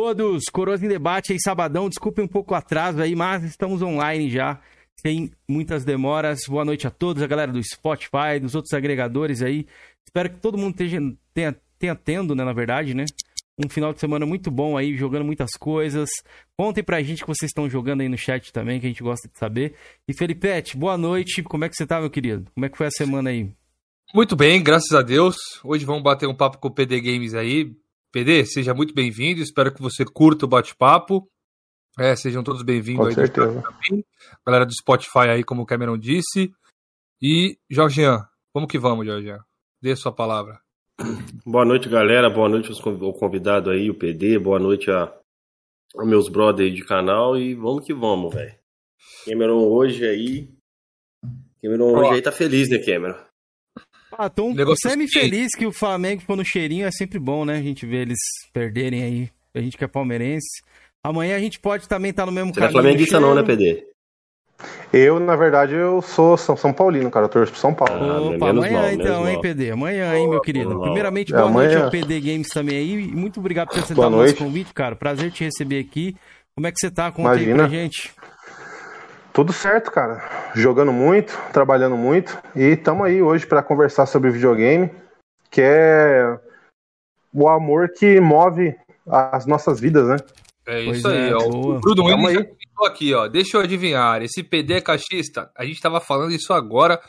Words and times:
todos. 0.00 0.44
Coroas 0.50 0.82
em 0.82 0.88
debate 0.88 1.32
aí, 1.32 1.38
sabadão. 1.38 1.86
Desculpem 1.86 2.24
um 2.24 2.28
pouco 2.28 2.54
o 2.54 2.56
atraso 2.56 3.02
aí, 3.02 3.14
mas 3.14 3.44
estamos 3.44 3.82
online 3.82 4.30
já, 4.30 4.58
sem 4.96 5.30
muitas 5.46 5.84
demoras. 5.84 6.40
Boa 6.48 6.64
noite 6.64 6.86
a 6.86 6.90
todos, 6.90 7.22
a 7.22 7.26
galera 7.26 7.52
do 7.52 7.62
Spotify, 7.62 8.40
dos 8.40 8.54
outros 8.54 8.72
agregadores 8.72 9.42
aí. 9.42 9.66
Espero 10.02 10.30
que 10.30 10.36
todo 10.36 10.56
mundo 10.56 10.70
esteja, 10.70 10.98
tenha, 11.34 11.54
tenha 11.78 11.94
tendo, 11.94 12.34
né, 12.34 12.42
na 12.44 12.52
verdade, 12.54 12.94
né? 12.94 13.04
Um 13.62 13.68
final 13.68 13.92
de 13.92 14.00
semana 14.00 14.24
muito 14.24 14.50
bom 14.50 14.74
aí, 14.74 14.96
jogando 14.96 15.26
muitas 15.26 15.50
coisas. 15.50 16.08
Contem 16.56 16.82
pra 16.82 17.02
gente 17.02 17.20
que 17.20 17.28
vocês 17.28 17.50
estão 17.50 17.68
jogando 17.68 18.00
aí 18.00 18.08
no 18.08 18.16
chat 18.16 18.50
também, 18.54 18.80
que 18.80 18.86
a 18.86 18.88
gente 18.88 19.02
gosta 19.02 19.28
de 19.28 19.38
saber. 19.38 19.74
E 20.08 20.14
Felipete, 20.14 20.78
boa 20.78 20.96
noite. 20.96 21.42
Como 21.42 21.62
é 21.66 21.68
que 21.68 21.76
você 21.76 21.86
tá, 21.86 22.00
meu 22.00 22.08
querido? 22.08 22.50
Como 22.54 22.64
é 22.64 22.70
que 22.70 22.78
foi 22.78 22.86
a 22.86 22.90
semana 22.90 23.28
aí? 23.28 23.50
Muito 24.14 24.34
bem, 24.34 24.62
graças 24.62 24.92
a 24.92 25.02
Deus. 25.02 25.36
Hoje 25.62 25.84
vamos 25.84 26.02
bater 26.02 26.26
um 26.26 26.34
papo 26.34 26.56
com 26.56 26.68
o 26.68 26.74
PD 26.74 27.02
Games 27.02 27.34
aí. 27.34 27.70
PD, 28.12 28.44
seja 28.44 28.74
muito 28.74 28.92
bem-vindo. 28.92 29.40
Espero 29.40 29.72
que 29.72 29.80
você 29.80 30.04
curta 30.04 30.44
o 30.44 30.48
bate-papo. 30.48 31.28
É, 31.96 32.16
sejam 32.16 32.42
todos 32.42 32.62
bem-vindos 32.62 33.06
aí. 33.06 33.14
Certeza. 33.14 33.62
Também. 33.62 34.04
Galera 34.44 34.66
do 34.66 34.72
Spotify 34.72 35.28
aí, 35.30 35.44
como 35.44 35.62
o 35.62 35.66
Cameron 35.66 35.96
disse. 35.96 36.52
E, 37.22 37.56
Jorgian, 37.70 38.26
vamos 38.52 38.68
que 38.68 38.78
vamos, 38.78 39.06
Jorgian. 39.06 39.38
Dê 39.80 39.92
a 39.92 39.96
sua 39.96 40.10
palavra. 40.10 40.60
Boa 41.46 41.64
noite, 41.64 41.88
galera. 41.88 42.28
Boa 42.28 42.48
noite 42.48 42.72
ao 42.72 43.12
convidado 43.12 43.70
aí, 43.70 43.88
o 43.88 43.94
PD. 43.94 44.40
Boa 44.40 44.58
noite 44.58 44.90
a, 44.90 45.12
aos 45.94 46.08
meus 46.08 46.28
brothers 46.28 46.68
aí 46.68 46.74
de 46.74 46.84
canal. 46.84 47.38
E 47.38 47.54
vamos 47.54 47.84
que 47.84 47.94
vamos, 47.94 48.34
velho. 48.34 48.54
Cameron 49.24 49.68
hoje 49.68 50.04
aí. 50.04 50.52
Cameron 51.62 51.96
hoje 51.96 52.14
aí 52.14 52.22
tá 52.22 52.32
feliz, 52.32 52.68
né, 52.68 52.78
Cameron? 52.78 53.29
Ah, 54.22 54.28
tô 54.28 54.52
semi-feliz 54.76 55.52
que 55.56 55.64
o 55.64 55.72
Flamengo 55.72 56.20
ficou 56.20 56.36
no 56.36 56.44
cheirinho, 56.44 56.86
é 56.86 56.90
sempre 56.90 57.18
bom, 57.18 57.46
né? 57.46 57.54
A 57.54 57.62
gente 57.62 57.86
ver 57.86 58.02
eles 58.02 58.18
perderem 58.52 59.02
aí. 59.02 59.30
A 59.54 59.60
gente 59.60 59.78
que 59.78 59.84
é 59.84 59.88
palmeirense. 59.88 60.62
Amanhã 61.02 61.36
a 61.36 61.38
gente 61.38 61.58
pode 61.58 61.88
também 61.88 62.10
estar 62.10 62.24
tá 62.24 62.26
no 62.26 62.32
mesmo 62.32 62.52
Você 62.52 62.60
caminho. 62.60 62.74
Não 62.74 62.80
é 62.80 62.82
flamenguista 62.82 63.18
não, 63.18 63.34
né, 63.34 63.42
PD? 63.42 63.82
Eu, 64.92 65.18
na 65.18 65.34
verdade, 65.36 65.74
eu 65.74 66.02
sou 66.02 66.36
São, 66.36 66.54
São 66.54 66.70
Paulino, 66.70 67.10
cara. 67.10 67.24
Eu 67.24 67.30
torço 67.30 67.52
pro 67.52 67.60
São 67.62 67.72
Paulo. 67.72 67.94
Ah, 67.94 68.20
Opa, 68.20 68.50
amanhã 68.50 68.82
mal, 68.82 68.92
então, 68.92 69.26
hein, 69.26 69.40
PD? 69.40 69.70
Amanhã, 69.70 70.14
hein, 70.14 70.28
meu 70.28 70.42
querido. 70.42 70.78
Primeiramente, 70.80 71.32
boa 71.32 71.48
é, 71.48 71.50
noite 71.50 71.76
ao 71.76 71.90
PD 71.90 72.20
Games 72.20 72.48
também 72.48 72.76
aí. 72.76 72.92
E 72.92 73.16
muito 73.16 73.40
obrigado 73.40 73.68
por 73.68 73.76
ter 73.76 73.80
aceitado 73.84 74.12
o 74.12 74.16
nosso 74.16 74.36
convite, 74.36 74.74
cara. 74.74 74.94
Prazer 74.94 75.30
te 75.32 75.44
receber 75.44 75.78
aqui. 75.78 76.14
Como 76.54 76.66
é 76.66 76.70
que 76.70 76.78
você 76.78 76.90
tá? 76.90 77.10
Conta 77.10 77.36
Imagina. 77.36 77.64
aí 77.64 77.68
pra 77.68 77.68
gente. 77.68 78.10
Tudo 79.40 79.54
certo, 79.54 79.90
cara. 79.90 80.52
Jogando 80.54 80.92
muito, 80.92 81.32
trabalhando 81.50 81.96
muito 81.96 82.38
e 82.54 82.74
estamos 82.74 83.06
aí 83.06 83.22
hoje 83.22 83.46
para 83.46 83.62
conversar 83.62 84.04
sobre 84.04 84.30
videogame, 84.30 84.90
que 85.50 85.62
é 85.62 86.38
o 87.32 87.48
amor 87.48 87.88
que 87.88 88.20
move 88.20 88.76
as 89.06 89.46
nossas 89.46 89.80
vidas, 89.80 90.06
né? 90.08 90.16
É 90.66 90.82
isso 90.82 91.04
pois 91.04 91.06
aí, 91.06 91.30
é, 91.30 91.34
ó. 91.34 91.48
Boa. 91.48 91.76
O 91.78 91.80
Bruno 91.80 92.04
Williams 92.04 92.48
aqui, 92.84 93.14
ó. 93.14 93.28
Deixa 93.28 93.56
eu 93.56 93.62
adivinhar. 93.62 94.20
Esse 94.20 94.42
PD 94.42 94.74
é 94.74 94.80
cachista? 94.82 95.50
A 95.56 95.64
gente 95.64 95.76
estava 95.76 96.02
falando 96.02 96.32
isso 96.32 96.52
agora, 96.52 97.00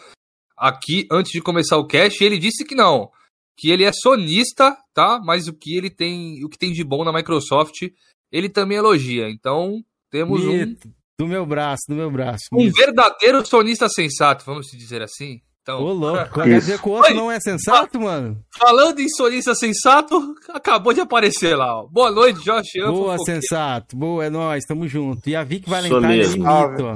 aqui, 0.55 1.05
antes 1.11 1.33
de 1.33 1.41
começar 1.41 1.75
o 1.75 1.85
cast, 1.85 2.23
e 2.23 2.25
ele 2.25 2.37
disse 2.37 2.63
que 2.63 2.75
não. 2.75 3.11
Que 3.57 3.71
ele 3.71 3.83
é 3.83 3.91
sonista, 3.91 4.77
tá? 4.93 5.19
Mas 5.21 5.49
o 5.49 5.53
que 5.53 5.75
ele 5.75 5.89
tem, 5.89 6.45
o 6.45 6.49
que 6.49 6.57
tem 6.57 6.71
de 6.71 6.81
bom 6.85 7.03
na 7.03 7.11
Microsoft, 7.11 7.89
ele 8.31 8.47
também 8.47 8.77
elogia. 8.77 9.29
Então, 9.29 9.83
temos 10.09 10.45
Mito. 10.45 10.87
um 10.87 11.00
do 11.21 11.27
meu 11.27 11.45
braço, 11.45 11.83
do 11.87 11.95
meu 11.95 12.09
braço. 12.09 12.45
Um 12.51 12.61
isso. 12.61 12.75
verdadeiro 12.75 13.45
sonista 13.45 13.87
sensato, 13.87 14.43
vamos 14.43 14.67
dizer 14.71 15.03
assim. 15.03 15.39
Então, 15.61 15.79
Ô, 15.79 15.93
louco, 15.93 16.41
quer 16.41 16.59
dizer 16.59 16.81
que 16.81 16.89
o 16.89 16.93
outro 16.93 17.11
Oi, 17.11 17.15
não 17.15 17.31
é 17.31 17.39
sensato, 17.39 18.01
mano? 18.01 18.43
Falando 18.57 18.99
em 18.99 19.07
sonista 19.07 19.53
sensato, 19.53 20.33
acabou 20.49 20.91
de 20.91 21.01
aparecer 21.01 21.55
lá, 21.55 21.81
ó. 21.81 21.87
Boa 21.87 22.09
noite, 22.09 22.41
Josh. 22.41 22.71
Boa, 22.87 23.15
sensato. 23.19 23.95
Boa, 23.95 24.25
é 24.25 24.29
nóis, 24.31 24.65
tamo 24.65 24.87
junto. 24.87 25.29
E 25.29 25.35
a 25.35 25.43
Vic 25.43 25.69
Valentine 25.69 26.23
de 26.23 26.39
mito, 26.39 26.85
ó. 26.85 26.95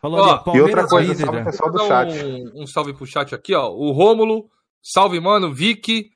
Falou 0.00 0.20
ó, 0.20 0.42
ali, 0.46 0.58
e 0.58 0.60
outra 0.62 0.86
coisa, 0.86 1.14
salve 1.14 1.44
pessoal 1.44 1.70
do 1.70 1.86
chat. 1.86 2.24
Um, 2.24 2.62
um, 2.62 2.66
salve 2.66 2.94
pro 2.94 3.06
chat 3.06 3.34
aqui, 3.34 3.54
ó. 3.54 3.68
O 3.68 3.92
Rômulo, 3.92 4.48
salve, 4.82 5.20
mano, 5.20 5.52
Vic, 5.52 6.08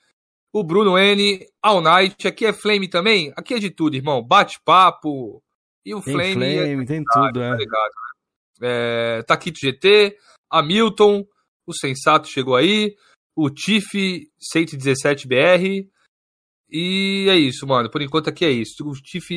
o 0.50 0.64
Bruno 0.64 0.96
N, 0.96 1.46
All 1.62 1.82
Night, 1.82 2.26
aqui 2.26 2.46
é 2.46 2.54
Flame 2.54 2.88
também? 2.88 3.30
Aqui 3.36 3.52
é 3.52 3.58
de 3.58 3.68
tudo, 3.68 3.94
irmão. 3.94 4.22
Bate-papo, 4.22 5.42
e 5.84 5.94
o 5.94 6.02
tem 6.02 6.14
Flame. 6.14 6.34
Flame, 6.34 6.82
é... 6.82 6.86
tem 6.86 7.04
tudo, 7.04 7.42
é. 7.42 7.50
Tá 7.50 7.56
ligado, 7.56 7.92
né? 8.60 9.18
é 9.18 9.22
Taquito 9.22 9.58
GT, 9.60 10.16
Hamilton, 10.50 11.24
o 11.66 11.72
Sensato 11.74 12.28
chegou 12.28 12.56
aí, 12.56 12.94
o 13.36 13.48
Tiff 13.48 14.28
117BR. 14.54 15.88
E 16.72 17.26
é 17.28 17.36
isso, 17.36 17.66
mano. 17.66 17.90
Por 17.90 18.02
enquanto 18.02 18.28
aqui 18.28 18.44
é 18.44 18.50
isso. 18.50 18.86
O 18.86 18.92
Tiff 18.92 19.34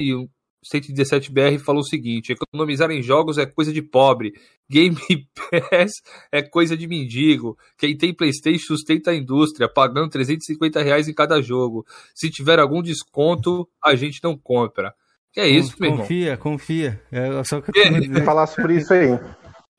117BR 0.72 1.60
falou 1.60 1.82
o 1.82 1.86
seguinte: 1.86 2.34
economizar 2.34 2.90
em 2.92 3.02
jogos 3.02 3.38
é 3.38 3.46
coisa 3.46 3.72
de 3.72 3.82
pobre. 3.82 4.34
Game 4.70 4.96
Pass 5.36 5.92
é 6.32 6.42
coisa 6.42 6.76
de 6.76 6.88
mendigo. 6.88 7.58
Quem 7.78 7.98
tem 7.98 8.14
PlayStation 8.14 8.76
sustenta 8.76 9.12
a 9.12 9.16
indústria, 9.16 9.70
pagando 9.70 10.10
350 10.10 10.82
reais 10.82 11.08
em 11.08 11.14
cada 11.14 11.42
jogo. 11.42 11.86
Se 12.16 12.30
tiver 12.30 12.60
algum 12.60 12.82
desconto, 12.82 13.68
a 13.84 13.96
gente 13.96 14.20
não 14.24 14.38
compra. 14.38 14.94
Que 15.34 15.42
é 15.42 15.48
isso, 15.48 15.76
meu 15.80 15.98
Confia, 15.98 16.26
irmão. 16.26 16.38
confia. 16.38 17.02
É 17.12 17.44
só 17.44 17.60
que 17.60 17.70
eu 17.70 17.74
tenho 17.74 18.24
falar 18.24 18.46
sobre 18.46 18.76
isso 18.76 18.94
aí. 18.94 19.20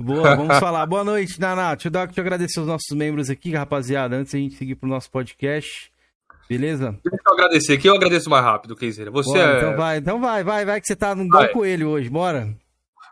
Boa, 0.03 0.35
vamos 0.35 0.59
falar. 0.59 0.85
Boa 0.85 1.05
noite, 1.05 1.41
Naná. 1.41 1.75
Deixa 1.75 1.87
eu, 1.87 1.93
dar, 1.93 2.07
deixa 2.07 2.21
eu 2.21 2.23
agradecer 2.23 2.61
os 2.61 2.67
nossos 2.67 2.91
membros 2.97 3.31
aqui, 3.31 3.55
rapaziada, 3.55 4.17
antes 4.17 4.33
da 4.33 4.39
gente 4.41 4.57
seguir 4.57 4.75
pro 4.75 4.89
nosso 4.89 5.09
podcast. 5.13 5.93
Beleza? 6.49 6.99
Deixa 7.05 7.23
eu 7.25 7.33
agradecer 7.33 7.73
aqui, 7.75 7.89
eu 7.89 7.95
agradeço 7.95 8.29
mais 8.29 8.45
rápido, 8.45 8.75
Keizeira. 8.75 9.13
Você 9.13 9.39
Bora, 9.39 9.53
é... 9.53 9.57
Então 9.59 9.77
vai, 9.77 9.97
então 9.97 10.21
vai, 10.21 10.45
vai, 10.45 10.65
vai, 10.65 10.81
que 10.81 10.89
você 10.89 10.97
tá 10.97 11.15
num 11.15 11.29
bom 11.29 11.49
coelho 11.49 11.89
hoje, 11.91 12.11
bora. 12.11 12.53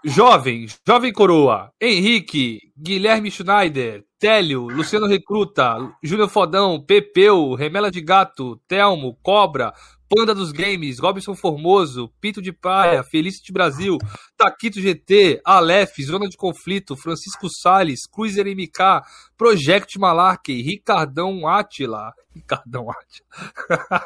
Jovem, 0.05 0.67
Jovem 0.87 1.13
Coroa, 1.13 1.71
Henrique, 1.81 2.59
Guilherme 2.77 3.31
Schneider, 3.31 4.03
Télio, 4.19 4.63
Luciano 4.63 5.07
Recruta, 5.07 5.77
Júnior 6.03 6.29
Fodão, 6.29 6.83
Pepeu, 6.85 7.55
Remela 7.55 7.89
de 7.89 8.01
Gato, 8.01 8.61
Telmo, 8.67 9.17
Cobra, 9.23 9.73
Panda 10.15 10.35
dos 10.35 10.53
Games, 10.53 10.99
Robson 10.99 11.35
Formoso, 11.35 12.13
Pito 12.21 12.43
de 12.43 12.53
Praia, 12.53 13.03
Felicity 13.03 13.51
Brasil, 13.51 13.97
Taquito 14.37 14.79
GT, 14.79 15.41
Aleph, 15.43 15.95
Zona 16.03 16.29
de 16.29 16.37
Conflito, 16.37 16.95
Francisco 16.95 17.49
Sales, 17.49 18.01
Cruiser 18.07 18.45
MK, 18.47 19.03
Project 19.39 19.99
Malarkey, 19.99 20.61
Ricardão 20.61 21.49
Atila, 21.49 22.13
Ricardão 22.35 22.89
Atila, 22.91 24.05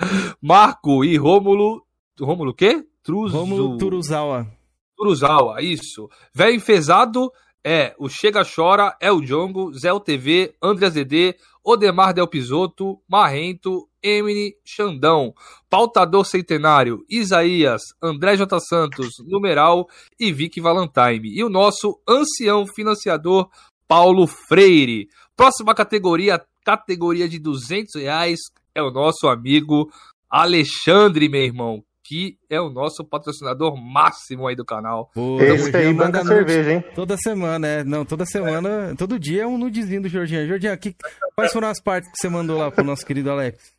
Marco 0.40 1.04
e 1.04 1.18
Rômulo, 1.18 1.84
Rômulo 2.18 2.52
o 2.52 2.54
quê? 2.54 2.82
Truzo... 3.02 3.36
Rômulo 3.36 3.76
Turuzawa. 3.76 4.50
Turuzawa, 4.96 5.60
isso. 5.60 6.08
Velho 6.32 6.54
enfesado 6.54 7.30
é 7.62 7.94
o 7.98 8.08
Chega 8.08 8.42
Chora, 8.42 8.96
El 9.00 9.20
Jongo, 9.20 9.70
Zé 9.74 9.90
TV, 10.00 10.54
André 10.62 10.88
ZD, 10.88 11.36
Odemar 11.62 12.14
Del 12.14 12.26
Pisoto, 12.26 13.02
Marrento, 13.06 13.86
Emily 14.02 14.54
Xandão, 14.64 15.34
Pautador 15.70 16.26
Centenário, 16.26 17.04
Isaías, 17.08 17.80
André 18.02 18.36
J. 18.36 18.58
Santos, 18.60 19.14
Numeral 19.26 19.86
e 20.18 20.32
Vicky 20.32 20.60
Valentine. 20.60 21.28
E 21.34 21.44
o 21.44 21.48
nosso 21.48 22.00
ancião 22.08 22.66
financiador, 22.66 23.48
Paulo 23.86 24.26
Freire. 24.26 25.08
Próxima 25.36 25.74
categoria, 25.74 26.42
categoria 26.64 27.28
de 27.28 27.38
200 27.38 28.00
reais, 28.00 28.40
é 28.74 28.82
o 28.82 28.90
nosso 28.90 29.28
amigo 29.28 29.90
Alexandre, 30.30 31.28
meu 31.28 31.42
irmão 31.42 31.84
que 32.04 32.36
é 32.50 32.60
o 32.60 32.68
nosso 32.68 33.04
patrocinador 33.04 33.74
máximo 33.74 34.46
aí 34.46 34.54
do 34.56 34.64
canal. 34.64 35.10
Pô, 35.14 35.40
Esse 35.40 35.74
aí 35.74 35.94
manda 35.94 36.22
cerveja, 36.22 36.72
hein? 36.74 36.84
Toda 36.94 37.16
semana, 37.16 37.66
é. 37.66 37.84
Não, 37.84 38.04
toda 38.04 38.26
semana, 38.26 38.94
todo 38.98 39.18
dia 39.18 39.44
é 39.44 39.46
um 39.46 39.56
nudezinho 39.56 40.02
do 40.02 40.08
Jorginho. 40.08 40.46
Jorginho, 40.46 40.72
aqui, 40.72 40.94
quais 41.34 41.52
foram 41.52 41.68
as 41.68 41.80
partes 41.80 42.10
que 42.10 42.18
você 42.18 42.28
mandou 42.28 42.58
lá 42.58 42.70
pro 42.70 42.84
nosso 42.84 43.06
querido 43.06 43.30
Alex? 43.30 43.72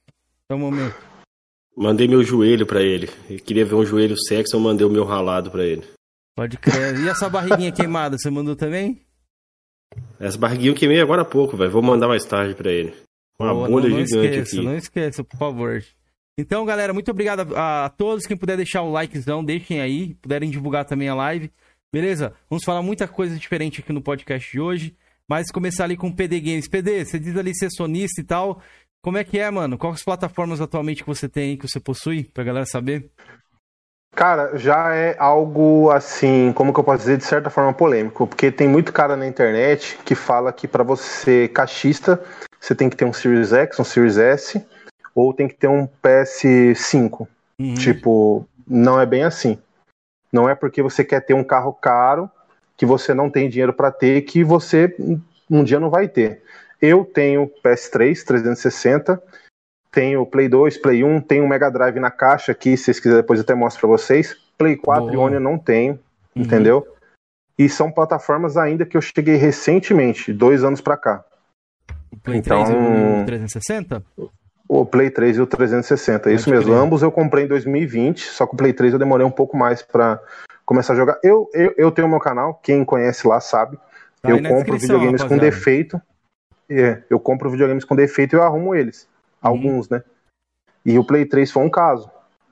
O 0.52 0.58
momento. 0.58 0.96
Mandei 1.76 2.08
meu 2.08 2.24
joelho 2.24 2.66
para 2.66 2.82
ele. 2.82 3.10
Ele 3.30 3.40
queria 3.40 3.66
ver 3.66 3.76
um 3.76 3.86
joelho 3.86 4.16
sexy, 4.28 4.54
eu 4.54 4.60
mandei 4.60 4.86
o 4.86 4.90
meu 4.90 5.04
ralado 5.04 5.50
para 5.50 5.66
ele. 5.66 5.84
Pode 6.36 6.58
crer. 6.58 7.00
E 7.00 7.08
essa 7.08 7.30
barriguinha 7.30 7.72
queimada, 7.74 8.18
você 8.18 8.30
mandou 8.30 8.56
também? 8.56 9.02
Essa 10.20 10.38
barriguinha 10.38 10.72
eu 10.72 10.76
queimei 10.76 11.02
agora 11.02 11.22
há 11.22 11.26
pouco, 11.26 11.58
velho. 11.58 11.72
Vou 11.72 11.82
mandar 11.82 12.08
mais 12.08 12.26
tarde 12.26 12.56
para 12.56 12.72
ele. 12.72 12.94
Uma 13.40 13.54
Pô, 13.54 13.68
bolha 13.68 13.90
não, 13.90 13.98
não 13.98 14.06
gigante 14.06 14.28
esqueça, 14.28 14.56
aqui. 14.56 14.66
Não 14.66 14.76
esqueça, 14.76 15.24
por 15.24 15.38
favor. 15.38 15.84
Então, 16.38 16.66
galera, 16.66 16.94
muito 16.94 17.12
obrigado 17.12 17.56
a, 17.56 17.86
a, 17.86 17.90
todos. 17.90 18.26
Quem 18.26 18.38
puder 18.38 18.58
deixar 18.58 18.82
o 18.82 18.92
likezão, 18.92 19.44
deixem 19.44 19.82
aí. 19.82 20.16
Puderem 20.16 20.50
divulgar 20.50 20.86
também 20.86 21.10
a 21.10 21.16
live. 21.16 21.52
Beleza? 21.92 22.34
Vamos 22.50 22.64
falar 22.64 22.82
muita 22.82 23.08
coisa 23.08 23.38
diferente 23.38 23.82
aqui 23.82 23.94
no 23.94 24.02
podcast 24.02 24.52
de 24.52 24.60
hoje. 24.60 24.96
Mas 25.30 25.52
começar 25.52 25.86
ali 25.86 25.96
com 25.96 26.08
o 26.08 26.16
PD 26.16 26.40
Games. 26.40 26.68
PD, 26.68 27.06
você 27.06 27.20
diz 27.20 27.38
ali 27.38 27.56
ser 27.56 27.70
sonista 27.72 28.20
e 28.20 28.24
tal. 28.24 28.62
Como 29.04 29.18
é 29.18 29.24
que 29.26 29.38
é, 29.38 29.52
mano? 29.52 29.78
Quais 29.78 30.02
plataformas 30.02 30.62
atualmente 30.62 31.04
que 31.04 31.10
você 31.10 31.28
tem 31.28 31.52
aí, 31.52 31.58
que 31.58 31.68
você 31.68 31.78
possui, 31.78 32.24
pra 32.24 32.44
galera 32.44 32.66
saber? 32.66 33.12
Cara, 34.16 34.58
já 34.58 34.96
é 34.96 35.18
algo 35.20 35.90
assim, 35.92 36.54
como 36.54 36.72
que 36.72 36.80
eu 36.80 36.84
posso 36.86 37.00
dizer, 37.00 37.18
de 37.18 37.26
certa 37.26 37.50
forma 37.50 37.74
polêmico, 37.74 38.26
porque 38.26 38.50
tem 38.50 38.68
muito 38.68 38.94
cara 38.94 39.18
na 39.18 39.28
internet 39.28 40.00
que 40.06 40.16
fala 40.16 40.54
que 40.54 40.70
para 40.70 40.84
você 40.84 41.04
ser 41.04 41.50
caixista, 41.50 42.24
você 42.62 42.74
tem 42.74 42.90
que 42.90 42.96
ter 42.96 43.04
um 43.04 43.12
Series 43.12 43.52
X, 43.52 43.78
um 43.78 43.84
Series 43.84 44.18
S, 44.18 44.66
ou 45.14 45.34
tem 45.34 45.50
que 45.50 45.56
ter 45.56 45.68
um 45.68 45.86
PS5. 46.02 47.28
Uhum. 47.60 47.74
Tipo, 47.74 48.48
não 48.66 49.02
é 49.02 49.06
bem 49.06 49.24
assim. 49.24 49.58
Não 50.32 50.48
é 50.48 50.56
porque 50.56 50.82
você 50.82 51.04
quer 51.04 51.20
ter 51.20 51.34
um 51.34 51.44
carro 51.44 51.74
caro 51.74 52.30
que 52.78 52.86
você 52.86 53.14
não 53.14 53.30
tem 53.30 53.50
dinheiro 53.50 53.74
para 53.74 53.92
ter 53.92 54.22
que 54.22 54.46
você 54.46 54.96
um 55.50 55.64
dia 55.64 55.80
não 55.80 55.90
vai 55.90 56.08
ter. 56.08 56.43
Eu 56.84 57.06
tenho 57.06 57.50
PS3 57.64 58.26
360, 58.26 59.24
tenho 59.90 60.26
Play 60.26 60.50
2, 60.50 60.80
Play 60.80 61.02
1, 61.02 61.22
tenho 61.22 61.48
Mega 61.48 61.72
Drive 61.72 61.98
na 61.98 62.12
caixa 62.12 62.52
aqui, 62.52 62.76
se 62.76 62.84
vocês 62.84 63.00
quiserem 63.00 63.22
depois 63.22 63.40
eu 63.40 63.44
até 63.44 63.56
mostro 63.56 63.80
para 63.80 63.98
vocês. 63.98 64.36
Play 64.58 64.76
4 64.76 65.04
Boa. 65.06 65.14
e 65.14 65.18
One 65.18 65.36
eu 65.36 65.40
não 65.40 65.58
tenho, 65.58 65.94
uhum. 66.36 66.44
entendeu? 66.44 66.86
E 67.58 67.70
são 67.70 67.90
plataformas 67.90 68.58
ainda 68.58 68.86
que 68.86 68.98
eu 68.98 69.02
cheguei 69.02 69.36
recentemente, 69.36 70.34
dois 70.34 70.66
anos 70.66 70.82
para 70.82 70.98
cá. 70.98 71.24
O 72.12 72.18
Play 72.18 72.40
então, 72.40 72.66
3 72.66 72.70
e 72.70 73.22
o 73.22 73.26
360? 73.26 74.04
O 74.68 74.86
Play 74.86 75.10
3 75.10 75.38
e 75.38 75.42
o 75.42 75.48
360, 75.48 76.20
Pode 76.20 76.36
isso 76.36 76.50
mesmo. 76.50 76.66
Crer. 76.66 76.84
Ambos 76.84 77.02
eu 77.02 77.14
comprei 77.14 77.46
em 77.46 77.48
2020, 77.48 78.26
só 78.26 78.46
que 78.46 78.56
o 78.56 78.58
Play 78.58 78.74
3 78.74 78.92
eu 78.92 79.00
demorei 79.00 79.26
um 79.26 79.32
pouco 79.32 79.56
mais 79.56 79.82
para 79.82 80.20
começar 80.66 80.92
a 80.92 80.96
jogar. 80.98 81.18
Eu, 81.24 81.50
eu, 81.54 81.74
eu 81.78 81.92
tenho 81.92 82.10
meu 82.10 82.20
canal, 82.20 82.56
quem 82.56 82.84
conhece 82.84 83.26
lá 83.26 83.40
sabe. 83.40 83.78
Tá 84.22 84.32
eu 84.32 84.44
compro 84.44 84.78
videogames 84.78 85.22
rapaziada. 85.22 85.30
com 85.30 85.38
defeito. 85.38 86.02
É, 86.70 87.04
eu 87.10 87.20
compro 87.20 87.50
videogames 87.50 87.86
com 87.86 87.96
defeito 87.96 88.36
e 88.36 88.38
eu 88.38 88.44
arrumo 88.44 88.74
eles. 88.74 89.04
Uhum. 89.04 89.50
Alguns, 89.50 89.90
né? 89.90 90.04
E 90.86 90.98
o 90.98 91.04
Play 91.04 91.26
3 91.26 91.52
foi 91.52 91.64
um 91.64 91.70
caso. 91.70 92.10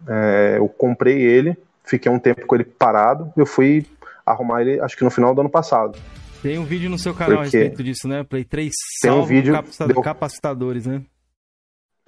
É, 0.08 0.56
eu 0.58 0.68
comprei 0.68 1.22
ele, 1.22 1.58
fiquei 1.84 2.12
um 2.12 2.19
tempo 2.19 2.46
com 2.46 2.56
ele 2.56 2.63
parado, 2.63 3.31
eu 3.36 3.46
fui 3.46 3.86
arrumar 4.25 4.62
ele, 4.62 4.80
acho 4.80 4.98
que 4.98 5.04
no 5.04 5.12
final 5.12 5.34
do 5.34 5.42
ano 5.42 5.50
passado. 5.50 5.98
Tem 6.42 6.58
um 6.58 6.66
vídeo 6.66 6.90
no 6.90 6.98
seu 6.98 7.13
canal 7.13 7.42
Porque 7.42 7.58
a 7.58 7.60
respeito 7.60 7.84
disso, 7.84 8.08
né? 8.08 8.24
Play 8.24 8.44
3 8.44 8.72
tem 9.02 9.12
um 9.12 9.24
vídeo 9.24 9.54
deu... 9.88 10.02
capacitadores, 10.02 10.88
né? 10.88 11.04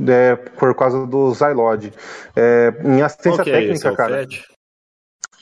É, 0.08 0.36
por 0.36 0.74
causa 0.76 1.06
do 1.06 1.32
Zylod. 1.34 1.94
É, 2.36 2.74
em 2.84 3.02
assistência 3.02 3.42
okay, 3.42 3.54
técnica, 3.54 3.90
é 3.90 3.96
cara. 3.96 4.20
FAT? 4.22 4.44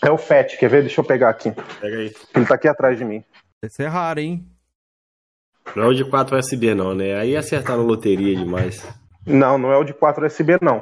É 0.04 0.12
o 0.12 0.18
FAT, 0.18 0.58
quer 0.58 0.69
ver? 0.69 0.81
Deixa 0.81 1.00
eu 1.00 1.06
pegar 1.06 1.30
aqui. 1.30 1.52
Pega 1.80 1.98
aí. 1.98 2.13
Ele 2.36 2.46
tá 2.46 2.56
aqui 2.56 2.68
atrás 2.68 2.98
de 2.98 3.06
mim. 3.06 3.24
Esse 3.63 3.84
é 3.84 3.88
raro, 3.88 4.19
hein? 4.19 4.46
Não 5.75 5.84
é 5.84 5.88
o 5.88 5.94
de 5.94 6.04
4 6.04 6.38
USB, 6.38 6.75
não, 6.75 6.94
né? 6.94 7.16
Aí 7.16 7.36
acertaram 7.36 7.84
loteria 7.84 8.36
demais. 8.36 8.86
Não, 9.25 9.58
não 9.58 9.72
é 9.72 9.78
o 9.78 9.84
de 9.84 9.94
4 9.94 10.25
USB, 10.25 10.58
não. 10.62 10.81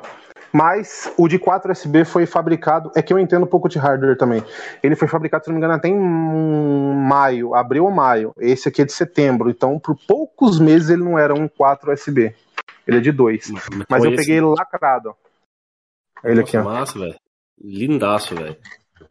Mas 0.52 1.14
o 1.18 1.28
de 1.28 1.38
4 1.38 1.72
USB 1.72 2.06
foi 2.06 2.26
fabricado. 2.26 2.92
É 2.96 3.02
que 3.02 3.14
eu 3.14 3.20
entendo 3.20 3.44
um 3.44 3.50
pouco 3.50 3.70
de 3.70 3.78
hardware 3.78 4.18
também. 4.18 4.44
Ele 4.82 4.96
foi 4.96 5.08
fabricado, 5.08 5.44
se 5.44 5.50
não 5.50 5.56
me 5.56 5.60
engano, 5.60 5.76
até 5.76 5.88
em 5.88 6.00
maio, 6.00 7.54
abril 7.54 7.86
ou 7.86 7.92
maio. 7.92 8.34
Esse 8.38 8.68
aqui 8.68 8.82
é 8.82 8.86
de 8.86 8.92
setembro. 8.92 9.50
Então, 9.50 9.78
por 9.80 9.96
poucos 10.08 10.60
meses, 10.60 10.90
ele 10.90 11.04
não 11.04 11.20
era 11.20 11.34
um 11.34 11.48
4 11.48 11.94
USB. 11.94 12.34
Ele 12.88 12.98
é 12.98 13.02
de 13.02 13.12
2. 13.12 13.52
Mas 13.88 14.04
eu 14.04 14.16
peguei 14.16 14.38
ele 14.38 14.48
lacrado. 14.48 15.16
Ele 16.24 16.42
aqui, 16.42 16.58
ó. 16.58 16.64
Massa, 16.64 16.98
velho. 16.98 17.16
Lindaço, 17.62 18.36
velho. 18.36 18.58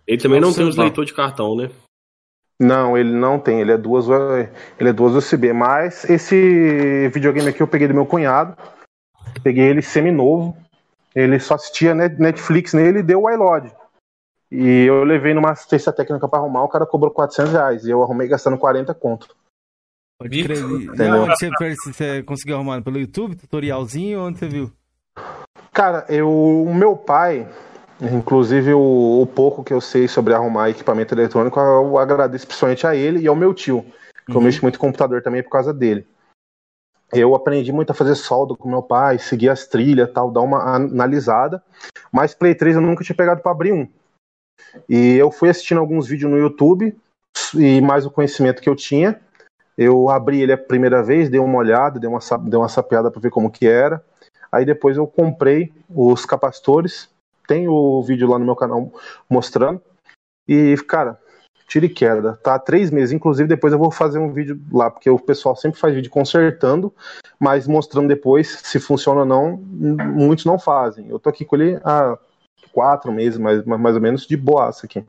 Ele 0.06 0.20
também 0.20 0.41
não, 0.41 0.49
não 0.49 0.56
tem 0.56 0.67
os 0.67 0.76
leitor 0.76 1.05
de 1.05 1.15
cartão, 1.15 1.55
né? 1.55 1.70
Não, 2.60 2.99
ele 2.99 3.12
não 3.12 3.38
tem, 3.38 3.60
ele 3.60 3.70
é 3.70 3.78
duas, 3.78 4.06
ele 4.78 4.88
é 4.88 4.93
duas 4.93 5.14
USB. 5.14 5.52
Mas 5.52 6.08
esse 6.10 7.08
videogame 7.08 7.49
aqui 7.49 7.60
eu 7.60 7.69
peguei 7.69 7.87
do 7.87 7.94
meu 7.94 8.05
cunhado, 8.05 8.56
peguei 9.44 9.64
ele 9.66 9.81
semi-novo, 9.81 10.56
ele 11.14 11.38
só 11.38 11.55
assistia 11.55 11.94
Netflix 11.94 12.72
nele 12.72 12.99
e 12.99 13.02
deu 13.02 13.22
o 13.22 13.31
iLod. 13.31 13.70
E 14.50 14.87
eu 14.87 15.05
levei 15.05 15.34
numa 15.34 15.52
assistência 15.52 15.93
técnica 15.93 16.26
para 16.26 16.38
arrumar, 16.38 16.64
o 16.64 16.69
cara 16.69 16.87
cobrou 16.87 17.12
400 17.12 17.52
reais 17.52 17.84
e 17.84 17.90
eu 17.90 18.02
arrumei 18.02 18.26
gastando 18.26 18.58
40 18.58 18.93
conto. 18.94 19.37
Pode 20.19 20.43
crer. 20.43 20.62
Não, 20.62 21.26
você, 21.26 21.49
você 21.84 22.22
conseguiu 22.25 22.56
arrumar 22.56 22.82
pelo 22.82 22.99
YouTube, 22.99 23.37
tutorialzinho, 23.37 24.22
onde 24.22 24.38
você 24.38 24.49
viu? 24.49 24.72
Cara, 25.72 26.05
eu, 26.08 26.28
o 26.28 26.75
meu 26.75 26.96
pai, 26.96 27.49
Inclusive, 28.00 28.74
o, 28.74 29.22
o, 29.22 29.26
pouco 29.26 29.64
que 29.64 29.72
eu 29.72 29.80
sei 29.80 30.06
sobre 30.06 30.32
arrumar 30.32 30.70
equipamento 30.70 31.14
eletrônico, 31.14 31.58
eu 31.58 31.98
agradeço 31.98 32.46
principalmente 32.46 32.86
a 32.86 32.94
ele 32.94 33.20
e 33.20 33.26
ao 33.26 33.34
meu 33.34 33.52
tio, 33.52 33.84
que 34.24 34.32
uhum. 34.32 34.38
eu 34.38 34.40
mexo 34.40 34.62
muito 34.62 34.78
computador 34.78 35.20
também 35.20 35.42
por 35.42 35.50
causa 35.50 35.74
dele. 35.74 36.06
Eu 37.12 37.34
aprendi 37.34 37.72
muito 37.72 37.90
a 37.90 37.94
fazer 37.94 38.14
solda 38.14 38.54
com 38.54 38.68
meu 38.68 38.82
pai, 38.82 39.18
seguir 39.18 39.48
as 39.48 39.66
trilhas 39.66 40.12
tal, 40.12 40.30
dar 40.30 40.42
uma 40.42 40.76
analisada. 40.76 41.62
Mas 42.12 42.34
Play 42.34 42.54
3 42.54 42.76
eu 42.76 42.82
nunca 42.82 43.02
tinha 43.02 43.16
pegado 43.16 43.40
para 43.40 43.50
abrir 43.50 43.72
um. 43.72 43.88
E 44.88 45.16
eu 45.16 45.30
fui 45.30 45.48
assistindo 45.48 45.80
alguns 45.80 46.06
vídeos 46.06 46.30
no 46.30 46.38
YouTube, 46.38 46.94
e 47.54 47.80
mais 47.80 48.04
o 48.04 48.10
conhecimento 48.10 48.60
que 48.60 48.68
eu 48.68 48.76
tinha. 48.76 49.20
Eu 49.76 50.10
abri 50.10 50.42
ele 50.42 50.52
a 50.52 50.58
primeira 50.58 51.02
vez, 51.02 51.28
dei 51.28 51.40
uma 51.40 51.58
olhada, 51.58 51.98
dei 51.98 52.08
uma, 52.08 52.18
dei 52.42 52.58
uma 52.58 52.68
sapeada 52.68 53.10
para 53.10 53.20
ver 53.20 53.30
como 53.30 53.50
que 53.50 53.66
era. 53.66 54.04
Aí 54.52 54.64
depois 54.64 54.96
eu 54.96 55.06
comprei 55.06 55.72
os 55.88 56.24
capacitores 56.24 57.08
tem 57.48 57.66
o 57.66 58.00
vídeo 58.02 58.28
lá 58.28 58.38
no 58.38 58.44
meu 58.44 58.54
canal 58.54 58.92
mostrando. 59.28 59.80
E, 60.46 60.76
cara, 60.86 61.18
tira 61.66 61.86
e 61.86 61.88
queda. 61.88 62.36
Tá 62.36 62.54
há 62.54 62.58
três 62.58 62.90
meses. 62.90 63.12
Inclusive, 63.12 63.48
depois 63.48 63.72
eu 63.72 63.78
vou 63.78 63.90
fazer 63.90 64.18
um 64.18 64.32
vídeo 64.32 64.60
lá, 64.70 64.90
porque 64.90 65.10
o 65.10 65.18
pessoal 65.18 65.56
sempre 65.56 65.80
faz 65.80 65.94
vídeo 65.94 66.10
consertando, 66.10 66.92
mas 67.40 67.66
mostrando 67.66 68.08
depois 68.08 68.60
se 68.62 68.78
funciona 68.78 69.20
ou 69.20 69.26
não. 69.26 69.56
Muitos 69.56 70.44
não 70.44 70.58
fazem. 70.58 71.08
Eu 71.08 71.18
tô 71.18 71.30
aqui 71.30 71.44
com 71.44 71.56
ele 71.56 71.80
há 71.82 72.16
quatro 72.72 73.10
meses, 73.10 73.38
mais, 73.38 73.64
mais 73.64 73.94
ou 73.94 74.00
menos, 74.00 74.26
de 74.26 74.36
boaça 74.36 74.86
aqui. 74.86 75.04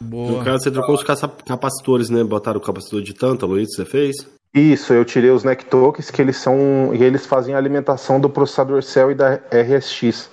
Boa. 0.00 0.32
No 0.32 0.44
caso, 0.44 0.64
você 0.64 0.70
trocou 0.70 0.94
os 0.94 1.02
capacitores, 1.02 2.10
né? 2.10 2.22
Botaram 2.22 2.58
o 2.58 2.62
capacitor 2.62 3.00
de 3.00 3.14
tântalo, 3.14 3.58
isso 3.58 3.76
você 3.76 3.84
fez? 3.84 4.16
Isso, 4.52 4.92
eu 4.92 5.04
tirei 5.04 5.30
os 5.30 5.44
Nectokes, 5.44 6.10
que 6.10 6.20
eles 6.20 6.36
são. 6.36 6.94
E 6.94 7.02
eles 7.02 7.24
fazem 7.26 7.54
a 7.54 7.58
alimentação 7.58 8.20
do 8.20 8.28
processador 8.28 8.82
Cell 8.82 9.10
e 9.10 9.14
da 9.14 9.34
RSX. 9.34 10.30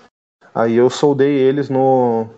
Aí 0.55 0.75
eu 0.75 0.89
soldei 0.89 1.33
eles 1.37 1.69
no. 1.69 2.29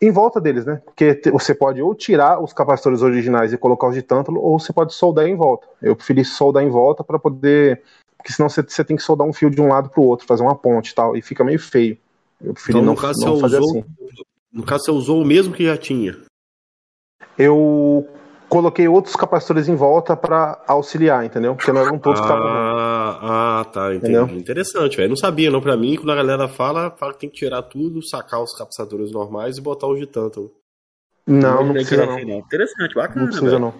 Em 0.00 0.12
volta 0.12 0.38
deles, 0.38 0.66
né? 0.66 0.82
Porque 0.84 1.18
você 1.32 1.54
pode 1.54 1.80
ou 1.80 1.94
tirar 1.94 2.40
os 2.40 2.52
capacitores 2.52 3.00
originais 3.00 3.52
e 3.54 3.58
colocar 3.58 3.88
os 3.88 3.94
de 3.94 4.02
tântalo, 4.02 4.38
ou 4.38 4.60
você 4.60 4.70
pode 4.70 4.92
soldar 4.92 5.26
em 5.26 5.34
volta. 5.34 5.66
Eu 5.80 5.96
preferi 5.96 6.24
soldar 6.26 6.62
em 6.62 6.68
volta 6.68 7.02
para 7.02 7.18
poder. 7.18 7.82
Porque 8.18 8.32
senão 8.32 8.50
você, 8.50 8.62
você, 8.62 8.84
tem 8.84 8.96
que 8.96 9.02
soldar 9.02 9.26
um 9.26 9.32
fio 9.32 9.48
de 9.48 9.60
um 9.62 9.68
lado 9.68 9.88
pro 9.88 10.02
outro, 10.02 10.26
fazer 10.26 10.42
uma 10.42 10.54
ponte 10.54 10.90
e 10.90 10.94
tal. 10.94 11.16
E 11.16 11.22
fica 11.22 11.42
meio 11.42 11.58
feio. 11.58 11.96
Eu 12.40 12.52
preferi 12.52 12.78
então, 12.78 12.84
não, 12.84 12.94
caso, 12.94 13.24
não 13.24 13.40
fazer 13.40 13.58
usou, 13.58 13.78
assim. 13.78 13.84
No 14.52 14.62
caso, 14.64 14.84
você 14.84 14.90
usou 14.90 15.22
o 15.22 15.26
mesmo 15.26 15.54
que 15.54 15.64
já 15.64 15.76
tinha. 15.76 16.16
Eu 17.38 18.06
coloquei 18.48 18.88
outros 18.88 19.16
capacitores 19.16 19.68
em 19.68 19.74
volta 19.74 20.16
para 20.16 20.62
auxiliar, 20.66 21.24
entendeu? 21.24 21.54
Porque 21.54 21.72
não 21.72 21.80
eram 21.80 21.98
todos 21.98 22.20
ah, 22.20 22.26
estavam. 23.10 23.30
Ah, 23.30 23.64
tá, 23.64 23.94
entendi. 23.94 24.16
Entendeu? 24.16 24.38
Interessante, 24.38 24.96
velho. 24.96 25.08
Não 25.08 25.16
sabia, 25.16 25.50
não. 25.50 25.60
Pra 25.60 25.76
mim, 25.76 25.96
quando 25.96 26.12
a 26.12 26.16
galera 26.16 26.48
fala, 26.48 26.90
fala 26.90 27.12
que 27.12 27.20
tem 27.20 27.30
que 27.30 27.36
tirar 27.36 27.62
tudo, 27.62 28.06
sacar 28.06 28.42
os 28.42 28.56
capacitores 28.56 29.10
normais 29.12 29.58
e 29.58 29.60
botar 29.60 29.86
os 29.86 29.98
de 29.98 30.06
tanto. 30.06 30.52
Não, 31.26 31.40
não, 31.40 31.66
não 31.66 31.72
precisa 31.74 32.06
não. 32.06 32.18
Interessante, 32.18 32.94
bacana. 32.94 33.20
Não 33.20 33.26
precisa 33.26 33.50
véio. 33.50 33.60
não. 33.60 33.74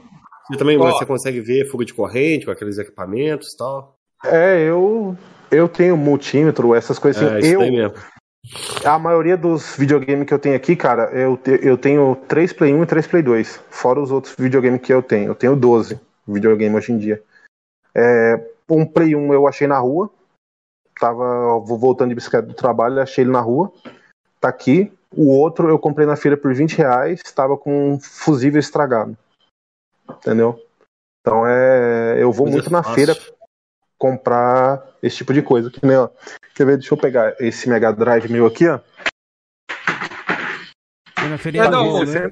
Você 0.50 0.58
também 0.58 0.78
você 0.78 1.04
consegue 1.04 1.40
ver 1.40 1.68
fuga 1.70 1.84
de 1.84 1.92
corrente 1.92 2.46
com 2.46 2.50
aqueles 2.50 2.78
equipamentos 2.78 3.52
e 3.52 3.56
tal? 3.56 3.96
É, 4.24 4.60
eu 4.62 5.16
eu 5.50 5.68
tenho 5.68 5.96
multímetro, 5.96 6.74
essas 6.74 6.98
coisas 6.98 7.22
assim. 7.22 7.34
É, 7.34 7.38
isso 7.40 7.52
eu, 7.54 7.60
mesmo. 7.60 7.94
A 8.84 8.98
maioria 8.98 9.36
dos 9.36 9.76
videogames 9.76 10.26
que 10.26 10.32
eu 10.32 10.38
tenho 10.38 10.56
aqui, 10.56 10.74
cara, 10.74 11.10
eu, 11.12 11.36
te, 11.36 11.58
eu 11.62 11.76
tenho 11.76 12.16
3 12.28 12.52
Play 12.52 12.72
1 12.72 12.82
e 12.82 12.86
3 12.86 13.06
Play 13.06 13.22
2. 13.22 13.60
Fora 13.68 14.00
os 14.00 14.10
outros 14.10 14.34
videogames 14.38 14.80
que 14.80 14.92
eu 14.92 15.02
tenho. 15.02 15.26
Eu 15.26 15.34
tenho 15.34 15.54
12 15.54 16.00
videogames 16.26 16.76
hoje 16.76 16.92
em 16.92 16.98
dia. 16.98 17.22
É, 17.94 18.40
um 18.68 18.86
Play 18.86 19.14
1 19.14 19.32
eu 19.32 19.46
achei 19.46 19.66
na 19.66 19.78
rua. 19.78 20.10
Tava 20.98 21.58
voltando 21.60 22.08
de 22.08 22.14
bicicleta 22.14 22.48
do 22.48 22.54
trabalho, 22.54 23.00
achei 23.00 23.24
ele 23.24 23.30
na 23.30 23.40
rua. 23.40 23.72
Tá 24.40 24.48
aqui. 24.48 24.92
O 25.14 25.28
outro 25.28 25.68
eu 25.68 25.78
comprei 25.78 26.06
na 26.06 26.16
feira 26.16 26.36
por 26.36 26.52
20 26.54 26.76
reais. 26.76 27.22
Tava 27.34 27.56
com 27.56 27.92
um 27.92 28.00
fusível 28.00 28.58
estragado. 28.58 29.16
Entendeu? 30.08 30.60
Então 31.20 31.46
é. 31.46 32.16
Eu 32.20 32.32
vou 32.32 32.48
muito 32.48 32.70
na 32.70 32.82
feira 32.82 33.16
comprar 33.98 34.84
esse 35.02 35.16
tipo 35.16 35.32
de 35.32 35.42
coisa. 35.42 35.70
Que 35.70 35.84
nem, 35.84 35.96
ó, 35.96 36.08
quer 36.54 36.64
ver? 36.64 36.78
Deixa 36.78 36.94
eu 36.94 36.98
pegar 36.98 37.34
esse 37.40 37.68
Mega 37.68 37.92
Drive 37.92 38.28
meu 38.30 38.46
aqui, 38.46 38.68
ó. 38.68 38.80
Você 41.36 41.58
é 41.58 41.70
da 41.70 41.80
onde? 41.80 42.12
Né? 42.12 42.30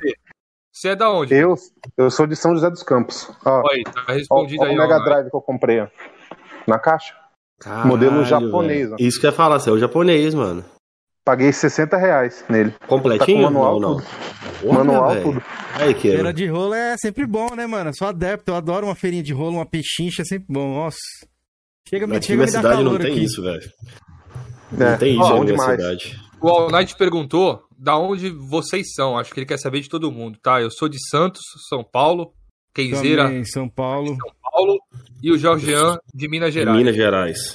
Você 0.72 0.88
é 0.88 0.96
da 0.96 1.10
onde? 1.10 1.34
Eu, 1.34 1.54
eu 1.96 2.10
sou 2.10 2.26
de 2.26 2.36
São 2.36 2.54
José 2.54 2.70
dos 2.70 2.82
Campos. 2.82 3.30
Ó, 3.44 3.62
Oi, 3.70 3.82
tá 3.84 4.12
respondido 4.12 4.62
ó, 4.62 4.66
ó 4.66 4.68
aí. 4.68 4.74
o 4.74 4.78
Mega 4.78 4.98
Drive 5.00 5.30
que 5.30 5.36
eu 5.36 5.40
comprei, 5.40 5.80
ó. 5.80 5.88
Na 6.66 6.78
caixa. 6.78 7.14
Caralho, 7.58 7.88
Modelo 7.88 8.24
japonês. 8.24 8.90
Isso 8.98 9.20
que 9.20 9.26
eu 9.26 9.30
ia 9.30 9.36
falar, 9.36 9.58
você 9.58 9.70
é 9.70 9.72
o 9.72 9.78
japonês, 9.78 10.34
mano. 10.34 10.64
Paguei 11.24 11.52
60 11.52 11.96
reais 11.96 12.44
nele. 12.48 12.74
Completinho? 12.86 13.44
Tá 13.44 13.50
manual, 13.50 13.80
não, 13.80 13.94
não. 13.94 14.02
Tudo. 14.60 14.72
manual, 14.72 15.10
véio. 15.10 15.22
tudo. 15.24 15.42
Aí, 15.74 15.94
que 15.94 16.02
Feira 16.02 16.32
de 16.32 16.46
rolo 16.46 16.74
é 16.74 16.96
sempre 16.98 17.26
bom, 17.26 17.54
né, 17.54 17.66
mano? 17.66 17.90
sou 17.94 18.06
adepto, 18.06 18.52
eu 18.52 18.56
adoro 18.56 18.86
uma 18.86 18.94
feirinha 18.94 19.22
de 19.22 19.32
rolo, 19.32 19.56
uma 19.56 19.66
pechincha, 19.66 20.22
é 20.22 20.24
sempre 20.24 20.46
bom. 20.48 20.74
Nossa. 20.74 20.98
Chega, 21.88 22.06
aqui 22.06 22.26
chega 22.26 22.42
na 22.42 22.48
cidade 22.48 22.82
não 22.82 22.98
tem 22.98 23.12
aqui. 23.12 23.24
isso, 23.24 23.42
velho. 23.42 23.70
Não 24.72 24.86
é, 24.86 24.96
tem 24.96 25.20
isso 25.20 25.34
na 25.34 25.44
minha 25.44 25.58
cidade. 25.58 26.20
O 26.40 26.48
All 26.48 26.70
Night 26.70 26.96
perguntou 26.96 27.62
da 27.76 27.98
onde 27.98 28.30
vocês 28.30 28.92
são. 28.94 29.18
Acho 29.18 29.32
que 29.32 29.40
ele 29.40 29.46
quer 29.46 29.58
saber 29.58 29.80
de 29.80 29.88
todo 29.88 30.12
mundo, 30.12 30.38
tá? 30.42 30.60
Eu 30.60 30.70
sou 30.70 30.88
de 30.88 30.98
Santos, 31.08 31.42
São 31.68 31.82
Paulo. 31.84 32.32
Kenzeira, 32.76 33.42
São 33.44 33.68
Paulo. 33.68 34.08
São 34.08 34.32
Paulo. 34.42 34.78
E 35.22 35.32
o 35.32 35.38
Jorgean 35.38 35.98
de 36.14 36.28
Minas 36.28 36.52
Gerais. 36.52 36.76
Minas 36.76 36.94
Gerais. 36.94 37.54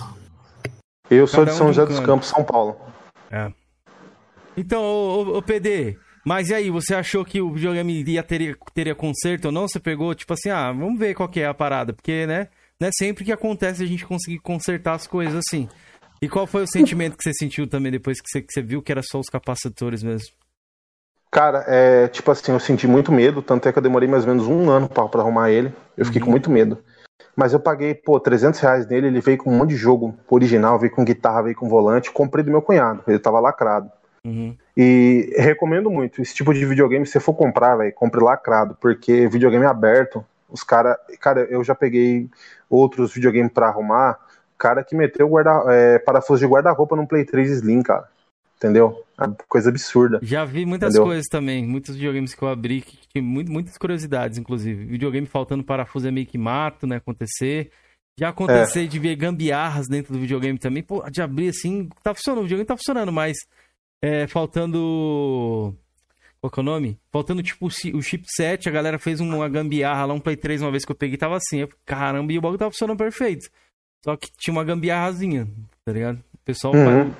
Eu 1.09 1.27
sou 1.27 1.41
Cada 1.41 1.51
de 1.51 1.57
São 1.57 1.67
um 1.67 1.73
José 1.73 1.85
dos 1.85 1.99
Campos, 1.99 2.29
São 2.29 2.43
Paulo. 2.43 2.75
É. 3.29 3.51
Então, 4.57 4.81
ô, 4.81 5.23
ô, 5.23 5.37
ô, 5.37 5.41
PD, 5.41 5.97
mas 6.25 6.49
e 6.49 6.55
aí, 6.55 6.69
você 6.71 6.95
achou 6.95 7.23
que 7.23 7.39
o 7.39 7.53
videogame 7.53 8.03
ia 8.03 8.23
teria, 8.23 8.55
teria 8.73 8.95
conserto 8.95 9.45
ou 9.45 9.51
não? 9.51 9.67
Você 9.67 9.79
pegou, 9.79 10.15
tipo 10.15 10.33
assim, 10.33 10.49
ah, 10.49 10.71
vamos 10.71 10.97
ver 10.97 11.13
qual 11.13 11.29
que 11.29 11.39
é 11.39 11.45
a 11.45 11.53
parada, 11.53 11.93
porque, 11.93 12.25
né, 12.25 12.47
não 12.79 12.87
é 12.87 12.91
sempre 12.91 13.23
que 13.23 13.31
acontece 13.31 13.83
a 13.83 13.85
gente 13.85 14.05
conseguir 14.05 14.39
consertar 14.39 14.95
as 14.95 15.05
coisas 15.05 15.35
assim. 15.35 15.69
E 16.21 16.27
qual 16.27 16.47
foi 16.47 16.63
o 16.63 16.67
sentimento 16.67 17.15
que 17.15 17.23
você 17.23 17.33
sentiu 17.33 17.67
também 17.67 17.91
depois 17.91 18.19
que 18.19 18.27
você, 18.27 18.41
que 18.41 18.51
você 18.51 18.61
viu 18.61 18.81
que 18.81 18.91
era 18.91 19.01
só 19.03 19.19
os 19.19 19.27
capacitores 19.27 20.01
mesmo? 20.01 20.29
Cara, 21.31 21.63
é 21.65 22.09
tipo 22.09 22.29
assim, 22.29 22.51
eu 22.51 22.59
senti 22.59 22.85
muito 22.87 23.09
medo, 23.11 23.41
tanto 23.41 23.67
é 23.67 23.71
que 23.71 23.77
eu 23.79 23.81
demorei 23.83 24.07
mais 24.07 24.23
ou 24.25 24.29
menos 24.29 24.47
um 24.47 24.69
ano 24.69 24.89
pra, 24.89 25.07
pra 25.07 25.21
arrumar 25.21 25.49
ele. 25.49 25.73
Eu 25.95 26.05
fiquei 26.05 26.19
Uhum. 26.19 26.25
com 26.25 26.31
muito 26.31 26.51
medo. 26.51 26.77
Mas 27.35 27.53
eu 27.53 27.59
paguei, 27.59 27.93
pô, 27.95 28.19
300 28.19 28.59
reais 28.59 28.85
nele, 28.85 29.07
ele 29.07 29.21
veio 29.21 29.37
com 29.37 29.49
um 29.49 29.57
monte 29.57 29.69
de 29.69 29.77
jogo 29.77 30.13
original, 30.29 30.77
veio 30.77 30.91
com 30.91 31.05
guitarra, 31.05 31.43
veio 31.43 31.55
com 31.55 31.69
volante, 31.69 32.11
comprei 32.11 32.43
do 32.43 32.51
meu 32.51 32.61
cunhado, 32.61 33.01
ele 33.07 33.17
tava 33.17 33.39
lacrado. 33.39 33.89
Uhum. 34.25 34.55
E 34.75 35.33
recomendo 35.37 35.89
muito, 35.89 36.21
esse 36.21 36.35
tipo 36.35 36.53
de 36.53 36.65
videogame, 36.65 37.05
se 37.05 37.13
você 37.13 37.19
for 37.21 37.33
comprar, 37.33 37.77
velho, 37.77 37.93
compre 37.93 38.21
lacrado, 38.21 38.77
porque 38.81 39.27
videogame 39.27 39.65
aberto, 39.65 40.23
os 40.49 40.63
cara, 40.63 40.99
cara, 41.21 41.47
eu 41.49 41.63
já 41.63 41.73
peguei 41.73 42.29
outros 42.69 43.13
videogames 43.13 43.53
pra 43.53 43.67
arrumar, 43.67 44.19
cara 44.57 44.83
que 44.83 44.95
meteu 44.95 45.29
guarda, 45.29 45.63
é, 45.69 45.97
parafuso 45.99 46.41
de 46.45 46.51
guarda-roupa 46.51 46.95
num 46.95 47.05
Play 47.05 47.23
3 47.23 47.49
Slim, 47.49 47.81
cara. 47.81 48.09
Entendeu? 48.61 49.03
É 49.19 49.25
uma 49.25 49.35
coisa 49.47 49.69
absurda. 49.69 50.19
Já 50.21 50.45
vi 50.45 50.67
muitas 50.67 50.93
Entendeu? 50.93 51.07
coisas 51.07 51.25
também, 51.25 51.65
muitos 51.65 51.95
videogames 51.95 52.35
que 52.35 52.43
eu 52.43 52.47
abri, 52.47 52.81
que 52.81 52.95
tinha 53.07 53.23
muitas 53.23 53.75
curiosidades, 53.75 54.37
inclusive. 54.37 54.85
Videogame 54.85 55.25
faltando 55.25 55.63
parafuso 55.63 56.07
é 56.07 56.11
meio 56.11 56.27
que 56.27 56.37
mato, 56.37 56.85
né, 56.85 56.97
acontecer. 56.97 57.71
Já 58.19 58.29
acontecer 58.29 58.87
de 58.87 58.99
ver 58.99 59.15
gambiarras 59.15 59.87
dentro 59.87 60.13
do 60.13 60.19
videogame 60.19 60.59
também. 60.59 60.83
Pô, 60.83 61.03
de 61.09 61.23
abrir 61.23 61.49
assim, 61.49 61.89
tá 62.03 62.13
funcionando, 62.13 62.41
o 62.41 62.43
videogame 62.43 62.67
tá 62.67 62.77
funcionando, 62.77 63.11
mas 63.11 63.35
é, 63.99 64.27
faltando... 64.27 65.75
Qual 66.39 66.51
que 66.51 66.59
é 66.59 66.61
o 66.61 66.65
nome? 66.65 66.99
Faltando, 67.11 67.41
tipo, 67.41 67.65
o 67.65 68.01
chipset, 68.01 68.69
a 68.69 68.71
galera 68.71 68.99
fez 68.99 69.19
uma 69.19 69.49
gambiarra 69.49 70.05
lá, 70.05 70.13
um 70.13 70.19
Play 70.19 70.35
3 70.35 70.61
uma 70.61 70.71
vez 70.71 70.85
que 70.85 70.91
eu 70.91 70.95
peguei, 70.95 71.17
tava 71.17 71.35
assim. 71.35 71.61
Eu, 71.61 71.69
caramba, 71.83 72.31
e 72.31 72.37
o 72.37 72.41
bagulho 72.41 72.59
tava 72.59 72.71
funcionando 72.71 72.97
perfeito. 72.97 73.49
Só 74.03 74.15
que 74.15 74.31
tinha 74.37 74.51
uma 74.51 74.63
gambiarrazinha, 74.63 75.47
tá 75.85 75.91
ligado? 75.91 76.23
O 76.41 76.45
pessoal, 76.45 76.73
Uhum. 76.73 77.11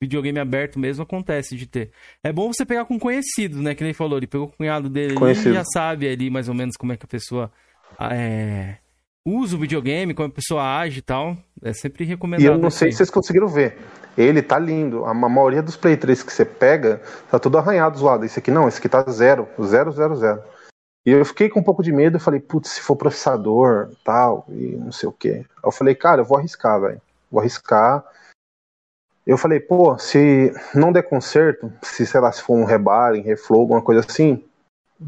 videogame 0.00 0.38
aberto 0.38 0.78
mesmo 0.78 1.02
acontece 1.02 1.54
de 1.56 1.66
ter. 1.66 1.90
É 2.24 2.32
bom 2.32 2.52
você 2.52 2.64
pegar 2.64 2.84
com 2.86 2.98
conhecidos, 2.98 3.60
né? 3.60 3.74
Que 3.74 3.82
nem 3.82 3.90
ele 3.90 3.96
falou, 3.96 4.16
ele 4.18 4.26
pegou 4.26 4.48
com 4.48 4.54
o 4.54 4.56
cunhado 4.56 4.88
dele 4.88 5.14
Conhecido. 5.14 5.50
e 5.50 5.54
já 5.54 5.64
sabe 5.64 6.08
ali 6.08 6.30
mais 6.30 6.48
ou 6.48 6.54
menos 6.54 6.76
como 6.76 6.92
é 6.92 6.96
que 6.96 7.04
a 7.04 7.08
pessoa 7.08 7.50
ah, 7.98 8.14
é, 8.14 8.78
usa 9.26 9.56
o 9.56 9.58
videogame, 9.60 10.14
como 10.14 10.28
a 10.28 10.32
pessoa 10.32 10.78
age 10.78 11.00
e 11.00 11.02
tal. 11.02 11.36
É 11.62 11.72
sempre 11.74 12.04
recomendado. 12.04 12.42
E 12.42 12.46
eu 12.46 12.56
não 12.56 12.70
sei 12.70 12.90
se 12.90 12.96
vocês 12.98 13.10
conseguiram 13.10 13.46
ver. 13.48 13.76
Ele 14.16 14.40
tá 14.40 14.58
lindo. 14.58 15.04
A 15.04 15.12
ma- 15.12 15.28
maioria 15.28 15.62
dos 15.62 15.76
Play 15.76 15.96
3 15.96 16.22
que 16.22 16.32
você 16.32 16.44
pega 16.44 17.02
tá 17.30 17.38
tudo 17.38 17.58
arranhado 17.58 17.92
dos 17.94 18.02
lados. 18.02 18.24
Esse 18.24 18.38
aqui 18.38 18.50
não, 18.50 18.66
esse 18.66 18.78
aqui 18.78 18.88
tá 18.88 19.02
zero. 19.10 19.46
Zero, 19.62 19.92
zero, 19.92 20.16
zero. 20.16 20.42
E 21.06 21.10
eu 21.10 21.24
fiquei 21.24 21.48
com 21.50 21.60
um 21.60 21.62
pouco 21.62 21.82
de 21.82 21.92
medo. 21.92 22.16
Eu 22.16 22.20
falei, 22.20 22.40
putz, 22.40 22.70
se 22.70 22.80
for 22.80 22.96
processador 22.96 23.90
tal, 24.04 24.46
e 24.48 24.76
não 24.76 24.92
sei 24.92 25.08
o 25.08 25.12
quê. 25.12 25.44
Aí 25.44 25.62
eu 25.64 25.70
falei, 25.72 25.94
cara, 25.94 26.22
eu 26.22 26.24
vou 26.24 26.38
arriscar, 26.38 26.80
velho. 26.80 27.00
Vou 27.30 27.40
arriscar. 27.40 28.02
Eu 29.30 29.38
falei, 29.38 29.60
pô, 29.60 29.96
se 29.96 30.52
não 30.74 30.90
der 30.90 31.04
conserto, 31.04 31.72
se 31.84 32.04
sei 32.04 32.20
lá, 32.20 32.32
se 32.32 32.42
for 32.42 32.54
um 32.54 32.64
rebar, 32.64 33.14
reflow, 33.14 33.60
alguma 33.60 33.80
coisa 33.80 34.00
assim, 34.00 34.42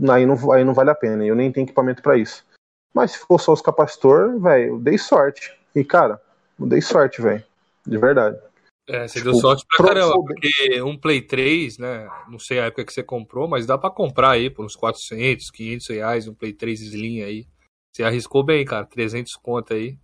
aí 0.08 0.24
não, 0.24 0.52
aí 0.52 0.62
não 0.62 0.72
vale 0.72 0.90
a 0.90 0.94
pena. 0.94 1.26
Eu 1.26 1.34
nem 1.34 1.50
tenho 1.50 1.64
equipamento 1.64 2.00
pra 2.00 2.16
isso. 2.16 2.46
Mas 2.94 3.10
se 3.10 3.18
for 3.18 3.40
só 3.40 3.52
os 3.52 3.60
capacitor, 3.60 4.38
velho, 4.38 4.74
eu 4.74 4.78
dei 4.78 4.96
sorte. 4.96 5.52
E, 5.74 5.82
cara, 5.82 6.22
eu 6.56 6.68
dei 6.68 6.80
sorte, 6.80 7.20
velho. 7.20 7.42
De 7.84 7.98
verdade. 7.98 8.38
É, 8.88 9.08
você 9.08 9.18
Tipo, 9.18 9.32
deu 9.32 9.40
sorte 9.40 9.66
pra 9.66 9.88
caramba, 9.88 10.14
porque 10.14 10.80
um 10.82 10.96
Play 10.96 11.20
3, 11.20 11.78
né? 11.78 12.08
Não 12.28 12.38
sei 12.38 12.60
a 12.60 12.66
época 12.66 12.84
que 12.84 12.92
você 12.92 13.02
comprou, 13.02 13.48
mas 13.48 13.66
dá 13.66 13.76
pra 13.76 13.90
comprar 13.90 14.30
aí 14.30 14.48
por 14.48 14.64
uns 14.64 14.76
400, 14.76 15.50
500 15.50 15.88
reais, 15.88 16.28
um 16.28 16.34
Play 16.34 16.52
3 16.52 16.80
Slim 16.80 17.22
aí. 17.22 17.44
Você 17.92 18.04
arriscou 18.04 18.44
bem, 18.44 18.64
cara, 18.64 18.86
300 18.86 19.34
conto 19.34 19.74
aí. 19.74 19.98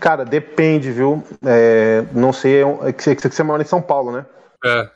Cara, 0.00 0.24
depende, 0.24 0.90
viu? 0.90 1.22
É, 1.44 2.02
não 2.12 2.32
sei, 2.32 2.62
é 2.82 2.92
que 2.92 3.02
você, 3.02 3.14
que 3.14 3.28
você 3.28 3.42
mora 3.42 3.62
em 3.62 3.66
São 3.66 3.80
Paulo, 3.80 4.12
né? 4.12 4.26
É, 4.64 4.90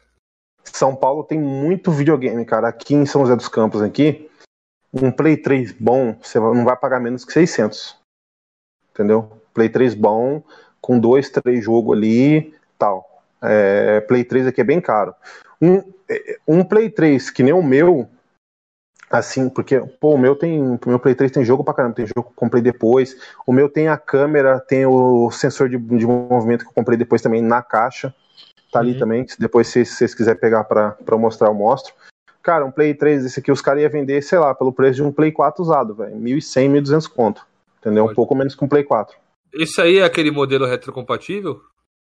São 0.64 0.94
Paulo 0.94 1.24
tem 1.24 1.38
muito 1.38 1.90
videogame, 1.90 2.44
cara. 2.44 2.68
Aqui 2.68 2.94
em 2.94 3.06
São 3.06 3.22
José 3.22 3.36
dos 3.36 3.48
Campos, 3.48 3.82
aqui, 3.82 4.28
um 4.92 5.10
Play 5.10 5.36
3 5.36 5.72
bom, 5.72 6.16
você 6.22 6.38
não 6.38 6.64
vai 6.64 6.76
pagar 6.76 7.00
menos 7.00 7.24
que 7.24 7.32
600. 7.32 7.96
Entendeu? 8.92 9.30
Play 9.52 9.68
3 9.68 9.94
bom, 9.94 10.42
com 10.80 10.98
dois, 10.98 11.30
três 11.30 11.64
jogos 11.64 11.96
ali, 11.96 12.54
tal. 12.78 13.22
É, 13.42 14.00
Play 14.02 14.24
3 14.24 14.46
aqui 14.46 14.60
é 14.60 14.64
bem 14.64 14.80
caro. 14.80 15.14
Um, 15.60 15.82
é, 16.08 16.38
um 16.46 16.64
Play 16.64 16.90
3 16.90 17.30
que 17.30 17.42
nem 17.42 17.52
o 17.52 17.62
meu, 17.62 18.08
assim, 19.10 19.48
porque, 19.48 19.80
pô, 20.00 20.14
o 20.14 20.18
meu 20.18 20.34
tem, 20.34 20.60
o 20.62 20.78
meu 20.86 20.98
Play 20.98 21.14
3 21.14 21.30
tem 21.30 21.44
jogo 21.44 21.62
pra 21.64 21.74
caramba, 21.74 21.94
tem 21.94 22.06
jogo 22.06 22.22
que 22.24 22.28
eu 22.28 22.34
comprei 22.36 22.62
depois. 22.62 23.16
O 23.46 23.52
meu 23.52 23.68
tem 23.68 23.88
a 23.88 23.96
câmera, 23.96 24.60
tem 24.60 24.86
o 24.86 25.30
sensor 25.30 25.68
de, 25.68 25.78
de 25.78 26.06
movimento 26.06 26.62
que 26.64 26.70
eu 26.70 26.74
comprei 26.74 26.96
depois 26.98 27.22
também 27.22 27.40
na 27.42 27.62
caixa. 27.62 28.14
Tá 28.72 28.80
ali 28.80 28.92
Uhum. 28.92 28.98
também. 28.98 29.26
Depois, 29.38 29.68
se, 29.68 29.84
se 29.84 29.94
vocês 29.96 30.14
quiserem 30.14 30.40
pegar 30.40 30.64
pra, 30.64 30.90
pra 30.92 31.14
eu 31.14 31.18
mostrar, 31.18 31.48
eu 31.48 31.54
mostro. 31.54 31.94
Cara, 32.42 32.64
um 32.64 32.70
Play 32.70 32.94
3, 32.94 33.24
esse 33.24 33.40
aqui, 33.40 33.50
os 33.50 33.60
caras 33.60 33.82
iam 33.82 33.90
vender, 33.90 34.22
sei 34.22 34.38
lá, 34.38 34.54
pelo 34.54 34.72
preço 34.72 34.96
de 34.96 35.02
um 35.02 35.12
Play 35.12 35.32
4 35.32 35.62
usado, 35.62 35.94
velho. 35.94 36.14
1.100, 36.16 36.70
1.200 36.82 37.08
conto. 37.08 37.46
Entendeu? 37.80 38.04
Um 38.04 38.06
Olha. 38.08 38.14
pouco 38.14 38.34
menos 38.34 38.54
que 38.54 38.64
um 38.64 38.68
Play 38.68 38.84
4. 38.84 39.16
esse 39.54 39.80
aí 39.80 39.98
é 39.98 40.04
aquele 40.04 40.30
modelo 40.30 40.66
retrocompatível? 40.66 41.60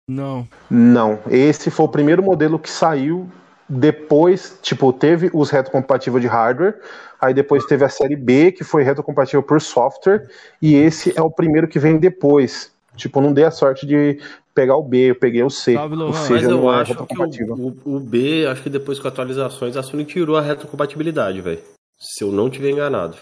Não. 0.08 0.46
Não, 0.70 1.18
esse 1.30 1.70
foi 1.70 1.86
o 1.86 1.88
primeiro 1.88 2.22
modelo 2.22 2.58
que 2.58 2.70
saiu 2.70 3.28
depois, 3.68 4.58
tipo, 4.62 4.92
teve 4.92 5.30
os 5.32 5.50
retrocompatíveis 5.50 6.22
de 6.22 6.28
hardware, 6.28 6.78
aí 7.20 7.32
depois 7.32 7.64
teve 7.64 7.84
a 7.84 7.88
série 7.88 8.16
B, 8.16 8.52
que 8.52 8.62
foi 8.64 8.82
retrocompatível 8.82 9.42
por 9.42 9.60
software, 9.60 10.28
e 10.60 10.74
esse 10.74 11.12
é 11.16 11.22
o 11.22 11.30
primeiro 11.30 11.68
que 11.68 11.78
vem 11.78 11.98
depois. 11.98 12.72
Tipo, 12.96 13.20
não 13.20 13.32
dei 13.32 13.44
a 13.44 13.50
sorte 13.50 13.86
de 13.86 14.20
pegar 14.54 14.76
o 14.76 14.82
B, 14.82 15.10
eu 15.10 15.14
peguei 15.14 15.42
o 15.42 15.50
C. 15.50 15.76
Ou 15.76 15.88
Lohan. 15.88 16.10
Mas 16.10 16.18
seja, 16.18 16.46
eu 16.46 16.50
não 16.50 16.72
é 16.72 16.80
acho 16.82 16.94
que 16.94 17.18
o, 17.18 17.76
o, 17.84 17.96
o 17.96 18.00
B, 18.00 18.46
acho 18.46 18.62
que 18.62 18.70
depois 18.70 19.00
com 19.00 19.08
atualizações, 19.08 19.76
a 19.76 19.82
Sony 19.82 20.04
tirou 20.04 20.36
a 20.36 20.40
retrocompatibilidade, 20.40 21.40
velho. 21.40 21.60
Se 21.98 22.22
eu 22.22 22.30
não 22.30 22.48
tiver 22.48 22.70
enganado. 22.70 23.16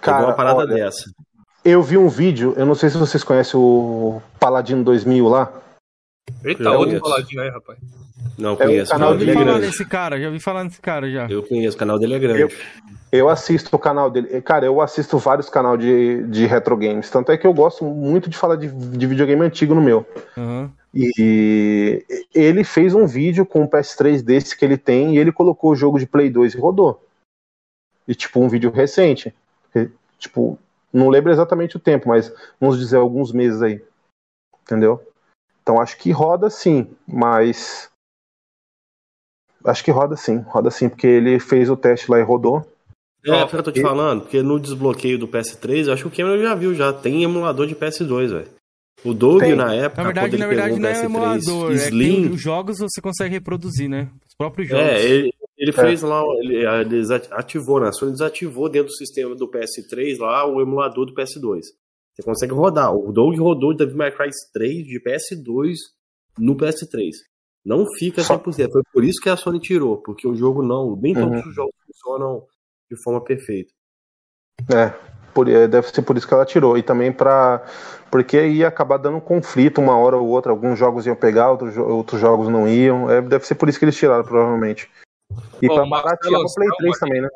Cara, 0.00 0.26
uma 0.26 0.32
parada 0.34 0.60
olha, 0.60 0.74
dessa. 0.74 1.10
eu 1.64 1.82
vi 1.82 1.96
um 1.96 2.08
vídeo, 2.08 2.54
eu 2.56 2.66
não 2.66 2.74
sei 2.74 2.90
se 2.90 2.96
vocês 2.96 3.22
conhecem 3.22 3.58
o 3.58 4.20
Paladino 4.38 4.82
2000 4.82 5.28
lá. 5.28 5.52
Eita, 6.44 6.62
Eu 6.62 6.72
outro 6.72 6.86
conheço. 6.86 7.02
paladinho 7.02 7.42
aí, 7.42 7.48
rapaz. 7.50 7.78
Não 8.38 8.50
É 8.50 8.52
o 8.52 8.56
conheço. 8.56 8.90
O 8.92 8.94
canal 8.94 9.08
canal 9.08 9.08
Já 9.08 9.12
ouvi 9.14 9.18
dele 9.26 9.30
é 9.30 9.34
falar 9.34 9.44
grande. 9.52 9.66
nesse 9.66 9.84
cara, 9.84 10.20
já 10.20 10.26
ouvi 10.26 10.40
falar 10.40 10.64
nesse 10.64 10.80
cara 10.80 11.10
já. 11.10 11.26
Eu 11.28 11.42
conheço, 11.42 11.76
o 11.76 11.78
canal 11.78 11.98
dele 11.98 12.14
é 12.14 12.18
grande. 12.18 12.56
Eu 13.12 13.28
assisto 13.28 13.74
o 13.74 13.78
canal 13.78 14.10
dele. 14.10 14.40
Cara, 14.40 14.64
eu 14.66 14.80
assisto 14.80 15.18
vários 15.18 15.50
canais 15.50 15.80
de, 15.80 16.22
de 16.28 16.46
retro 16.46 16.76
games. 16.76 17.10
Tanto 17.10 17.32
é 17.32 17.36
que 17.36 17.46
eu 17.46 17.52
gosto 17.52 17.84
muito 17.84 18.30
de 18.30 18.36
falar 18.36 18.56
de, 18.56 18.68
de 18.68 19.06
videogame 19.06 19.42
antigo 19.42 19.74
no 19.74 19.82
meu. 19.82 20.06
Aham. 20.38 20.70
E 20.94 22.04
ele 22.34 22.64
fez 22.64 22.94
um 22.94 23.06
vídeo 23.06 23.44
com 23.46 23.62
um 23.62 23.66
PS3 23.68 24.22
desse 24.22 24.56
que 24.56 24.64
ele 24.64 24.76
tem 24.76 25.14
e 25.14 25.18
ele 25.18 25.30
colocou 25.32 25.70
o 25.72 25.76
jogo 25.76 25.98
de 25.98 26.06
Play 26.06 26.30
2 26.30 26.54
e 26.54 26.58
rodou. 26.58 27.04
E 28.08 28.14
tipo, 28.14 28.40
um 28.40 28.48
vídeo 28.48 28.70
recente. 28.70 29.34
Tipo, 30.18 30.58
não 30.92 31.08
lembro 31.08 31.30
exatamente 31.32 31.76
o 31.76 31.80
tempo, 31.80 32.08
mas 32.08 32.32
vamos 32.60 32.78
dizer 32.78 32.96
alguns 32.96 33.32
meses 33.32 33.60
aí. 33.62 33.82
Entendeu? 34.62 35.00
Então 35.62 35.80
acho 35.80 35.96
que 35.96 36.10
roda 36.10 36.50
sim, 36.50 36.86
mas. 37.06 37.90
Acho 39.64 39.84
que 39.84 39.90
roda 39.90 40.16
sim, 40.16 40.38
roda 40.46 40.70
sim, 40.70 40.88
porque 40.88 41.06
ele 41.06 41.38
fez 41.38 41.68
o 41.68 41.76
teste 41.76 42.10
lá 42.10 42.18
e 42.18 42.22
rodou. 42.22 42.66
É, 43.24 43.30
é 43.30 43.44
o 43.44 43.48
que 43.48 43.56
eu 43.56 43.62
tô 43.62 43.70
te 43.70 43.82
falando, 43.82 44.22
porque 44.22 44.42
no 44.42 44.58
desbloqueio 44.58 45.18
do 45.18 45.28
PS3, 45.28 45.86
eu 45.86 45.92
acho 45.92 46.08
que 46.08 46.08
o 46.08 46.16
Cameron 46.16 46.42
já 46.42 46.54
viu, 46.54 46.74
já 46.74 46.92
tem 46.92 47.22
emulador 47.22 47.66
de 47.66 47.74
PS2, 47.74 48.28
velho. 48.28 48.48
O 49.04 49.14
Doug, 49.14 49.40
Tem. 49.40 49.54
na 49.54 49.74
época, 49.74 50.02
Na 50.02 50.08
verdade, 50.08 50.30
quando 50.30 50.34
ele 50.34 50.42
na 50.42 50.48
verdade 50.48 50.74
pegou 50.74 50.80
não 50.80 50.88
um 50.88 50.92
é 50.92 50.94
PS3 50.94 51.04
emulador. 51.04 51.72
É 51.72 51.74
Slim, 51.74 52.22
tem 52.22 52.30
os 52.32 52.40
jogos 52.40 52.78
você 52.78 53.00
consegue 53.00 53.34
reproduzir, 53.34 53.88
né? 53.88 54.10
Os 54.26 54.34
próprios 54.34 54.68
jogos. 54.68 54.84
É, 54.84 55.02
ele, 55.02 55.32
ele 55.56 55.72
fez 55.72 56.02
lá, 56.02 56.22
ele, 56.38 56.66
ele 56.66 56.84
desativou, 56.84 57.80
né? 57.80 57.88
A 57.88 57.92
Sony 57.92 58.12
desativou 58.12 58.68
dentro 58.68 58.88
do 58.88 58.96
sistema 58.96 59.34
do 59.34 59.48
PS3 59.48 60.18
lá 60.18 60.46
o 60.46 60.60
emulador 60.60 61.06
do 61.06 61.14
PS2. 61.14 61.62
Você 62.20 62.24
consegue 62.24 62.52
rodar. 62.52 62.94
O 62.94 63.12
Doug 63.12 63.36
rodou 63.38 63.74
Devil 63.74 63.96
May 63.96 64.12
Cry 64.12 64.28
3 64.52 64.86
de 64.86 65.00
PS2 65.02 65.76
no 66.38 66.56
PS3. 66.56 67.14
Não 67.64 67.84
fica 67.98 68.22
Só- 68.22 68.34
100%. 68.38 68.72
Foi 68.72 68.82
por 68.92 69.04
isso 69.04 69.20
que 69.20 69.28
a 69.28 69.36
Sony 69.36 69.58
tirou, 69.60 69.98
porque 70.02 70.26
o 70.28 70.34
jogo 70.34 70.62
não, 70.62 70.96
nem 70.96 71.16
Uhum. 71.16 71.28
todos 71.30 71.46
os 71.46 71.54
jogos 71.54 71.74
funcionam 71.86 72.42
de 72.90 73.02
forma 73.02 73.22
perfeita. 73.22 73.70
É, 74.74 74.92
por- 75.34 75.48
é, 75.48 75.66
deve 75.68 75.88
ser 75.88 76.02
por 76.02 76.16
isso 76.16 76.26
que 76.26 76.34
ela 76.34 76.44
tirou. 76.44 76.76
E 76.76 76.82
também 76.82 77.12
para 77.12 77.64
Porque 78.10 78.44
ia 78.44 78.66
acabar 78.66 78.96
dando 78.96 79.20
conflito 79.20 79.80
uma 79.80 79.96
hora 79.96 80.16
ou 80.16 80.26
outra. 80.26 80.50
Alguns 80.50 80.76
jogos 80.76 81.06
iam 81.06 81.14
pegar, 81.14 81.52
outros, 81.52 81.76
outros 81.76 82.20
jogos 82.20 82.48
não 82.48 82.66
iam. 82.68 83.08
É, 83.08 83.22
deve 83.22 83.46
ser 83.46 83.54
por 83.54 83.68
isso 83.68 83.78
que 83.78 83.84
eles 83.84 83.94
tiraram, 83.96 84.24
provavelmente. 84.24 84.90
E 85.62 85.68
Bom, 85.68 85.74
pra 85.76 85.86
Marcelo 85.86 85.90
baratear 86.04 86.18
pro 86.40 86.54
Play 86.54 86.68
Anselmo 86.68 86.76
3 86.78 86.90
aqui. 86.90 87.00
também, 87.00 87.22
né? 87.22 87.28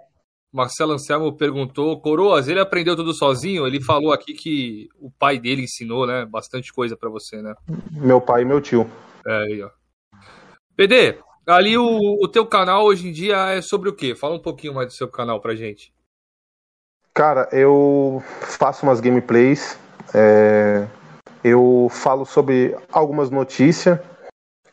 Marcelo 0.55 0.93
Anselmo 0.93 1.37
perguntou, 1.37 2.01
Coroas, 2.01 2.47
ele 2.47 2.61
aprendeu 2.61 2.95
tudo 2.95 3.13
sozinho? 3.13 3.67
Ele 3.67 3.83
falou 3.83 4.13
aqui 4.13 4.33
que 4.35 4.89
o 5.01 5.11
pai 5.11 5.39
dele 5.39 5.65
ensinou, 5.65 6.07
né? 6.07 6.25
Bastante 6.25 6.73
coisa 6.73 6.97
pra 6.97 7.11
você, 7.11 7.43
né? 7.43 7.55
Meu 7.91 8.21
pai 8.21 8.43
e 8.43 8.45
meu 8.45 8.61
tio. 8.61 8.89
É 9.27 9.37
aí, 9.37 9.63
ó. 9.63 9.71
PD, 10.77 11.19
Ali 11.47 11.77
o, 11.77 12.19
o 12.23 12.27
teu 12.27 12.47
canal 12.47 12.85
hoje 12.85 13.09
em 13.09 13.13
dia 13.13 13.51
é 13.51 13.61
sobre 13.61 13.89
o 13.89 13.93
quê? 13.95 14.15
Fala 14.15 14.35
um 14.35 14.41
pouquinho 14.41 14.73
mais 14.73 14.89
do 14.89 14.95
seu 14.95 15.09
canal 15.09 15.41
pra 15.41 15.55
gente. 15.55 15.93
Cara, 17.13 17.49
eu 17.53 18.23
faço 18.41 18.85
umas 18.85 18.99
gameplays, 18.99 19.79
é, 20.15 20.89
eu 21.45 21.89
falo 21.91 22.25
sobre 22.25 22.75
algumas 22.91 23.31
notícias 23.31 24.01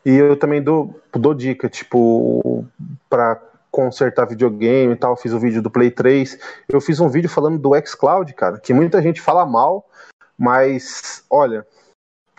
e 0.06 0.16
eu 0.16 0.38
também 0.38 0.64
dou, 0.64 1.00
dou 1.14 1.34
dica, 1.34 1.70
tipo, 1.70 2.66
pra 3.10 3.36
consertar 3.72 4.28
videogame 4.28 4.94
e 4.94 4.96
tal. 4.96 5.16
Fiz 5.16 5.34
o 5.34 5.40
vídeo 5.40 5.62
do 5.62 5.72
Play 5.72 5.90
3. 5.90 6.38
Eu 6.68 6.82
fiz 6.82 7.00
um 7.00 7.10
vídeo 7.10 7.30
falando 7.30 7.58
do 7.58 7.72
xCloud, 7.86 8.32
cara, 8.34 8.60
que 8.60 8.74
muita 8.74 9.02
gente 9.02 9.22
fala 9.22 9.46
mal, 9.46 9.90
mas 10.38 11.26
olha, 11.30 11.66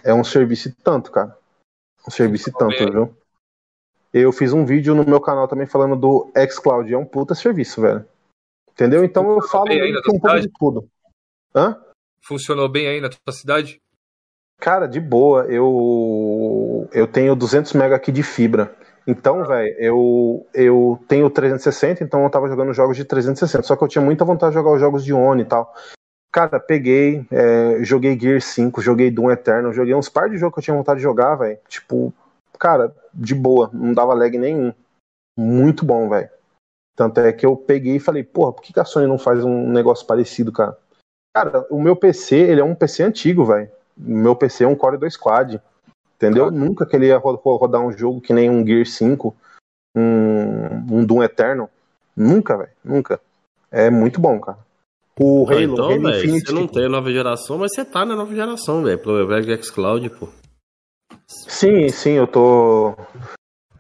é 0.05 0.13
um 0.13 0.23
serviço 0.23 0.75
tanto, 0.85 1.11
cara. 1.11 1.37
Um 2.07 2.11
serviço 2.11 2.53
tanto, 2.53 2.93
viu? 2.93 3.17
Eu 4.13 4.31
fiz 4.31 4.53
um 4.53 4.67
vídeo 4.67 4.95
no 4.95 5.07
meu 5.07 5.21
canal 5.21 5.49
também 5.49 5.67
falando 5.67 5.97
do 5.97 6.31
xCloud. 6.51 6.93
É 6.93 6.99
um 6.99 7.07
puta 7.07 7.35
serviço, 7.35 7.81
velho. 7.81 8.07
Entendeu? 8.71 9.05
Então 9.05 9.31
eu 9.31 9.41
falo 9.43 9.71
um 9.73 10.21
pouco 10.21 10.41
de 10.41 10.51
tudo. 10.59 10.89
Hã? 11.55 11.81
Funcionou 12.23 12.69
bem 12.69 12.89
aí 12.89 13.01
na 13.01 13.09
tua 13.09 13.33
cidade? 13.33 13.81
Cara, 14.59 14.87
de 14.87 15.01
boa. 15.01 15.45
Eu 15.47 16.89
eu 16.93 17.07
tenho 17.07 17.35
200 17.35 17.73
MB 17.73 17.95
aqui 17.95 18.13
de 18.13 18.23
fibra. 18.23 18.77
Então, 19.07 19.45
velho, 19.45 19.75
eu, 19.79 20.47
eu 20.55 20.99
tenho 21.09 21.29
360, 21.29 22.05
então 22.05 22.23
eu 22.23 22.31
tava 22.31 22.49
jogando 22.49 22.73
jogos 22.73 22.97
de 22.97 23.05
360. 23.05 23.67
Só 23.67 23.77
que 23.77 23.83
eu 23.83 23.89
tinha 23.89 24.05
muita 24.05 24.25
vontade 24.25 24.53
de 24.53 24.59
jogar 24.59 24.73
os 24.73 24.81
jogos 24.81 25.05
de 25.05 25.13
One 25.13 25.43
e 25.43 25.45
tal. 25.45 25.75
Cara, 26.33 26.59
peguei, 26.59 27.27
é, 27.31 27.85
joguei 27.85 28.19
Gear 28.19 28.41
5, 28.41 28.81
joguei 28.81 29.11
Doom 29.11 29.31
Eternal, 29.31 29.73
joguei 29.73 29.95
uns 29.95 30.09
par 30.09 30.31
de 30.31 30.39
jogos 30.39 30.55
que 30.55 30.61
eu 30.61 30.65
tinha 30.65 30.77
vontade 30.77 30.99
de 30.99 31.03
jogar, 31.03 31.35
velho. 31.35 31.59
Tipo, 31.69 32.13
cara, 32.59 32.95
de 33.13 33.35
boa, 33.35 33.69
não 33.73 33.93
dava 33.93 34.15
lag 34.15 34.37
nenhum. 34.39 34.73
Muito 35.37 35.85
bom, 35.85 36.09
velho. 36.09 36.31
Tanto 36.95 37.21
é 37.21 37.33
que 37.33 37.45
eu 37.45 37.57
peguei 37.57 37.97
e 37.97 38.01
falei, 38.01 38.23
porra, 38.23 38.53
por 38.53 38.63
que, 38.63 38.79
a 38.79 38.85
Sony 38.85 39.07
não 39.07 39.19
faz 39.19 39.45
um 39.45 39.69
negócio 39.69 40.07
parecido, 40.07 40.53
cara? 40.53 40.77
Cara, 41.35 41.67
o 41.71 41.81
meu 41.81 41.97
PC, 41.97 42.37
ele 42.37 42.61
é 42.61 42.65
um 42.65 42.75
PC 42.75 43.03
antigo, 43.03 43.45
velho. 43.45 43.71
O 43.99 44.11
meu 44.11 44.37
PC 44.37 44.65
é 44.65 44.69
um 44.69 44.75
Core 44.75 44.99
2 44.99 45.17
Quad. 45.17 45.61
Entendeu? 46.23 46.49
Claro. 46.49 46.65
Nunca 46.65 46.87
que 46.87 46.95
ele 46.95 47.07
ia 47.07 47.19
rodar 47.19 47.81
um 47.81 47.91
jogo 47.91 48.21
que 48.21 48.33
nem 48.33 48.49
um 48.49 48.65
Gear 48.65 48.87
5, 48.87 49.35
um, 49.97 50.99
um 50.99 51.05
Doom 51.05 51.25
Eternal. 51.25 51.69
Nunca, 52.17 52.57
velho. 52.57 52.71
Nunca. 52.85 53.21
É 53.73 53.91
muito 53.91 54.21
bom, 54.21 54.39
cara. 54.39 54.59
O 55.19 55.47
ah, 55.49 55.53
Halo, 55.53 55.63
então, 55.63 55.85
Halo 55.87 56.11
Infinite. 56.11 56.47
Você 56.47 56.53
não 56.53 56.69
tem 56.69 56.87
a 56.87 56.89
nova 56.89 57.11
geração, 57.11 57.59
mas 57.59 57.75
você 57.75 57.85
tá 57.85 58.05
na 58.05 58.15
nova 58.15 58.33
geração, 58.33 58.85
velho. 58.85 58.99
Pro 59.01 59.43
Xbox 59.43 59.71
Cloud, 59.71 60.11
pô. 60.11 60.29
Sim, 61.27 61.89
sim, 61.89 62.13
eu 62.13 62.29
tô. 62.29 62.95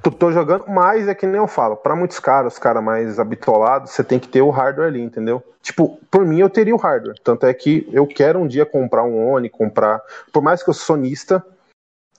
Tô, 0.03 0.11
tô 0.11 0.33
jogando, 0.33 0.65
mas 0.67 1.07
é 1.07 1.15
que 1.15 1.29
nem 1.29 1.37
eu 1.37 1.47
falo, 1.47 1.77
para 1.77 1.95
muitos 1.95 2.19
caras, 2.19 2.55
os 2.55 2.59
caras 2.59 2.83
mais 2.83 3.21
habitualados, 3.21 3.93
você 3.93 4.03
tem 4.03 4.19
que 4.19 4.27
ter 4.27 4.43
o 4.43 4.51
hardware 4.51 4.89
ali, 4.89 5.01
entendeu? 5.01 5.41
Tipo, 5.63 5.97
por 6.11 6.27
mim 6.27 6.41
eu 6.41 6.51
teria 6.51 6.75
o 6.75 6.79
hardware. 6.79 7.15
Tanto 7.23 7.47
é 7.47 7.55
que 7.55 7.89
eu 7.93 8.05
quero 8.05 8.41
um 8.41 8.49
dia 8.49 8.67
comprar 8.67 9.05
um 9.05 9.31
Oni, 9.31 9.49
comprar. 9.49 10.03
Por 10.33 10.43
mais 10.43 10.61
que 10.61 10.71
eu 10.71 10.75
sou 10.75 10.97
sonista, 10.97 11.45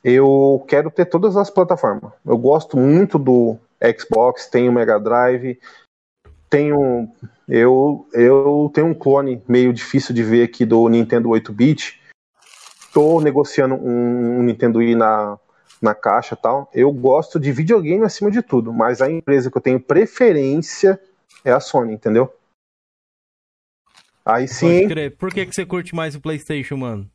eu 0.04 0.64
quero 0.68 0.92
ter 0.92 1.06
todas 1.06 1.38
as 1.38 1.50
plataformas. 1.50 2.12
Eu 2.26 2.38
gosto 2.38 2.78
muito 2.78 3.18
do 3.18 3.58
Xbox, 3.98 4.48
tenho 4.48 4.72
o 4.72 4.74
Mega 4.74 5.00
Drive, 5.00 5.60
tenho 6.50 7.10
eu 7.48 8.08
eu 8.14 8.72
tenho 8.74 8.88
um 8.88 8.94
clone 8.94 9.42
meio 9.48 9.74
difícil 9.74 10.14
de 10.14 10.24
ver 10.24 10.44
aqui 10.44 10.66
do 10.66 10.88
Nintendo 10.90 11.30
8-bit. 11.30 12.02
Estou 12.80 13.22
negociando 13.22 13.76
um, 13.76 14.40
um 14.40 14.44
Nintendo 14.44 14.80
Wii 14.80 14.96
na 14.96 15.40
na 15.82 15.94
caixa, 15.94 16.36
tal. 16.36 16.70
Eu 16.74 16.92
gosto 16.94 17.38
de 17.38 17.52
videogame 17.52 18.06
acima 18.06 18.32
de 18.32 18.42
tudo, 18.42 18.72
mas 18.72 19.02
a 19.02 19.12
empresa 19.12 19.52
que 19.52 19.58
eu 19.58 19.62
tenho 19.62 19.80
preferência 19.80 21.00
é 21.44 21.52
a 21.52 21.60
Sony, 21.60 21.94
entendeu? 21.94 22.34
Aí 24.26 24.48
sim. 24.48 24.88
Por 25.18 25.34
que, 25.34 25.46
que 25.46 25.54
você 25.54 25.66
curte 25.66 25.94
mais 25.94 26.16
o 26.16 26.22
PlayStation, 26.22 26.78
mano? 26.78 27.10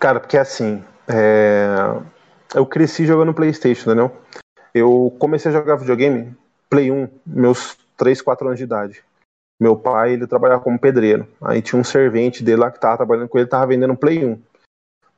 Cara, 0.00 0.20
porque 0.20 0.38
assim, 0.38 0.82
é... 1.08 1.68
eu 2.54 2.66
cresci 2.66 3.06
jogando 3.06 3.34
PlayStation, 3.34 3.90
entendeu? 3.90 4.16
Eu 4.74 5.14
comecei 5.18 5.50
a 5.50 5.54
jogar 5.54 5.76
videogame, 5.76 6.36
Play 6.68 6.90
1, 6.90 7.08
meus 7.26 7.76
3, 7.96 8.20
4 8.20 8.46
anos 8.46 8.58
de 8.58 8.64
idade. 8.64 9.02
Meu 9.60 9.76
pai, 9.76 10.12
ele 10.12 10.26
trabalhava 10.26 10.62
como 10.62 10.78
pedreiro. 10.78 11.26
Aí 11.40 11.60
tinha 11.60 11.80
um 11.80 11.84
servente 11.84 12.44
dele 12.44 12.60
lá 12.60 12.70
que 12.70 12.78
tava 12.78 12.98
trabalhando 12.98 13.28
com 13.28 13.38
ele, 13.38 13.48
tava 13.48 13.66
vendendo 13.66 13.96
Play 13.96 14.24
1. 14.24 14.40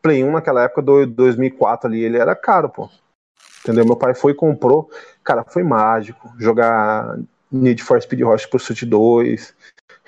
Play 0.01 0.25
1 0.25 0.33
naquela 0.33 0.65
época 0.65 0.81
do 0.81 1.07
2004 1.07 1.89
ali, 1.89 2.03
ele 2.03 2.17
era 2.17 2.35
caro, 2.35 2.71
pô. 2.71 2.89
Entendeu? 3.63 3.85
Meu 3.85 3.97
pai 3.97 4.15
foi 4.15 4.33
e 4.33 4.35
comprou. 4.35 4.91
Cara, 5.23 5.45
foi 5.45 5.63
mágico. 5.63 6.33
Jogar 6.39 7.19
Need 7.53 7.83
for 7.83 8.01
Speed 8.01 8.23
Hot 8.23 8.49
Pursuit 8.49 8.87
2, 8.87 9.55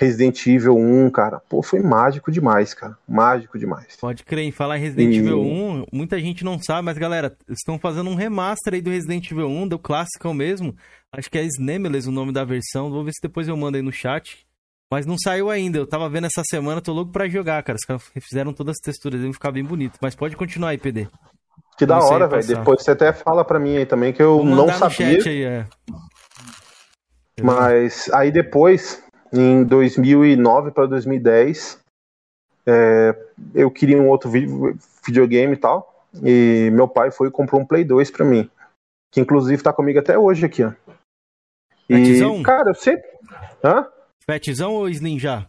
Resident 0.02 0.46
Evil 0.46 0.76
1, 0.76 1.10
cara. 1.10 1.40
Pô, 1.48 1.62
foi 1.62 1.80
mágico 1.80 2.30
demais, 2.30 2.74
cara. 2.74 2.98
Mágico 3.08 3.58
demais. 3.58 3.96
Pode 4.00 4.24
crer, 4.24 4.44
em 4.44 4.50
falar 4.50 4.78
em 4.78 4.80
Resident 4.80 5.14
e... 5.14 5.18
Evil 5.18 5.40
1, 5.40 5.84
muita 5.92 6.18
gente 6.18 6.44
não 6.44 6.58
sabe, 6.58 6.84
mas 6.84 6.98
galera, 6.98 7.36
estão 7.48 7.78
fazendo 7.78 8.10
um 8.10 8.14
remaster 8.14 8.74
aí 8.74 8.80
do 8.80 8.90
Resident 8.90 9.30
Evil 9.30 9.48
1, 9.48 9.68
do 9.68 9.78
clássico 9.78 10.34
mesmo. 10.34 10.74
Acho 11.12 11.30
que 11.30 11.38
é 11.38 11.44
Snemeles 11.44 12.06
o 12.06 12.12
nome 12.12 12.32
da 12.32 12.44
versão. 12.44 12.90
Vou 12.90 13.04
ver 13.04 13.12
se 13.12 13.22
depois 13.22 13.46
eu 13.46 13.56
mando 13.56 13.76
aí 13.76 13.82
no 13.82 13.92
chat. 13.92 14.46
Mas 14.90 15.06
não 15.06 15.16
saiu 15.16 15.48
ainda. 15.48 15.78
Eu 15.78 15.86
tava 15.86 16.08
vendo 16.08 16.26
essa 16.26 16.42
semana, 16.50 16.80
tô 16.80 16.92
louco 16.92 17.12
pra 17.12 17.28
jogar, 17.28 17.62
cara. 17.62 17.76
Os 17.76 17.84
caras 17.84 18.02
fizeram 18.20 18.52
todas 18.52 18.72
as 18.72 18.84
texturas, 18.84 19.20
devem 19.20 19.32
ficar 19.32 19.50
bem 19.50 19.64
bonito. 19.64 19.98
Mas 20.02 20.14
pode 20.14 20.36
continuar 20.36 20.70
aí, 20.70 20.78
PD. 20.78 21.08
Que 21.78 21.86
da 21.86 21.98
hora, 21.98 22.28
velho. 22.28 22.46
Depois 22.46 22.82
você 22.82 22.90
até 22.90 23.12
fala 23.12 23.44
pra 23.44 23.58
mim 23.58 23.76
aí 23.76 23.86
também 23.86 24.12
que 24.12 24.22
eu 24.22 24.44
não 24.44 24.68
sabia. 24.68 25.18
Aí, 25.24 25.44
é. 25.44 25.66
Mas 27.40 28.10
aí 28.12 28.30
depois 28.30 29.02
em 29.32 29.64
2009 29.64 30.70
para 30.70 30.86
2010, 30.86 31.80
é, 32.66 33.16
eu 33.54 33.70
queria 33.70 34.00
um 34.00 34.08
outro 34.08 34.30
videogame 35.04 35.54
e 35.54 35.56
tal, 35.56 36.06
e 36.22 36.70
meu 36.72 36.86
pai 36.86 37.10
foi 37.10 37.28
e 37.28 37.30
comprou 37.30 37.60
um 37.60 37.66
Play 37.66 37.84
2 37.84 38.10
para 38.10 38.24
mim, 38.24 38.50
que 39.10 39.20
inclusive 39.20 39.62
tá 39.62 39.72
comigo 39.72 39.98
até 39.98 40.18
hoje 40.18 40.44
aqui, 40.44 40.62
ó. 40.62 40.72
E, 41.88 42.42
cara, 42.42 42.70
eu 42.70 42.74
sempre... 42.74 43.08
Hã? 43.64 43.86
Fatzão 44.24 44.74
ou 44.74 44.88
Slim 44.88 45.18
já? 45.18 45.48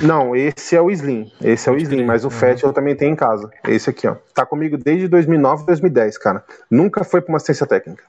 Não, 0.00 0.34
esse 0.34 0.76
é 0.76 0.80
o 0.80 0.90
Slim. 0.90 1.30
Esse 1.40 1.68
é 1.68 1.72
o 1.72 1.76
Slim, 1.76 2.04
mas 2.04 2.24
o. 2.24 2.30
Fat 2.30 2.62
eu 2.62 2.72
também 2.72 2.96
tenho 2.96 3.12
em 3.12 3.16
casa. 3.16 3.50
Esse 3.66 3.90
aqui, 3.90 4.06
ó. 4.06 4.14
Tá 4.32 4.46
comigo 4.46 4.78
desde 4.78 5.08
2009, 5.08 5.66
2010, 5.66 6.18
cara. 6.18 6.44
Nunca 6.70 7.02
foi 7.04 7.20
pra 7.20 7.32
uma 7.32 7.36
assistência 7.36 7.66
técnica. 7.66 8.04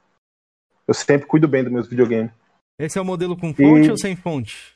Eu 0.86 0.94
sempre 0.94 1.26
cuido 1.26 1.48
bem 1.48 1.64
dos 1.64 1.72
meus 1.72 1.88
videogames. 1.88 2.30
Esse 2.78 2.98
é 2.98 3.00
o 3.00 3.04
modelo 3.04 3.36
com 3.36 3.52
fonte 3.52 3.88
e... 3.88 3.90
ou 3.90 3.96
sem 3.96 4.14
fonte? 4.14 4.73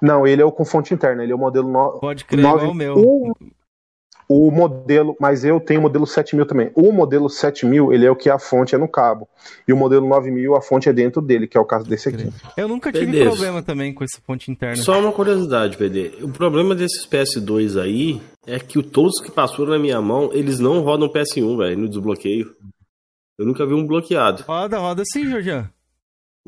Não, 0.00 0.26
ele 0.26 0.42
é 0.42 0.44
o 0.44 0.52
com 0.52 0.64
fonte 0.64 0.94
interna, 0.94 1.22
ele 1.22 1.32
é 1.32 1.34
o 1.34 1.38
modelo 1.38 1.70
no... 1.70 1.98
Pode 1.98 2.24
crer, 2.24 2.42
9... 2.42 2.56
igual 2.56 2.70
o 2.70 2.74
meu. 2.74 2.94
O, 2.96 3.34
o 4.28 4.50
modelo, 4.50 5.16
mas 5.18 5.42
eu 5.42 5.58
tenho 5.58 5.80
o 5.80 5.82
modelo 5.84 6.06
7000 6.06 6.44
também. 6.44 6.70
O 6.74 6.92
modelo 6.92 7.30
7000, 7.30 7.94
ele 7.94 8.04
é 8.04 8.10
o 8.10 8.16
que 8.16 8.28
a 8.28 8.38
fonte 8.38 8.74
é 8.74 8.78
no 8.78 8.86
cabo. 8.86 9.26
E 9.66 9.72
o 9.72 9.76
modelo 9.76 10.06
9000, 10.06 10.54
a 10.54 10.60
fonte 10.60 10.88
é 10.88 10.92
dentro 10.92 11.22
dele, 11.22 11.48
que 11.48 11.56
é 11.56 11.60
o 11.60 11.64
caso 11.64 11.88
desse 11.88 12.10
aqui. 12.10 12.30
Eu 12.54 12.68
nunca 12.68 12.92
tive 12.92 13.06
Beleza. 13.06 13.30
problema 13.30 13.62
também 13.62 13.94
com 13.94 14.04
essa 14.04 14.20
fonte 14.26 14.50
interna. 14.50 14.76
Só 14.76 15.00
uma 15.00 15.12
curiosidade, 15.12 15.78
PD. 15.78 16.18
O 16.20 16.28
problema 16.28 16.74
desses 16.74 17.06
PS2 17.06 17.80
aí 17.80 18.20
é 18.46 18.58
que 18.58 18.82
todos 18.82 19.18
que 19.22 19.30
passaram 19.30 19.66
na 19.66 19.78
minha 19.78 20.00
mão, 20.02 20.30
eles 20.34 20.58
não 20.58 20.82
rodam 20.82 21.08
PS1, 21.08 21.56
velho, 21.56 21.78
no 21.78 21.88
desbloqueio. 21.88 22.54
Eu 23.38 23.46
nunca 23.46 23.64
vi 23.64 23.72
um 23.72 23.86
bloqueado. 23.86 24.42
Roda, 24.42 24.78
roda 24.78 25.02
sim, 25.06 25.24
Jorge. 25.24 25.64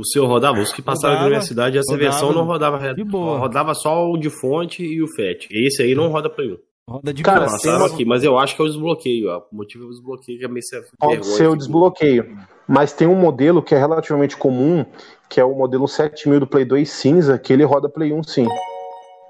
O 0.01 0.05
seu 0.07 0.25
rodava, 0.25 0.59
os 0.59 0.73
que 0.73 0.81
passaram 0.81 1.17
rodava, 1.17 1.25
na 1.25 1.37
minha 1.37 1.43
cidade, 1.43 1.77
essa 1.77 1.93
rodava, 1.93 2.11
versão 2.11 2.33
não 2.33 2.45
rodava 2.47 2.95
de 2.95 3.05
boa. 3.05 3.39
Rodava 3.39 3.75
só 3.75 4.11
o 4.11 4.17
de 4.17 4.31
fonte 4.31 4.83
e 4.83 5.03
o 5.03 5.07
FAT. 5.07 5.47
Esse 5.51 5.83
aí 5.83 5.95
não 5.95 6.09
roda 6.09 6.31
pra 6.31 6.43
mim. 6.43 6.57
Roda 6.89 7.13
de 7.13 7.23
Cara, 7.23 7.45
passaram 7.45 7.85
aqui, 7.85 8.07
mas 8.07 8.25
eu 8.25 8.39
acho 8.39 8.57
que 8.57 8.63
é 8.63 8.65
o 8.65 8.69
desbloqueio. 8.69 9.29
Ó. 9.29 9.43
O 9.53 9.57
motivo 9.57 9.85
é 9.85 9.87
o 9.89 9.91
desbloqueio 9.91 10.39
que 10.39 10.45
é 10.47 10.49
meio 10.49 10.65
Pode 10.99 11.27
ser 11.27 11.49
o 11.49 11.55
desbloqueio. 11.55 12.35
Mas 12.67 12.95
tem 12.95 13.07
um 13.07 13.15
modelo 13.15 13.63
que 13.63 13.75
é 13.75 13.79
relativamente 13.79 14.39
comum, 14.39 14.87
que 15.29 15.39
é 15.39 15.45
o 15.45 15.55
modelo 15.55 15.87
7000 15.87 16.41
do 16.41 16.47
Play 16.47 16.65
2 16.65 16.89
cinza, 16.89 17.39
que 17.39 17.53
ele 17.53 17.65
roda 17.65 17.87
Play 17.87 18.11
1 18.11 18.23
sim. 18.23 18.47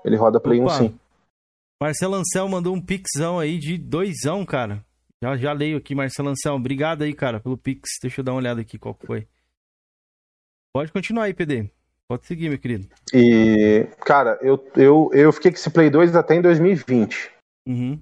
Ele 0.04 0.14
roda 0.14 0.38
Play 0.38 0.60
Opa. 0.60 0.72
1 0.74 0.76
sim. 0.76 0.94
Marcelo 1.82 2.14
Ancel 2.14 2.48
mandou 2.48 2.72
um 2.72 2.80
pixão 2.80 3.40
aí 3.40 3.58
de 3.58 3.76
doisão, 3.76 4.44
cara. 4.46 4.84
Já, 5.20 5.36
já 5.36 5.52
leio 5.52 5.78
aqui, 5.78 5.96
Marcelo 5.96 6.28
Ancel. 6.28 6.54
Obrigado 6.54 7.02
aí, 7.02 7.12
cara, 7.12 7.40
pelo 7.40 7.58
pix. 7.58 7.98
Deixa 8.00 8.20
eu 8.20 8.24
dar 8.24 8.32
uma 8.32 8.38
olhada 8.38 8.60
aqui 8.60 8.78
qual 8.78 8.96
foi. 9.04 9.26
Pode 10.72 10.92
continuar 10.92 11.24
aí, 11.24 11.34
PD. 11.34 11.68
Pode 12.08 12.26
seguir, 12.26 12.48
meu 12.48 12.58
querido. 12.58 12.86
E, 13.12 13.86
cara, 14.00 14.38
eu, 14.40 14.64
eu, 14.76 15.10
eu 15.12 15.32
fiquei 15.32 15.50
com 15.50 15.56
esse 15.56 15.70
Play 15.70 15.90
2 15.90 16.14
até 16.14 16.36
em 16.36 16.42
2020. 16.42 17.30
Uhum. 17.68 18.00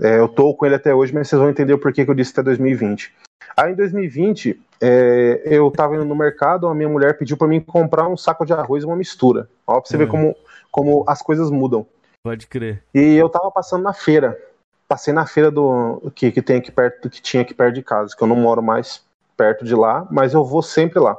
É, 0.00 0.18
eu 0.18 0.28
tô 0.28 0.54
com 0.54 0.64
ele 0.64 0.76
até 0.76 0.94
hoje, 0.94 1.12
mas 1.12 1.28
vocês 1.28 1.40
vão 1.40 1.50
entender 1.50 1.72
o 1.72 1.78
porquê 1.78 2.04
que 2.04 2.10
eu 2.10 2.14
disse 2.14 2.32
até 2.32 2.44
2020. 2.44 3.12
Aí 3.56 3.72
em 3.72 3.74
2020, 3.74 4.60
é, 4.80 5.42
eu 5.44 5.70
tava 5.72 5.96
indo 5.96 6.04
no 6.04 6.14
mercado, 6.14 6.68
a 6.68 6.74
minha 6.74 6.88
mulher 6.88 7.18
pediu 7.18 7.36
para 7.36 7.48
mim 7.48 7.60
comprar 7.60 8.08
um 8.08 8.16
saco 8.16 8.46
de 8.46 8.52
arroz 8.52 8.84
e 8.84 8.86
uma 8.86 8.96
mistura. 8.96 9.48
Ó, 9.66 9.80
pra 9.80 9.88
você 9.88 9.96
uhum. 9.96 10.04
ver 10.04 10.08
como, 10.08 10.36
como 10.70 11.04
as 11.08 11.20
coisas 11.20 11.50
mudam. 11.50 11.84
Pode 12.22 12.46
crer. 12.46 12.82
E 12.94 13.16
eu 13.16 13.28
tava 13.28 13.50
passando 13.50 13.82
na 13.82 13.92
feira. 13.92 14.40
Passei 14.86 15.12
na 15.12 15.26
feira 15.26 15.50
do 15.50 16.12
que, 16.14 16.30
que 16.30 16.42
tem 16.42 16.58
aqui 16.58 16.70
perto, 16.70 17.10
que 17.10 17.20
tinha 17.20 17.42
aqui 17.42 17.54
perto 17.54 17.74
de 17.74 17.82
casa, 17.82 18.14
que 18.16 18.22
eu 18.22 18.28
não 18.28 18.36
moro 18.36 18.62
mais 18.62 19.02
perto 19.36 19.64
de 19.64 19.74
lá, 19.74 20.06
mas 20.10 20.34
eu 20.34 20.44
vou 20.44 20.62
sempre 20.62 20.98
lá. 21.00 21.16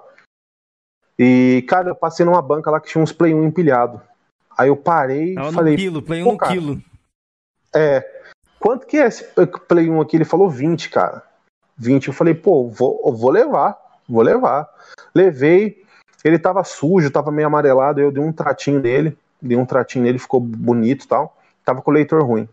E, 1.23 1.61
cara, 1.67 1.89
eu 1.89 1.95
passei 1.95 2.25
numa 2.25 2.41
banca 2.41 2.71
lá 2.71 2.81
que 2.81 2.89
tinha 2.89 3.03
uns 3.03 3.11
Play 3.11 3.31
1 3.31 3.43
empilhado. 3.43 4.01
Aí 4.57 4.69
eu 4.69 4.75
parei 4.75 5.35
e 5.35 5.51
falei. 5.53 5.75
quilo, 5.75 6.01
Play 6.01 6.23
1 6.23 6.25
"Pô, 6.25 6.31
no 6.31 6.37
cara, 6.39 6.51
quilo. 6.51 6.81
É. 7.75 8.23
Quanto 8.59 8.87
que 8.87 8.97
é 8.97 9.05
esse 9.05 9.23
Play 9.67 9.87
1 9.87 10.01
aqui? 10.01 10.17
Ele 10.17 10.25
falou 10.25 10.49
20, 10.49 10.89
cara. 10.89 11.21
20. 11.77 12.07
Eu 12.07 12.13
falei, 12.15 12.33
pô, 12.33 12.67
vou, 12.67 13.13
vou 13.15 13.29
levar. 13.29 13.77
Vou 14.09 14.23
levar. 14.23 14.67
Levei. 15.13 15.83
Ele 16.23 16.39
tava 16.39 16.63
sujo, 16.63 17.11
tava 17.11 17.31
meio 17.31 17.47
amarelado. 17.47 18.01
Eu 18.01 18.11
dei 18.11 18.23
um 18.23 18.33
tratinho 18.33 18.79
nele. 18.79 19.15
Dei 19.39 19.55
um 19.55 19.65
tratinho 19.65 20.03
nele, 20.03 20.17
ficou 20.17 20.39
bonito 20.39 21.05
e 21.05 21.07
tal. 21.07 21.37
Tava 21.63 21.83
com 21.83 21.91
o 21.91 21.93
leitor 21.93 22.23
ruim. 22.23 22.49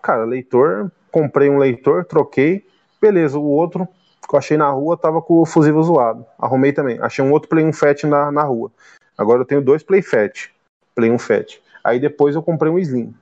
Cara, 0.00 0.24
leitor. 0.24 0.92
Comprei 1.10 1.50
um 1.50 1.58
leitor, 1.58 2.04
troquei. 2.04 2.64
Beleza, 3.00 3.36
o 3.36 3.44
outro 3.44 3.88
que 4.30 4.36
eu 4.36 4.38
achei 4.38 4.56
na 4.56 4.70
rua 4.70 4.96
tava 4.96 5.20
com 5.20 5.42
o 5.42 5.44
fusível 5.44 5.82
zoado. 5.82 6.24
Arrumei 6.38 6.72
também. 6.72 7.00
Achei 7.00 7.24
um 7.24 7.32
outro 7.32 7.48
Play 7.48 7.64
1 7.64 7.72
Fat 7.72 8.04
na, 8.04 8.30
na 8.30 8.44
rua. 8.44 8.70
Agora 9.18 9.40
eu 9.40 9.44
tenho 9.44 9.60
dois 9.60 9.82
Play 9.82 10.02
Fat. 10.02 10.50
Play 10.94 11.10
1 11.10 11.18
Fat. 11.18 11.60
Aí 11.82 11.98
depois 11.98 12.36
eu 12.36 12.42
comprei 12.42 12.70
um 12.70 12.78
Slim. 12.78 13.12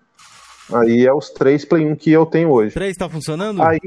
Aí 0.71 1.07
é 1.07 1.13
os 1.13 1.31
três 1.31 1.65
Play 1.65 1.87
1 1.87 1.97
que 1.97 2.13
eu 2.13 2.27
tenho 2.27 2.51
hoje. 2.51 2.75
3 2.75 2.95
tá 2.95 3.09
funcionando? 3.09 3.63
Aí. 3.63 3.81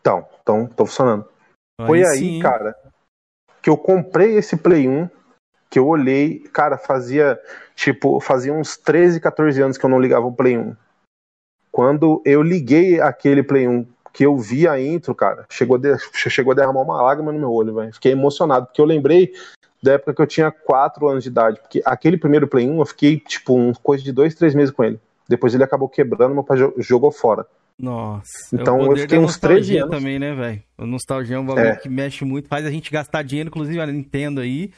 Então, 0.00 0.26
então, 0.42 0.66
tô 0.66 0.86
funcionando. 0.86 1.28
Foi 1.86 2.02
aí, 2.02 2.18
sim. 2.18 2.40
cara, 2.40 2.74
que 3.60 3.68
eu 3.68 3.76
comprei 3.76 4.36
esse 4.36 4.56
Play 4.56 4.88
1, 4.88 5.08
que 5.68 5.78
eu 5.78 5.86
olhei, 5.86 6.38
cara, 6.52 6.78
fazia, 6.78 7.38
tipo, 7.74 8.20
fazia 8.20 8.54
uns 8.54 8.76
13, 8.78 9.20
14 9.20 9.60
anos 9.60 9.76
que 9.76 9.84
eu 9.84 9.90
não 9.90 10.00
ligava 10.00 10.26
o 10.26 10.32
Play 10.32 10.56
1. 10.56 10.74
Quando 11.70 12.22
eu 12.24 12.40
liguei 12.42 13.00
aquele 13.00 13.42
Play 13.42 13.68
1, 13.68 13.86
que 14.14 14.24
eu 14.24 14.34
vi 14.38 14.66
a 14.66 14.80
intro, 14.80 15.14
cara, 15.14 15.44
chegou 15.50 15.76
a, 15.76 15.78
de- 15.78 15.98
chegou 16.14 16.52
a 16.52 16.54
derramar 16.54 16.80
uma 16.82 17.02
lágrima 17.02 17.30
no 17.32 17.38
meu 17.38 17.52
olho, 17.52 17.74
velho. 17.74 17.92
Fiquei 17.92 18.12
emocionado, 18.12 18.66
porque 18.66 18.80
eu 18.80 18.84
lembrei 18.86 19.32
da 19.82 19.92
época 19.94 20.14
que 20.14 20.22
eu 20.22 20.26
tinha 20.26 20.50
4 20.50 21.06
anos 21.08 21.24
de 21.24 21.28
idade, 21.28 21.58
porque 21.60 21.82
aquele 21.84 22.16
primeiro 22.16 22.46
Play 22.48 22.66
1 22.66 22.78
eu 22.78 22.86
fiquei, 22.86 23.18
tipo, 23.18 23.54
um, 23.58 23.72
coisa 23.74 24.02
de 24.02 24.12
2, 24.12 24.34
3 24.34 24.54
meses 24.54 24.70
com 24.74 24.82
ele. 24.84 24.98
Depois 25.28 25.52
ele 25.54 25.64
acabou 25.64 25.88
quebrando, 25.88 26.32
meu 26.32 26.44
pai 26.44 26.56
jo- 26.56 26.72
jogou 26.78 27.10
fora. 27.10 27.44
Nossa. 27.78 28.30
Então, 28.52 28.78
é 28.80 28.82
o 28.88 28.92
eu 28.92 28.96
fiquei 28.98 29.18
uns 29.18 29.36
13 29.36 29.56
nostalgia 29.56 29.84
anos. 29.84 29.96
também, 29.96 30.18
né, 30.18 30.32
velho? 30.34 30.62
A 30.78 30.86
nostalgia 30.86 31.36
é 31.36 31.38
um 31.40 31.44
bagulho 31.44 31.66
É. 31.66 31.76
que 31.76 31.88
mexe 31.88 32.24
muito, 32.24 32.48
faz 32.48 32.64
a 32.64 32.70
gente 32.70 32.90
gastar 32.90 33.22
dinheiro, 33.22 33.48
inclusive 33.48 33.80
a 33.80 33.86
Nintendo 33.86 34.40
aí. 34.40 34.70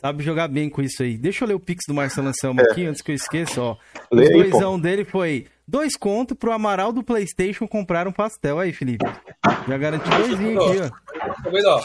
Sabe 0.00 0.22
jogar 0.22 0.48
bem 0.48 0.68
com 0.70 0.80
isso 0.82 1.02
aí. 1.02 1.16
Deixa 1.16 1.44
eu 1.44 1.48
ler 1.48 1.54
o 1.54 1.60
pix 1.60 1.82
do 1.88 1.94
Marcelo 1.94 2.28
Anselmo 2.28 2.60
aqui, 2.60 2.84
antes 2.86 3.00
que 3.02 3.10
eu 3.10 3.14
esqueça, 3.16 3.60
ó. 3.60 3.76
É. 4.12 4.14
Lê 4.14 4.30
pô. 4.30 4.38
doisão 4.50 4.78
dele 4.78 5.04
foi 5.04 5.46
dois 5.66 5.96
contos 5.96 6.36
pro 6.36 6.52
Amaral 6.52 6.92
do 6.92 7.02
Playstation 7.02 7.66
comprar 7.66 8.06
um 8.06 8.12
pastel. 8.12 8.58
Aí, 8.58 8.72
Felipe. 8.72 9.04
Já 9.68 9.78
garanti 9.78 10.08
doisinho 10.08 10.62
aqui, 10.62 10.80
ó. 10.80 11.42
Tá 11.42 11.50
vendo, 11.50 11.68
ó? 11.68 11.82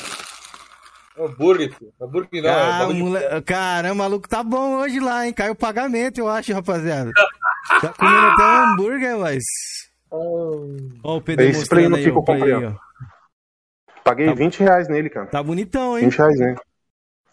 Hambúrguer, 1.18 1.74
filho. 1.74 1.92
Hambúrguer 2.02 2.44
não, 2.44 2.50
é 2.50 2.54
Ah, 2.54 2.88
mole... 2.94 3.20
Caramba, 3.46 3.94
o 3.94 3.98
maluco 3.98 4.30
tá 4.30 4.42
bom 4.42 4.78
hoje 4.78 5.00
lá, 5.02 5.26
hein? 5.26 5.34
Caiu 5.34 5.52
o 5.52 5.56
pagamento, 5.56 6.18
eu 6.20 6.30
acho, 6.30 6.54
rapaziada. 6.54 7.12
Tá 7.82 7.90
comendo 7.94 8.28
até 8.28 8.44
um 8.44 8.64
hambúrguer, 8.74 9.18
mas. 9.18 9.44
Ó, 10.12 11.18
o 11.18 11.22
Pedro 11.22 11.46
Esse 11.46 11.68
Play 11.68 11.88
no 11.90 11.98
aí, 11.98 12.10
o 12.10 12.24
Play 12.24 12.42
aí, 12.44 12.66
ó. 12.66 12.70
ó. 12.70 12.74
Paguei 14.04 14.28
Tá- 14.28 14.34
20 14.34 14.60
reais 14.62 14.88
nele, 14.88 15.10
cara. 15.10 15.26
Tá 15.28 15.44
bonitão, 15.44 15.98
hein? 15.98 16.06
20 16.06 16.18
reais 16.18 16.40
nele. 16.40 16.58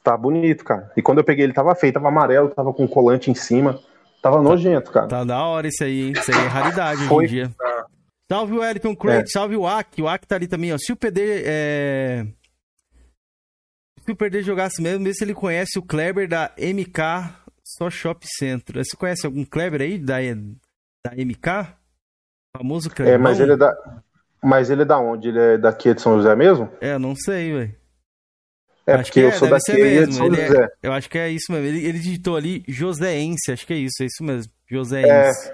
Tá 0.02 0.16
bonito, 0.16 0.64
cara. 0.64 0.92
E 0.96 1.00
quando 1.02 1.18
eu 1.18 1.24
peguei 1.24 1.44
ele 1.44 1.52
tava 1.52 1.74
feio, 1.74 1.92
tava 1.92 2.08
amarelo, 2.08 2.48
tava 2.50 2.72
com 2.72 2.86
colante 2.88 3.30
em 3.30 3.34
cima. 3.34 3.78
Tava 4.26 4.42
nojento, 4.42 4.90
cara. 4.90 5.06
Tá 5.06 5.22
da 5.22 5.40
hora 5.44 5.68
isso 5.68 5.84
aí, 5.84 6.06
hein? 6.08 6.12
Isso 6.12 6.32
aí 6.32 6.44
é 6.44 6.48
raridade 6.48 7.00
hoje 7.04 7.26
em 7.26 7.28
dia. 7.28 7.54
Salve 8.28 8.54
o 8.54 8.58
Wellington 8.58 8.96
Crate, 8.96 9.30
salve 9.30 9.54
o 9.54 9.64
Aki. 9.64 10.02
O 10.02 10.08
Aki 10.08 10.26
tá 10.26 10.34
ali 10.34 10.48
também, 10.48 10.74
ó. 10.74 10.78
Se 10.78 10.92
o 10.92 10.96
PD 10.96 11.44
é... 11.44 12.26
Se 14.04 14.10
o 14.10 14.16
PD 14.16 14.42
jogasse 14.42 14.82
mesmo, 14.82 15.04
vê 15.04 15.14
se 15.14 15.22
ele 15.22 15.32
conhece 15.32 15.78
o 15.78 15.82
Kleber 15.82 16.28
da 16.28 16.50
MK 16.58 17.36
Só 17.62 17.88
Shop 17.88 18.26
Centro. 18.26 18.84
Você 18.84 18.96
conhece 18.96 19.24
algum 19.24 19.44
Kleber 19.44 19.80
aí 19.80 19.96
da, 19.96 20.16
da 21.06 21.14
MK? 21.14 21.72
Famoso 22.56 22.90
Kleber? 22.90 23.14
É, 23.14 23.18
mas 23.18 23.38
ele 23.38 23.52
é 23.52 23.56
da. 23.56 24.02
Mas 24.42 24.70
ele 24.70 24.82
é 24.82 24.84
da 24.84 24.98
onde? 24.98 25.28
Ele 25.28 25.38
é 25.38 25.56
daqui 25.56 25.94
de 25.94 26.02
São 26.02 26.16
José 26.16 26.34
mesmo? 26.34 26.68
É, 26.80 26.98
não 26.98 27.14
sei, 27.14 27.52
velho. 27.52 27.74
É, 28.86 28.92
Acho 28.94 29.04
porque 29.04 29.20
que 29.20 29.26
eu 29.26 29.28
é, 29.30 29.32
sou 29.32 29.48
deve 29.48 29.60
daqui 29.66 29.72
e 29.72 29.80
ele 29.84 29.98
é 29.98 30.12
São 30.12 30.26
ele 30.26 30.40
é- 30.40 30.46
José. 30.46 30.68
Eu 30.82 30.92
acho 30.92 31.10
que 31.10 31.18
é 31.18 31.28
isso 31.28 31.50
mesmo. 31.50 31.66
Ele, 31.66 31.84
ele 31.84 31.98
digitou 31.98 32.36
ali 32.36 32.62
Joséense, 32.68 33.50
acho 33.52 33.66
que 33.66 33.72
é 33.72 33.76
isso, 33.76 34.02
é 34.02 34.06
isso 34.06 34.22
mesmo. 34.22 34.52
Joséense. 34.70 35.52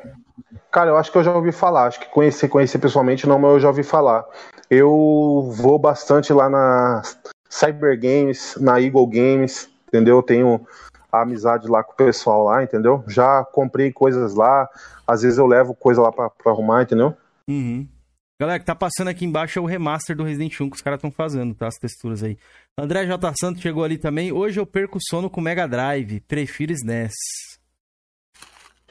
Cara, 0.70 0.90
eu 0.90 0.96
acho 0.96 1.10
que 1.10 1.18
eu 1.18 1.24
já 1.24 1.34
ouvi 1.34 1.50
falar. 1.52 1.86
Acho 1.86 2.00
que 2.00 2.06
conhecer, 2.10 2.48
conhecer 2.48 2.78
pessoalmente 2.78 3.26
não, 3.26 3.38
mas 3.38 3.52
eu 3.52 3.60
já 3.60 3.68
ouvi 3.68 3.82
falar. 3.82 4.24
Eu 4.70 5.50
vou 5.56 5.78
bastante 5.78 6.32
lá 6.32 6.48
na 6.50 7.02
Cyber 7.48 7.98
Games, 7.98 8.56
na 8.60 8.80
Eagle 8.80 9.06
Games, 9.06 9.68
entendeu? 9.88 10.16
Eu 10.16 10.22
tenho 10.22 10.66
a 11.10 11.22
amizade 11.22 11.68
lá 11.68 11.82
com 11.82 11.92
o 11.92 11.96
pessoal 11.96 12.44
lá, 12.44 12.62
entendeu? 12.62 13.04
Já 13.06 13.44
comprei 13.44 13.92
coisas 13.92 14.34
lá. 14.34 14.68
Às 15.06 15.22
vezes 15.22 15.38
eu 15.38 15.46
levo 15.46 15.74
coisa 15.74 16.00
lá 16.00 16.10
pra, 16.12 16.30
pra 16.30 16.52
arrumar, 16.52 16.82
entendeu? 16.82 17.14
Uhum. 17.48 17.86
Galera, 18.40 18.58
que 18.58 18.64
tá 18.64 18.74
passando 18.74 19.08
aqui 19.08 19.24
embaixo 19.24 19.58
é 19.58 19.62
o 19.62 19.66
remaster 19.66 20.16
do 20.16 20.24
Resident 20.24 20.58
1 20.60 20.70
que 20.70 20.76
os 20.76 20.82
caras 20.82 20.98
estão 20.98 21.12
fazendo, 21.12 21.54
tá? 21.54 21.68
As 21.68 21.76
texturas 21.76 22.22
aí. 22.24 22.36
André 22.78 23.06
J. 23.06 23.32
Santos 23.38 23.60
chegou 23.62 23.84
ali 23.84 23.98
também. 23.98 24.32
Hoje 24.32 24.58
eu 24.58 24.64
perco 24.66 24.98
sono 25.00 25.28
com 25.28 25.40
Mega 25.40 25.66
Drive. 25.68 26.20
Prefiro 26.20 26.72
SNES. 26.72 27.12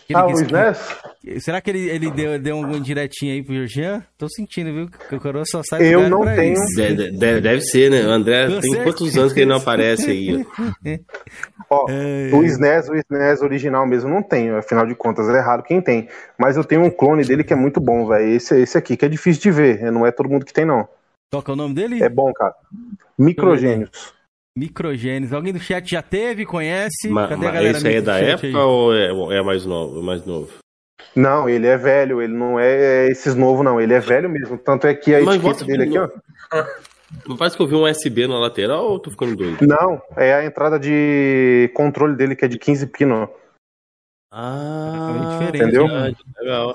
Ele 0.08 0.20
Ah, 0.20 0.28
o 0.28 0.32
SNES? 0.32 1.44
Será 1.44 1.62
que 1.62 1.70
ele, 1.72 1.90
ele 1.90 2.12
deu, 2.12 2.38
deu 2.40 2.58
um 2.58 2.76
indiretinho 2.76 3.34
aí 3.34 3.44
pro 3.44 3.66
Jean? 3.66 4.06
Tô 4.18 4.28
sentindo, 4.30 4.72
viu? 4.74 4.88
Que 5.10 5.16
o 5.16 5.20
coroa 5.20 5.46
só 5.46 5.62
sai 5.64 5.80
do 5.80 5.86
Eu 5.86 6.10
não 6.10 6.24
tenho. 6.24 6.54
isso. 6.54 6.76
De- 6.76 7.12
de- 7.12 7.42
deve 7.42 7.62
ser, 7.62 7.90
né? 7.90 8.06
O 8.06 8.12
André 8.12 8.48
Com 8.50 8.60
tem 8.60 8.84
quantos 8.84 9.18
anos 9.18 9.34
que 9.34 9.40
ele 9.40 9.50
não 9.50 9.58
aparece 9.58 10.12
aí? 10.12 10.46
Ó, 11.70 11.86
É, 11.90 12.30
o 12.36 12.44
SNES, 12.44 12.90
o 12.90 12.96
SNES 12.96 13.42
original 13.42 13.88
mesmo 13.88 14.10
não 14.10 14.22
tenho, 14.22 14.58
afinal 14.58 14.86
de 14.86 14.94
contas 14.94 15.28
é 15.30 15.40
raro 15.40 15.64
quem 15.64 15.82
tem. 15.82 16.08
Mas 16.38 16.56
eu 16.58 16.64
tenho 16.64 16.84
um 16.84 16.92
clone 16.92 17.24
dele 17.24 17.44
que 17.44 17.54
é 17.54 17.56
muito 17.56 17.80
bom, 17.80 18.06
velho. 18.06 18.28
Esse, 18.32 18.60
esse 18.62 18.78
aqui, 18.78 18.96
que 18.98 19.06
é 19.06 19.10
difícil 19.10 19.42
de 19.42 19.52
ver, 19.52 19.92
não 19.92 20.06
é 20.06 20.12
todo 20.12 20.30
mundo 20.30 20.46
que 20.46 20.54
tem, 20.54 20.66
não. 20.66 20.88
Qual 21.32 21.42
que 21.42 21.50
é 21.50 21.54
o 21.54 21.58
nome 21.58 21.74
dele? 21.74 22.04
É 22.04 22.10
bom, 22.10 22.34
cara. 22.34 22.54
Microgênios. 23.26 24.14
Microgênios. 24.58 25.32
Alguém 25.32 25.54
do 25.54 25.60
chat 25.60 25.90
já 25.90 26.02
teve, 26.02 26.46
conhece? 26.46 27.08
Ma- 27.10 27.28
Cadê 27.28 27.48
a 27.48 27.52
galera 27.52 27.78
Esse 27.78 27.88
aí 27.88 27.96
é 27.96 28.02
da 28.02 28.18
época 28.20 28.48
aí? 28.48 28.56
ou 28.56 28.94
é, 29.32 29.38
é 29.38 29.42
mais 29.42 29.66
novo? 29.66 30.02
Mais 30.02 30.26
novo? 30.26 30.52
Não, 31.16 31.48
ele 31.48 31.68
é 31.68 31.78
velho, 31.78 32.22
ele 32.22 32.34
não 32.34 32.60
é 32.60 33.08
esses 33.08 33.36
novos, 33.36 33.64
não. 33.64 33.80
Ele 33.80 33.94
é 33.94 34.00
velho 34.00 34.30
mesmo. 34.30 34.58
Tanto 34.58 34.88
é 34.88 34.94
que 34.96 35.14
a 35.14 35.22
Mas 35.22 35.36
etiqueta 35.44 35.66
dele 35.66 35.84
aqui, 35.84 35.98
ó. 35.98 36.10
Não 37.28 37.36
parece 37.36 37.58
que 37.58 37.62
eu 37.62 37.68
vi 37.68 37.76
um 37.76 37.84
USB 37.84 38.26
na 38.26 38.40
lateral 38.40 38.86
ou 38.86 38.98
tô 38.98 39.12
ficando 39.12 39.36
doido? 39.36 39.58
Não, 39.68 40.02
é 40.16 40.34
a 40.34 40.46
entrada 40.46 40.80
de 40.80 41.70
controle 41.74 42.16
dele 42.16 42.38
que 42.38 42.46
é 42.46 42.48
de 42.48 42.58
15 42.58 42.88
pino. 42.88 43.30
Ah, 44.34 45.28
diferente, 45.30 45.62
Entendeu? 45.62 45.88
Legal. 46.40 46.74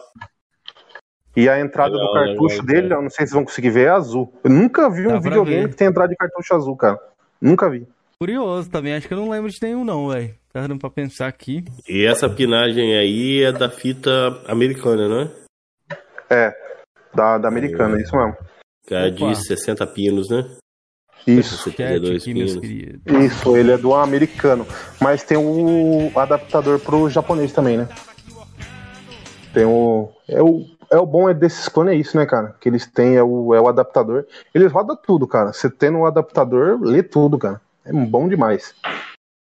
E 1.36 1.48
a 1.50 1.60
entrada 1.60 1.92
Legal, 1.94 2.06
do 2.08 2.14
cartucho 2.14 2.62
legal, 2.62 2.66
dele, 2.66 2.94
eu 2.94 3.02
não 3.02 3.10
sei 3.10 3.26
se 3.26 3.32
vocês 3.32 3.32
vão 3.32 3.44
conseguir 3.44 3.68
ver, 3.70 3.88
é 3.88 3.90
azul. 3.90 4.32
Eu 4.42 4.50
nunca 4.50 4.88
vi 4.88 5.06
Dá 5.06 5.16
um 5.16 5.20
videogame 5.20 5.62
ver. 5.64 5.68
que 5.68 5.76
tem 5.76 5.86
entrada 5.88 6.08
de 6.08 6.16
cartucho 6.16 6.54
azul, 6.54 6.76
cara. 6.76 6.98
Nunca 7.40 7.68
vi. 7.68 7.86
Curioso 8.18 8.70
também, 8.70 8.94
acho 8.94 9.06
que 9.06 9.12
eu 9.12 9.18
não 9.18 9.28
lembro 9.28 9.50
de 9.50 9.58
nenhum, 9.60 9.84
não, 9.84 10.08
velho. 10.08 10.34
Tá 10.50 10.62
dando 10.62 10.78
pra 10.78 10.88
pensar 10.88 11.26
aqui. 11.26 11.62
E 11.86 12.06
essa 12.06 12.30
pinagem 12.30 12.96
aí 12.96 13.42
é 13.42 13.52
da 13.52 13.68
fita 13.68 14.10
americana, 14.46 15.06
não 15.06 15.20
é? 15.20 15.30
É, 16.30 16.54
da, 17.14 17.36
da 17.36 17.48
americana, 17.48 17.98
é 17.98 18.00
isso 18.00 18.16
mesmo. 18.16 18.34
Que 18.86 18.94
é 18.94 19.08
Opa. 19.08 19.32
de 19.32 19.46
60 19.46 19.86
pinos, 19.88 20.30
né? 20.30 20.56
Isso, 21.26 21.56
72 21.70 22.22
Chat 22.22 22.30
aqui, 22.30 22.60
queridos. 23.04 23.32
isso, 23.34 23.56
ele 23.56 23.72
é 23.72 23.76
do 23.76 23.92
americano. 23.94 24.66
Mas 25.00 25.22
tem 25.24 25.36
o 25.36 26.10
adaptador 26.16 26.78
pro 26.78 27.10
japonês 27.10 27.52
também, 27.52 27.76
né? 27.76 27.88
Tem 29.52 29.64
o. 29.64 30.08
É 30.28 30.40
o, 30.42 30.64
é 30.90 30.96
o 30.98 31.06
bom 31.06 31.28
é 31.28 31.34
desses 31.34 31.68
clones, 31.68 31.94
é 31.94 31.96
isso, 31.96 32.16
né, 32.16 32.26
cara? 32.26 32.54
Que 32.60 32.68
eles 32.68 32.86
têm 32.86 33.16
é 33.16 33.22
o, 33.22 33.54
é 33.54 33.60
o 33.60 33.68
adaptador. 33.68 34.24
Eles 34.54 34.70
rodam 34.72 34.96
tudo, 34.96 35.26
cara. 35.26 35.52
Você 35.52 35.68
tendo 35.70 35.98
um 35.98 36.06
adaptador, 36.06 36.78
lê 36.80 37.02
tudo, 37.02 37.38
cara. 37.38 37.60
É 37.84 37.92
bom 37.92 38.28
demais. 38.28 38.74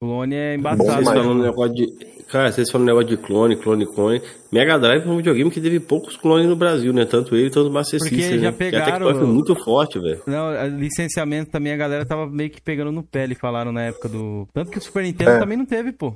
Clone 0.02 0.36
é 0.36 0.54
Bom 0.58 0.60
embaçado. 0.60 0.84
Vocês 0.84 0.98
demais. 1.00 1.18
falam 1.20 1.32
um 1.34 1.42
negócio 1.42 1.74
de. 1.74 2.16
Cara, 2.28 2.52
vocês 2.52 2.70
falam 2.72 2.84
um 2.84 2.88
negócio 2.88 3.08
de 3.10 3.18
clone, 3.18 3.56
clone, 3.56 3.86
clone. 3.86 4.22
Mega 4.52 4.78
Drive 4.80 5.06
é 5.08 5.10
um 5.10 5.18
videogame 5.18 5.50
que 5.52 5.62
teve 5.62 5.80
poucos 5.80 6.18
clones 6.18 6.48
no 6.48 6.56
Brasil, 6.56 6.92
né? 6.92 7.06
Tanto 7.06 7.36
ele 7.36 7.50
quanto 7.50 7.68
o 7.70 7.72
Master 7.72 8.00
Porque 8.00 8.16
System, 8.16 8.40
já 8.40 8.46
né? 8.48 8.52
Que 8.52 8.58
pegaram- 8.58 8.86
Tectoy 8.86 9.14
foi 9.14 9.28
muito 9.28 9.56
forte, 9.64 10.00
velho. 10.00 10.22
Não, 10.28 10.48
a- 10.50 10.66
licenciamento 10.66 11.52
também 11.52 11.72
a 11.72 11.78
galera 11.78 12.06
tava 12.06 12.28
meio 12.28 12.50
que 12.50 12.62
pegando 12.62 12.92
no 12.92 13.04
pé, 13.04 13.24
eles 13.24 13.38
falaram 13.38 13.72
na 13.72 13.84
época 13.84 14.10
do. 14.10 14.48
Tanto 14.54 14.72
que 14.72 14.78
o 14.78 14.82
Super 14.82 15.04
Nintendo 15.04 15.32
É. 15.32 15.40
também 15.40 15.58
não 15.58 15.66
teve, 15.66 15.92
pô. 15.92 16.16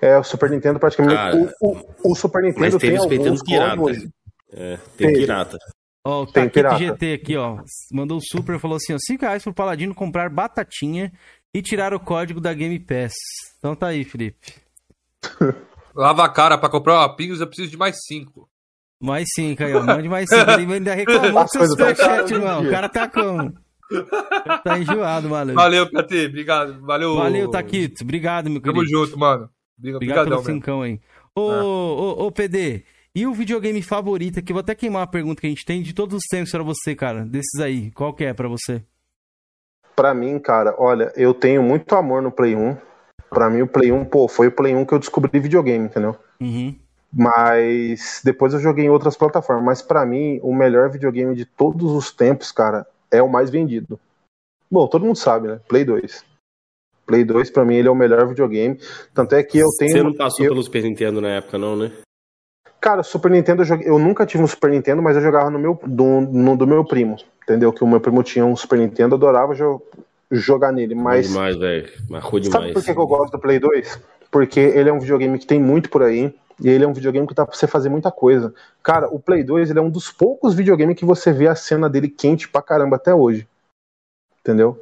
É, 0.00 0.18
o 0.18 0.24
Super 0.24 0.50
Nintendo 0.50 0.78
praticamente. 0.78 1.16
Cara, 1.16 1.36
o, 1.36 1.50
o, 1.60 2.12
o 2.12 2.14
Super 2.14 2.42
Nintendo 2.42 2.60
Mas 2.60 2.76
tem 2.76 2.80
teve 2.80 2.96
alguns 2.96 3.18
clones 3.18 3.42
pirata. 3.42 3.80
hoje. 3.80 4.10
É, 4.52 4.78
tem 4.96 5.12
pirata. 5.12 5.58
Ó, 6.04 6.22
o 6.22 6.26
Tem 6.26 6.44
Taquito 6.44 6.54
pirata. 6.54 6.78
GT 6.78 7.12
aqui, 7.12 7.36
ó. 7.36 7.58
Mandou 7.92 8.18
o 8.18 8.22
super 8.22 8.58
falou 8.58 8.76
assim, 8.76 8.94
ó. 8.94 8.98
5 8.98 9.20
reais 9.22 9.42
pro 9.42 9.52
Paladino 9.52 9.94
comprar 9.94 10.30
batatinha 10.30 11.12
e 11.52 11.60
tirar 11.60 11.92
o 11.92 12.00
código 12.00 12.40
da 12.40 12.54
Game 12.54 12.78
Pass. 12.78 13.12
Então 13.58 13.74
tá 13.74 13.88
aí, 13.88 14.04
Felipe. 14.04 14.54
Lava 15.94 16.24
a 16.24 16.28
cara 16.28 16.56
pra 16.56 16.68
comprar 16.70 16.94
uma 16.94 17.16
Pingos, 17.16 17.40
eu 17.40 17.46
preciso 17.46 17.70
de 17.70 17.76
mais 17.76 17.96
cinco. 18.06 18.48
Mas 19.02 19.26
sim, 19.34 19.54
Caio, 19.54 19.84
mande 19.84 20.08
mais 20.08 20.28
sim. 20.28 20.36
Ele 20.36 20.74
ainda 20.74 20.94
reclamou 20.94 21.44
do 21.44 21.50
seu 21.50 21.66
superchat, 21.66 22.32
irmão. 22.32 22.58
O 22.60 22.62
dia. 22.62 22.70
cara 22.70 22.88
tá 22.88 23.08
como? 23.08 23.48
O 23.48 23.52
tá 24.62 24.78
enjoado, 24.78 25.28
maluco. 25.28 25.54
Valeu, 25.54 25.86
KT. 25.86 26.26
Obrigado. 26.26 26.80
Valeu. 26.82 27.16
Valeu, 27.16 27.50
Taquito. 27.50 28.04
Obrigado, 28.04 28.48
meu 28.48 28.60
Tamo 28.60 28.80
querido. 28.80 28.90
junto, 28.90 29.18
mano. 29.18 29.50
Obrigado, 29.82 30.28
pelo 30.28 30.44
cincão 30.44 30.82
aí. 30.82 31.00
Ô, 31.34 31.40
ô, 31.40 32.26
ô, 32.26 32.32
PD, 32.32 32.84
e 33.14 33.26
o 33.26 33.32
videogame 33.32 33.82
favorito, 33.82 34.38
aqui, 34.38 34.52
vou 34.52 34.60
até 34.60 34.74
queimar 34.74 35.02
a 35.02 35.06
pergunta 35.06 35.40
que 35.40 35.46
a 35.46 35.50
gente 35.50 35.64
tem 35.64 35.82
de 35.82 35.92
todos 35.92 36.16
os 36.16 36.24
tempos 36.28 36.50
pra 36.50 36.62
você, 36.62 36.94
cara. 36.94 37.24
Desses 37.24 37.60
aí, 37.60 37.90
qual 37.92 38.12
que 38.12 38.24
é 38.24 38.32
pra 38.34 38.48
você? 38.48 38.82
Pra 39.96 40.14
mim, 40.14 40.38
cara, 40.38 40.74
olha, 40.78 41.12
eu 41.16 41.34
tenho 41.34 41.62
muito 41.62 41.94
amor 41.94 42.22
no 42.22 42.30
Play 42.30 42.54
1. 42.54 42.76
Pra 43.28 43.48
mim, 43.50 43.62
o 43.62 43.66
Play 43.66 43.92
1, 43.92 44.04
pô, 44.06 44.28
foi 44.28 44.48
o 44.48 44.52
Play 44.52 44.74
1 44.74 44.84
que 44.84 44.94
eu 44.94 44.98
descobri 44.98 45.38
videogame, 45.38 45.86
entendeu? 45.86 46.16
Uhum. 46.40 46.74
Mas 47.12 48.20
depois 48.24 48.54
eu 48.54 48.60
joguei 48.60 48.86
em 48.86 48.90
outras 48.90 49.16
plataformas. 49.16 49.64
Mas 49.64 49.82
pra 49.82 50.06
mim, 50.06 50.38
o 50.42 50.54
melhor 50.54 50.90
videogame 50.90 51.34
de 51.34 51.44
todos 51.44 51.92
os 51.92 52.12
tempos, 52.12 52.52
cara, 52.52 52.86
é 53.10 53.22
o 53.22 53.28
mais 53.28 53.50
vendido. 53.50 53.98
Bom, 54.70 54.86
todo 54.86 55.04
mundo 55.04 55.16
sabe, 55.16 55.48
né? 55.48 55.60
Play 55.68 55.84
2. 55.84 56.24
Play 57.10 57.24
2, 57.24 57.50
pra 57.50 57.64
mim, 57.64 57.74
ele 57.74 57.88
é 57.88 57.90
o 57.90 57.94
melhor 57.94 58.24
videogame. 58.28 58.78
Tanto 59.12 59.34
é 59.34 59.42
que 59.42 59.58
eu 59.58 59.66
tenho. 59.78 59.90
Você 59.90 60.02
não 60.02 60.14
passou 60.14 60.44
eu- 60.46 60.52
pelo 60.52 60.62
Super 60.62 60.82
Nintendo 60.84 61.20
na 61.20 61.28
época, 61.30 61.58
não, 61.58 61.74
né? 61.76 61.90
Cara, 62.80 63.02
Super 63.02 63.30
Nintendo 63.32 63.62
eu, 63.62 63.66
joguei- 63.66 63.88
eu 63.88 63.98
nunca 63.98 64.24
tive 64.24 64.44
um 64.44 64.46
Super 64.46 64.70
Nintendo, 64.70 65.02
mas 65.02 65.16
eu 65.16 65.22
jogava 65.22 65.50
no 65.50 65.58
meu 65.58 65.78
do, 65.84 66.20
no- 66.20 66.56
do 66.56 66.66
meu 66.66 66.84
primo. 66.84 67.16
Entendeu? 67.42 67.72
Que 67.72 67.82
o 67.82 67.86
meu 67.86 68.00
primo 68.00 68.22
tinha 68.22 68.44
um 68.46 68.54
Super 68.54 68.78
Nintendo, 68.78 69.16
adorava 69.16 69.54
jo- 69.56 69.82
jogar 70.30 70.70
nele. 70.72 70.94
Mas 70.94 71.28
Demais, 71.28 71.56
velho. 71.56 71.88
Marcou 72.08 72.38
sabe 72.42 72.48
demais. 72.48 72.72
por 72.72 72.84
que, 72.84 72.94
que 72.94 73.00
eu 73.00 73.06
gosto 73.06 73.32
do 73.32 73.38
Play 73.40 73.58
2? 73.58 74.00
Porque 74.30 74.60
ele 74.60 74.88
é 74.88 74.92
um 74.92 75.00
videogame 75.00 75.36
que 75.38 75.46
tem 75.46 75.60
muito 75.60 75.90
por 75.90 76.02
aí. 76.04 76.32
E 76.62 76.68
ele 76.68 76.84
é 76.84 76.86
um 76.86 76.92
videogame 76.92 77.26
que 77.26 77.34
dá 77.34 77.44
pra 77.46 77.56
você 77.56 77.66
fazer 77.66 77.88
muita 77.88 78.12
coisa. 78.12 78.52
Cara, 78.82 79.08
o 79.08 79.18
Play 79.18 79.42
2 79.42 79.70
ele 79.70 79.78
é 79.78 79.82
um 79.82 79.88
dos 79.90 80.10
poucos 80.12 80.54
videogames 80.54 80.94
que 80.96 81.06
você 81.06 81.32
vê 81.32 81.48
a 81.48 81.54
cena 81.54 81.88
dele 81.88 82.06
quente 82.08 82.48
pra 82.48 82.60
caramba 82.62 82.96
até 82.96 83.14
hoje. 83.14 83.48
Entendeu? 84.40 84.78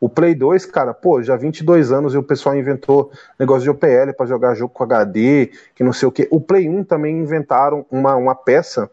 O 0.00 0.08
Play 0.08 0.34
2, 0.34 0.64
cara, 0.66 0.94
pô, 0.94 1.20
já 1.22 1.34
22 1.36 1.90
anos 1.90 2.14
e 2.14 2.18
o 2.18 2.22
pessoal 2.22 2.54
inventou 2.56 3.10
negócio 3.38 3.62
de 3.62 3.70
OPL 3.70 4.12
pra 4.16 4.26
jogar 4.26 4.54
jogo 4.54 4.72
com 4.72 4.84
HD, 4.84 5.50
que 5.74 5.82
não 5.82 5.92
sei 5.92 6.06
o 6.08 6.12
quê. 6.12 6.28
O 6.30 6.40
Play 6.40 6.68
1 6.68 6.84
também 6.84 7.16
inventaram 7.18 7.84
uma, 7.90 8.14
uma 8.14 8.34
peça 8.34 8.88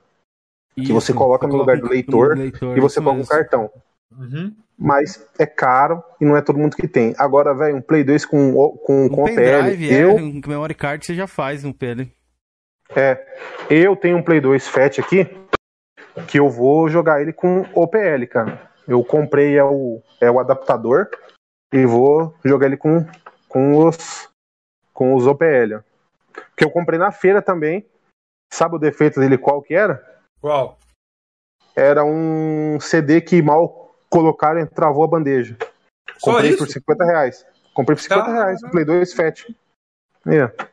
Que 0.75 0.91
você 0.91 1.13
coloca 1.13 1.45
no 1.47 1.55
lugar 1.55 1.77
do 1.77 1.87
leitor 1.87 2.35
e 2.37 2.79
você 2.81 2.99
coloca 2.99 3.21
um 3.21 3.25
cartão. 3.25 3.69
Uhum. 4.17 4.51
Mas 4.77 5.25
é 5.39 5.45
caro 5.45 6.03
e 6.19 6.25
não 6.25 6.35
é 6.35 6.41
todo 6.41 6.57
mundo 6.59 6.75
que 6.75 6.87
tem. 6.87 7.13
Agora, 7.17 7.53
velho, 7.53 7.77
um 7.77 7.81
Play 7.81 8.03
2 8.03 8.25
com, 8.25 8.53
o- 8.55 8.71
com, 8.71 9.07
com 9.07 9.21
Um 9.21 9.23
OPL. 9.23 9.35
pendrive, 9.35 9.89
é, 9.93 10.03
Eu, 10.03 10.15
um 10.15 10.41
memory 10.45 10.73
card 10.73 11.05
você 11.05 11.13
já 11.15 11.27
faz 11.27 11.63
um 11.63 11.71
PL. 11.71 12.11
é, 12.95 13.25
eu 13.69 13.95
tenho 13.95 14.17
um 14.17 14.23
Play 14.23 14.41
2 14.41 14.67
Fat 14.67 14.99
aqui 14.99 15.27
que 16.27 16.39
eu 16.39 16.49
vou 16.49 16.89
jogar 16.89 17.21
ele 17.21 17.31
com 17.31 17.61
OPL, 17.73 18.25
cara. 18.29 18.69
Eu 18.87 19.03
comprei 19.03 19.57
é 19.57 19.63
o, 19.63 20.01
é 20.21 20.29
o 20.29 20.39
adaptador 20.39 21.09
e 21.73 21.85
vou 21.85 22.35
jogar 22.43 22.67
ele 22.67 22.77
com, 22.77 23.05
com 23.47 23.85
os 23.85 24.29
com 24.93 25.13
os 25.13 25.27
OPL. 25.27 25.83
Que 26.55 26.63
eu 26.63 26.71
comprei 26.71 26.97
na 26.97 27.11
feira 27.11 27.41
também. 27.41 27.85
Sabe 28.51 28.75
o 28.75 28.79
defeito 28.79 29.19
dele 29.19 29.37
qual 29.37 29.61
que 29.61 29.73
era? 29.73 30.03
Qual? 30.39 30.79
Era 31.75 32.05
um 32.05 32.79
CD 32.79 33.19
que 33.19 33.41
mal 33.41 33.93
colocaram 34.09 34.61
e 34.61 34.65
travou 34.65 35.03
a 35.03 35.07
bandeja. 35.07 35.57
Só 36.17 36.31
Comprei 36.31 36.51
isso? 36.51 36.59
por 36.59 36.67
50 36.69 37.03
reais. 37.03 37.45
Comprei 37.73 37.95
por 37.95 38.01
50 38.01 38.21
Caramba. 38.21 38.43
reais, 38.43 38.63
o 38.63 38.71
Play 38.71 38.85
2 38.85 39.13
Fat. 39.13 39.53
É. 40.27 40.69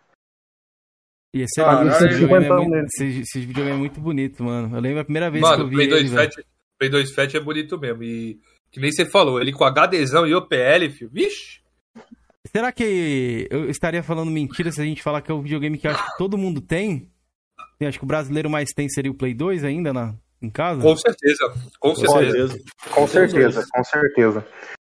E 1.35 1.43
esse, 1.43 1.57
Caralho, 1.57 1.91
esse, 1.91 2.05
esse 2.07 2.15
videogame 2.15 2.47
é 2.47 2.53
muito, 2.53 2.85
esse, 2.85 3.21
esse 3.21 3.41
videogame 3.41 3.77
é 3.77 3.79
muito 3.79 4.01
bonito, 4.01 4.45
mano. 4.45 4.77
Eu 4.77 4.81
lembro 4.81 5.01
a 5.01 5.05
primeira 5.05 5.31
vez 5.31 5.43
que 5.43 5.51
Mano, 5.51 5.63
eu 5.63 5.67
o 5.67 5.71
vi 5.71 5.77
Play 5.77 5.89
2 5.89 6.01
ele, 6.01 6.11
velho. 6.11 6.45
Play 6.83 6.91
2 6.91 7.15
Fat 7.15 7.33
é 7.35 7.41
bonito 7.41 7.79
mesmo. 7.79 8.03
E 8.03 8.41
que 8.71 8.81
nem 8.81 8.91
você 8.91 9.05
falou, 9.05 9.41
ele 9.41 9.53
com 9.53 9.65
HDzão 9.65 10.27
e 10.27 10.35
OPL, 10.35 10.91
filho. 10.91 11.11
Vixe! 11.13 11.61
Será 12.51 12.73
que 12.73 13.47
eu 13.51 13.71
estaria 13.71 14.03
falando 14.03 14.31
mentira 14.31 14.73
se 14.73 14.81
a 14.81 14.85
gente 14.85 15.03
falar 15.03 15.23
que 15.23 15.31
é 15.31 15.35
o 15.35 15.41
videogame 15.41 15.79
que 15.79 15.87
acho 15.87 16.05
que 16.05 16.19
todo 16.19 16.37
mundo 16.37 16.61
tem? 16.61 17.09
Eu 17.79 17.89
acho 17.89 17.99
que 17.99 18.05
o 18.05 18.09
brasileiro 18.09 18.51
mais 18.51 18.71
tem 18.75 18.89
seria 18.89 19.13
o 19.13 19.15
Play 19.15 19.33
2 19.33 19.63
ainda 19.63 19.93
na, 19.93 20.15
em 20.41 20.51
casa? 20.51 20.83
Com 20.83 20.97
certeza. 20.97 21.55
Com 21.79 21.95
certeza. 21.95 22.59
Com 22.91 23.07
certeza, 23.07 23.67
com 23.73 23.85
certeza. 23.85 24.47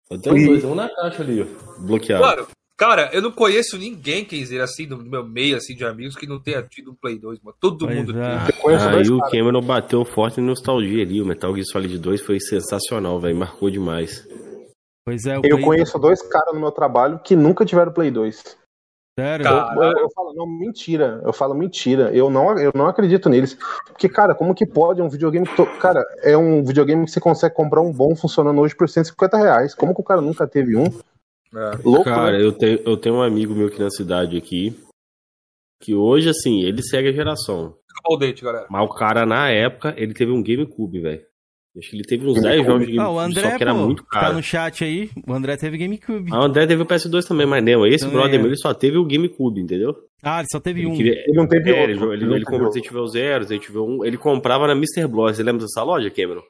Eu 0.09 0.21
tenho 0.21 0.47
dois, 0.47 0.63
um 0.65 0.75
na 0.75 0.89
caixa 0.89 1.23
ali, 1.23 1.41
ó, 1.41 1.79
bloqueado. 1.79 2.23
Mano, 2.23 2.47
cara, 2.77 3.09
eu 3.13 3.21
não 3.21 3.31
conheço 3.31 3.77
ninguém, 3.77 4.25
quer 4.25 4.35
dizer, 4.37 4.61
assim, 4.61 4.87
do 4.87 4.97
meu 4.97 5.23
meio 5.25 5.57
assim, 5.57 5.75
de 5.75 5.85
amigos 5.85 6.15
que 6.15 6.27
não 6.27 6.39
tenha 6.39 6.61
tido 6.63 6.91
um 6.91 6.95
Play 6.95 7.17
2, 7.17 7.39
mano. 7.41 7.55
Todo 7.59 7.85
Pois 7.85 7.97
mundo 7.97 8.19
é. 8.19 8.45
tem. 8.45 8.75
Aí 8.89 9.09
o. 9.09 9.19
Cameron 9.29 9.61
bateu 9.61 10.03
forte 10.05 10.39
em 10.39 10.43
nostalgia 10.43 11.03
ali. 11.03 11.21
O 11.21 11.25
Metal 11.25 11.53
Gear 11.53 11.65
Solid 11.65 11.97
2 11.99 12.21
foi 12.21 12.39
sensacional, 12.39 13.19
velho. 13.19 13.35
Marcou 13.35 13.69
demais. 13.69 14.27
Pois 15.05 15.25
é, 15.25 15.33
o 15.37 15.41
Eu 15.43 15.57
Play... 15.57 15.63
conheço 15.63 15.99
dois 15.99 16.21
caras 16.21 16.53
no 16.53 16.59
meu 16.59 16.71
trabalho 16.71 17.19
que 17.19 17.35
nunca 17.35 17.63
tiveram 17.65 17.91
Play 17.93 18.09
2. 18.11 18.57
Sério? 19.17 19.45
Cara, 19.45 19.73
Eu, 19.77 19.83
eu- 19.83 19.97
eu 19.99 20.09
falo, 20.13 20.33
não, 20.33 20.45
mentira. 20.45 21.21
Eu 21.23 21.31
falo 21.31 21.53
mentira. 21.53 22.11
Eu 22.13 22.29
não, 22.29 22.57
eu 22.57 22.71
não 22.75 22.87
acredito 22.87 23.29
neles. 23.29 23.57
Porque, 23.87 24.09
cara, 24.09 24.35
como 24.35 24.53
que 24.53 24.65
pode 24.65 25.01
um 25.01 25.07
videogame 25.07 25.47
que. 25.47 25.55
to- 25.55 25.65
Cara, 25.79 26.03
é 26.21 26.35
um 26.35 26.61
videogame 26.63 27.05
que 27.05 27.11
você 27.11 27.21
consegue 27.21 27.55
comprar 27.55 27.79
um 27.81 27.93
bom 27.93 28.13
funcionando 28.15 28.59
hoje 28.59 28.75
por 28.75 28.89
150 28.89 29.37
reais. 29.37 29.73
Como 29.73 29.93
que 29.95 30.01
o 30.01 30.03
cara 30.03 30.19
nunca 30.19 30.45
teve 30.45 30.75
um? 30.75 30.91
É. 31.53 31.77
Louco, 31.83 32.03
Cara, 32.03 32.37
né? 32.37 32.43
eu 32.43 32.51
tenho, 32.51 32.79
eu 32.85 32.97
tenho 32.97 33.15
um 33.15 33.21
amigo 33.21 33.53
meu 33.55 33.67
aqui 33.67 33.79
na 33.79 33.89
cidade 33.89 34.37
aqui. 34.37 34.75
Que 35.81 35.93
hoje, 35.93 36.29
assim, 36.29 36.61
ele 36.63 36.81
segue 36.81 37.09
a 37.09 37.13
geração. 37.13 37.75
Acabou 37.91 38.15
o 38.15 38.17
dente, 38.17 38.43
galera. 38.43 38.67
Mas 38.69 38.83
o 38.89 38.93
cara, 38.93 39.25
na 39.25 39.49
época, 39.49 39.93
ele 39.97 40.13
teve 40.13 40.31
um 40.31 40.41
GameCube, 40.41 40.99
velho. 41.01 41.21
Acho 41.77 41.89
que 41.89 41.95
ele 41.97 42.03
teve 42.05 42.25
uns 42.25 42.41
10 42.41 42.65
jogos 42.65 42.87
de 42.87 42.93
Ah, 42.93 43.03
GameCube, 43.03 43.15
o 43.15 43.19
André, 43.19 43.51
só 43.51 43.57
que 43.57 43.63
era 43.63 43.73
pô, 43.75 43.81
muito 43.85 44.03
tá 44.05 44.09
caro. 44.21 44.33
no 44.35 44.41
chat 44.43 44.83
aí, 44.85 45.09
o 45.27 45.33
André 45.33 45.57
teve 45.57 45.77
GameCube. 45.77 46.31
Ah, 46.31 46.39
o 46.39 46.43
André 46.43 46.65
teve 46.65 46.81
o 46.81 46.85
PS2 46.85 47.25
também, 47.27 47.45
mas 47.45 47.61
não, 47.63 47.85
esse 47.85 48.05
Também 48.05 48.15
brother 48.17 48.35
é. 48.35 48.37
meu, 48.37 48.47
ele 48.47 48.55
só 48.57 48.73
teve 48.73 48.97
o 48.97 49.05
GameCube, 49.05 49.59
entendeu? 49.59 49.93
Ah, 50.23 50.39
ele 50.39 50.47
só 50.49 50.59
teve 50.61 50.79
Ele, 50.81 50.87
um. 50.87 50.95
queria- 50.95 51.21
Ele 51.27 51.33
não 51.37 51.47
teve 51.47 51.69
é, 51.69 51.83
ele, 51.83 51.93
outro. 51.93 52.13
ele, 52.13 52.21
Ele 52.21 52.25
não 52.25 52.35
ele 52.37 52.45
teve 52.45 52.45
comprou 52.45 52.67
outro. 52.67 52.79
Resident 52.81 52.91
Evil 52.91 53.07
0, 53.07 53.39
Resident 53.39 53.69
Evil 53.69 53.85
1, 53.85 54.05
ele 54.05 54.17
comprava 54.17 54.67
na 54.67 54.73
Mr. 54.73 55.05
Bloss. 55.07 55.35
Você 55.35 55.43
lembra 55.43 55.61
dessa 55.65 55.83
loja, 55.83 56.09
Cameron? 56.09 56.43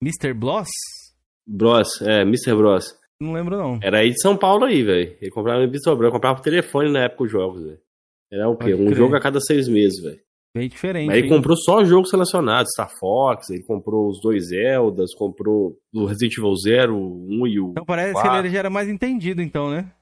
Mr. 0.00 0.32
Bloss? 0.34 0.68
Bros, 1.44 2.00
é, 2.02 2.22
Mr. 2.22 2.54
Bros. 2.54 2.94
Não 3.20 3.32
lembro, 3.32 3.56
não. 3.56 3.78
Era 3.82 3.98
aí 3.98 4.10
de 4.10 4.20
São 4.20 4.36
Paulo 4.36 4.64
aí, 4.64 4.82
velho. 4.82 5.16
Ele 5.20 5.30
comprava 5.30 5.58
no 5.60 5.64
Mr. 5.68 5.94
Bros, 5.94 6.10
comprava 6.12 6.36
por 6.36 6.42
telefone 6.42 6.90
na 6.90 7.04
época 7.04 7.24
os 7.24 7.30
jogos, 7.30 7.62
velho. 7.62 7.78
Era 8.32 8.48
o 8.48 8.56
quê? 8.56 8.70
Pode 8.70 8.74
Um 8.82 8.86
crer. 8.86 8.96
jogo 8.96 9.16
a 9.16 9.20
cada 9.20 9.40
seis 9.40 9.68
meses, 9.68 10.00
velho. 10.02 10.18
Bem 10.56 10.68
diferente. 10.68 11.06
Mas 11.06 11.16
ele 11.18 11.26
hein? 11.28 11.32
comprou 11.32 11.56
só 11.56 11.84
jogos 11.84 12.10
selecionados, 12.10 12.72
Star 12.72 12.90
Fox, 12.98 13.50
ele 13.50 13.62
comprou 13.62 14.08
os 14.08 14.20
dois 14.20 14.48
Zeldas, 14.48 15.14
comprou 15.14 15.76
o 15.94 16.06
Resident 16.06 16.36
Evil 16.38 16.56
0, 16.56 16.96
1 16.96 17.46
e 17.46 17.60
o. 17.60 17.70
Então 17.70 17.84
parece 17.84 18.14
quatro. 18.14 18.30
que 18.32 18.36
ele 18.38 18.50
já 18.50 18.58
era 18.58 18.70
mais 18.70 18.88
entendido, 18.88 19.40
então, 19.42 19.70
né? 19.70 19.92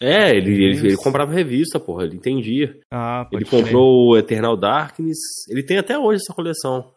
É, 0.00 0.34
ele, 0.34 0.50
ele, 0.52 0.86
ele 0.88 0.96
comprava 0.96 1.32
revista, 1.32 1.78
porra, 1.78 2.04
ele 2.04 2.16
entendia. 2.16 2.76
Ah, 2.90 3.28
Ele 3.30 3.44
comprou 3.44 4.08
o 4.08 4.16
Eternal 4.16 4.56
Darkness. 4.56 5.18
Ele 5.48 5.62
tem 5.62 5.76
até 5.78 5.98
hoje 5.98 6.20
essa 6.22 6.34
coleção. 6.34 6.90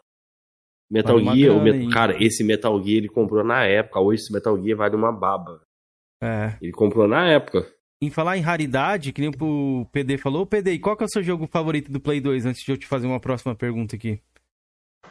Metal 0.90 1.22
Vale 1.22 1.40
Gear, 1.40 1.62
Met- 1.62 1.92
cara, 1.92 2.22
esse 2.22 2.44
Metal 2.44 2.72
Gear 2.82 2.98
ele 2.98 3.08
comprou 3.08 3.42
na 3.44 3.64
época. 3.64 4.00
Hoje 4.00 4.22
esse 4.22 4.32
Metal 4.32 4.56
Gear 4.62 4.76
vale 4.78 4.94
uma 4.96 5.12
baba. 5.12 5.60
É. 6.22 6.56
Ele 6.62 6.72
comprou 6.72 7.06
na 7.08 7.26
época. 7.28 7.66
Em 8.00 8.10
falar 8.10 8.36
em 8.36 8.42
raridade, 8.42 9.12
que 9.12 9.20
nem 9.20 9.30
o 9.40 9.86
PD 9.86 10.18
falou, 10.18 10.46
PD, 10.46 10.72
e 10.72 10.78
qual 10.78 10.96
que 10.96 11.02
é 11.02 11.06
o 11.06 11.10
seu 11.10 11.22
jogo 11.22 11.46
favorito 11.46 11.90
do 11.90 11.98
Play 12.00 12.20
2? 12.20 12.44
Antes 12.46 12.62
de 12.62 12.70
eu 12.70 12.76
te 12.76 12.86
fazer 12.86 13.06
uma 13.06 13.18
próxima 13.18 13.54
pergunta 13.54 13.96
aqui. 13.96 14.20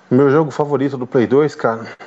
Meu 0.09 0.29
jogo 0.29 0.51
favorito 0.51 0.97
do 0.97 1.07
Play 1.07 1.25
2, 1.25 1.55
cara. 1.55 1.97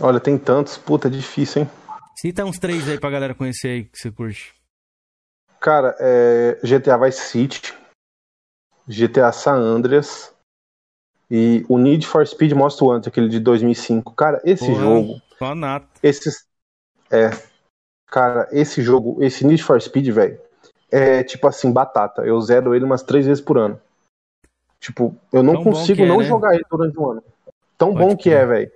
Olha, 0.00 0.20
tem 0.20 0.38
tantos. 0.38 0.78
Puta, 0.78 1.08
é 1.08 1.10
difícil, 1.10 1.62
hein? 1.62 1.70
Cita 2.16 2.44
uns 2.44 2.58
três 2.58 2.88
aí 2.88 3.00
pra 3.00 3.10
galera 3.10 3.34
conhecer 3.34 3.68
aí 3.68 3.84
que 3.84 3.98
você 3.98 4.10
curte. 4.12 4.54
Cara, 5.60 5.94
é 5.98 6.58
GTA 6.62 6.96
Vice 6.96 7.20
City, 7.20 7.74
GTA 8.88 9.32
San 9.32 9.56
Andreas 9.56 10.32
e 11.30 11.64
o 11.68 11.78
Need 11.78 12.06
for 12.06 12.26
Speed 12.26 12.52
Most 12.52 12.82
Wanted, 12.82 13.08
aquele 13.08 13.28
de 13.28 13.38
2005. 13.38 14.14
Cara, 14.14 14.40
esse 14.44 14.66
Porra. 14.66 14.80
jogo, 14.80 15.22
Só 15.38 15.54
esses 16.02 16.44
é, 17.10 17.30
cara, 18.06 18.48
esse 18.50 18.82
jogo, 18.82 19.22
esse 19.22 19.46
Need 19.46 19.62
for 19.62 19.80
Speed, 19.80 20.08
velho, 20.08 20.40
é 20.90 21.22
tipo 21.22 21.46
assim, 21.46 21.72
batata. 21.72 22.22
Eu 22.22 22.40
zero 22.40 22.74
ele 22.74 22.84
umas 22.84 23.02
três 23.02 23.26
vezes 23.26 23.42
por 23.42 23.58
ano. 23.58 23.80
Tipo, 24.80 25.14
eu 25.32 25.42
não 25.42 25.54
Tão 25.54 25.64
bom 25.64 25.70
consigo 25.70 26.02
é, 26.02 26.06
não 26.06 26.18
né? 26.18 26.24
jogar 26.24 26.54
ele 26.54 26.64
durante 26.70 26.98
um 26.98 27.10
ano. 27.10 27.22
Tão 27.76 27.94
Pode 27.94 28.06
bom 28.06 28.16
que 28.16 28.30
é, 28.30 28.44
velho. 28.44 28.72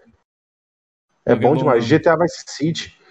É 1.26 1.34
bom 1.34 1.52
bom 1.52 1.56
demais. 1.56 1.88
mesmo. 1.88 1.98
GTA 1.98 2.16
Vice 2.16 2.44
City 2.46 3.03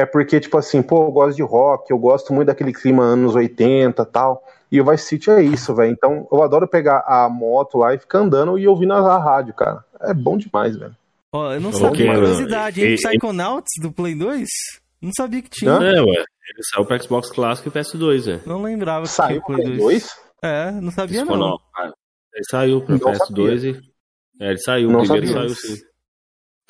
é 0.00 0.06
porque, 0.06 0.40
tipo 0.40 0.56
assim, 0.58 0.82
pô, 0.82 1.04
eu 1.04 1.12
gosto 1.12 1.36
de 1.36 1.42
rock, 1.42 1.90
eu 1.90 1.98
gosto 1.98 2.32
muito 2.32 2.48
daquele 2.48 2.72
clima 2.72 3.02
anos 3.02 3.34
80 3.34 4.02
e 4.02 4.06
tal. 4.06 4.42
E 4.72 4.80
o 4.80 4.84
Vice 4.84 5.04
City 5.06 5.30
é 5.30 5.42
isso, 5.42 5.74
velho. 5.74 5.90
Então, 5.92 6.26
eu 6.30 6.42
adoro 6.42 6.66
pegar 6.68 7.04
a 7.06 7.28
moto 7.28 7.78
lá 7.78 7.94
e 7.94 7.98
ficar 7.98 8.18
andando 8.20 8.58
e 8.58 8.66
ouvindo 8.68 8.92
a, 8.92 9.18
rádio, 9.18 9.52
cara. 9.54 9.84
É 10.00 10.14
bom 10.14 10.36
demais, 10.38 10.76
velho. 10.76 10.94
Ó, 11.32 11.52
eu 11.52 11.60
não 11.60 11.72
sabia, 11.72 12.06
mano. 12.06 12.20
curiosidade, 12.20 12.82
hein? 12.84 12.92
E- 12.92 12.96
Psychonauts 12.96 13.70
do 13.80 13.92
Play 13.92 14.14
2? 14.14 14.48
Não 15.02 15.10
sabia 15.16 15.42
que 15.42 15.50
tinha. 15.50 15.72
Hã? 15.72 15.84
É, 15.84 16.00
ué. 16.00 16.24
Ele 16.52 16.64
saiu 16.72 16.84
pro 16.84 17.02
Xbox 17.02 17.30
Clássico 17.30 17.68
e 17.68 17.72
PS2, 17.72 18.24
velho. 18.26 18.42
Não 18.44 18.62
lembrava 18.62 19.04
que 19.04 19.10
Saiu 19.10 19.28
tinha 19.28 19.40
pro 19.42 19.54
Play 19.54 19.64
Play 19.66 19.78
2. 19.78 20.02
2? 20.02 20.16
É, 20.42 20.70
não 20.72 20.90
sabia 20.90 21.20
não. 21.20 21.26
Psychonaut, 21.28 21.64
cara. 21.74 21.92
Ele 22.34 22.44
saiu 22.50 22.80
pra 22.80 22.94
Não 22.94 23.00
PS2 23.00 23.64
e. 23.64 23.90
É, 24.40 24.48
ele 24.50 24.58
saiu, 24.58 24.88
o 24.88 24.92
Não 24.92 25.00
primeiro 25.00 25.26
sabia. 25.28 25.48
saiu 25.48 25.54
sim. 25.76 25.82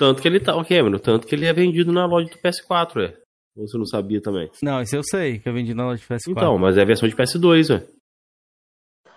Tanto 0.01 0.23
que 0.23 0.27
ele 0.27 0.41
tá, 0.41 0.57
o 0.57 0.65
Cameron, 0.65 0.99
tanto 0.99 1.27
que 1.27 1.35
ele 1.35 1.45
é 1.45 1.53
vendido 1.53 1.93
na 1.93 2.07
loja 2.07 2.31
do 2.31 2.39
PS4, 2.39 3.03
é. 3.03 3.17
Você 3.57 3.77
não 3.77 3.85
sabia 3.85 4.19
também. 4.23 4.51
Não, 4.63 4.81
isso 4.81 4.97
eu 4.97 5.03
sei, 5.05 5.39
que 5.39 5.47
eu 5.47 5.53
vendi 5.53 5.75
na 5.75 5.85
loja 5.85 6.01
de 6.01 6.07
PS4. 6.09 6.31
Então, 6.31 6.57
mas 6.57 6.79
é 6.79 6.83
a 6.83 6.87
versão 6.87 7.07
de 7.07 7.15
PS2, 7.15 7.69
ué. 7.71 7.87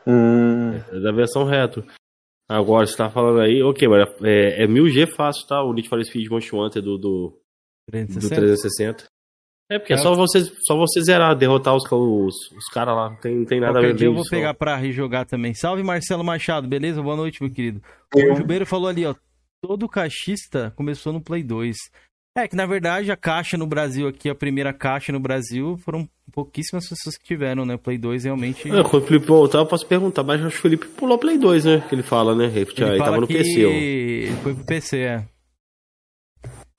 Hum, 0.06 0.74
É 0.92 1.00
da 1.00 1.12
versão 1.12 1.46
retro. 1.46 1.86
Agora, 2.50 2.86
você 2.86 2.98
tá 2.98 3.10
falando 3.10 3.40
aí, 3.40 3.64
ok, 3.64 3.88
mas 3.88 4.10
é, 4.24 4.64
é 4.64 4.68
1000G 4.68 5.08
fácil, 5.16 5.48
tá? 5.48 5.64
O 5.64 5.72
Need 5.74 5.88
for 5.88 6.04
Speed 6.04 6.28
Most 6.30 6.54
Wanted 6.54 6.82
do, 6.84 6.98
do, 6.98 7.30
do 7.30 7.42
360. 7.90 8.36
360. 8.36 9.06
É 9.72 9.80
porque 9.80 9.94
é 9.94 9.96
É. 9.96 10.00
só 10.00 10.14
você, 10.14 10.42
só 10.68 10.76
você 10.76 11.02
zerar, 11.02 11.34
derrotar 11.38 11.74
os, 11.74 11.84
os, 11.90 12.36
os 12.52 12.66
caras 12.74 12.94
lá. 12.96 13.10
Não 13.12 13.20
tem, 13.22 13.36
não 13.38 13.46
tem 13.46 13.62
nada 13.62 13.80
a 13.80 13.82
ver 13.82 13.96
dia 13.96 14.08
eu 14.08 14.12
com 14.12 14.16
vou 14.16 14.22
isso, 14.24 14.30
pegar 14.30 14.54
pra 14.54 14.76
rejogar 14.76 15.26
também. 15.26 15.54
Salve 15.54 15.82
Marcelo 15.82 16.24
Machado, 16.24 16.68
beleza? 16.68 17.02
Boa 17.02 17.16
noite, 17.16 17.42
meu 17.42 17.52
querido. 17.52 17.82
Eu- 18.14 18.34
O 18.34 18.36
Jubeiro 18.36 18.66
falou 18.66 18.90
ali, 18.90 19.06
ó. 19.06 19.16
Todo 19.66 19.88
caixista 19.88 20.74
começou 20.76 21.14
no 21.14 21.22
Play 21.22 21.42
2. 21.42 21.78
É 22.38 22.48
que 22.48 22.56
na 22.56 22.66
verdade 22.66 23.12
a 23.12 23.16
caixa 23.16 23.58
no 23.58 23.66
Brasil 23.66 24.08
aqui, 24.08 24.28
a 24.30 24.36
primeira 24.36 24.74
caixa 24.74 25.12
no 25.14 25.20
Brasil, 25.22 25.78
foram 25.78 26.10
pouquíssimas 26.34 26.90
pessoas 26.90 27.16
que 27.16 27.24
tiveram, 27.24 27.64
né? 27.64 27.78
Play 27.78 27.98
2 27.98 28.26
realmente. 28.26 28.68
É, 28.68 28.84
quando 28.84 29.04
o 29.04 29.08
Felipe 29.08 29.26
voltar, 29.28 29.60
eu 29.60 29.66
posso 29.66 29.86
perguntar, 29.88 30.24
mas 30.24 30.42
acho 30.42 30.50
que 30.52 30.60
o 30.60 30.62
Felipe 30.62 30.88
pulou 30.88 31.18
Play 31.18 31.38
2, 31.38 31.64
né? 31.64 31.80
Que 31.88 31.96
ele 31.96 32.04
fala, 32.04 32.36
né? 32.36 32.46
Ele, 32.48 32.60
Ele 32.60 32.76
fala 32.76 32.98
tava 32.98 33.22
no 33.22 33.28
que 33.28 33.36
PC, 33.36 33.66
ó. 33.66 33.70
Ele 33.70 34.36
foi 34.42 34.54
pro 34.56 34.66
PC, 34.66 34.98
é. 35.00 35.26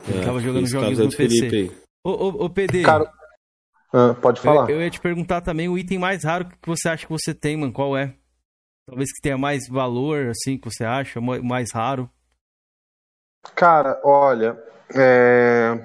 Ele 0.07 0.19
É, 0.19 0.25
tava 0.25 0.41
jogando 0.41 0.65
esse 0.65 0.73
joguinhos 0.73 0.99
é 0.99 1.03
no 1.05 1.09
do 1.09 1.17
Felipe 1.17 1.41
PC. 1.51 1.57
aí. 1.57 1.73
Ô, 2.05 2.11
ô, 2.11 2.45
ô 2.45 2.51
PD, 2.51 2.83
Cara, 2.83 3.11
ah, 3.95 4.13
pode 4.21 4.41
falar. 4.43 4.69
eu, 4.69 4.77
eu 4.77 4.83
ia 4.83 4.91
te 4.91 5.01
perguntar 5.01 5.41
também 5.41 5.69
o 5.69 5.79
item 5.79 5.99
mais 5.99 6.25
raro 6.25 6.45
que 6.47 6.59
você 6.67 6.89
acha 6.89 7.07
que 7.07 7.13
você 7.13 7.33
tem, 7.33 7.57
mano. 7.57 7.73
Qual 7.73 7.97
é? 7.97 8.15
Talvez 8.87 9.11
que 9.11 9.23
tenha 9.23 9.39
mais 9.39 9.67
valor, 9.71 10.27
assim, 10.29 10.59
que 10.59 10.69
você 10.69 10.85
acha, 10.85 11.19
mais 11.21 11.73
raro. 11.73 12.11
Cara, 13.55 14.01
olha, 14.03 14.63
é, 14.95 15.79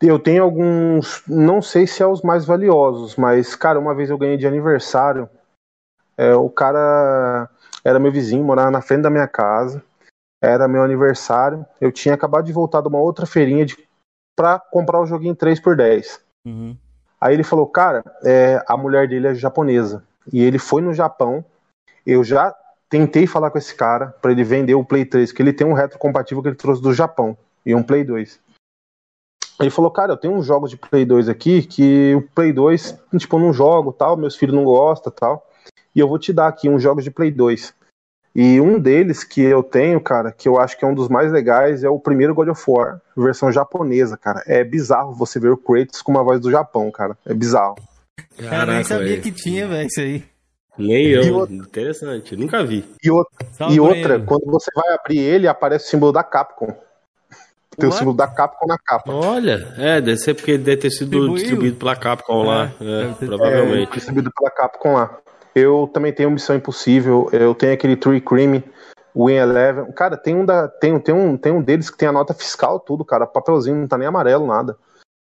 eu 0.00 0.18
tenho 0.18 0.42
alguns, 0.42 1.22
não 1.26 1.62
sei 1.62 1.86
se 1.86 2.02
é 2.02 2.06
os 2.06 2.22
mais 2.22 2.44
valiosos, 2.44 3.16
mas, 3.16 3.54
cara, 3.54 3.78
uma 3.78 3.94
vez 3.94 4.10
eu 4.10 4.18
ganhei 4.18 4.36
de 4.36 4.46
aniversário, 4.46 5.28
é, 6.16 6.34
o 6.34 6.50
cara 6.50 7.48
era 7.84 7.98
meu 7.98 8.12
vizinho, 8.12 8.44
morava 8.44 8.70
na 8.70 8.82
frente 8.82 9.02
da 9.02 9.10
minha 9.10 9.28
casa, 9.28 9.82
era 10.42 10.68
meu 10.68 10.82
aniversário, 10.82 11.64
eu 11.80 11.90
tinha 11.90 12.14
acabado 12.14 12.44
de 12.44 12.52
voltar 12.52 12.80
de 12.80 12.88
uma 12.88 12.98
outra 12.98 13.26
feirinha 13.26 13.64
de, 13.64 13.76
pra 14.36 14.58
comprar 14.58 15.00
o 15.00 15.06
joguinho 15.06 15.34
3 15.34 15.60
por 15.60 15.76
10 15.76 16.22
Uhum. 16.46 16.76
Aí 17.18 17.32
ele 17.32 17.42
falou, 17.42 17.66
cara, 17.66 18.04
é, 18.22 18.62
a 18.68 18.76
mulher 18.76 19.08
dele 19.08 19.28
é 19.28 19.34
japonesa. 19.34 20.04
E 20.30 20.42
ele 20.42 20.58
foi 20.58 20.82
no 20.82 20.92
Japão. 20.92 21.42
Eu 22.04 22.22
já 22.22 22.54
tentei 22.94 23.26
falar 23.26 23.50
com 23.50 23.58
esse 23.58 23.74
cara 23.74 24.14
pra 24.22 24.30
ele 24.30 24.44
vender 24.44 24.76
o 24.76 24.84
Play 24.84 25.04
3, 25.04 25.32
que 25.32 25.42
ele 25.42 25.52
tem 25.52 25.66
um 25.66 25.72
retrocompatível 25.72 26.40
que 26.40 26.50
ele 26.50 26.56
trouxe 26.56 26.80
do 26.80 26.94
Japão 26.94 27.36
e 27.66 27.74
um 27.74 27.82
Play 27.82 28.04
2. 28.04 28.38
Ele 29.58 29.70
falou, 29.70 29.90
cara, 29.90 30.12
eu 30.12 30.16
tenho 30.16 30.34
uns 30.34 30.46
jogos 30.46 30.70
de 30.70 30.76
Play 30.76 31.04
2 31.04 31.28
aqui 31.28 31.62
que 31.62 32.14
o 32.14 32.22
Play 32.22 32.52
2, 32.52 32.96
tipo, 33.18 33.34
eu 33.34 33.40
não 33.40 33.52
jogo 33.52 33.92
tal, 33.92 34.16
meus 34.16 34.36
filhos 34.36 34.54
não 34.54 34.62
gostam 34.62 35.12
tal. 35.12 35.44
E 35.92 35.98
eu 35.98 36.06
vou 36.06 36.20
te 36.20 36.32
dar 36.32 36.46
aqui 36.46 36.68
uns 36.68 36.80
jogos 36.80 37.02
de 37.02 37.10
Play 37.10 37.32
2. 37.32 37.74
E 38.32 38.60
um 38.60 38.78
deles 38.78 39.24
que 39.24 39.40
eu 39.40 39.64
tenho, 39.64 40.00
cara, 40.00 40.30
que 40.30 40.46
eu 40.46 40.60
acho 40.60 40.78
que 40.78 40.84
é 40.84 40.88
um 40.88 40.94
dos 40.94 41.08
mais 41.08 41.32
legais, 41.32 41.82
é 41.82 41.88
o 41.88 41.98
primeiro 41.98 42.32
God 42.32 42.48
of 42.48 42.62
War, 42.68 43.00
versão 43.16 43.50
japonesa, 43.50 44.16
cara. 44.16 44.40
É 44.46 44.62
bizarro 44.62 45.12
você 45.12 45.40
ver 45.40 45.50
o 45.50 45.56
Kratos 45.56 46.00
com 46.00 46.12
uma 46.12 46.22
voz 46.22 46.38
do 46.40 46.50
Japão, 46.50 46.92
cara. 46.92 47.18
É 47.26 47.34
bizarro. 47.34 47.74
Cara, 48.38 48.70
eu 48.70 48.74
nem 48.76 48.84
sabia 48.84 49.08
velho. 49.08 49.22
que 49.22 49.32
tinha, 49.32 49.66
velho, 49.66 49.88
isso 49.88 50.00
aí. 50.00 50.33
Nem 50.76 51.06
eu. 51.08 51.36
outra- 51.36 51.54
Interessante. 51.54 52.36
Nunca 52.36 52.64
vi. 52.64 52.84
E, 53.02 53.10
outra, 53.10 53.46
Salve, 53.52 53.74
e 53.74 53.80
outra, 53.80 54.20
quando 54.20 54.44
você 54.46 54.70
vai 54.74 54.92
abrir 54.94 55.18
ele, 55.18 55.46
aparece 55.48 55.86
o 55.86 55.88
símbolo 55.90 56.12
da 56.12 56.22
Capcom. 56.24 56.74
Tem 57.76 57.88
o 57.88 57.92
símbolo 57.92 58.16
da 58.16 58.28
Capcom 58.28 58.66
na 58.66 58.78
capa. 58.78 59.12
Olha, 59.12 59.74
é, 59.76 60.00
deve 60.00 60.16
ser 60.16 60.34
porque 60.34 60.56
deve 60.56 60.76
ter 60.76 60.90
sido 60.90 61.28
distribuído 61.34 61.76
pela 61.76 61.96
Capcom 61.96 62.44
lá. 62.44 62.72
É, 62.80 63.10
É, 63.10 63.12
ter- 63.14 63.26
provavelmente. 63.26 63.90
É, 63.90 63.94
distribuído 63.94 64.30
pela 64.36 64.50
Capcom 64.50 64.94
lá. 64.94 65.18
Eu 65.54 65.90
também 65.92 66.12
tenho 66.12 66.30
Missão 66.30 66.54
Impossível, 66.56 67.28
eu 67.32 67.54
tenho 67.54 67.72
aquele 67.72 67.96
Tree 67.96 68.20
Cream, 68.20 68.62
Win 69.14 69.34
Eleven. 69.34 69.92
Cara, 69.92 70.16
tem 70.16 70.34
um, 70.36 70.44
da, 70.44 70.66
tem, 70.68 70.98
tem, 71.00 71.14
um, 71.14 71.36
tem 71.36 71.52
um 71.52 71.62
deles 71.62 71.90
que 71.90 71.96
tem 71.98 72.08
a 72.08 72.12
nota 72.12 72.32
fiscal, 72.34 72.78
tudo, 72.80 73.04
cara. 73.04 73.26
Papelzinho, 73.26 73.76
não 73.76 73.86
tá 73.88 73.96
nem 73.98 74.06
amarelo, 74.08 74.46
nada. 74.46 74.76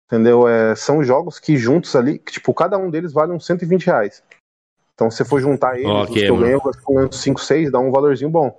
Entendeu? 0.07 0.47
É, 0.47 0.75
são 0.75 1.03
jogos 1.03 1.39
que 1.39 1.57
juntos 1.57 1.95
ali, 1.95 2.19
que, 2.19 2.31
tipo, 2.33 2.53
cada 2.53 2.77
um 2.77 2.91
deles 2.91 3.11
vale 3.11 3.31
uns 3.33 3.45
120 3.45 3.87
reais. 3.87 4.21
Então, 4.95 5.11
se 5.11 5.17
você 5.17 5.25
for 5.25 5.41
juntar 5.41 5.75
eles, 5.77 5.85
Ok, 5.89 6.03
os 6.15 6.21
que 6.21 6.25
eu 6.25 6.33
mano. 6.35 6.45
ganho, 6.47 6.61
eu 6.63 6.83
com 6.83 7.01
uns 7.03 7.17
5, 7.17 7.39
6, 7.41 7.71
dá 7.71 7.79
um 7.79 7.91
valorzinho 7.91 8.29
bom. 8.29 8.57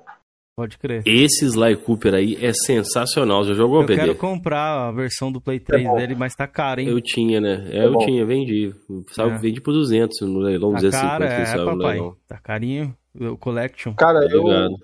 Pode 0.59 0.79
crer. 0.79 1.03
Esse 1.05 1.45
Sly 1.47 1.77
Cooper 1.77 2.15
aí 2.15 2.39
é 2.45 2.51
sensacional. 2.53 3.45
Já 3.45 3.53
jogou, 3.55 3.83
Eu 3.83 3.87
PD? 3.87 4.01
quero 4.01 4.15
comprar 4.17 4.89
a 4.89 4.93
versão 4.93 5.31
do 5.31 5.39
Play 5.41 5.61
3 5.61 5.87
É 5.87 5.95
dele, 5.97 6.15
mas 6.15 6.35
tá 6.35 6.47
caro, 6.47 6.81
hein? 6.81 6.89
Eu 6.89 7.01
tinha, 7.01 7.41
né? 7.43 7.69
É, 7.71 7.79
É 7.81 7.87
eu 7.87 7.93
bom. 7.93 7.99
tinha, 8.05 8.25
vendi. 8.25 8.75
Sabe, 9.13 9.33
É. 9.35 9.39
vendi 9.39 9.61
por 9.61 9.73
200 9.73 10.19
no 10.23 10.39
leilão, 10.39 10.73
Tá 10.73 10.79
250 10.81 11.09
caro, 11.09 11.27
que 11.45 11.51
é, 11.51 11.57
no 11.57 11.65
papai. 11.79 11.93
leilão. 11.95 12.17
Tá 12.27 12.39
carinho. 12.39 12.97
O 13.19 13.37
Collection. 13.37 13.95
Cara, 13.95 14.27
eu 14.31 14.41
Obrigado. 14.43 14.77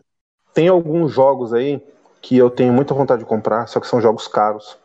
tenho 0.54 0.72
alguns 0.74 1.10
jogos 1.12 1.52
aí 1.54 1.80
que 2.20 2.36
eu 2.36 2.50
tenho 2.50 2.72
muita 2.72 2.92
vontade 2.94 3.22
de 3.22 3.28
comprar, 3.28 3.66
só 3.66 3.80
que 3.80 3.86
são 3.86 4.00
jogos 4.00 4.26
caros. 4.28 4.76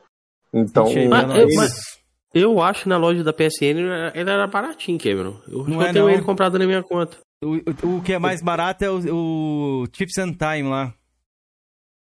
Então, 0.53 0.87
Ixi, 0.87 0.99
aí, 0.99 1.07
Mas- 1.09 1.27
não, 1.27 1.37
eu- 1.37 1.47
isso- 1.49 1.57
mas- 1.57 1.96
Eu 2.33 2.61
acho 2.61 2.83
que 2.83 2.89
na 2.89 2.97
loja 2.97 3.23
da 3.23 3.33
PSN 3.33 3.79
ele 4.13 4.29
era 4.29 4.45
baratinho, 4.47 4.99
Cameron. 4.99 5.39
Eu, 5.47 5.63
Não 5.67 5.81
é, 5.81 5.89
eu 5.89 5.93
tenho 5.93 6.05
não. 6.05 6.11
ele 6.13 6.21
comprado 6.23 6.59
na 6.59 6.65
minha 6.65 6.83
conta. 6.83 7.17
O, 7.43 7.55
o- 7.87 7.97
o 7.97 8.01
que 8.01 8.13
é 8.13 8.19
mais 8.19 8.41
barato 8.41 8.83
é 8.83 8.89
o, 8.91 9.83
o 9.83 9.87
Chips 9.95 10.17
and 10.17 10.33
Time 10.33 10.69
lá. 10.69 10.93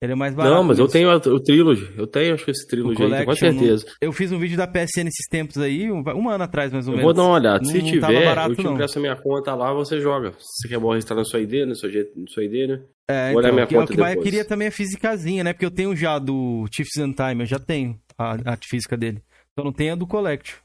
Ele 0.01 0.13
é 0.13 0.15
mais 0.15 0.33
barato. 0.35 0.55
Não, 0.55 0.63
mas 0.63 0.79
eu 0.79 0.87
tenho 0.87 1.09
o, 1.11 1.15
o 1.17 1.41
Trilogy. 1.41 1.91
Eu 1.97 2.07
tenho, 2.07 2.33
acho 2.35 2.45
que 2.45 2.53
esse 2.53 2.65
O 2.65 2.69
Trilogy 2.69 3.03
aí, 3.03 3.09
com 3.09 3.25
Collection, 3.25 3.51
certeza. 3.59 3.87
Eu 4.01 4.13
fiz 4.13 4.31
um 4.31 4.39
vídeo 4.39 4.57
da 4.57 4.67
PSN 4.67 5.09
esses 5.09 5.27
tempos 5.29 5.59
aí, 5.59 5.91
um, 5.91 6.03
um 6.15 6.29
ano 6.29 6.45
atrás 6.45 6.73
mais 6.73 6.87
ou 6.87 6.95
Eu 6.95 6.99
menos. 6.99 7.15
vou 7.15 7.15
dar 7.15 7.29
uma 7.29 7.35
olhada. 7.39 7.65
Se 7.65 7.79
Não- 7.79 7.85
tiver, 7.91 8.25
barato, 8.25 8.53
eu 8.53 8.57
te 8.57 8.63
não. 8.63 8.75
empresto 8.75 8.99
a 8.99 9.03
minha 9.03 9.17
conta 9.17 9.55
lá, 9.57 9.73
você 9.73 10.01
joga. 10.01 10.33
Se 10.39 10.63
você 10.63 10.69
quer 10.69 10.79
registrar 10.81 11.17
na 11.17 11.25
sua 11.25 11.41
ID, 11.41 11.67
na 11.67 11.75
sua, 11.75 11.91
G- 11.91 12.13
na 12.17 12.27
sua 12.29 12.45
ID, 12.45 12.69
né? 12.69 12.81
É, 13.11 13.31
Vou 13.33 13.39
olhar 13.39 13.49
então, 13.49 13.55
minha 13.55 13.67
que, 13.67 13.75
é 13.75 13.79
o 13.79 13.81
conta 13.81 13.93
que 13.93 14.01
mais 14.01 14.17
eu 14.17 14.23
queria 14.23 14.45
também 14.45 14.69
é 14.69 14.71
físicazinha, 14.71 15.43
né? 15.43 15.53
Porque 15.53 15.67
eu 15.67 15.71
tenho 15.71 15.97
já 15.97 16.19
do 16.19 16.65
Chiefs 16.73 16.99
and 16.99 17.13
Time, 17.15 17.43
eu 17.43 17.47
já 17.47 17.59
tenho 17.59 17.99
a, 18.17 18.35
a 18.53 18.59
física 18.71 18.97
dele. 18.97 19.21
Só 19.59 19.65
não 19.65 19.73
tenho 19.73 19.95
a 19.95 19.97
do 19.97 20.07
Collection. 20.07 20.57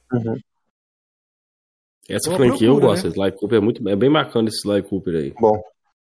Essa 2.08 2.30
Boa 2.30 2.38
franquia 2.38 2.68
eu 2.68 2.80
gosto. 2.80 3.06
né? 3.06 3.10
Sly 3.10 3.32
Cooper 3.32 3.58
é, 3.58 3.60
muito, 3.60 3.90
é 3.90 3.96
bem 3.96 4.12
bacana 4.12 4.50
esse 4.50 4.60
Sly 4.60 4.84
Cooper 4.84 5.16
aí. 5.16 5.34
bom. 5.40 5.64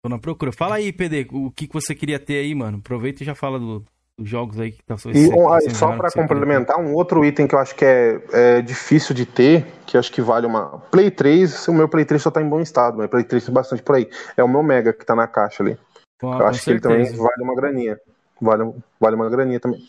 Tô 0.03 0.11
na 0.11 0.19
procura. 0.19 0.53
Fala 0.53 0.75
aí, 0.75 0.93
PD, 0.93 1.27
o 1.33 1.51
que, 1.51 1.67
que 1.67 1.73
você 1.73 1.95
queria 1.95 2.19
ter 2.19 2.35
aí, 2.35 2.55
mano? 2.55 2.77
Aproveita 2.77 3.23
e 3.23 3.27
já 3.27 3.35
fala 3.35 3.59
do- 3.59 3.83
dos 4.19 4.29
jogos 4.29 4.61
aí 4.61 4.73
que 4.73 4.83
tá 4.85 4.95
E 5.15 5.27
um, 5.29 5.51
aí, 5.51 5.71
só 5.71 5.97
para 5.97 6.11
complementar, 6.11 6.79
um 6.79 6.93
outro 6.93 7.25
item 7.25 7.47
que 7.47 7.55
eu 7.55 7.59
acho 7.59 7.75
que 7.75 7.85
é, 7.85 8.21
é 8.33 8.61
difícil 8.61 9.15
de 9.15 9.25
ter, 9.25 9.65
que 9.87 9.97
eu 9.97 9.99
acho 9.99 10.13
que 10.13 10.21
vale 10.21 10.47
uma. 10.47 10.79
Play 10.91 11.11
3, 11.11 11.67
o 11.69 11.73
meu 11.73 11.89
Play 11.89 12.05
3 12.05 12.21
só 12.21 12.31
tá 12.31 12.43
em 12.43 12.49
bom 12.49 12.61
estado, 12.61 12.99
mas 12.99 13.09
Play 13.09 13.25
3 13.25 13.43
tem 13.43 13.55
bastante 13.55 13.83
por 13.83 13.95
aí. 13.97 14.07
É 14.37 14.45
o 14.45 14.49
meu 14.49 14.63
Mega 14.63 14.93
que 14.93 15.05
tá 15.07 15.17
na 15.17 15.27
caixa 15.27 15.63
ali. 15.63 15.79
Com, 16.21 16.39
eu 16.39 16.47
acho 16.47 16.63
que 16.63 16.71
ele 16.73 16.81
também 16.81 17.05
certeza. 17.05 17.23
vale 17.23 17.43
uma 17.43 17.55
graninha. 17.57 17.99
Vale, 18.41 18.75
vale 19.01 19.17
uma 19.17 19.31
graninha 19.31 19.61
também. 19.61 19.81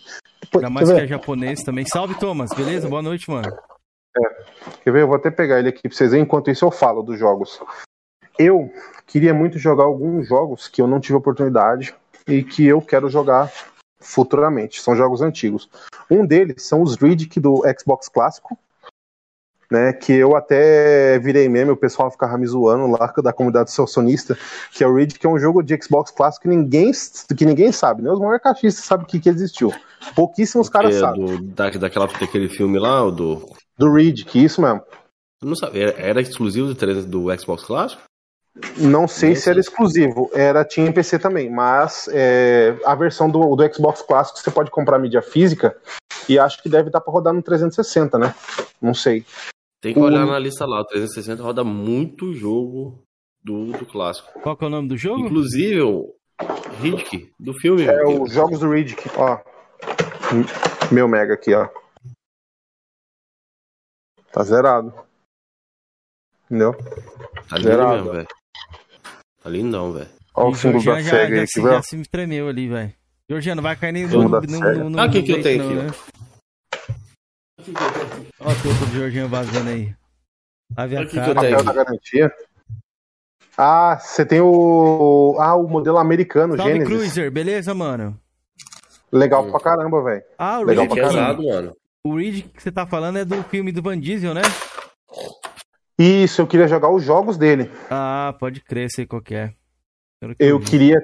Depois, 0.42 0.64
Ainda 0.64 0.74
mais 0.74 0.92
que 0.92 1.00
é 1.00 1.08
japonês 1.08 1.64
também. 1.64 1.86
Salve, 1.86 2.16
Thomas. 2.16 2.52
Beleza? 2.52 2.88
Boa 2.88 3.02
noite, 3.02 3.30
mano. 3.30 3.48
quer 4.84 4.92
ver? 4.92 5.02
Eu 5.02 5.08
vou 5.08 5.16
até 5.16 5.30
pegar 5.30 5.60
ele 5.60 5.70
aqui 5.70 5.88
pra 5.88 5.98
vocês 5.98 6.12
verem, 6.12 6.24
enquanto 6.24 6.50
isso 6.50 6.66
eu 6.66 6.72
falo 6.72 7.02
dos 7.02 7.20
jogos. 7.20 7.60
Eu 8.40 8.72
queria 9.06 9.34
muito 9.34 9.58
jogar 9.58 9.84
alguns 9.84 10.28
jogos 10.28 10.68
que 10.68 10.82
eu 10.82 10.88
não 10.88 11.00
tive 11.00 11.16
oportunidade 11.16 11.94
e 12.28 12.44
que 12.44 12.66
eu 12.66 12.82
quero 12.82 13.10
jogar 13.10 13.52
futuramente. 14.00 14.82
São 14.82 14.96
jogos 14.96 15.22
antigos. 15.22 15.70
Um 16.10 16.26
deles 16.26 16.64
são 16.64 16.82
os 16.82 16.96
Riddick 16.96 17.40
do 17.40 17.64
Xbox 17.78 18.08
clássico, 18.08 18.58
né? 19.72 19.94
Que 19.94 20.14
eu 20.14 20.36
até 20.36 21.20
virei 21.20 21.48
meme, 21.50 21.72
o 21.72 21.78
pessoal 21.78 22.10
ficava 22.10 22.38
me 22.38 22.48
zoando 22.48 22.88
lá 22.88 23.14
da 23.24 23.34
comunidade 23.34 23.72
sonista, 23.72 24.38
que 24.72 24.84
é 24.84 24.88
o 24.88 24.96
Riddick, 24.96 25.20
que 25.20 25.28
é 25.28 25.30
um 25.30 25.40
jogo 25.40 25.62
de 25.62 25.78
Xbox 25.82 26.12
clássico 26.12 26.44
que 26.44 26.50
ninguém, 26.50 26.92
que 27.38 27.46
ninguém 27.46 27.72
sabe, 27.72 28.02
né? 28.02 28.12
Os 28.12 28.20
maiores 28.20 28.42
caixistas 28.42 28.86
sabem 28.86 29.06
que, 29.06 29.20
que 29.20 29.30
existiu. 29.30 29.74
Pouquíssimos 30.16 30.70
caras 30.70 30.96
É 30.96 31.00
sabem. 31.00 31.26
do, 31.26 31.42
da, 31.42 31.70
daquela, 31.70 32.08
daquele 32.08 32.50
filme 32.50 32.80
lá, 32.80 33.10
do. 33.10 33.48
Do 33.78 33.94
Riddick, 33.94 34.44
isso 34.44 34.62
mesmo. 34.62 34.82
eu 35.42 35.48
Não 35.48 35.56
sabe, 35.56 35.80
era, 35.80 36.22
exclusivo 36.22 36.68
do, 36.68 36.76
300 36.76 37.06
do 37.06 37.38
Xbox 37.38 37.64
Clássico? 37.64 38.02
Não 38.78 39.08
sei 39.08 39.36
se 39.36 39.50
era 39.50 39.60
exclusivo, 39.60 40.32
era 40.34 40.66
tinha 40.66 40.88
em 40.88 40.92
PC 40.92 41.20
também, 41.20 41.50
mas 41.50 42.10
é, 42.12 42.76
a 42.86 42.96
versão 42.96 43.30
do, 43.30 43.56
do 43.56 43.74
Xbox 43.74 44.02
clássico 44.02 44.40
você 44.40 44.50
pode 44.50 44.72
comprar 44.72 44.98
mídia 44.98 45.22
física 45.22 45.78
e 46.28 46.38
acho 46.40 46.62
que 46.62 46.70
deve 46.70 46.90
dar 46.90 47.02
pra 47.02 47.14
rodar 47.14 47.34
no 47.34 47.42
360, 47.42 48.18
né? 48.18 48.34
Não 48.82 48.94
sei. 48.94 49.26
Tem 49.82 49.94
que 49.94 50.00
O- 50.00 50.04
olhar 50.04 50.26
na 50.26 50.40
lista 50.40 50.66
lá. 50.66 50.82
O 50.82 50.86
360 50.86 51.42
roda 51.44 51.64
muito 51.64 52.34
jogo 52.34 53.04
do, 53.44 53.72
do 53.72 53.86
clássico. 53.86 54.40
Qual 54.42 54.58
que 54.58 54.64
é 54.64 54.68
o 54.68 54.72
nome 54.72 54.88
do 54.90 54.98
jogo? 54.98 55.20
Inclusive 55.26 55.82
o 55.82 56.16
Riddick, 56.82 57.32
do 57.40 57.54
filme. 57.54 57.84
É 57.86 58.06
os 58.06 58.32
jogos 58.32 58.60
do 58.60 58.70
Riddick, 58.72 59.02
ó. 59.18 59.40
Meu 60.92 61.08
mega 61.08 61.34
aqui, 61.36 61.54
ó. 61.54 61.70
Tá 64.32 64.44
zerado. 64.44 64.94
Entendeu? 66.46 66.74
Tá 67.50 67.58
lindo 67.58 67.70
zerado. 67.70 67.94
mesmo, 67.96 68.12
velho. 68.14 68.28
Tá 69.44 69.50
lindão, 69.50 69.94
velho. 69.94 70.10
Olha 70.36 70.50
o 70.50 70.56
símbolo 70.56 70.84
da 70.84 71.02
já, 71.02 71.10
SEGA 71.10 71.36
já, 71.36 71.42
aí, 71.42 71.48
se, 71.48 71.62
que 71.62 71.68
já 71.68 71.82
se 71.82 72.04
tremeu 72.10 72.48
ali, 72.48 72.68
velho. 72.68 72.94
Georgiano, 73.30 73.62
vai 73.62 73.76
cair 73.76 73.92
nem 73.92 74.08
no, 74.08 74.24
no, 74.24 74.90
no, 74.90 75.00
Ah, 75.00 75.06
o 75.06 75.12
que 75.12 75.24
que 75.24 75.32
eu 75.32 75.42
tenho 75.42 75.64
não, 75.64 75.88
aqui, 75.90 75.98
né? 77.64 77.68
Olha 78.48 78.56
o 78.58 78.62
tempo 78.62 78.86
do 78.86 78.92
Georgiano 78.96 79.28
vazando 79.28 79.70
aí. 79.70 79.94
Lave 80.78 80.96
a 80.96 81.02
eu 81.02 81.10
cara. 81.12 81.36
Papel 81.36 81.64
da 81.66 81.74
garantia. 81.74 82.32
Ah, 83.58 83.98
você 84.00 84.26
tem 84.26 84.40
o. 84.40 85.36
Ah, 85.38 85.56
o 85.56 85.68
modelo 85.68 85.98
americano, 85.98 86.56
Salve 86.56 86.72
Gênesis. 86.72 86.94
Cruiser, 86.94 87.30
beleza, 87.30 87.74
mano? 87.74 88.18
Legal 89.12 89.50
pra 89.52 89.60
caramba, 89.60 90.02
velho. 90.02 90.24
Ah, 90.38 90.60
o 90.60 90.64
Legal 90.64 90.86
Reed, 90.86 90.94
pra 90.94 90.96
Que 90.96 91.00
é 91.00 91.04
caramba. 91.14 91.38
pesado, 91.42 91.56
mano. 91.62 91.78
o 92.06 92.16
Reed 92.16 92.46
que 92.54 92.64
você 92.64 92.72
tá 92.72 92.86
falando 92.88 93.18
é 93.18 93.26
do 93.26 93.44
filme 93.44 93.72
do 93.74 93.82
Van 93.82 94.00
Diesel, 94.00 94.34
né? 94.34 94.42
Isso, 96.00 96.42
eu 96.42 96.48
queria 96.48 96.68
jogar 96.70 96.90
os 96.90 97.04
jogos 97.04 97.38
dele. 97.38 97.70
Ah, 97.90 98.34
pode 98.40 98.62
crer, 98.62 98.90
sei 98.90 99.06
qual 99.06 99.22
que 99.22 99.36
é. 99.36 99.54
Eu 100.40 100.60
vi. 100.60 100.66
queria. 100.66 101.02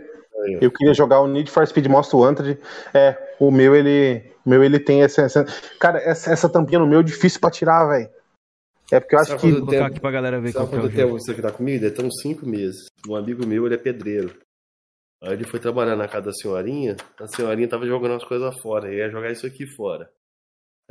Eu 0.61 0.71
queria 0.71 0.93
jogar 0.93 1.19
o 1.21 1.27
Need 1.27 1.49
for 1.51 1.65
Speed 1.67 1.87
Most 1.87 2.15
Wanted. 2.15 2.57
É, 2.93 3.35
o 3.39 3.51
meu 3.51 3.75
ele, 3.75 4.31
o 4.45 4.49
meu 4.49 4.63
ele 4.63 4.79
tem 4.79 5.03
essa, 5.03 5.21
essa- 5.23 5.45
cara, 5.79 5.99
essa, 5.99 6.31
essa 6.31 6.49
tampinha 6.49 6.79
no 6.79 6.87
meu 6.87 6.99
é 6.99 7.03
difícil 7.03 7.39
pra 7.39 7.51
tirar, 7.51 7.85
velho. 7.87 8.09
É 8.91 8.99
porque 8.99 9.15
eu 9.15 9.19
acho 9.19 9.35
que 9.35 9.41
quando 9.41 9.51
Vou 9.53 9.59
colocar 9.61 9.77
tempo- 9.77 9.91
aqui 9.91 9.99
pra 9.99 10.11
galera 10.11 10.39
ver 10.41 10.51
Sabe 10.51 10.69
que 10.69 10.75
é 10.75 10.79
quanto 10.79 10.95
tempo 10.95 11.17
isso 11.17 11.31
aqui 11.31 11.41
tá 11.41 11.51
comigo? 11.51 11.85
Uns 12.03 12.21
5 12.21 12.45
meses. 12.45 12.85
Um 13.07 13.15
amigo 13.15 13.45
meu, 13.45 13.65
ele 13.65 13.75
é 13.75 13.77
pedreiro. 13.77 14.35
Aí 15.23 15.33
ele 15.33 15.45
foi 15.45 15.59
trabalhar 15.59 15.95
na 15.95 16.07
casa 16.07 16.25
da 16.25 16.33
senhorinha, 16.33 16.97
a 17.17 17.27
senhorinha 17.27 17.67
tava 17.67 17.87
jogando 17.87 18.15
as 18.15 18.25
coisas 18.25 18.53
fora, 18.61 18.89
ele 18.89 18.97
ia 18.97 19.09
jogar 19.09 19.31
isso 19.31 19.47
aqui 19.47 19.65
fora. 19.65 20.11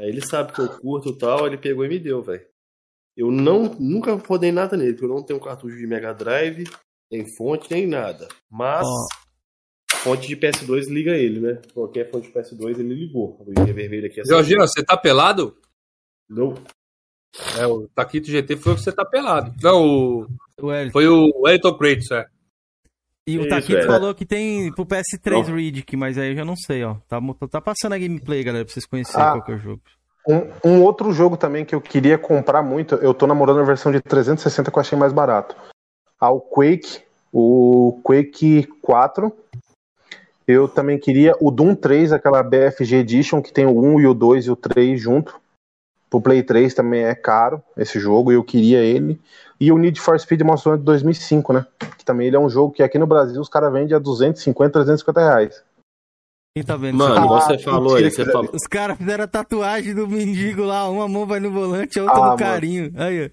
Aí 0.00 0.09
ele 0.09 0.26
sabe 0.26 0.53
que 0.55 0.61
eu 0.61 0.68
curto 0.80 1.11
e 1.11 1.18
tal, 1.18 1.46
ele 1.46 1.59
pegou 1.59 1.84
e 1.84 1.88
me 1.88 1.98
deu, 1.98 2.22
velho. 2.22 2.44
Eu 3.14 3.30
não, 3.30 3.64
nunca 3.78 4.14
rodei 4.14 4.50
nada 4.50 4.74
nele, 4.74 4.94
porque 4.94 5.05
eu 5.05 5.11
não 5.11 5.22
tenho 5.22 5.38
cartucho 5.38 5.76
de 5.76 5.86
Mega 5.86 6.14
Drive, 6.14 6.64
nem 7.11 7.26
fonte, 7.36 7.70
nem 7.70 7.86
nada. 7.86 8.26
Mas, 8.50 8.86
Ó. 8.88 9.07
fonte 10.03 10.28
de 10.28 10.36
PS2 10.36 10.88
liga 10.88 11.12
ele, 11.12 11.40
né? 11.40 11.59
Qualquer 11.74 12.11
fonte 12.11 12.28
de 12.28 12.32
PS2 12.34 12.78
ele 12.78 12.94
ligou. 12.94 13.38
A 13.40 13.44
luzinha 13.44 13.74
vermelha 13.74 14.07
aqui 14.09 14.20
é 14.20 14.24
Georgiano, 14.24 14.66
você 14.66 14.82
tá 14.82 14.96
pelado? 14.96 15.57
Não. 16.28 16.55
É, 17.59 17.66
o 17.66 17.88
Taquito 17.94 18.30
GT 18.30 18.57
foi 18.57 18.72
o 18.72 18.76
que 18.76 18.82
você 18.82 18.92
tá 18.92 19.05
pelado. 19.05 19.55
Não, 19.62 19.82
o... 19.82 20.22
O 20.61 20.90
foi 20.92 21.09
o 21.09 21.30
Wellington 21.42 21.76
Kratos, 21.78 22.11
é. 22.11 22.26
E 23.26 23.38
o 23.38 23.42
Isso, 23.42 23.48
Taquito 23.50 23.78
é. 23.78 23.86
falou 23.86 24.14
que 24.14 24.26
tem 24.26 24.72
pro 24.72 24.84
PS3 24.84 25.48
Não. 25.48 25.55
Riddick, 25.57 25.96
mas 25.96 26.18
aí 26.18 26.30
eu 26.30 26.36
já 26.36 26.44
não 26.44 26.57
sei, 26.57 26.84
ó. 26.84 26.96
Tá, 27.09 27.18
tá 27.50 27.61
passando 27.61 27.94
a 27.94 27.98
gameplay, 27.98 28.42
galera, 28.44 28.64
pra 28.64 28.72
vocês 28.72 28.84
conhecerem 28.86 29.26
Ah. 29.26 29.30
qual 29.32 29.44
que 29.44 29.53
é 29.53 29.55
o 29.55 29.59
jogo. 29.59 29.80
um, 30.28 30.70
um 30.70 30.82
outro 30.82 31.12
jogo 31.12 31.36
também 31.36 31.64
que 31.64 31.74
eu 31.74 31.80
queria 31.80 32.18
comprar 32.18 32.62
muito, 32.62 32.96
eu 32.96 33.14
tô 33.14 33.26
namorando 33.26 33.61
a 33.61 33.64
versão 33.64 33.90
de 33.90 34.00
360 34.00 34.70
que 34.70 34.76
eu 34.76 34.80
achei 34.80 34.98
mais 34.98 35.12
barato. 35.12 35.57
Ah, 36.20 36.30
o 36.30 36.40
Quake, 36.40 37.00
o 37.32 38.00
Quake 38.05 38.66
4. 38.82 39.32
Eu 40.47 40.66
também 40.68 40.99
queria 40.99 41.34
o 41.40 41.51
Doom 41.51 41.74
3, 41.74 42.12
aquela 42.12 42.43
BFG 42.43 42.97
Edition, 42.97 43.40
que 43.40 43.53
tem 43.53 43.66
o 43.66 43.78
1 43.80 44.01
e 44.01 44.07
o 44.07 44.14
2 44.14 44.47
e 44.47 44.51
o 44.51 44.57
3 44.57 45.01
junto. 45.01 45.40
Pro 46.11 46.20
Play 46.20 46.43
3 46.43 46.74
também 46.74 47.05
é 47.05 47.14
caro 47.14 47.62
esse 47.76 47.99
jogo, 47.99 48.30
e 48.30 48.34
eu 48.34 48.45
queria 48.45 48.80
ele. 48.80 49.18
E 49.59 49.72
o 49.72 49.78
Need 49.78 50.01
for 50.01 50.18
Speed 50.18 50.43
Most 50.43 50.68
Wanted 50.68 50.84
2005, 50.84 51.53
né? 51.53 51.66
Que 51.97 52.05
também 52.05 52.26
ele 52.26 52.36
é 52.36 52.38
um 52.38 52.51
jogo 52.51 52.74
que 52.74 52.82
aqui 52.82 52.99
no 52.99 53.07
Brasil 53.07 53.40
os 53.40 53.49
caras 53.49 53.72
vendem 53.72 53.97
a 53.97 53.99
250, 53.99 54.72
350 54.72 55.20
reais. 55.20 55.64
Quem 56.55 56.64
tá 56.64 56.76
vendo 56.76 56.99
Mano, 56.99 57.24
isso? 57.24 57.34
Ah, 57.34 57.40
você 57.40 57.59
falou 57.59 57.97
aí, 57.97 58.11
você 58.11 58.26
falou. 58.26 58.51
Os 58.53 58.66
caras 58.66 58.99
fizeram 58.99 59.24
a 59.24 59.28
tatuagem 59.28 59.95
do 59.95 60.07
mendigo 60.07 60.64
lá, 60.64 60.86
uma 60.90 61.09
mão 61.09 61.24
vai 61.24 61.40
no 61.40 61.51
volante, 61.51 61.99
a 61.99 62.03
outra 62.03 62.18
Ah, 62.18 62.20
no 62.20 62.26
mano. 62.26 62.38
carinho. 62.38 62.93
Aí, 62.97 63.32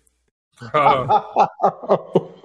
ó. 0.62 2.30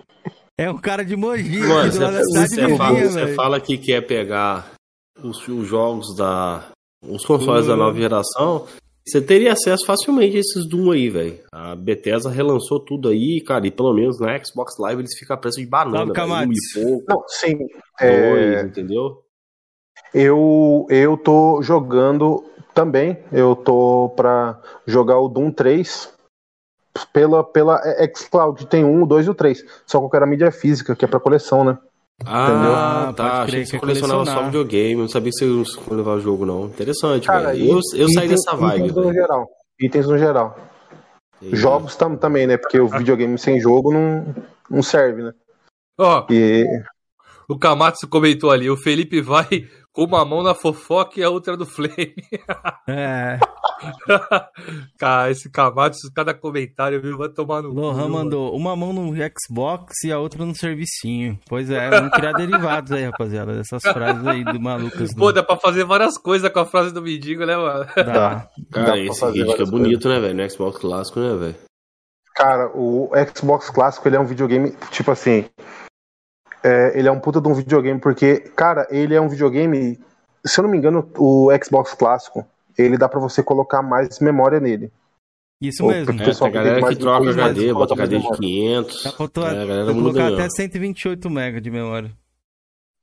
É 0.59 0.71
um 0.71 0.79
cara 0.79 1.05
de 1.05 1.17
Mogi, 1.17 1.59
Mano, 1.59 1.91
você, 1.91 2.23
você 2.47 2.67
de 2.67 2.77
fala, 2.77 3.29
fala 3.35 3.61
que 3.61 3.77
quer 3.77 4.07
pegar 4.07 4.73
os, 5.21 5.47
os 5.49 5.67
jogos 5.67 6.15
da. 6.17 6.69
os 7.05 7.25
consoles 7.25 7.67
da 7.67 7.77
nova 7.77 7.97
geração. 7.99 8.67
Você 9.07 9.21
teria 9.21 9.53
acesso 9.53 9.85
facilmente 9.85 10.37
a 10.37 10.41
esses 10.41 10.67
Doom 10.67 10.93
aí, 10.93 11.11
velho. 11.11 11.39
A 11.53 11.75
Bethesda 11.75 12.31
relançou 12.31 12.81
tudo 12.81 13.09
aí, 13.09 13.41
cara, 13.43 13.67
e 13.67 13.71
pelo 13.71 13.93
menos 13.93 14.19
na 14.19 14.43
Xbox 14.43 14.79
Live 14.79 15.03
eles 15.03 15.19
ficam 15.19 15.35
a 15.35 15.39
preço 15.39 15.61
de 15.61 15.67
banana. 15.67 16.11
Velho. 16.13 16.33
Um 16.33 16.53
e 16.53 16.57
pouco, 16.73 17.05
Não, 17.09 17.25
sim. 17.29 17.59
dois, 17.59 17.71
É, 18.01 18.63
entendeu? 18.63 19.23
Eu, 20.15 20.87
eu 20.89 21.17
tô 21.19 21.61
jogando 21.63 22.45
também. 22.73 23.19
Eu 23.33 23.55
tô 23.57 24.11
pra 24.17 24.61
jogar 24.87 25.19
o 25.19 25.29
Doom 25.29 25.51
3 25.51 26.14
pela, 27.13 27.43
pela 27.45 27.81
xCloud. 28.15 28.67
Tem 28.67 28.85
um, 28.85 29.03
o 29.03 29.07
2 29.07 29.27
e 29.27 29.31
o 29.31 29.35
3. 29.35 29.65
Só 29.87 29.99
que 29.99 30.05
eu 30.07 30.11
quero 30.11 30.25
a 30.25 30.29
mídia 30.29 30.51
física, 30.53 30.95
que 30.97 31.05
é 31.05 31.09
pra 31.09 31.21
coleção, 31.21 31.65
né? 31.65 31.79
Ah, 32.25 33.05
Pode 33.07 33.17
tá. 33.17 33.43
Achei 33.43 33.61
que 33.63 33.67
você 33.71 33.77
é 33.77 33.81
colecionava 33.81 34.25
só 34.27 34.43
videogame. 34.45 35.01
Não 35.01 35.09
sabia 35.09 35.31
que 35.33 35.39
você 35.39 35.45
ia 35.91 35.97
levar 35.97 36.13
o 36.15 36.21
jogo, 36.21 36.47
não. 36.47 36.67
Interessante, 36.67 37.27
Cara, 37.27 37.49
velho. 37.53 37.71
Eu, 37.71 37.77
eu 37.95 38.09
saí 38.09 38.27
itens- 38.27 38.31
dessa 38.45 38.57
vibe, 38.57 38.79
Itens 38.79 38.95
no 38.95 39.03
velho. 39.03 39.15
geral. 39.15 39.49
Itens 39.81 40.07
no 40.07 40.19
geral. 40.19 40.59
Jogos 41.53 41.97
tam, 41.97 42.17
também, 42.17 42.47
né? 42.47 42.57
Porque 42.57 42.79
o 42.81 42.89
videogame 42.89 43.37
sem 43.39 43.61
jogo 43.61 43.93
não, 43.93 44.35
não 44.71 44.83
serve, 44.83 45.23
né? 45.25 45.33
Ó, 45.99 46.25
E 46.31 46.65
o 47.49 47.59
Kamatsu 47.59 48.09
comentou 48.09 48.51
ali, 48.51 48.71
o 48.71 48.77
Felipe 48.77 49.21
vai 49.21 49.47
com 49.95 50.05
uma 50.05 50.25
mão 50.25 50.43
na 50.43 50.55
fofoca 50.55 51.21
e 51.21 51.23
a 51.23 51.31
outra 51.31 51.57
no 51.57 51.65
flame. 51.65 52.15
É, 52.89 53.39
Cara, 54.99 55.31
esse 55.31 55.51
Kamatsu, 55.51 56.13
cada 56.15 56.35
comentário, 56.35 57.01
viu, 57.01 57.17
vai 57.17 57.29
tomar 57.29 57.63
no 57.63 57.71
Lohan 57.71 58.09
mandou 58.09 58.55
uma 58.57 58.75
mão 58.75 58.93
no 58.93 59.15
Xbox 59.15 60.03
e 60.05 60.13
a 60.13 60.19
outra 60.19 60.45
no 60.45 60.55
servicinho. 60.55 61.39
Pois 61.49 61.71
é, 61.71 61.89
vamos 61.91 62.11
criar 62.13 62.33
derivados 62.37 62.93
aí, 62.93 63.05
rapaziada, 63.05 63.55
dessas 63.55 63.83
frases 63.83 64.27
aí 64.27 64.45
do 64.45 64.61
malucas. 64.61 65.15
Pô, 65.15 65.27
Do... 65.27 65.35
dá 65.35 65.43
pra 65.43 65.57
fazer 65.57 65.85
várias 65.85 66.19
coisas 66.19 66.51
com 66.51 66.61
a 66.61 66.67
frase 66.67 66.93
do 66.93 67.03
mendigo, 67.03 67.45
né, 67.47 67.57
mano? 67.57 67.87
Dá. 67.97 68.03
Dá. 68.05 68.13
Dá 68.13 68.49
Cara, 68.71 68.87
pra 68.87 68.99
esse 68.99 69.33
vídeo 69.33 69.55
que 69.55 69.63
é 69.63 69.67
bonito, 69.67 70.09
né, 70.09 70.21
velho? 70.21 70.35
No 70.35 70.51
Xbox 70.51 70.79
clássico, 70.79 71.21
né, 71.21 71.37
velho? 71.37 71.57
Cara, 72.35 72.69
o 72.75 73.11
Xbox 73.35 73.71
clássico 73.71 74.09
ele 74.09 74.17
é 74.17 74.21
um 74.21 74.27
videogame, 74.27 74.75
tipo 74.91 75.11
assim. 75.11 75.45
É, 76.65 76.99
ele 76.99 77.07
é 77.09 77.13
um 77.13 77.21
puta 77.21 77.41
de 77.41 77.49
um 77.49 77.55
videogame, 77.55 78.01
porque, 78.01 78.37
cara, 78.57 78.87
ele 78.91 79.15
é 79.15 79.21
um 79.21 79.29
videogame. 79.29 80.01
Se 80.45 80.59
eu 80.59 80.63
não 80.65 80.71
me 80.71 80.79
engano, 80.79 81.09
o 81.19 81.49
Xbox 81.63 81.95
clássico, 81.95 82.47
ele 82.77 82.97
dá 82.99 83.09
pra 83.09 83.21
você 83.21 83.43
colocar 83.43 83.83
mais 83.83 84.19
memória 84.21 84.59
nele. 84.59 84.91
Isso 85.63 85.85
Ô, 85.85 85.89
mesmo. 85.89 86.13
É, 86.21 86.25
Pessoal, 86.25 86.51
tem 86.51 86.61
galera 86.61 86.77
que 86.77 86.83
mais 86.83 86.99
troca 86.99 87.31
HD, 87.31 87.73
mais 87.73 87.73
bota 87.75 87.95
HD 87.95 88.17
de 88.17 88.23
memória. 88.23 88.39
500. 88.41 89.03
Dá 89.05 89.13
pra, 89.13 89.43
É, 89.43 89.49
a 89.63 89.67
galera 89.67 89.95
colocar 89.95 90.29
até 90.33 90.49
128 90.51 91.31
MB 91.31 91.61
de 91.61 91.71
memória. 91.71 92.11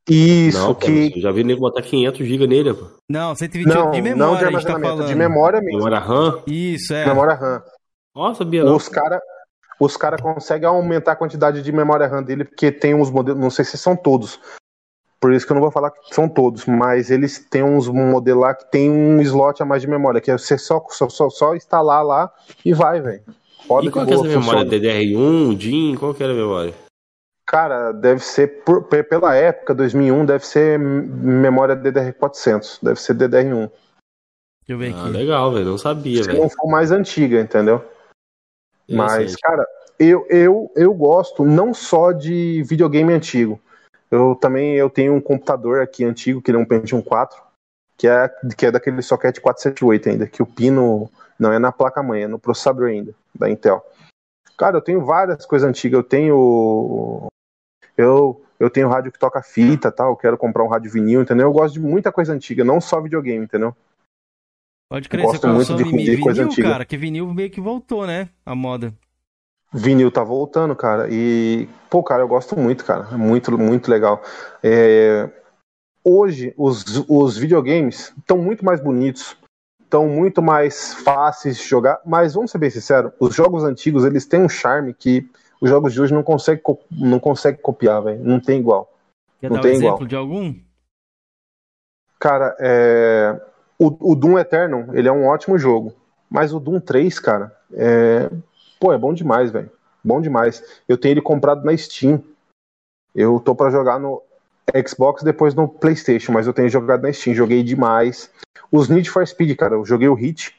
Isso, 0.09 0.57
Não, 0.57 0.73
que. 0.73 1.13
eu 1.15 1.21
já 1.21 1.31
vi 1.31 1.43
nego 1.43 1.61
botar 1.61 1.81
500 1.83 2.27
GB 2.27 2.47
nele, 2.47 2.73
pô. 2.73 2.87
Não, 3.09 3.35
128 3.35 3.67
Não, 3.77 3.91
de 3.91 4.01
não 4.01 4.01
de 4.01 4.01
memória, 4.01 4.47
a 4.47 4.51
gente 4.51 4.65
tá 4.65 4.73
armazenamento, 4.73 4.97
falando. 4.97 5.07
de 5.07 5.15
memória 5.15 5.61
mesmo. 5.61 5.77
Memória 5.77 5.99
RAM. 5.99 6.43
Isso, 6.47 6.93
é. 6.93 7.05
Memória 7.05 7.35
RAM. 7.35 7.63
Ó, 8.15 8.33
sabia 8.33 8.63
não. 8.63 8.75
Os 8.75 8.89
caras 8.89 9.21
os 9.83 9.97
cara 9.97 10.15
conseguem 10.17 10.67
aumentar 10.67 11.13
a 11.13 11.15
quantidade 11.15 11.61
de 11.63 11.71
memória 11.71 12.07
RAM 12.07 12.21
dele, 12.21 12.45
porque 12.45 12.71
tem 12.71 12.93
uns 12.93 13.09
modelos, 13.09 13.41
não 13.41 13.49
sei 13.49 13.65
se 13.65 13.77
são 13.77 13.95
todos. 13.95 14.39
Por 15.19 15.33
isso 15.33 15.45
que 15.45 15.51
eu 15.51 15.55
não 15.55 15.61
vou 15.61 15.71
falar 15.71 15.91
que 15.91 16.13
são 16.13 16.27
todos, 16.29 16.65
mas 16.65 17.09
eles 17.11 17.39
têm 17.39 17.63
uns 17.63 17.87
modelos 17.87 18.41
lá 18.41 18.53
que 18.53 18.69
tem 18.71 18.89
um 18.91 19.19
slot 19.21 19.61
a 19.61 19.65
mais 19.65 19.81
de 19.81 19.87
memória, 19.87 20.21
que 20.21 20.29
é 20.31 20.37
você 20.37 20.57
só, 20.57 20.83
só, 20.89 21.09
só, 21.09 21.29
só 21.29 21.55
instalar 21.55 22.03
lá 22.05 22.31
e 22.65 22.73
vai, 22.73 23.01
velho. 23.01 23.21
Roda 23.67 23.87
E 23.87 23.91
qual 23.91 24.05
que 24.05 24.11
é 24.11 24.15
essa 24.15 24.23
memória? 24.23 24.61
funciona. 24.63 24.83
DDR1, 24.83 25.55
DIN? 25.57 25.95
Qual 25.97 26.13
que 26.13 26.23
era 26.23 26.33
a 26.33 26.35
memória? 26.35 26.73
Cara, 27.45 27.91
deve 27.91 28.23
ser, 28.23 28.63
por- 28.63 28.83
pe- 28.83 29.03
pela 29.03 29.35
época, 29.35 29.75
2001, 29.75 30.25
deve 30.25 30.45
ser 30.45 30.79
memória 30.79 31.75
DDR400, 31.75 32.79
deve 32.81 32.99
ser 32.99 33.13
DDR1. 33.13 33.69
Deixa 33.69 33.71
eu 34.69 34.77
ver 34.77 34.93
Ah, 34.93 35.01
aqui. 35.01 35.09
legal, 35.09 35.51
velho. 35.51 35.65
Não 35.65 35.77
sabia, 35.77 36.23
Se 36.23 36.29
velho. 36.29 36.39
não 36.41 36.49
for 36.49 36.67
mais 36.69 36.91
antiga, 36.91 37.39
entendeu? 37.41 37.83
Mas, 38.95 39.35
cara, 39.35 39.65
eu, 39.99 40.25
eu, 40.29 40.71
eu 40.75 40.93
gosto 40.93 41.45
não 41.45 41.73
só 41.73 42.11
de 42.11 42.63
videogame 42.63 43.13
antigo. 43.13 43.59
Eu 44.09 44.35
também 44.35 44.75
eu 44.75 44.89
tenho 44.89 45.13
um 45.13 45.21
computador 45.21 45.81
aqui 45.81 46.03
antigo, 46.03 46.41
que 46.41 46.51
é 46.51 46.57
um 46.57 46.65
Pentium 46.65 47.01
4, 47.01 47.41
que 47.97 48.07
é, 48.07 48.29
que 48.57 48.65
é 48.65 48.71
daquele 48.71 49.01
socket 49.01 49.39
478 49.39 50.09
ainda, 50.09 50.27
que 50.27 50.43
o 50.43 50.45
pino 50.45 51.09
não 51.39 51.53
é 51.53 51.59
na 51.59 51.71
placa-mãe, 51.71 52.23
é 52.23 52.27
no 52.27 52.37
processador 52.37 52.89
ainda, 52.89 53.13
da 53.33 53.49
Intel. 53.49 53.83
Cara, 54.57 54.77
eu 54.77 54.81
tenho 54.81 55.03
várias 55.03 55.43
coisas 55.45 55.67
antigas. 55.67 55.97
Eu 55.97 56.03
tenho. 56.03 57.27
Eu, 57.97 58.43
eu 58.59 58.69
tenho 58.69 58.89
rádio 58.89 59.11
que 59.11 59.17
toca 59.17 59.41
fita 59.41 59.91
tal. 59.91 60.11
Eu 60.11 60.15
quero 60.15 60.37
comprar 60.37 60.63
um 60.63 60.67
rádio 60.67 60.91
vinil, 60.91 61.21
entendeu? 61.23 61.47
Eu 61.47 61.51
gosto 61.51 61.73
de 61.73 61.79
muita 61.79 62.11
coisa 62.11 62.31
antiga, 62.31 62.63
não 62.63 62.79
só 62.79 63.01
videogame, 63.01 63.45
entendeu? 63.45 63.75
Pode 64.91 65.07
crer, 65.07 65.23
Gosto 65.23 65.39
você 65.39 65.47
muito 65.47 65.59
consome 65.69 65.83
de- 65.85 65.89
de 66.03 66.11
vinil, 66.11 66.21
coisa 66.21 66.49
cara, 66.61 66.83
que 66.83 66.97
vinil 66.97 67.33
meio 67.33 67.49
que 67.49 67.61
voltou, 67.61 68.05
né? 68.05 68.27
A 68.45 68.53
moda. 68.53 68.93
Vinil 69.73 70.11
tá 70.11 70.21
voltando, 70.21 70.75
cara. 70.75 71.07
E, 71.09 71.69
pô, 71.89 72.03
cara, 72.03 72.21
eu 72.21 72.27
gosto 72.27 72.59
muito, 72.59 72.83
cara. 72.83 73.07
É 73.09 73.15
muito, 73.15 73.57
muito 73.57 73.89
legal. 73.89 74.21
É, 74.61 75.29
Hoje, 76.03 76.53
os, 76.57 76.83
os 77.07 77.37
videogames 77.37 78.13
estão 78.17 78.37
muito 78.37 78.65
mais 78.65 78.83
bonitos, 78.83 79.37
estão 79.81 80.09
muito 80.09 80.41
mais 80.41 80.93
fáceis 80.95 81.55
de 81.55 81.63
jogar, 81.63 82.01
mas 82.05 82.33
vamos 82.33 82.51
ser 82.51 82.57
bem 82.57 82.69
sinceros, 82.69 83.13
os 83.17 83.33
jogos 83.33 83.63
antigos, 83.63 84.03
eles 84.03 84.25
têm 84.25 84.41
um 84.41 84.49
charme 84.49 84.93
que 84.93 85.25
Os 85.61 85.69
jogos 85.69 85.93
de 85.93 86.01
hoje 86.01 86.13
não 86.13 86.23
consegue, 86.23 86.61
não 86.91 87.17
consegue 87.17 87.59
copiar, 87.59 88.01
velho. 88.03 88.21
Não 88.25 88.41
tem 88.41 88.59
igual. 88.59 88.91
Quer 89.39 89.49
não 89.49 89.55
dar 89.55 89.61
um 89.61 89.63
tem 89.63 89.71
exemplo 89.71 89.95
igual. 89.95 90.05
de 90.07 90.15
algum? 90.17 90.53
Cara, 92.19 92.57
é... 92.59 93.50
o, 93.81 94.11
o 94.11 94.15
Doom 94.15 94.37
Eternal, 94.37 94.93
ele 94.93 95.07
é 95.07 95.11
um 95.11 95.25
ótimo 95.25 95.57
jogo. 95.57 95.91
Mas 96.29 96.53
o 96.53 96.59
Doom 96.59 96.79
3, 96.79 97.17
cara, 97.19 97.55
é... 97.73 98.29
Pô, 98.79 98.93
é 98.93 98.97
bom 98.97 99.11
demais, 99.13 99.51
velho. 99.51 99.71
Bom 100.03 100.21
demais. 100.21 100.63
Eu 100.87 100.97
tenho 100.97 101.13
ele 101.13 101.21
comprado 101.21 101.63
na 101.65 101.75
Steam. 101.75 102.23
Eu 103.13 103.39
tô 103.39 103.55
pra 103.55 103.69
jogar 103.69 103.99
no 103.99 104.21
Xbox 104.87 105.23
depois 105.23 105.53
no 105.53 105.67
PlayStation, 105.67 106.31
mas 106.31 106.47
eu 106.47 106.53
tenho 106.53 106.69
jogado 106.69 107.01
na 107.01 107.11
Steam. 107.13 107.35
Joguei 107.35 107.63
demais. 107.63 108.31
Os 108.71 108.87
Need 108.87 109.09
for 109.09 109.27
Speed, 109.27 109.57
cara, 109.57 109.75
eu 109.75 109.85
joguei 109.85 110.07
o 110.07 110.13
Hit 110.13 110.55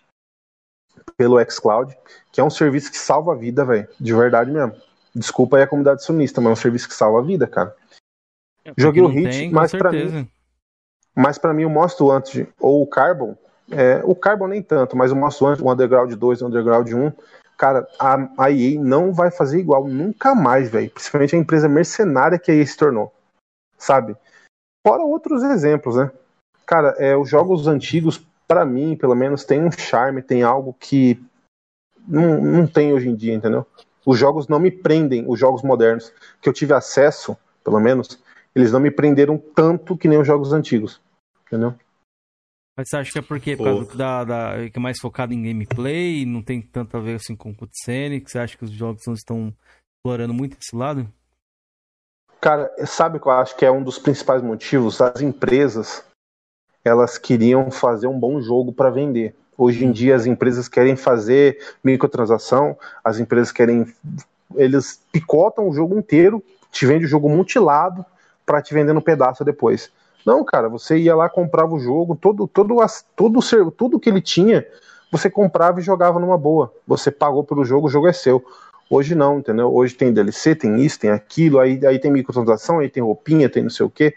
pelo 1.16 1.42
xCloud, 1.50 1.96
que 2.30 2.40
é 2.40 2.44
um 2.44 2.50
serviço 2.50 2.90
que 2.90 2.98
salva 2.98 3.32
a 3.32 3.36
vida, 3.36 3.64
velho. 3.64 3.88
De 3.98 4.12
verdade 4.12 4.50
mesmo. 4.50 4.74
Desculpa 5.14 5.56
aí 5.56 5.62
a 5.62 5.66
comunidade 5.66 6.04
sunista, 6.04 6.40
mas 6.40 6.50
é 6.50 6.52
um 6.52 6.56
serviço 6.56 6.88
que 6.88 6.94
salva 6.94 7.20
a 7.20 7.22
vida, 7.22 7.46
cara. 7.46 7.74
É, 8.64 8.72
Joguei 8.76 9.02
o 9.02 9.08
Hit, 9.08 9.30
tem, 9.30 9.50
mas 9.50 9.72
pra 9.72 9.90
certeza. 9.90 10.28
Mas 11.14 11.38
pra 11.38 11.52
mim 11.52 11.64
o 11.64 11.70
Most 11.70 12.02
Wanted 12.02 12.48
ou 12.58 12.82
o 12.82 12.86
Carbon, 12.86 13.36
é, 13.70 14.00
o 14.04 14.14
Carbon 14.14 14.48
nem 14.48 14.62
tanto, 14.62 14.96
mas 14.96 15.12
o 15.12 15.16
Most 15.16 15.42
Wanted, 15.42 15.62
o 15.62 15.72
Underground 15.72 16.12
2 16.12 16.40
e 16.40 16.44
o 16.44 16.46
Underground 16.46 16.90
1, 16.90 17.12
cara, 17.56 17.86
a, 17.98 18.28
a 18.38 18.50
EA 18.50 18.80
não 18.80 19.12
vai 19.12 19.30
fazer 19.30 19.58
igual 19.58 19.86
nunca 19.86 20.34
mais, 20.34 20.70
velho. 20.70 20.90
Principalmente 20.90 21.36
a 21.36 21.38
empresa 21.38 21.68
mercenária 21.68 22.38
que 22.38 22.50
a 22.50 22.54
EA 22.54 22.66
se 22.66 22.76
tornou, 22.76 23.12
sabe? 23.78 24.16
Fora 24.86 25.02
outros 25.02 25.42
exemplos, 25.42 25.96
né? 25.96 26.10
Cara, 26.66 26.94
é, 26.98 27.16
os 27.16 27.28
jogos 27.28 27.66
antigos, 27.66 28.24
pra 28.48 28.64
mim, 28.64 28.96
pelo 28.96 29.14
menos, 29.14 29.44
tem 29.44 29.62
um 29.62 29.70
charme, 29.70 30.22
tem 30.22 30.42
algo 30.42 30.74
que 30.78 31.22
não, 32.06 32.40
não 32.40 32.66
tem 32.66 32.92
hoje 32.92 33.08
em 33.08 33.14
dia, 33.14 33.34
entendeu? 33.34 33.66
Os 34.04 34.18
jogos 34.18 34.48
não 34.48 34.58
me 34.58 34.70
prendem, 34.70 35.24
os 35.28 35.38
jogos 35.38 35.62
modernos 35.62 36.12
que 36.40 36.48
eu 36.48 36.52
tive 36.52 36.72
acesso, 36.72 37.36
pelo 37.62 37.78
menos, 37.78 38.18
eles 38.54 38.72
não 38.72 38.80
me 38.80 38.90
prenderam 38.90 39.38
tanto 39.54 39.96
que 39.96 40.08
nem 40.08 40.18
os 40.18 40.26
jogos 40.26 40.52
antigos, 40.52 41.00
entendeu? 41.52 41.74
Mas 42.76 42.88
você 42.88 42.96
acha 42.96 43.12
que 43.12 43.18
é 43.18 43.22
porque 43.22 43.54
por 43.54 43.64
causa 43.64 43.96
da, 43.96 44.24
da- 44.24 44.70
que 44.70 44.78
é 44.78 44.80
mais 44.80 44.98
focado 44.98 45.34
em 45.34 45.42
gameplay, 45.42 46.24
não 46.24 46.42
tem 46.42 46.62
tanto 46.62 46.96
a 46.96 47.00
ver 47.00 47.16
assim 47.16 47.36
com 47.36 47.54
cutscene, 47.54 48.20
que 48.20 48.30
você 48.30 48.38
acha 48.38 48.56
que 48.56 48.64
os 48.64 48.70
jogos 48.70 49.02
não 49.06 49.12
estão 49.12 49.54
explorando 49.98 50.32
muito 50.32 50.56
esse 50.58 50.74
lado? 50.74 51.06
Cara, 52.40 52.72
sabe 52.86 53.18
o 53.18 53.20
que 53.20 53.26
eu 53.28 53.32
acho 53.32 53.56
que 53.56 53.64
é 53.64 53.70
um 53.70 53.84
dos 53.84 53.98
principais 53.98 54.42
motivos? 54.42 55.00
As 55.02 55.20
empresas, 55.20 56.02
elas 56.82 57.18
queriam 57.18 57.70
fazer 57.70 58.06
um 58.06 58.18
bom 58.18 58.40
jogo 58.40 58.72
para 58.72 58.90
vender. 58.90 59.36
Hoje 59.56 59.84
em 59.84 59.92
dia 59.92 60.16
as 60.16 60.24
empresas 60.24 60.66
querem 60.66 60.96
fazer 60.96 61.58
microtransação, 61.84 62.76
as 63.04 63.18
empresas 63.20 63.52
querem 63.52 63.86
eles 64.56 65.00
picotam 65.12 65.68
o 65.68 65.74
jogo 65.74 65.96
inteiro, 65.96 66.42
te 66.70 66.86
vende 66.86 67.04
o 67.04 67.08
jogo 67.08 67.28
mutilado 67.28 68.04
para 68.44 68.60
te 68.62 68.74
vender 68.74 68.92
no 68.92 69.02
pedaço 69.02 69.44
depois. 69.44 69.90
Não, 70.24 70.44
cara, 70.44 70.68
você 70.68 70.96
ia 70.98 71.14
lá 71.14 71.28
comprava 71.28 71.74
o 71.74 71.80
jogo, 71.80 72.16
todo 72.16 72.46
todo 72.46 72.80
as- 72.80 73.04
todo 73.16 73.38
o 73.38 73.42
ser- 73.42 73.70
tudo 73.72 73.98
que 73.98 74.08
ele 74.08 74.20
tinha, 74.20 74.66
você 75.10 75.28
comprava 75.28 75.80
e 75.80 75.82
jogava 75.82 76.18
numa 76.18 76.38
boa. 76.38 76.72
Você 76.86 77.10
pagou 77.10 77.44
pelo 77.44 77.64
jogo, 77.64 77.86
o 77.86 77.90
jogo 77.90 78.08
é 78.08 78.12
seu. 78.12 78.44
Hoje 78.88 79.14
não, 79.14 79.38
entendeu? 79.38 79.74
Hoje 79.74 79.94
tem 79.94 80.12
DLC, 80.12 80.54
tem 80.54 80.80
isso, 80.80 81.00
tem 81.00 81.10
aquilo, 81.10 81.58
aí, 81.58 81.84
aí 81.86 81.98
tem 81.98 82.10
microtransação, 82.10 82.78
aí 82.78 82.88
tem 82.88 83.02
roupinha, 83.02 83.48
tem 83.48 83.62
não 83.62 83.70
sei 83.70 83.86
o 83.86 83.90
quê. 83.90 84.16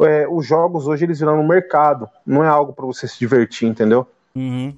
É, 0.00 0.26
os 0.26 0.46
jogos 0.46 0.86
hoje 0.86 1.04
eles 1.04 1.18
viraram 1.18 1.40
um 1.40 1.46
mercado, 1.46 2.08
não 2.24 2.42
é 2.42 2.48
algo 2.48 2.72
para 2.72 2.86
você 2.86 3.06
se 3.06 3.18
divertir, 3.18 3.68
entendeu? 3.68 4.06
Uhum. 4.34 4.74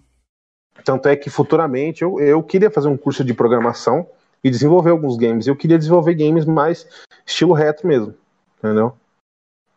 Tanto 0.85 1.09
é 1.09 1.15
que 1.15 1.31
futuramente 1.31 2.03
eu, 2.03 2.19
eu 2.19 2.43
queria 2.43 2.71
fazer 2.71 2.89
um 2.89 2.97
curso 2.97 3.23
de 3.23 3.33
programação 3.33 4.07
e 4.43 4.51
desenvolver 4.51 4.91
alguns 4.91 5.17
games. 5.17 5.47
Eu 5.47 5.55
queria 5.55 5.79
desenvolver 5.79 6.15
games 6.15 6.45
mais 6.45 6.87
estilo 7.25 7.53
retro 7.53 7.87
mesmo, 7.87 8.15
entendeu? 8.59 8.95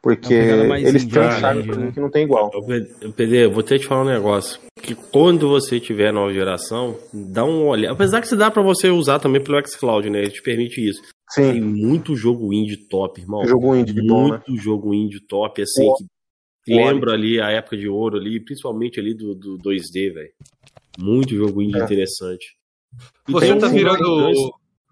Porque 0.06 0.36
É 0.36 0.82
eles 0.82 1.04
têm 1.06 1.20
um 1.24 1.32
charme 1.32 1.62
indie, 1.62 1.68
pra 1.72 1.78
mim 1.80 1.86
né? 1.88 1.92
que 1.92 2.00
não 2.00 2.12
tem 2.12 2.24
igual. 2.26 2.52
Ô, 2.54 2.62
P- 2.64 3.10
PD, 3.16 3.46
eu 3.46 3.52
vou 3.52 3.64
ter 3.64 3.76
que 3.78 3.86
te 3.86 3.88
falar 3.88 4.04
um 4.04 4.14
negócio. 4.14 4.60
Que 4.80 4.94
quando 4.94 5.50
você 5.50 5.80
tiver 5.80 6.14
nova 6.14 6.32
geração, 6.32 6.96
dá 7.12 7.44
um 7.44 7.66
olhar. 7.68 7.92
Apesar 7.92 8.22
que 8.22 8.28
se 8.28 8.36
dá 8.36 8.52
pra 8.52 8.62
você 8.62 8.88
usar 8.92 9.18
também 9.18 9.44
pelo 9.44 9.60
xCloud, 9.68 10.08
né? 10.12 10.20
Ele 10.20 10.30
te 10.30 10.44
permite 10.44 10.80
isso. 10.88 11.02
Tem 11.34 11.54
Sim, 11.54 11.60
muito 11.62 12.16
jogo 12.16 12.54
indie 12.54 12.78
top, 12.88 13.20
irmão. 13.20 13.48
jogo 13.48 13.76
indie 13.76 13.94
de 13.94 14.06
bom, 14.08 14.30
né? 14.32 14.42
muito 14.48 14.62
jogo 14.62 14.94
indie 14.94 15.20
top, 15.28 15.60
assim, 15.64 15.90
que 16.64 16.76
lembra 16.76 17.14
ali 17.14 17.42
a 17.42 17.50
época 17.50 17.76
de 17.76 17.90
ouro 17.90 18.18
ali, 18.18 18.40
principalmente 18.40 19.00
ali 19.00 19.16
do, 19.16 19.34
do 19.34 19.58
2D, 19.58 20.14
velho. 20.14 20.30
Muito 21.00 21.36
jogo 21.36 21.64
indie 21.64 21.80
É. 21.80 21.84
interessante. 21.84 22.46
E 23.28 23.32
Você 23.32 23.48
tem 23.48 23.58
tá 23.58 23.68
um- 23.68 23.72
virando. 23.72 24.32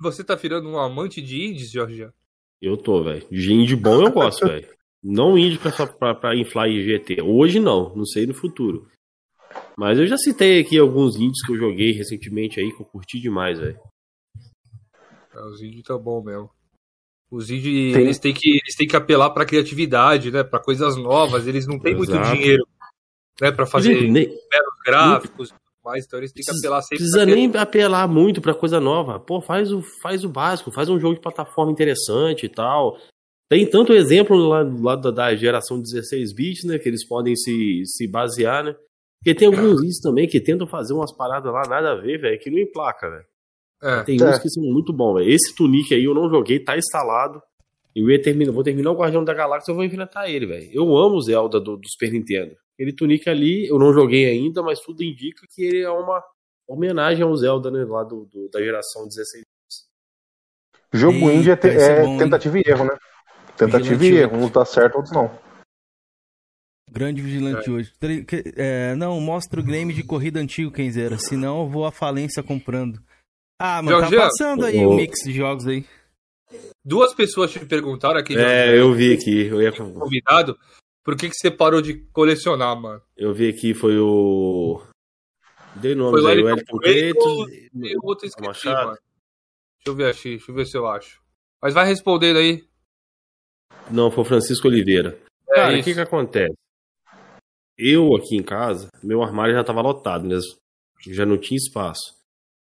Você 0.01 0.23
tá 0.23 0.33
virando 0.33 0.67
um 0.69 0.79
amante 0.79 1.21
de 1.21 1.45
indies, 1.45 1.69
Jorge? 1.71 2.07
Eu 2.59 2.75
tô, 2.77 3.03
velho. 3.03 3.23
De 3.29 3.53
indie 3.53 3.75
bom 3.75 4.01
eu 4.01 4.11
gosto, 4.11 4.47
velho. 4.47 4.65
Não 5.03 5.37
indie 5.37 5.57
pra, 5.59 5.71
só 5.71 5.85
pra, 5.85 6.15
pra 6.15 6.35
inflar 6.35 6.69
em 6.69 6.81
GT. 6.81 7.21
Hoje 7.21 7.59
não, 7.59 7.93
não 7.95 8.05
sei 8.05 8.25
no 8.25 8.33
futuro. 8.33 8.87
Mas 9.77 9.99
eu 9.99 10.07
já 10.07 10.17
citei 10.17 10.59
aqui 10.61 10.77
alguns 10.77 11.15
indies 11.17 11.45
que 11.45 11.51
eu 11.51 11.57
joguei 11.57 11.91
recentemente 11.91 12.59
aí, 12.59 12.71
que 12.71 12.81
eu 12.81 12.85
curti 12.85 13.19
demais, 13.19 13.59
velho. 13.59 13.77
É, 15.35 15.41
os 15.45 15.61
indies 15.61 15.83
tá 15.83 15.97
bom 15.97 16.23
mesmo. 16.23 16.49
Os 17.29 17.49
indies, 17.49 17.93
Tem- 17.93 18.03
eles 18.03 18.19
têm 18.19 18.33
que, 18.33 18.49
eles 18.63 18.75
têm 18.75 18.87
que 18.87 18.95
apelar 18.95 19.31
pra 19.31 19.45
criatividade, 19.45 20.31
né? 20.31 20.43
Pra 20.43 20.59
coisas 20.59 20.95
novas. 20.95 21.47
Eles 21.47 21.65
não 21.67 21.79
têm 21.79 21.95
muito 21.95 22.11
Exato. 22.11 22.35
dinheiro, 22.35 22.65
né? 23.41 23.51
Pra 23.51 23.65
fazer 23.65 23.95
Nem- 24.09 24.27
belos 24.27 24.73
gráficos 24.85 25.49
e 25.49 25.53
tudo 25.53 25.59
mais. 25.83 26.05
Então 26.05 26.19
eles 26.19 26.31
têm 26.31 26.43
que 26.45 26.51
apelar 26.51 26.81
sempre 26.81 26.97
precisa 26.97 27.25
pra 27.25 27.35
nem 27.35 27.51
apelar 27.57 28.07
muito 28.07 28.39
pra 28.41 28.53
coisa 28.53 28.79
nova. 28.79 29.19
Pô, 29.19 29.41
faz 29.41 29.71
o, 29.71 29.81
faz 29.81 30.23
o 30.23 30.29
básico, 30.29 30.71
faz 30.71 30.87
um 30.89 30.99
jogo 30.99 31.15
de 31.15 31.21
plataforma 31.21 31.71
interessante 31.71 32.45
e 32.45 32.49
tal. 32.49 32.97
Tem 33.49 33.65
tanto 33.69 33.93
exemplo 33.93 34.35
lá, 34.35 34.61
lá 34.63 34.95
da, 34.95 35.11
da 35.11 35.35
geração 35.35 35.79
16 35.79 36.33
bits, 36.33 36.63
né? 36.65 36.79
Que 36.79 36.89
eles 36.89 37.05
podem 37.07 37.35
se, 37.35 37.83
se 37.85 38.07
basear, 38.07 38.63
né? 38.63 38.75
Porque 39.19 39.35
tem 39.35 39.47
alguns 39.47 39.81
indies 39.81 39.99
também 40.01 40.27
que 40.27 40.39
tentam 40.41 40.67
fazer 40.67 40.93
umas 40.93 41.15
paradas 41.15 41.51
lá, 41.53 41.61
nada 41.67 41.91
a 41.91 41.95
ver, 41.95 42.19
velho, 42.19 42.39
que 42.39 42.49
não 42.49 42.57
emplaca, 42.59 43.09
velho. 43.09 43.25
É. 43.81 44.03
Tem 44.03 44.19
É. 44.19 44.23
uns 44.25 44.39
que 44.39 44.49
são 44.49 44.63
muito 44.63 44.91
bons, 44.91 45.15
velho. 45.19 45.29
Esse 45.31 45.55
Tunic 45.55 45.93
aí 45.93 46.03
eu 46.03 46.13
não 46.13 46.29
joguei, 46.29 46.59
tá 46.59 46.77
instalado. 46.77 47.41
Eu 47.95 48.09
ia 48.09 48.19
terminar, 48.21 48.51
vou 48.51 48.63
terminar 48.63 48.91
o 48.91 48.95
Guardião 48.95 49.23
da 49.23 49.33
Galáxia, 49.33 49.71
eu 49.71 49.75
vou 49.75 49.83
enfrentar 49.85 50.27
ele, 50.29 50.45
velho. 50.47 50.69
Eu 50.73 50.97
amo 50.97 51.15
o 51.15 51.21
Zelda 51.21 51.59
do, 51.59 51.77
do 51.77 51.87
Super 51.89 52.11
Nintendo. 52.11 52.55
Aquele 52.73 52.91
Tunic 52.91 53.29
ali, 53.29 53.67
eu 53.67 53.77
não 53.77 53.93
joguei 53.93 54.25
ainda, 54.25 54.63
mas 54.63 54.79
tudo 54.79 55.03
indica 55.03 55.45
que 55.53 55.61
ele 55.63 55.81
é 55.81 55.89
uma 55.91 56.23
homenagem 56.67 57.23
ao 57.23 57.35
Zelda, 57.35 57.69
né? 57.69 57.85
Lá 57.85 58.03
do, 58.03 58.25
do- 58.25 58.49
da 58.49 58.59
geração 58.59 59.07
16. 59.07 59.43
Jogo 60.91 61.29
Eita, 61.29 61.33
indie 61.33 61.49
é, 61.51 61.53
é 61.53 62.01
bom, 62.03 62.11
hein? 62.13 62.17
tentativa 62.19 62.57
e 62.59 62.63
erro, 62.65 62.85
né? 62.85 62.97
Tentativa 63.65 63.95
Vigilante 63.95 64.19
e 64.31 64.35
erro. 64.35 64.45
Uns 64.45 64.51
dá 64.51 64.65
certo, 64.65 64.95
outros 64.95 65.13
não. 65.13 65.31
Grande 66.91 67.21
vigilante 67.23 67.71
hoje. 67.71 67.91
Tre- 67.99 68.23
que- 68.23 68.53
é, 68.55 68.93
não, 68.95 69.19
mostra 69.19 69.59
o 69.59 69.63
game 69.63 69.91
de 69.93 70.03
corrida 70.03 70.39
antigo, 70.39 70.71
Kenzeira. 70.71 71.17
Senão 71.17 71.63
eu 71.63 71.69
vou 71.69 71.85
à 71.85 71.91
falência 71.91 72.43
comprando. 72.43 73.01
Ah, 73.59 73.81
mano, 73.81 73.99
tá 73.99 74.09
Jorge, 74.09 74.15
passando 74.17 74.65
aí 74.65 74.85
ô- 74.85 74.91
o 74.91 74.95
mix 74.95 75.23
de 75.23 75.33
jogos 75.33 75.65
aí. 75.65 75.85
Duas 76.85 77.13
pessoas 77.15 77.51
te 77.51 77.65
perguntaram 77.65 78.19
aqui, 78.19 78.33
Jorge, 78.33 78.47
É, 78.47 78.77
eu 78.79 78.93
vi 78.93 79.13
aqui. 79.13 79.45
Eu, 79.47 79.59
ia, 79.61 79.71
convidado, 79.71 80.55
por 81.03 81.15
que, 81.15 81.29
que 81.29 81.35
você 81.35 81.49
parou 81.49 81.81
de 81.81 81.95
colecionar, 82.11 82.79
mano? 82.79 83.01
eu 83.17 83.33
vi 83.33 83.49
aqui, 83.49 83.73
foi 83.73 83.97
o. 83.97 84.83
Dei 85.75 85.95
Foi 85.95 86.03
nomes 86.03 86.23
o 86.23 86.27
aí, 86.27 86.43
o 86.43 86.49
Elton 86.49 86.77
Creighton. 86.77 87.45
E 87.49 87.97
o 87.97 88.01
outro 88.05 88.25
eu 88.25 88.29
esqueci, 88.29 88.67
mano. 88.67 88.91
Deixa 88.91 89.87
eu 89.87 89.95
ver 89.95 90.11
aqui, 90.11 90.29
deixa 90.29 90.51
eu 90.51 90.55
ver 90.55 90.65
se 90.67 90.77
eu 90.77 90.85
acho. 90.85 91.19
Mas 91.59 91.73
vai 91.73 91.87
respondendo 91.87 92.37
aí. 92.37 92.63
Não, 93.91 94.09
foi 94.09 94.23
o 94.23 94.27
Francisco 94.27 94.67
Oliveira. 94.67 95.17
É 95.49 95.55
Cara, 95.55 95.79
o 95.79 95.83
que 95.83 95.93
que 95.93 95.99
acontece? 95.99 96.53
Eu 97.77 98.15
aqui 98.15 98.35
em 98.35 98.43
casa, 98.43 98.87
meu 99.03 99.23
armário 99.23 99.53
já 99.53 99.63
tava 99.63 99.81
lotado, 99.81 100.27
né? 100.27 100.37
Já 101.07 101.25
não 101.25 101.37
tinha 101.37 101.57
espaço. 101.57 102.15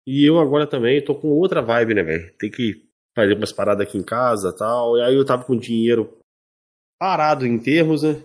E 0.08 0.24
eu 0.24 0.40
agora 0.40 0.68
também 0.68 1.04
tô 1.04 1.16
com 1.16 1.30
outra 1.30 1.62
vibe, 1.62 1.96
né, 1.96 2.04
velho? 2.04 2.34
Tem 2.38 2.50
que 2.50 2.86
fazer 3.16 3.36
umas 3.36 3.52
paradas 3.52 3.88
aqui 3.88 3.98
em 3.98 4.04
casa 4.04 4.50
e 4.50 4.58
tal. 4.58 4.98
E 4.98 5.02
aí 5.02 5.16
eu 5.16 5.26
tava 5.26 5.44
com 5.44 5.58
dinheiro 5.58 6.18
parado 7.00 7.46
em 7.46 7.58
termos, 7.60 8.04
né? 8.04 8.22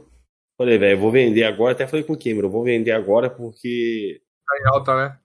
Falei, 0.59 0.79
velho, 0.79 1.01
vou 1.01 1.11
vender 1.11 1.45
agora. 1.45 1.73
Até 1.73 1.87
falei 1.87 2.05
com 2.05 2.13
o 2.13 2.19
Cameron, 2.19 2.49
eu 2.49 2.53
vou 2.53 2.65
vender 2.65 2.93
agora 2.93 3.31
porque 3.31 4.21
Tá 4.47 4.59
em 4.59 4.69
alta, 4.75 4.97
né? 4.97 5.19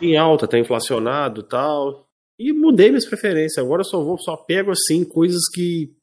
em 0.00 0.16
alta, 0.16 0.48
tá 0.48 0.58
inflacionado 0.58 1.42
e 1.42 1.44
tal. 1.44 2.06
E 2.38 2.52
mudei 2.52 2.88
minhas 2.88 3.06
preferências. 3.06 3.64
Agora 3.64 3.80
eu 3.80 3.84
só 3.84 4.02
vou, 4.02 4.18
só 4.18 4.36
pego 4.36 4.70
assim 4.70 5.04
coisas 5.04 5.42
que 5.52 5.94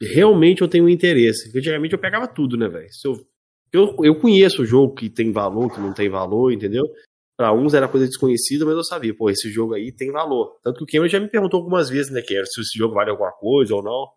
realmente 0.00 0.62
eu 0.62 0.68
tenho 0.68 0.88
interesse. 0.88 1.44
Porque 1.44 1.58
antigamente 1.58 1.92
eu 1.94 1.98
pegava 1.98 2.26
tudo, 2.26 2.56
né, 2.56 2.68
velho? 2.68 2.88
Eu, 3.04 3.26
eu, 3.72 3.96
eu 4.04 4.14
conheço 4.14 4.62
o 4.62 4.66
jogo 4.66 4.94
que 4.94 5.10
tem 5.10 5.32
valor, 5.32 5.72
que 5.72 5.80
não 5.80 5.92
tem 5.92 6.08
valor, 6.08 6.52
entendeu? 6.52 6.84
Pra 7.36 7.52
uns 7.52 7.74
era 7.74 7.88
coisa 7.88 8.06
desconhecida, 8.06 8.64
mas 8.64 8.74
eu 8.74 8.84
sabia, 8.84 9.14
pô, 9.14 9.30
esse 9.30 9.50
jogo 9.50 9.74
aí 9.74 9.92
tem 9.92 10.10
valor. 10.10 10.58
Tanto 10.62 10.78
que 10.78 10.84
o 10.84 10.86
Cameron 10.86 11.08
já 11.08 11.20
me 11.20 11.28
perguntou 11.28 11.58
algumas 11.58 11.88
vezes, 11.88 12.10
né, 12.10 12.20
que 12.20 12.34
era 12.34 12.44
se 12.46 12.60
esse 12.60 12.76
jogo 12.76 12.94
vale 12.94 13.10
alguma 13.10 13.30
coisa 13.32 13.74
ou 13.74 13.82
não. 13.82 14.08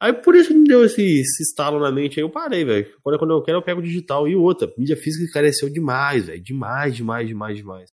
Aí 0.00 0.12
por 0.12 0.34
isso 0.34 0.48
que 0.48 0.54
me 0.54 0.66
deu 0.66 0.84
esse, 0.84 1.00
esse 1.00 1.44
estalo 1.44 1.78
na 1.78 1.92
mente 1.92 2.18
aí, 2.18 2.24
eu 2.24 2.30
parei, 2.30 2.64
velho. 2.64 2.92
Quando, 3.04 3.18
quando 3.20 3.34
eu 3.34 3.42
quero, 3.42 3.58
eu 3.58 3.62
pego 3.62 3.80
digital. 3.80 4.26
E 4.26 4.34
outra, 4.34 4.72
mídia 4.76 4.96
física 4.96 5.32
careceu 5.32 5.70
demais, 5.70 6.26
velho. 6.26 6.42
Demais, 6.42 6.96
demais, 6.96 7.28
demais, 7.28 7.56
demais. 7.56 7.90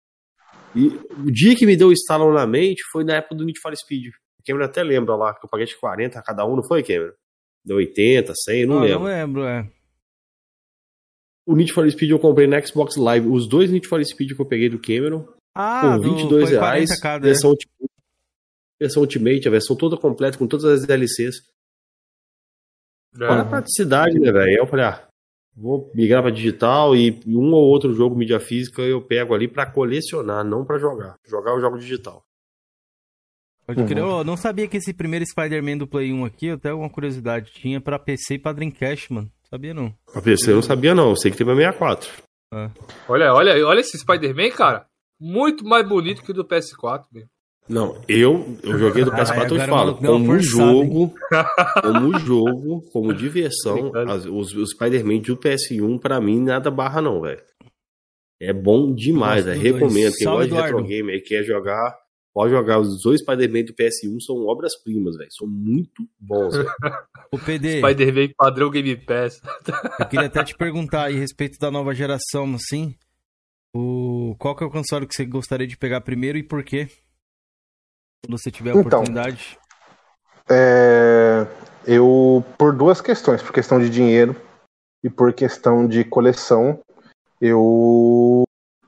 E 0.76 0.88
o 1.26 1.32
dia 1.32 1.56
que 1.56 1.66
me 1.66 1.76
deu 1.76 1.88
o 1.88 1.92
estalo 1.92 2.32
na 2.32 2.46
mente 2.46 2.84
foi 2.92 3.04
na 3.04 3.16
época 3.16 3.34
do 3.34 3.44
Need 3.44 3.60
for 3.60 3.76
Speed. 3.76 4.12
O 4.46 4.48
Cameron 4.48 4.66
até 4.66 4.84
lembra 4.84 5.16
lá, 5.16 5.34
que 5.34 5.44
eu 5.46 5.50
paguei 5.50 5.66
de 5.66 5.76
40 5.76 6.22
cada 6.22 6.46
um, 6.46 6.56
não 6.56 6.64
foi, 6.64 6.84
Cameron? 6.84 7.14
Deu 7.66 7.78
80, 7.78 8.32
100, 8.36 8.66
não, 8.68 8.78
Ah, 8.78 8.82
lembro. 8.82 9.00
Não 9.00 9.06
lembro, 9.06 9.44
é. 9.44 9.72
O 11.48 11.56
Need 11.56 11.74
for 11.74 11.90
Speed 11.90 12.12
eu 12.12 12.20
comprei 12.20 12.48
na 12.48 12.62
Xbox 12.64 12.96
Live. 12.96 13.28
Os 13.28 13.48
dois 13.48 13.72
Need 13.72 13.88
for 13.88 14.04
Speed 14.06 14.36
que 14.36 14.42
eu 14.42 14.46
peguei 14.46 14.70
do 14.70 14.80
Cameron, 14.80 15.28
Ah, 15.56 15.82
por 15.82 15.96
do- 16.00 16.16
22 16.16 16.50
foi 16.50 16.58
reais. 16.60 16.90
40 16.90 17.02
cada, 17.02 17.26
é. 17.26 17.30
versão, 17.32 17.50
ulti- 17.52 17.68
versão 18.80 19.02
Ultimate, 19.02 19.48
a 19.48 19.52
versão 19.52 19.76
toda 19.76 19.98
completa, 19.98 20.38
com 20.38 20.48
todas 20.48 20.66
as 20.66 20.86
DLCs. 20.86 21.38
É. 23.20 23.24
Olha 23.24 23.42
a 23.42 23.46
praticidade, 23.46 24.20
né, 24.20 24.32
velho? 24.32 24.60
Eu 24.60 24.68
falei, 24.68 24.86
ah, 24.86 25.08
vou 25.56 25.92
migrar 25.96 26.22
pra 26.22 26.32
digital 26.32 26.96
e 26.96 27.20
um 27.28 27.54
ou 27.54 27.64
outro 27.64 27.94
jogo 27.94 28.16
mídia 28.16 28.40
física 28.40 28.82
eu 28.82 29.02
pego 29.02 29.34
ali 29.34 29.48
pra 29.48 29.70
colecionar, 29.72 30.44
não 30.44 30.66
pra 30.66 30.78
jogar. 30.78 31.16
Jogar 31.26 31.52
eu 31.52 31.62
jogo 31.62 31.78
digital. 31.80 32.25
Pode 33.66 33.84
crer. 33.86 34.04
Uhum. 34.04 34.20
Eu 34.20 34.24
não 34.24 34.38
sabia 34.38 34.68
que 34.68 34.78
esse 34.78 34.94
primeiro 34.94 35.26
Spider-Man 35.26 35.78
do 35.78 35.88
Play 35.88 36.14
1 36.14 36.24
aqui, 36.26 36.50
até 36.52 36.72
uma 36.74 36.90
curiosidade, 36.90 37.52
tinha 37.52 37.82
pra 37.82 37.98
PC 37.98 38.36
e 38.36 38.40
pra 38.40 38.54
Dreamcast, 38.54 39.12
mano. 39.12 39.30
Sabia 39.50 39.74
não? 39.74 39.94
Pra 40.12 40.22
PC 40.22 40.52
eu 40.52 40.56
não 40.56 40.62
sabia 40.62 40.94
não, 40.94 41.10
eu 41.10 41.16
sei 41.16 41.32
que 41.32 41.38
tem 41.38 41.46
pra 41.46 41.56
64. 41.56 42.10
Olha, 43.08 43.34
olha, 43.34 43.66
olha 43.68 43.80
esse 43.80 43.98
Spider-Man, 43.98 44.52
cara. 44.52 44.86
Muito 45.20 45.66
mais 45.66 45.88
bonito 45.88 46.22
que 46.24 46.32
o 46.32 46.34
do 46.34 46.46
PS4, 46.46 47.04
meu. 47.12 47.26
Não, 47.68 48.00
eu, 48.08 48.58
eu 48.62 48.78
joguei 48.78 49.04
do 49.04 49.12
Ah, 49.12 49.16
PS4 49.18 49.32
agora 49.46 49.56
e 49.56 49.68
falo, 49.68 49.70
maluco 49.72 50.02
deu 50.04 50.12
uma 50.12 50.20
como 50.28 50.40
jogo, 50.40 51.14
como 51.82 52.20
jogo, 52.20 52.82
como 52.92 53.14
diversão, 53.14 53.92
as- 54.08 54.26
os, 54.28 54.54
os 54.54 54.70
Spider-Man 54.72 55.18
do 55.20 55.36
PS1 55.36 56.00
pra 56.00 56.22
mim 56.22 56.40
nada 56.44 56.70
barra 56.70 57.02
não, 57.02 57.22
velho. 57.22 57.42
É 58.40 58.54
bom 58.54 58.94
demais, 58.94 59.46
velho. 59.46 59.60
recomendo. 59.60 60.14
Quem 60.16 60.28
gosta 60.28 60.48
de 60.48 60.54
retro 60.54 60.84
game 60.84 61.12
e 61.16 61.22
quer 61.22 61.44
jogar, 61.44 61.98
pode 62.36 62.52
jogar. 62.52 62.80
Os 62.80 63.02
dois 63.02 63.22
Spider-Man 63.22 63.64
do 63.64 63.74
PS1 63.74 64.20
são 64.20 64.46
obras-primas, 64.46 65.16
velho. 65.16 65.32
São 65.32 65.48
muito 65.48 66.06
bons, 66.20 66.56
velho. 66.56 66.70
Ô, 67.32 67.40
PD, 67.40 67.80
Spider-Man 67.80 68.34
padrão 68.38 68.70
Game 68.70 68.96
Pass. 68.98 69.42
eu 70.00 70.06
queria 70.08 70.28
até 70.28 70.44
te 70.44 70.56
perguntar 70.56 71.06
aí 71.06 71.16
a 71.16 71.20
respeito 71.20 71.58
da 71.58 71.72
nova 71.72 71.96
geração, 71.96 72.54
assim. 72.54 72.94
O... 73.74 74.36
Qual 74.38 74.56
que 74.56 74.64
é 74.64 74.68
o 74.68 74.72
console 74.72 75.08
que 75.08 75.16
você 75.16 75.26
gostaria 75.26 75.66
de 75.66 75.78
pegar 75.78 76.02
primeiro 76.02 76.38
e 76.38 76.44
por 76.44 76.64
quê? 76.64 76.88
Quando 78.24 78.38
você 78.38 78.52
tiver 78.52 78.72
a 78.72 78.74
Então. 78.74 78.82
oportunidade. 79.00 79.58
É, 80.50 81.48
eu, 81.88 82.44
por 82.58 82.76
duas 82.76 83.02
questões, 83.02 83.42
por 83.42 83.52
questão 83.52 83.80
de 83.80 83.90
dinheiro 83.90 84.36
e 85.04 85.10
por 85.10 85.34
questão 85.34 85.88
de 85.88 86.04
coleção, 86.04 86.80
eu 87.42 88.45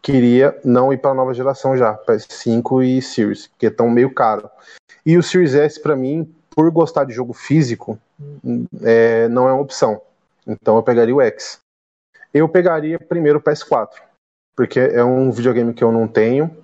queria 0.08 0.58
não 0.64 0.94
ir 0.94 1.00
para 1.00 1.12
a 1.12 1.14
nova 1.14 1.34
geração 1.34 1.76
já, 1.76 1.94
PS5 1.94 2.82
e 2.82 3.02
Series, 3.02 3.48
porque 3.48 3.66
estão 3.66 3.90
meio 3.90 4.14
caro. 4.14 4.50
E 5.06 5.18
o 5.18 5.22
Series 5.22 5.54
S, 5.54 5.82
para 5.82 5.98
mim, 5.98 6.34
por 6.50 6.72
gostar 6.72 7.04
de 7.04 7.12
jogo 7.12 7.34
físico, 7.34 8.00
é, 8.84 9.28
não 9.28 9.50
é 9.50 9.52
uma 9.52 9.62
opção. 9.62 10.02
Então 10.48 10.78
eu 10.78 10.84
pegaria 10.84 11.14
o 11.14 11.20
X. 11.20 11.60
Eu 12.34 12.48
pegaria 12.48 12.98
primeiro 12.98 13.40
o 13.40 13.42
PS4, 13.42 13.90
porque 14.56 14.80
é 14.80 15.04
um 15.04 15.30
videogame 15.30 15.74
que 15.74 15.84
eu 15.84 15.92
não 15.92 16.08
tenho, 16.08 16.56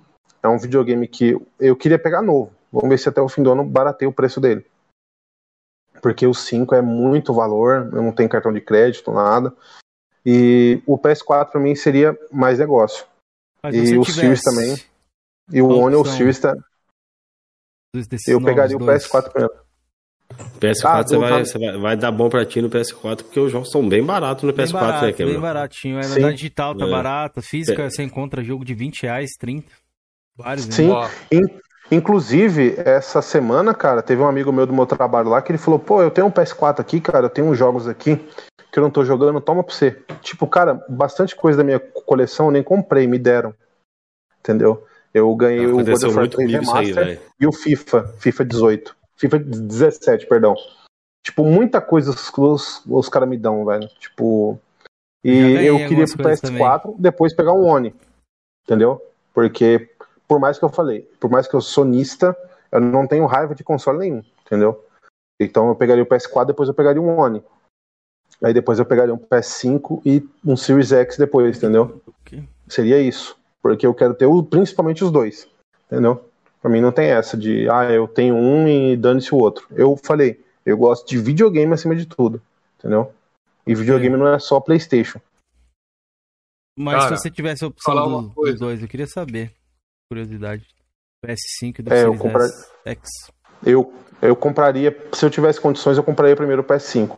é 0.42 0.48
um 0.48 0.56
videogame 0.56 1.06
que 1.06 1.38
eu 1.60 1.76
queria 1.76 1.98
pegar 1.98 2.22
novo. 2.22 2.50
Vamos 2.72 2.88
ver 2.88 2.98
se 2.98 3.10
até 3.10 3.20
o 3.20 3.28
fim 3.28 3.42
do 3.42 3.52
ano 3.52 3.62
barateia 3.62 4.08
o 4.08 4.14
preço 4.14 4.40
dele. 4.40 4.64
Porque 6.00 6.26
o 6.26 6.32
5 6.32 6.74
é 6.74 6.80
muito 6.80 7.34
valor, 7.34 7.90
eu 7.92 8.02
não 8.02 8.10
tenho 8.10 8.28
cartão 8.30 8.54
de 8.54 8.62
crédito, 8.62 9.12
nada. 9.12 9.52
E 10.24 10.82
o 10.86 10.98
PS4 10.98 11.50
para 11.50 11.60
mim 11.60 11.74
seria 11.74 12.18
mais 12.32 12.58
negócio. 12.58 13.04
Mas 13.64 13.74
e 13.90 13.96
o 13.98 14.04
Series 14.04 14.42
também. 14.42 14.76
E 15.50 15.62
o 15.62 15.68
One 15.68 15.96
ou 15.96 16.02
o? 16.02 16.06
Series, 16.06 16.38
tá- 16.38 16.54
eu 18.28 18.40
pegaria 18.42 18.76
o 18.76 18.78
dois. 18.78 19.04
PS4 19.06 19.30
primeiro. 19.30 19.54
PS4 20.60 20.84
Ah, 20.84 21.02
você, 21.02 21.16
vai, 21.16 21.30
tá- 21.30 21.44
você 21.44 21.58
vai, 21.58 21.78
vai 21.78 21.96
dar 21.96 22.10
bom 22.12 22.28
pra 22.28 22.44
ti 22.44 22.60
no 22.60 22.68
PS4, 22.68 23.24
porque 23.24 23.38
os 23.40 23.50
jogos 23.52 23.70
são 23.70 23.88
bem 23.88 24.04
baratos 24.04 24.42
no 24.44 24.52
Bem 24.52 24.66
PS4, 24.66 24.72
barato, 24.72 25.06
né, 25.06 25.12
Cameron? 25.12 25.32
bem 25.32 25.40
baratinho. 25.40 25.98
É, 26.00 26.18
na 26.18 26.30
digital 26.32 26.74
tá 26.76 26.84
É. 26.86 26.90
barata, 26.90 27.40
física 27.40 27.82
É. 27.84 27.90
você 27.90 28.02
encontra 28.02 28.42
jogo 28.44 28.64
de 28.64 28.74
20 28.74 29.02
reais, 29.02 29.30
30. 29.38 29.70
Vários, 30.36 30.66
né? 30.66 30.72
Sim. 30.74 30.90
Ó, 30.90 31.08
Inclusive, 31.92 32.74
essa 32.78 33.20
semana, 33.20 33.74
cara, 33.74 34.02
teve 34.02 34.20
um 34.22 34.26
amigo 34.26 34.50
meu 34.50 34.66
do 34.66 34.72
meu 34.72 34.86
trabalho 34.86 35.28
lá 35.28 35.42
que 35.42 35.52
ele 35.52 35.58
falou: 35.58 35.78
pô, 35.78 36.02
eu 36.02 36.10
tenho 36.10 36.26
um 36.26 36.30
PS4 36.30 36.80
aqui, 36.80 36.98
cara, 37.00 37.26
eu 37.26 37.30
tenho 37.30 37.46
uns 37.48 37.58
jogos 37.58 37.86
aqui 37.86 38.18
que 38.74 38.80
eu 38.80 38.82
não 38.82 38.90
tô 38.90 39.04
jogando, 39.04 39.40
toma 39.40 39.62
pra 39.62 39.72
você. 39.72 39.92
Tipo, 40.20 40.48
cara, 40.48 40.84
bastante 40.88 41.36
coisa 41.36 41.58
da 41.58 41.62
minha 41.62 41.78
coleção 41.78 42.46
eu 42.46 42.50
nem 42.50 42.62
comprei, 42.62 43.06
me 43.06 43.20
deram. 43.20 43.54
Entendeu? 44.40 44.84
Eu 45.14 45.32
ganhei 45.36 45.64
o 45.64 45.76
God 45.76 45.88
of 45.90 46.06
War 46.06 46.14
muito 46.14 46.36
3 46.36 46.50
comigo 46.50 46.62
isso 46.64 46.74
aí, 46.74 46.86
Remaster 46.86 47.06
velho. 47.06 47.20
e 47.38 47.46
o 47.46 47.52
FIFA, 47.52 48.08
FIFA 48.18 48.44
18. 48.44 48.96
FIFA 49.14 49.38
17, 49.38 50.26
perdão. 50.26 50.56
Tipo, 51.24 51.44
muita 51.44 51.80
coisa 51.80 52.10
os, 52.10 52.32
os, 52.36 52.82
os 52.84 53.08
caras 53.08 53.28
me 53.28 53.38
dão, 53.38 53.64
velho. 53.64 53.86
Tipo. 54.00 54.58
E 55.22 55.38
eu 55.64 55.78
queria 55.86 56.06
pro 56.06 56.24
coisas 56.24 56.50
PS4, 56.50 56.96
depois 56.98 57.32
pegar 57.32 57.52
um 57.52 57.64
One. 57.64 57.94
Entendeu? 58.64 59.00
Porque, 59.32 59.88
por 60.26 60.40
mais 60.40 60.58
que 60.58 60.64
eu 60.64 60.68
falei, 60.68 61.02
por 61.20 61.30
mais 61.30 61.46
que 61.46 61.54
eu 61.54 61.60
sou 61.60 61.84
sonista, 61.84 62.36
eu 62.72 62.80
não 62.80 63.06
tenho 63.06 63.24
raiva 63.26 63.54
de 63.54 63.62
console 63.62 64.00
nenhum, 64.00 64.22
entendeu? 64.44 64.84
Então 65.40 65.68
eu 65.68 65.76
pegaria 65.76 66.02
o 66.02 66.06
PS4, 66.06 66.46
depois 66.46 66.68
eu 66.68 66.74
pegaria 66.74 67.00
um 67.00 67.16
One. 67.16 67.40
Aí 68.42 68.52
depois 68.52 68.78
eu 68.78 68.84
pegaria 68.84 69.14
um 69.14 69.18
PS5 69.18 70.02
e 70.04 70.26
um 70.44 70.56
Series 70.56 70.92
X 70.92 71.16
depois, 71.16 71.56
entendeu? 71.56 72.00
Ok. 72.06 72.42
Seria 72.68 73.00
isso. 73.00 73.36
Porque 73.62 73.86
eu 73.86 73.94
quero 73.94 74.14
ter 74.14 74.26
o- 74.26 74.42
principalmente 74.42 75.02
os 75.04 75.10
dois. 75.10 75.48
Entendeu? 75.86 76.28
Pra 76.60 76.70
mim 76.70 76.80
não 76.80 76.92
tem 76.92 77.08
essa 77.10 77.36
de, 77.36 77.68
ah, 77.70 77.84
eu 77.90 78.08
tenho 78.08 78.34
um 78.34 78.66
e 78.68 78.96
dane-se 78.96 79.34
o 79.34 79.38
outro. 79.38 79.66
Eu 79.70 79.96
falei, 80.02 80.42
eu 80.64 80.76
gosto 80.76 81.06
de 81.08 81.18
videogame 81.18 81.72
acima 81.72 81.94
de 81.94 82.06
tudo. 82.06 82.40
Entendeu? 82.78 83.12
E 83.66 83.74
videogame 83.74 84.16
não 84.16 84.26
é 84.28 84.38
só 84.38 84.60
PlayStation. 84.60 85.20
Mas 86.76 87.04
Cara, 87.04 87.16
se 87.16 87.22
você 87.22 87.30
tivesse 87.30 87.64
a 87.64 87.68
opção 87.68 88.28
do- 88.28 88.34
dos 88.34 88.58
dois, 88.58 88.82
eu 88.82 88.88
queria 88.88 89.06
saber. 89.06 89.52
Curiosidade. 90.10 90.66
PS5 91.24 91.78
e 91.78 91.82
do 91.82 91.92
É, 91.92 91.98
eu 92.00 92.04
Series 92.14 92.20
comprar- 92.20 92.48
X. 92.84 93.08
Eu, 93.64 93.94
eu 94.20 94.36
compraria, 94.36 95.08
se 95.14 95.24
eu 95.24 95.30
tivesse 95.30 95.60
condições, 95.60 95.96
eu 95.96 96.04
compraria 96.04 96.36
primeiro 96.36 96.60
o 96.62 96.64
PS5. 96.64 97.16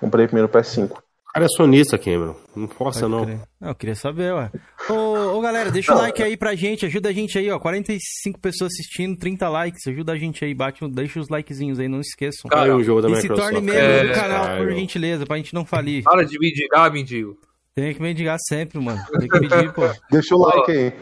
Comprei 0.00 0.26
primeiro 0.26 0.48
o 0.48 0.52
PS5. 0.52 0.90
O 0.90 1.32
cara 1.32 1.44
é 1.44 1.48
sonista, 1.48 1.98
Cameron. 1.98 2.34
Não 2.56 2.66
força, 2.68 3.00
Pode 3.00 3.12
não. 3.12 3.24
crer. 3.24 3.40
Não, 3.60 3.68
eu 3.68 3.74
queria 3.74 3.94
saber, 3.94 4.32
ué. 4.32 4.50
Ô, 4.88 5.36
ô, 5.36 5.40
galera, 5.40 5.70
deixa 5.70 5.92
o 5.92 5.94
Não. 5.94 6.02
like 6.02 6.22
aí 6.22 6.36
pra 6.36 6.54
gente, 6.54 6.86
ajuda 6.86 7.10
a 7.10 7.12
gente 7.12 7.38
aí, 7.38 7.50
ó. 7.50 7.58
45 7.58 8.40
pessoas 8.40 8.72
assistindo, 8.72 9.16
30 9.18 9.48
likes, 9.48 9.86
ajuda 9.86 10.12
a 10.12 10.16
gente 10.16 10.42
aí, 10.44 10.54
bate, 10.54 10.88
deixa 10.88 11.20
os 11.20 11.28
likezinhos 11.28 11.78
aí, 11.78 11.86
não 11.86 12.00
esqueçam. 12.00 12.48
Caiu 12.50 12.76
um 12.76 12.82
jogo 12.82 13.02
da 13.02 13.10
e 13.10 13.20
se 13.20 13.28
torne 13.28 13.60
membro 13.60 13.80
É, 13.80 14.06
do 14.08 14.14
canal, 14.14 14.56
por 14.56 14.70
gentileza, 14.72 15.26
pra 15.26 15.36
gente 15.36 15.52
não 15.54 15.64
falir. 15.66 16.02
para 16.02 16.24
de 16.24 16.38
mendigar, 16.38 16.90
mendigo. 16.92 17.38
Tem 17.74 17.94
que 17.94 18.02
mendigar 18.02 18.38
sempre, 18.48 18.80
mano. 18.80 19.00
Tem 19.18 19.28
que 19.28 19.38
pedir, 19.38 19.72
pô. 19.72 19.82
Deixa 20.10 20.34
o 20.34 20.38
like 20.42 20.70
aí. 20.72 20.92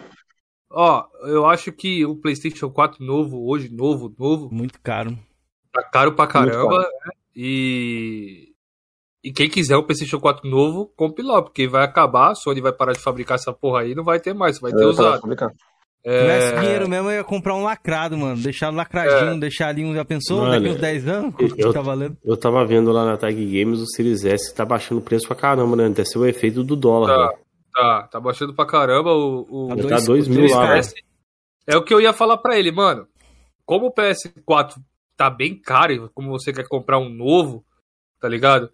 Ó, 0.71 1.05
eu 1.23 1.47
acho 1.47 1.73
que 1.73 2.05
o 2.05 2.17
PlayStation 2.17 2.69
4 2.69 3.03
novo, 3.03 3.49
hoje, 3.49 3.73
novo, 3.73 4.13
novo, 4.19 4.51
Muito 4.53 4.79
caro. 4.83 5.17
tá 5.73 5.83
caro 5.85 6.13
pra 6.13 6.27
caramba. 6.27 6.81
né? 6.81 6.87
E. 7.35 8.46
E 9.27 9.33
quem 9.33 9.49
quiser 9.51 9.77
um 9.77 9.83
PlayStation 9.83 10.21
4 10.21 10.49
novo, 10.49 10.87
compre 10.97 11.25
lá, 11.25 11.43
porque 11.43 11.67
vai 11.67 11.83
acabar, 11.85 12.31
a 12.31 12.35
Sony 12.37 12.61
vai 12.61 12.73
parar 12.73 12.93
de 12.93 13.01
fabricar 13.01 13.35
essa 13.35 13.53
porra 13.53 13.81
aí, 13.81 13.93
não 13.93 14.05
vai 14.05 14.21
ter 14.21 14.33
mais, 14.33 14.61
vai 14.61 14.71
ter 14.73 14.81
Eu 14.85 14.91
usado. 14.91 15.21
complicado. 15.21 15.51
Se 15.51 16.13
tivesse 16.21 16.55
É, 16.55 16.61
dinheiro 16.61 16.89
mesmo, 16.89 17.11
eu 17.11 17.17
ia 17.17 17.25
comprar 17.25 17.57
um 17.57 17.65
lacrado, 17.65 18.17
mano. 18.17 18.41
Deixar 18.41 18.71
lacradinho, 18.73 19.41
deixar 19.41 19.67
ali 19.71 19.85
um. 19.85 19.93
Já 19.93 20.05
pensou? 20.05 20.43
Mano, 20.43 20.53
Daqui 20.53 20.69
uns 20.69 20.81
10 20.81 21.09
anos? 21.09 21.35
eu- 21.41 21.57
que 21.57 21.73
tá 21.73 21.81
valendo? 21.81 22.17
Eu 22.25 22.37
tava 22.37 22.65
vendo 22.65 22.93
lá 22.93 23.05
na 23.05 23.17
Tag 23.17 23.35
Games 23.35 23.81
o 23.81 23.87
Series 23.89 24.25
S 24.25 24.55
tá 24.55 24.65
baixando 24.65 25.01
o 25.01 25.05
preço 25.05 25.27
pra 25.27 25.35
caramba, 25.35 25.75
né? 25.75 25.89
Deve 25.89 26.05
ser 26.09 26.19
o 26.21 26.25
efeito 26.25 26.63
do 26.63 26.77
dólar, 26.77 27.09
Tá. 27.09 27.27
velho. 27.27 27.39
tá, 27.75 28.03
tá 28.13 28.21
baixando 28.21 28.55
pra 28.55 28.65
caramba 28.65 29.13
o. 29.13 29.47
o... 29.51 29.69
Tá 29.71 29.75
Já 29.77 29.83
dois- 29.83 30.01
tá 30.01 30.07
2 30.07 30.29
mil 30.29 30.49
lá. 30.55 30.81
É 31.67 31.77
o 31.77 31.83
que 31.83 31.93
eu 31.93 32.01
ia 32.01 32.13
falar 32.13 32.37
pra 32.37 32.57
ele, 32.57 32.71
mano. 32.71 33.09
Como 33.65 33.87
o 33.89 33.93
PS4 33.93 34.77
tá 35.17 35.29
bem 35.29 35.61
caro, 35.61 35.93
e 35.93 36.09
como 36.11 36.31
você 36.31 36.53
quer 36.53 36.69
comprar 36.69 37.01
um 37.01 37.09
novo, 37.09 37.65
tá 38.21 38.29
ligado? 38.29 38.71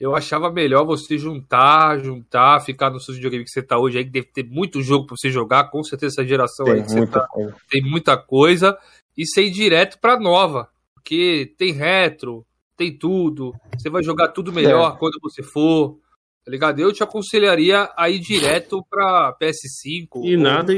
Eu 0.00 0.16
achava 0.16 0.50
melhor 0.50 0.84
você 0.84 1.16
juntar, 1.16 1.98
juntar, 2.00 2.60
ficar 2.60 2.90
no 2.90 2.98
seu 3.00 3.14
videogame 3.14 3.44
que 3.44 3.50
você 3.50 3.62
tá 3.62 3.78
hoje 3.78 3.98
aí, 3.98 4.04
que 4.04 4.10
deve 4.10 4.26
ter 4.26 4.44
muito 4.44 4.82
jogo 4.82 5.06
pra 5.06 5.16
você 5.16 5.30
jogar, 5.30 5.70
com 5.70 5.82
certeza 5.84 6.14
essa 6.20 6.28
geração 6.28 6.66
aí 6.66 6.74
Tem 6.74 6.82
que 6.84 6.90
você 6.90 6.96
muita 6.98 7.20
tá, 7.20 7.26
coisa. 7.28 7.56
tem 7.70 7.82
muita 7.82 8.16
coisa, 8.16 8.78
e 9.16 9.24
ser 9.26 9.48
direto 9.50 9.98
pra 10.00 10.18
nova. 10.18 10.68
Porque 10.94 11.54
tem 11.58 11.72
retro, 11.72 12.44
tem 12.76 12.96
tudo. 12.96 13.54
Você 13.76 13.88
vai 13.90 14.02
jogar 14.02 14.28
tudo 14.28 14.52
melhor 14.52 14.98
quando 14.98 15.18
você 15.22 15.42
for. 15.42 15.98
Tá 16.44 16.50
ligado? 16.50 16.80
Eu 16.80 16.92
te 16.92 17.02
aconselharia 17.04 17.88
a 17.96 18.10
ir 18.10 18.18
direto 18.18 18.84
pra 18.90 19.36
PS5. 19.40 20.24
E 20.24 20.36
ou- 20.36 20.42
nada, 20.42 20.72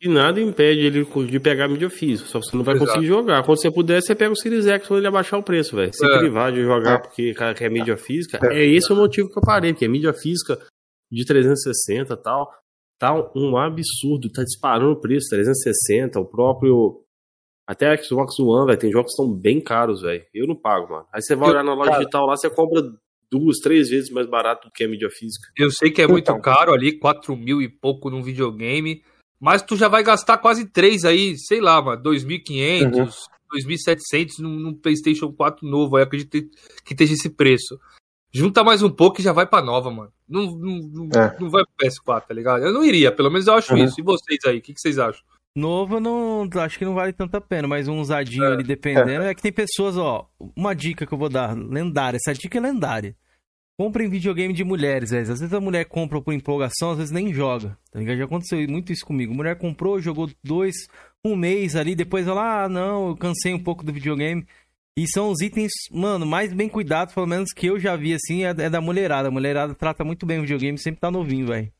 e 0.00 0.08
nada 0.08 0.40
impede 0.40 0.80
ele 0.80 1.04
de 1.26 1.40
pegar 1.40 1.68
mídia 1.68 1.88
física, 1.90 2.28
só 2.28 2.38
que 2.40 2.46
você 2.46 2.56
não 2.56 2.64
vai 2.64 2.74
Exato. 2.74 2.88
conseguir 2.90 3.06
jogar. 3.06 3.42
Quando 3.44 3.60
você 3.60 3.70
puder, 3.70 4.02
você 4.02 4.14
pega 4.14 4.32
o 4.32 4.36
Series 4.36 4.66
X 4.66 4.86
quando 4.86 4.98
ele 5.00 5.06
abaixar 5.06 5.38
o 5.38 5.42
preço, 5.42 5.74
velho. 5.76 5.92
Se 5.94 6.04
É. 6.06 6.18
privar 6.18 6.52
de 6.52 6.62
jogar 6.62 6.94
É. 6.94 6.98
porque 6.98 7.32
cara 7.34 7.54
quer 7.54 7.70
mídia 7.70 7.96
física, 7.96 8.38
é 8.52 8.64
esse 8.64 8.92
o 8.92 8.96
motivo 8.96 9.28
que 9.30 9.38
eu 9.38 9.42
parei, 9.42 9.72
porque 9.72 9.84
é 9.84 9.88
mídia 9.88 10.12
física 10.12 10.58
de 11.10 11.24
360 11.24 12.14
e 12.14 12.16
tal. 12.22 12.50
tá 12.98 13.12
um 13.36 13.58
absurdo, 13.58 14.30
tá 14.32 14.42
disparando 14.42 14.92
o 14.92 15.00
preço, 15.00 15.28
360, 15.28 16.18
o 16.18 16.24
próprio. 16.24 17.02
Até 17.68 17.88
a 17.90 17.96
Xbox 18.02 18.38
One, 18.38 18.64
velho, 18.66 18.78
tem 18.78 18.90
jogos 18.90 19.12
que 19.14 19.20
estão 19.22 19.30
bem 19.38 19.60
caros, 19.60 20.00
velho. 20.00 20.24
Eu 20.32 20.46
não 20.46 20.56
pago, 20.56 20.88
mano. 20.90 21.04
Aí 21.12 21.20
você 21.20 21.34
vai 21.34 21.48
Eu- 21.48 21.52
olhar 21.52 21.62
na 21.62 21.74
loja 21.74 21.90
cara- 21.90 21.98
digital 21.98 22.24
lá, 22.26 22.34
você 22.36 22.48
compra 22.48 22.80
duas, 23.30 23.58
três 23.58 23.90
vezes 23.90 24.08
mais 24.08 24.26
barato 24.26 24.68
do 24.68 24.72
que 24.72 24.82
a 24.82 24.88
mídia 24.88 25.10
física. 25.10 25.46
Eu 25.58 25.70
sei 25.70 25.90
que 25.90 26.00
é 26.00 26.06
muito 26.06 26.22
Então. 26.30 26.40
caro 26.40 26.72
ali, 26.72 26.98
4 26.98 27.36
mil 27.36 27.60
e 27.60 27.68
pouco 27.68 28.08
num 28.08 28.22
videogame, 28.22 29.02
mas 29.40 29.62
tu 29.62 29.76
já 29.76 29.88
vai 29.88 30.02
gastar 30.02 30.38
quase 30.38 30.64
3 30.66 31.04
aí, 31.04 31.36
sei 31.38 31.60
lá, 31.60 31.80
mano, 31.82 32.02
2.500, 32.02 32.96
Uhum. 32.98 33.08
2.700 33.54 34.38
num, 34.40 34.50
num 34.58 34.74
PlayStation 34.74 35.32
4 35.32 35.66
novo, 35.66 35.96
aí 35.96 36.02
acredito 36.02 36.48
que 36.84 36.92
esteja 36.94 37.14
esse 37.14 37.30
preço. 37.30 37.78
Junta 38.32 38.62
mais 38.64 38.82
um 38.82 38.90
pouco 38.90 39.20
e 39.20 39.24
já 39.24 39.32
vai 39.32 39.46
pra 39.46 39.62
nova, 39.62 39.90
mano. 39.90 40.12
Não, 40.28 40.42
não, 40.56 40.78
não, 40.92 41.20
É. 41.20 41.36
não 41.40 41.48
vai 41.48 41.62
pro 41.64 41.86
PS4, 41.86 42.26
tá 42.26 42.34
ligado? 42.34 42.64
Eu 42.64 42.72
não 42.72 42.84
iria, 42.84 43.10
pelo 43.12 43.30
menos 43.30 43.46
eu 43.46 43.54
acho 43.54 43.72
Uhum. 43.74 43.84
isso. 43.84 44.00
E 44.00 44.02
vocês 44.02 44.38
aí, 44.44 44.58
o 44.58 44.60
que, 44.62 44.74
que 44.74 44.80
vocês 44.80 44.98
acham? 44.98 45.22
Novo, 45.56 45.96
eu 45.96 46.00
não 46.00 46.46
acho 46.60 46.78
que 46.78 46.84
não 46.84 46.92
vale 46.92 47.14
tanta 47.14 47.40
pena, 47.40 47.66
mas 47.66 47.88
um 47.88 47.98
usadinho 48.00 48.44
ali 48.44 48.62
dependendo. 48.62 49.24
É. 49.24 49.34
que 49.34 49.40
tem 49.40 49.52
pessoas, 49.52 49.96
ó. 49.96 50.28
Uma 50.54 50.74
dica 50.74 51.06
que 51.06 51.14
eu 51.14 51.16
vou 51.16 51.30
dar, 51.30 51.56
lendária. 51.56 52.18
Essa 52.18 52.38
dica 52.38 52.58
é 52.58 52.60
lendária. 52.60 53.16
Comprem 53.78 54.08
videogame 54.08 54.54
de 54.54 54.64
mulheres, 54.64 55.10
velho. 55.10 55.22
Às 55.22 55.40
vezes 55.40 55.52
a 55.52 55.60
mulher 55.60 55.84
compra 55.84 56.20
por 56.20 56.32
empolgação, 56.32 56.92
às 56.92 56.98
vezes 56.98 57.12
nem 57.12 57.32
joga. 57.32 57.76
Tá 57.90 57.98
ligado? 57.98 58.16
Já 58.16 58.24
aconteceu 58.24 58.58
muito 58.68 58.90
isso 58.90 59.04
comigo. 59.04 59.34
A 59.34 59.36
mulher 59.36 59.58
comprou, 59.58 60.00
jogou 60.00 60.30
dois, 60.42 60.74
um 61.22 61.36
mês 61.36 61.76
ali, 61.76 61.94
depois 61.94 62.26
ela, 62.26 62.64
ah, 62.64 62.68
não, 62.68 63.08
eu 63.08 63.16
cansei 63.16 63.52
um 63.52 63.62
pouco 63.62 63.84
do 63.84 63.92
videogame. 63.92 64.46
E 64.98 65.06
são 65.06 65.30
os 65.30 65.42
itens, 65.42 65.72
mano, 65.90 66.24
mais 66.24 66.54
bem 66.54 66.70
cuidados, 66.70 67.12
pelo 67.12 67.26
menos 67.26 67.52
que 67.52 67.66
eu 67.66 67.78
já 67.78 67.94
vi 67.96 68.14
assim, 68.14 68.44
é, 68.44 68.48
é 68.48 68.70
da 68.70 68.80
mulherada. 68.80 69.28
A 69.28 69.30
mulherada 69.30 69.74
trata 69.74 70.02
muito 70.02 70.24
bem 70.24 70.38
o 70.38 70.42
videogame, 70.42 70.78
sempre 70.78 71.00
tá 71.00 71.10
novinho, 71.10 71.48
velho. 71.48 71.70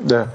É. 0.00 0.28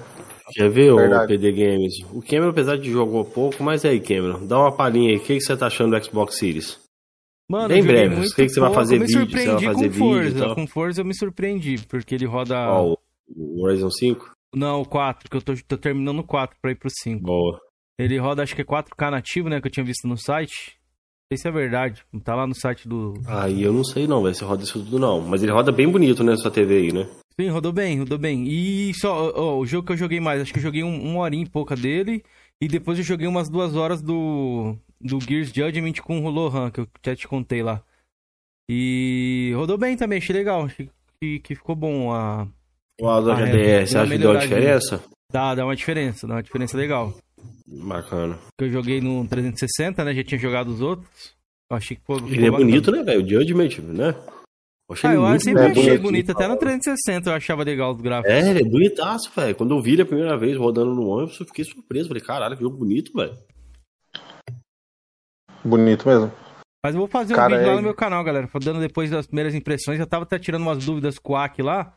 Já 0.56 0.70
viu, 0.70 0.96
o. 0.96 1.28
PD 1.28 1.52
Games? 1.54 1.94
O 2.14 2.22
Cameron, 2.22 2.50
apesar 2.50 2.78
de 2.78 2.92
jogou 2.92 3.26
pouco, 3.26 3.64
mas 3.64 3.84
aí, 3.84 4.00
Cameron, 4.00 4.46
dá 4.46 4.60
uma 4.60 4.72
palhinha 4.72 5.10
aí. 5.10 5.18
O 5.18 5.20
que, 5.22 5.38
que 5.38 5.42
você 5.42 5.58
tá 5.58 5.66
achando 5.66 5.98
do 5.98 6.06
Xbox 6.06 6.38
Series? 6.38 6.80
Mano, 7.50 7.70
Bem 7.70 7.82
breve, 7.84 8.16
muito 8.16 8.32
o 8.32 8.36
que 8.36 8.44
que 8.44 8.50
você 8.50 8.60
vai 8.60 8.74
fazer 8.74 9.00
vídeo, 9.00 9.26
você 9.26 9.46
vai 9.48 9.62
fazer 9.74 9.90
com 9.90 9.96
Forza. 9.96 10.40
tal? 10.40 10.56
Com 10.56 10.68
Forza 10.68 11.02
eu 11.02 11.06
me 11.06 11.16
surpreendi, 11.16 11.78
porque 11.88 12.14
ele 12.14 12.26
roda... 12.26 12.58
O- 12.82 12.98
o 13.30 13.64
Horizon 13.64 13.90
5? 13.90 14.32
Não, 14.56 14.82
o 14.82 14.86
4, 14.86 15.30
que 15.30 15.38
eu 15.38 15.42
tô, 15.42 15.54
tô 15.68 15.78
terminando 15.78 16.20
o 16.20 16.24
4 16.24 16.58
pra 16.62 16.72
ir 16.72 16.76
pro 16.76 16.90
5. 16.90 17.22
Boa. 17.24 17.60
Ele 18.00 18.18
roda 18.18 18.44
acho 18.44 18.54
que 18.56 18.62
é 18.62 18.66
4K 18.66 19.12
nativo, 19.12 19.50
né, 19.50 19.60
que 19.62 19.68
eu 19.68 19.72
tinha 19.72 19.86
visto 19.86 20.08
no 20.08 20.18
site. 20.18 20.78
Não 21.30 21.38
sei 21.38 21.42
se 21.42 21.48
é 21.48 21.52
verdade, 21.52 22.04
tá 22.24 22.36
lá 22.36 22.46
no 22.48 22.56
site 22.56 22.88
do... 22.88 23.14
Aí 23.28 23.64
eu 23.64 23.74
não 23.74 23.84
sei 23.84 24.08
não, 24.08 24.22
velho, 24.24 24.36
se 24.36 24.44
roda 24.44 24.64
isso 24.64 24.82
tudo 24.84 24.98
não. 25.00 25.22
Mas 25.22 25.42
ele 25.44 25.52
roda 25.52 25.72
bem 25.72 25.90
bonito, 25.90 26.24
né, 26.24 26.36
sua 26.38 26.52
TV 26.52 26.78
aí, 26.78 26.92
né? 26.94 27.08
Sim, 27.40 27.50
rodou 27.50 27.72
bem, 27.72 28.00
rodou 28.00 28.18
bem. 28.18 28.46
E 28.48 28.94
só, 28.96 29.32
ó, 29.36 29.58
o 29.60 29.66
jogo 29.66 29.86
que 29.88 29.94
eu 29.94 29.98
joguei 29.98 30.20
mais, 30.20 30.42
acho 30.42 30.52
que 30.54 30.60
eu 30.60 30.64
joguei 30.64 30.84
um, 30.84 31.02
uma 31.12 31.20
horinha 31.22 31.44
e 31.46 31.50
pouca 31.50 31.76
dele. 31.76 32.24
E 32.62 32.68
depois 32.68 32.98
eu 32.98 33.04
joguei 33.04 33.28
umas 33.28 33.50
duas 33.50 33.76
horas 33.76 34.02
do, 34.02 34.76
do 35.00 35.20
Gears 35.20 35.50
Judgment 35.52 35.94
com 36.04 36.24
o 36.26 36.30
Lohan, 36.30 36.70
que 36.72 36.80
eu 36.82 36.88
já 37.06 37.16
te 37.16 37.28
contei 37.28 37.62
lá. 37.62 37.82
E 38.70 39.52
rodou 39.56 39.78
bem 39.78 39.96
também, 39.96 40.18
achei 40.18 40.36
legal. 40.36 40.66
Achei 40.66 40.90
que, 41.22 41.40
que 41.40 41.56
ficou 41.56 41.76
bom. 41.76 42.12
A... 42.14 42.48
O 43.00 43.08
Aldo. 43.08 43.32
HDR, 43.32 43.88
você 43.88 43.98
acha 43.98 44.12
que 44.12 44.18
deu 44.18 44.30
uma 44.32 44.40
melhoradinha. 44.40 44.58
diferença? 44.60 45.04
Dá, 45.32 45.56
dá 45.56 45.66
uma 45.66 45.76
diferença, 45.76 46.28
dá 46.28 46.36
uma 46.36 46.44
diferença 46.44 46.78
legal. 46.78 47.14
Bacana. 47.68 48.38
Que 48.58 48.66
eu 48.66 48.72
joguei 48.72 49.02
no 49.02 49.28
360, 49.28 50.04
né? 50.04 50.14
Já 50.14 50.24
tinha 50.24 50.40
jogado 50.40 50.68
os 50.70 50.82
outros. 50.82 51.36
Eu 51.70 51.78
achei 51.78 51.98
que 51.98 52.04
pô, 52.04 52.18
Ele 52.18 52.48
é 52.48 52.52
bacana. 52.52 52.66
bonito, 52.66 52.92
né, 52.92 53.04
velho? 53.04 53.24
O 53.26 53.30
Judgment, 53.30 53.78
né? 53.84 54.16
Eu 54.90 54.94
achei 54.94 55.10
Ah, 55.10 55.14
eu 55.14 55.22
muito 55.22 55.44
sempre 55.44 55.64
é, 55.64 55.66
achei 55.72 55.84
bonito. 55.84 56.02
bonito. 56.02 56.32
Até 56.32 56.48
no 56.48 56.58
360 56.58 57.30
eu 57.30 57.34
achava 57.36 57.64
legal 57.64 57.94
os 57.94 58.02
gráficos. 58.02 58.34
É, 58.34 58.50
ele 58.50 58.62
é 58.62 58.64
bonitaço, 58.64 59.30
velho. 59.36 59.54
Quando 59.56 59.76
eu 59.76 59.82
vi 59.82 59.94
ele 59.94 60.02
a 60.04 60.06
primeira 60.06 60.38
vez 60.38 60.58
rodando 60.58 60.96
no 60.96 61.08
ônibus, 61.08 61.38
eu 61.40 61.46
fiquei 61.46 61.66
surpreso. 61.66 62.08
Falei, 62.08 62.24
caralho, 62.24 62.56
que 62.56 62.64
jogo 62.64 62.78
bonito, 62.78 63.12
velho. 63.14 63.38
Bonito 65.64 66.08
mesmo. 66.08 66.32
Mas 66.84 66.94
eu 66.96 67.00
vou 67.00 67.08
fazer 67.08 67.34
um 67.34 67.36
Cara, 67.36 67.56
vídeo 67.58 67.68
lá 67.68 67.74
é- 67.74 67.76
no 67.78 67.82
meu 67.82 67.94
canal, 67.94 68.24
galera. 68.24 68.48
Dando 68.64 68.80
depois 68.80 69.10
das 69.10 69.26
primeiras 69.28 69.54
impressões. 69.56 70.00
Eu 70.00 70.08
tava 70.08 70.24
até 70.24 70.40
tirando 70.40 70.62
umas 70.62 70.84
dúvidas 70.86 71.20
com 71.20 71.34
o 71.34 71.36
Aki 71.36 71.62
lá. 71.62 71.94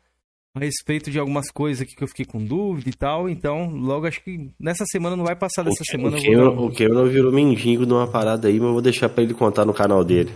A 0.52 0.58
respeito 0.58 1.12
de 1.12 1.18
algumas 1.20 1.48
coisas 1.48 1.80
aqui 1.82 1.94
que 1.94 2.02
eu 2.02 2.08
fiquei 2.08 2.24
com 2.26 2.44
dúvida 2.44 2.90
e 2.90 2.92
tal. 2.92 3.28
Então, 3.28 3.70
logo 3.70 4.04
acho 4.06 4.20
que 4.24 4.50
nessa 4.58 4.84
semana 4.86 5.14
não 5.14 5.24
vai 5.24 5.36
passar 5.36 5.62
dessa 5.62 5.82
o, 5.82 5.86
semana. 5.86 6.16
o, 6.16 6.20
Eu, 6.26 6.56
vou 6.56 6.64
um... 6.64 6.68
o 6.70 6.74
Cameron 6.74 7.04
virou 7.06 7.30
mendigo 7.32 7.86
numa 7.86 8.08
parada 8.08 8.48
aí, 8.48 8.54
mas 8.58 8.66
eu 8.66 8.72
vou 8.72 8.82
deixar 8.82 9.08
pra 9.08 9.22
ele 9.22 9.32
contar 9.32 9.64
no 9.64 9.72
canal 9.72 10.02
dele. 10.04 10.32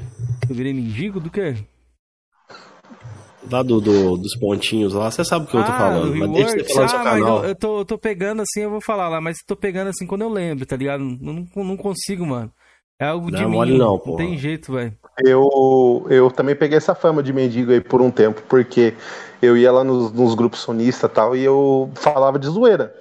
eu 0.48 0.54
virei 0.54 0.72
mendigo 0.72 1.18
do 1.18 1.30
quê? 1.30 1.56
Lá 3.50 3.62
do, 3.62 3.78
do- 3.80 4.16
dos 4.16 4.38
pontinhos 4.38 4.94
lá, 4.94 5.10
você 5.10 5.22
sabe 5.24 5.44
o 5.44 5.48
que 5.48 5.56
eu 5.56 5.64
tô 5.64 5.72
falando. 5.72 6.12
do 6.12 6.16
Mas 6.16 6.30
deixa 6.32 6.64
você 6.64 6.74
falar 6.74 6.84
no 6.84 6.88
seu 6.90 6.98
ah, 6.98 7.04
mas 7.04 7.12
canal. 7.22 7.42
eu, 7.42 7.48
eu 7.50 7.54
tô, 7.56 7.78
eu 7.80 7.84
tô 7.84 7.98
pegando 7.98 8.40
assim, 8.42 8.60
eu 8.60 8.70
vou 8.70 8.80
falar 8.80 9.08
lá. 9.08 9.20
Mas 9.20 9.38
tô 9.46 9.54
pegando 9.56 9.88
assim 9.88 10.06
quando 10.06 10.22
eu 10.22 10.30
lembro, 10.30 10.64
tá 10.64 10.76
ligado? 10.76 11.02
Não, 11.04 11.44
não, 11.54 11.64
não 11.64 11.76
consigo, 11.76 12.24
mano. 12.24 12.50
É 12.98 13.06
algo 13.06 13.30
Não 13.30 13.38
de 13.38 13.44
é 13.44 13.48
mim. 13.48 13.78
não, 13.78 14.00
não 14.04 14.16
tem 14.16 14.38
jeito, 14.38 14.72
velho. 14.72 14.96
Eu, 15.24 16.06
eu 16.10 16.30
também 16.30 16.56
peguei 16.56 16.76
essa 16.76 16.94
fama 16.94 17.22
de 17.22 17.32
mendigo 17.32 17.70
aí 17.72 17.80
por 17.80 18.00
um 18.00 18.10
tempo, 18.10 18.42
porque 18.48 18.94
eu 19.40 19.56
ia 19.56 19.70
lá 19.70 19.84
nos, 19.84 20.12
nos 20.12 20.34
grupos 20.34 20.60
sonistas 20.60 21.10
e 21.10 21.14
tal, 21.14 21.36
e 21.36 21.44
eu 21.44 21.90
falava 21.94 22.38
de 22.38 22.46
zoeira. 22.46 22.94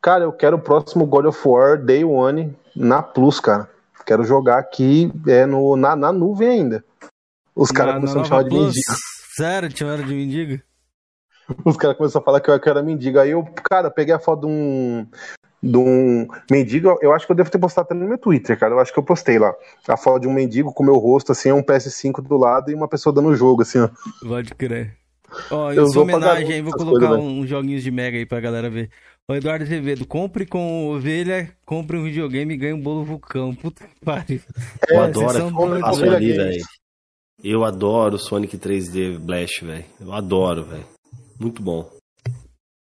Cara, 0.00 0.24
eu 0.24 0.32
quero 0.32 0.56
o 0.56 0.60
próximo 0.60 1.06
God 1.06 1.26
of 1.26 1.38
War 1.46 1.76
Day 1.76 2.04
One 2.04 2.56
na 2.74 3.02
Plus, 3.02 3.38
cara. 3.38 3.68
Quero 4.06 4.24
jogar 4.24 4.58
aqui 4.58 5.12
é, 5.26 5.46
no, 5.46 5.76
na, 5.76 5.94
na 5.94 6.12
nuvem 6.12 6.48
ainda. 6.48 6.84
Os 7.54 7.70
caras 7.70 7.96
começaram 7.96 8.20
a 8.20 8.22
me 8.22 8.28
chamar 8.28 8.44
de 8.44 8.54
mendigo. 8.54 8.96
Sério, 9.36 9.68
te 9.68 9.78
chamaram 9.80 10.04
de 10.04 10.14
mendigo? 10.14 10.62
Os 11.64 11.76
caras 11.76 11.96
começaram 11.96 12.22
a 12.22 12.24
falar 12.24 12.40
que 12.40 12.50
eu, 12.50 12.58
que 12.58 12.68
eu 12.68 12.70
era 12.70 12.82
mendigo. 12.82 13.18
Aí 13.18 13.30
eu, 13.30 13.44
cara, 13.68 13.90
peguei 13.90 14.14
a 14.14 14.18
foto 14.18 14.42
de 14.42 14.46
um. 14.46 15.06
De 15.62 15.76
um 15.76 16.26
mendigo, 16.50 16.98
eu 17.02 17.12
acho 17.12 17.26
que 17.26 17.32
eu 17.32 17.36
devo 17.36 17.50
ter 17.50 17.58
postado 17.58 17.84
até 17.84 17.94
no 17.94 18.08
meu 18.08 18.16
Twitter, 18.16 18.58
cara. 18.58 18.74
Eu 18.74 18.80
acho 18.80 18.92
que 18.92 18.98
eu 18.98 19.02
postei 19.02 19.38
lá. 19.38 19.52
A 19.86 19.96
foto 19.96 20.22
de 20.22 20.28
um 20.28 20.32
mendigo 20.32 20.72
com 20.72 20.82
o 20.82 20.86
meu 20.86 20.96
rosto, 20.96 21.32
assim, 21.32 21.52
um 21.52 21.62
PS5 21.62 22.22
do 22.22 22.38
lado 22.38 22.70
e 22.70 22.74
uma 22.74 22.88
pessoa 22.88 23.12
dando 23.14 23.28
o 23.28 23.36
jogo, 23.36 23.62
assim, 23.62 23.78
ó. 23.78 23.88
Pode 24.26 24.54
crer. 24.54 24.96
Ó, 25.50 25.70
Eu 25.72 25.84
em 25.84 25.92
sua 25.92 26.04
vou 26.04 26.12
pagar 26.12 26.30
homenagem 26.30 26.54
aí, 26.54 26.62
vou 26.62 26.72
colocar 26.72 27.08
coisas, 27.08 27.24
uns 27.24 27.48
joguinhos 27.48 27.82
de 27.82 27.90
Mega 27.90 28.16
aí 28.16 28.26
pra 28.26 28.40
galera 28.40 28.70
ver. 28.70 28.90
Ô, 29.28 29.34
Eduardo 29.34 29.64
Azevedo, 29.64 30.06
compre 30.06 30.44
com 30.44 30.88
ovelha, 30.88 31.52
compre 31.64 31.96
um 31.96 32.02
videogame 32.04 32.54
e 32.54 32.56
ganhe 32.56 32.72
um 32.72 32.80
bolo 32.80 33.04
vulcão. 33.04 33.54
Puta 33.54 33.84
que 33.84 34.04
pariu. 34.04 34.40
Eu 34.88 34.96
É, 34.96 35.04
adoro 35.04 35.28
vocês 35.28 35.52
são 35.52 35.76
essa 35.76 36.16
ali, 36.16 36.32
velho. 36.32 36.64
Eu 37.42 37.64
adoro 37.64 38.18
Sonic 38.18 38.58
3D 38.58 39.18
Blast, 39.18 39.64
velho. 39.64 39.84
Eu 40.00 40.12
adoro, 40.12 40.64
velho. 40.64 40.84
Muito 41.38 41.62
bom. 41.62 41.88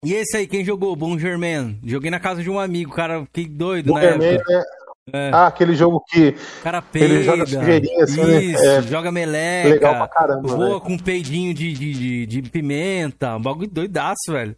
E 0.05 0.13
esse 0.15 0.37
aí, 0.37 0.47
quem 0.47 0.65
jogou? 0.65 0.95
Bom 0.95 1.19
Germain. 1.19 1.79
Joguei 1.85 2.11
na 2.11 2.21
casa 2.21 2.43
de 2.43 2.51
um 2.51 2.59
amigo, 2.59 2.93
cara, 2.93 3.23
fiquei 3.25 3.47
doido 3.47 3.87
na 3.87 3.95
Bomberman, 3.95 4.29
época. 4.35 4.53
né? 4.59 4.65
É. 5.13 5.31
Ah, 5.35 5.47
aquele 5.49 5.75
jogo 5.75 6.03
que 6.09 6.35
O 6.61 6.63
cara 6.63 6.79
ele 6.95 7.09
peida. 7.09 7.23
joga 7.23 7.47
sujeirinha, 7.47 8.05
assim, 8.05 8.25
né? 8.25 8.43
Isso, 8.43 8.65
É. 8.65 8.83
joga 8.83 9.09
é 9.09 9.13
meleca. 9.13 9.69
legal 9.69 9.95
pra 9.97 10.09
caramba, 10.09 10.49
voa 10.49 10.67
velho. 10.69 10.81
com 10.81 10.93
um 10.95 10.99
peidinho 10.99 11.53
de, 11.53 11.73
de, 11.75 11.93
de, 12.27 12.27
de 12.43 12.51
pimenta. 12.51 13.37
Um 13.37 13.43
bagulho 13.43 13.69
doidaço, 13.69 14.31
velho. 14.33 14.57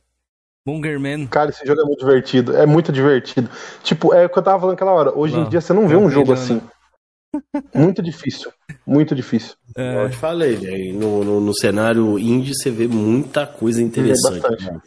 Bongerman. 0.65 1.27
Cara, 1.27 1.51
esse 1.51 1.67
jogo 1.67 1.81
é 1.81 1.85
muito 1.85 1.99
divertido. 1.99 2.57
É 2.57 2.65
muito 2.67 2.93
divertido. 2.93 3.49
Tipo, 3.83 4.15
é 4.15 4.27
o 4.27 4.29
que 4.29 4.39
eu 4.39 4.43
tava 4.43 4.61
falando 4.61 4.75
aquela 4.75 4.93
hora. 4.93 5.17
Hoje 5.19 5.35
Não, 5.37 5.47
em 5.47 5.49
dia 5.49 5.61
você 5.61 5.73
não 5.73 5.89
vê 5.89 5.95
tá 5.95 6.01
um 6.01 6.11
jogo 6.11 6.33
assim. 6.33 6.61
Muito 7.75 8.01
difícil. 8.03 8.51
Muito 8.87 9.15
difícil. 9.17 9.55
Como 9.75 9.87
eu 9.99 10.11
te 10.11 10.17
falei, 10.17 10.55
velho. 10.57 10.95
No, 10.95 11.25
no, 11.25 11.41
no 11.41 11.55
cenário 11.55 12.19
indie 12.21 12.55
você 12.55 12.71
vê 12.71 12.87
muita 12.87 13.47
coisa 13.47 13.83
interessante. 13.83 14.41
bastante. 14.41 14.81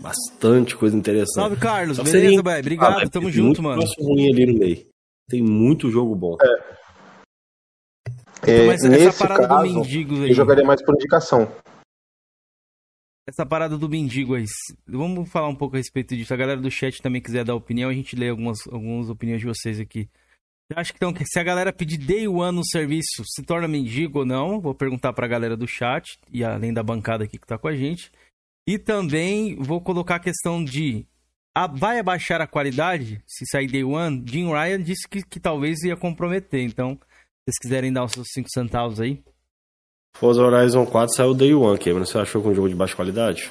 Bastante 0.00 0.76
coisa 0.76 0.96
interessante. 0.96 1.34
Salve, 1.34 1.56
Carlos. 1.56 1.96
Só 1.96 2.02
Beleza, 2.04 2.42
velho? 2.42 2.60
Obrigado, 2.60 3.02
Ah, 3.02 3.08
tamo 3.08 3.30
junto, 3.30 3.62
muito 3.62 3.62
mano. 3.62 3.82
ruim 3.98 4.32
ali 4.32 4.46
no 4.52 4.58
meio. 4.58 4.86
Tem 5.28 5.42
muito 5.42 5.90
jogo 5.90 6.14
bom. 6.14 6.36
É, 8.46 8.66
Mas 8.66 8.84
essa 8.84 8.88
nesse 8.88 9.18
parada 9.18 9.48
caso, 9.48 9.66
do 9.72 9.74
mendigo 9.80 10.14
aí. 10.22 10.28
eu 10.30 10.34
jogaria 10.34 10.64
mais 10.64 10.84
por 10.84 10.94
indicação. 10.94 11.50
Essa 13.26 13.46
parada 13.46 13.78
do 13.78 13.88
mendigo 13.88 14.34
aí. 14.34 14.44
Vamos 14.86 15.30
falar 15.30 15.48
um 15.48 15.54
pouco 15.54 15.76
a 15.76 15.78
respeito 15.78 16.14
disso. 16.14 16.34
A 16.34 16.36
galera 16.36 16.60
do 16.60 16.70
chat 16.70 17.00
também 17.00 17.22
quiser 17.22 17.42
dar 17.42 17.54
opinião, 17.54 17.88
a 17.88 17.94
gente 17.94 18.14
lê 18.14 18.28
algumas, 18.28 18.58
algumas 18.70 19.08
opiniões 19.08 19.40
de 19.40 19.46
vocês 19.46 19.80
aqui. 19.80 20.10
Eu 20.70 20.78
acho 20.78 20.92
que, 20.92 20.98
então, 20.98 21.12
que 21.12 21.24
se 21.24 21.38
a 21.38 21.42
galera 21.42 21.72
pedir 21.72 21.96
day 21.96 22.28
one 22.28 22.56
no 22.58 22.66
serviço, 22.66 23.22
se 23.24 23.42
torna 23.42 23.66
mendigo 23.66 24.18
ou 24.20 24.26
não? 24.26 24.60
Vou 24.60 24.74
perguntar 24.74 25.14
pra 25.14 25.26
galera 25.26 25.56
do 25.56 25.66
chat, 25.66 26.18
e 26.30 26.44
além 26.44 26.72
da 26.74 26.82
bancada 26.82 27.24
aqui 27.24 27.38
que 27.38 27.46
tá 27.46 27.56
com 27.56 27.68
a 27.68 27.74
gente. 27.74 28.10
E 28.66 28.78
também 28.78 29.56
vou 29.56 29.80
colocar 29.80 30.16
a 30.16 30.20
questão 30.20 30.64
de. 30.64 31.06
a- 31.54 31.66
vai 31.66 31.98
abaixar 31.98 32.40
a 32.40 32.46
qualidade 32.46 33.22
se 33.26 33.44
sair 33.46 33.66
day 33.66 33.84
one? 33.84 34.24
Jim 34.26 34.48
Ryan 34.50 34.82
disse 34.82 35.06
que, 35.08 35.22
que 35.22 35.38
talvez 35.38 35.82
ia 35.82 35.96
comprometer. 35.96 36.62
Então, 36.62 36.92
se 36.94 36.98
vocês 37.46 37.58
quiserem 37.60 37.92
dar 37.92 38.04
os 38.04 38.12
seus 38.12 38.28
5 38.32 38.48
centavos 38.50 39.00
aí. 39.00 39.22
Forza 40.16 40.42
Horizon 40.42 40.86
4 40.86 41.14
saiu 41.14 41.34
Day 41.34 41.52
One, 41.54 41.78
Cameron. 41.78 42.04
Você 42.06 42.16
achou 42.18 42.40
que 42.40 42.48
é 42.48 42.50
um 42.52 42.54
jogo 42.54 42.68
de 42.68 42.74
baixa 42.74 42.94
qualidade? 42.96 43.50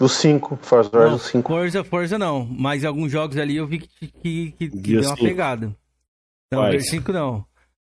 O 0.00 0.08
5, 0.08 0.56
Forza 0.62 0.88
Não, 0.92 1.00
Horizon 1.00 1.18
5. 1.18 1.48
Forza, 1.48 1.84
Forza 1.84 2.18
não. 2.18 2.46
Mas 2.46 2.84
alguns 2.84 3.10
jogos 3.12 3.36
ali 3.36 3.56
eu 3.56 3.66
vi 3.66 3.80
que, 3.80 4.08
que, 4.08 4.52
que, 4.52 4.68
deu 4.68 5.00
uma 5.02 5.16
5. 5.16 5.22
pegada. 5.28 5.76
Não, 6.50 6.60
Quais? 6.60 6.82
Gear 6.84 7.02
5 7.02 7.12
não. 7.12 7.44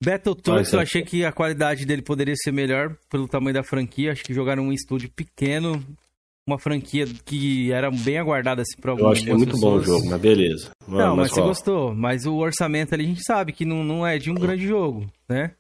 Battletoads 0.04 0.72
eu 0.74 0.80
achei 0.80 1.02
que 1.04 1.24
a 1.26 1.32
qualidade 1.32 1.86
dele 1.86 2.02
poderia 2.02 2.36
ser 2.36 2.52
melhor 2.52 2.96
pelo 3.10 3.28
tamanho 3.28 3.54
da 3.54 3.64
franquia. 3.64 4.12
Acho 4.12 4.24
que 4.24 4.34
jogaram 4.34 4.64
um 4.64 4.74
estúdio 4.74 5.10
pequeno. 5.16 5.84
uma 6.48 6.60
franquia 6.60 7.06
que 7.26 7.72
era 7.72 7.90
bem 7.90 8.20
aguardada 8.20 8.62
assim, 8.62 8.76
Eu 8.84 8.92
algumas 8.92 9.14
acho 9.18 9.26
que 9.26 9.32
é 9.32 9.34
muito 9.34 9.58
bom 9.60 9.76
o 9.78 9.80
pessoas. 9.80 9.86
jogo, 10.00 10.10
mas 10.12 10.22
beleza. 10.22 10.70
Vamos, 10.88 11.04
Não, 11.04 11.16
mas 11.16 11.30
você 11.30 11.36
qual? 11.40 11.48
gostou. 11.48 11.96
Mas 11.96 12.26
o 12.26 12.36
orçamento 12.36 12.94
ali 12.94 13.04
a 13.06 13.08
gente 13.08 13.24
sabe 13.24 13.52
que 13.52 13.66
não, 13.66 13.84
não 13.84 14.06
é 14.06 14.18
de 14.20 14.30
um 14.30 14.36
grande 14.36 14.68
jogo, 14.68 15.08
né? 15.28 15.52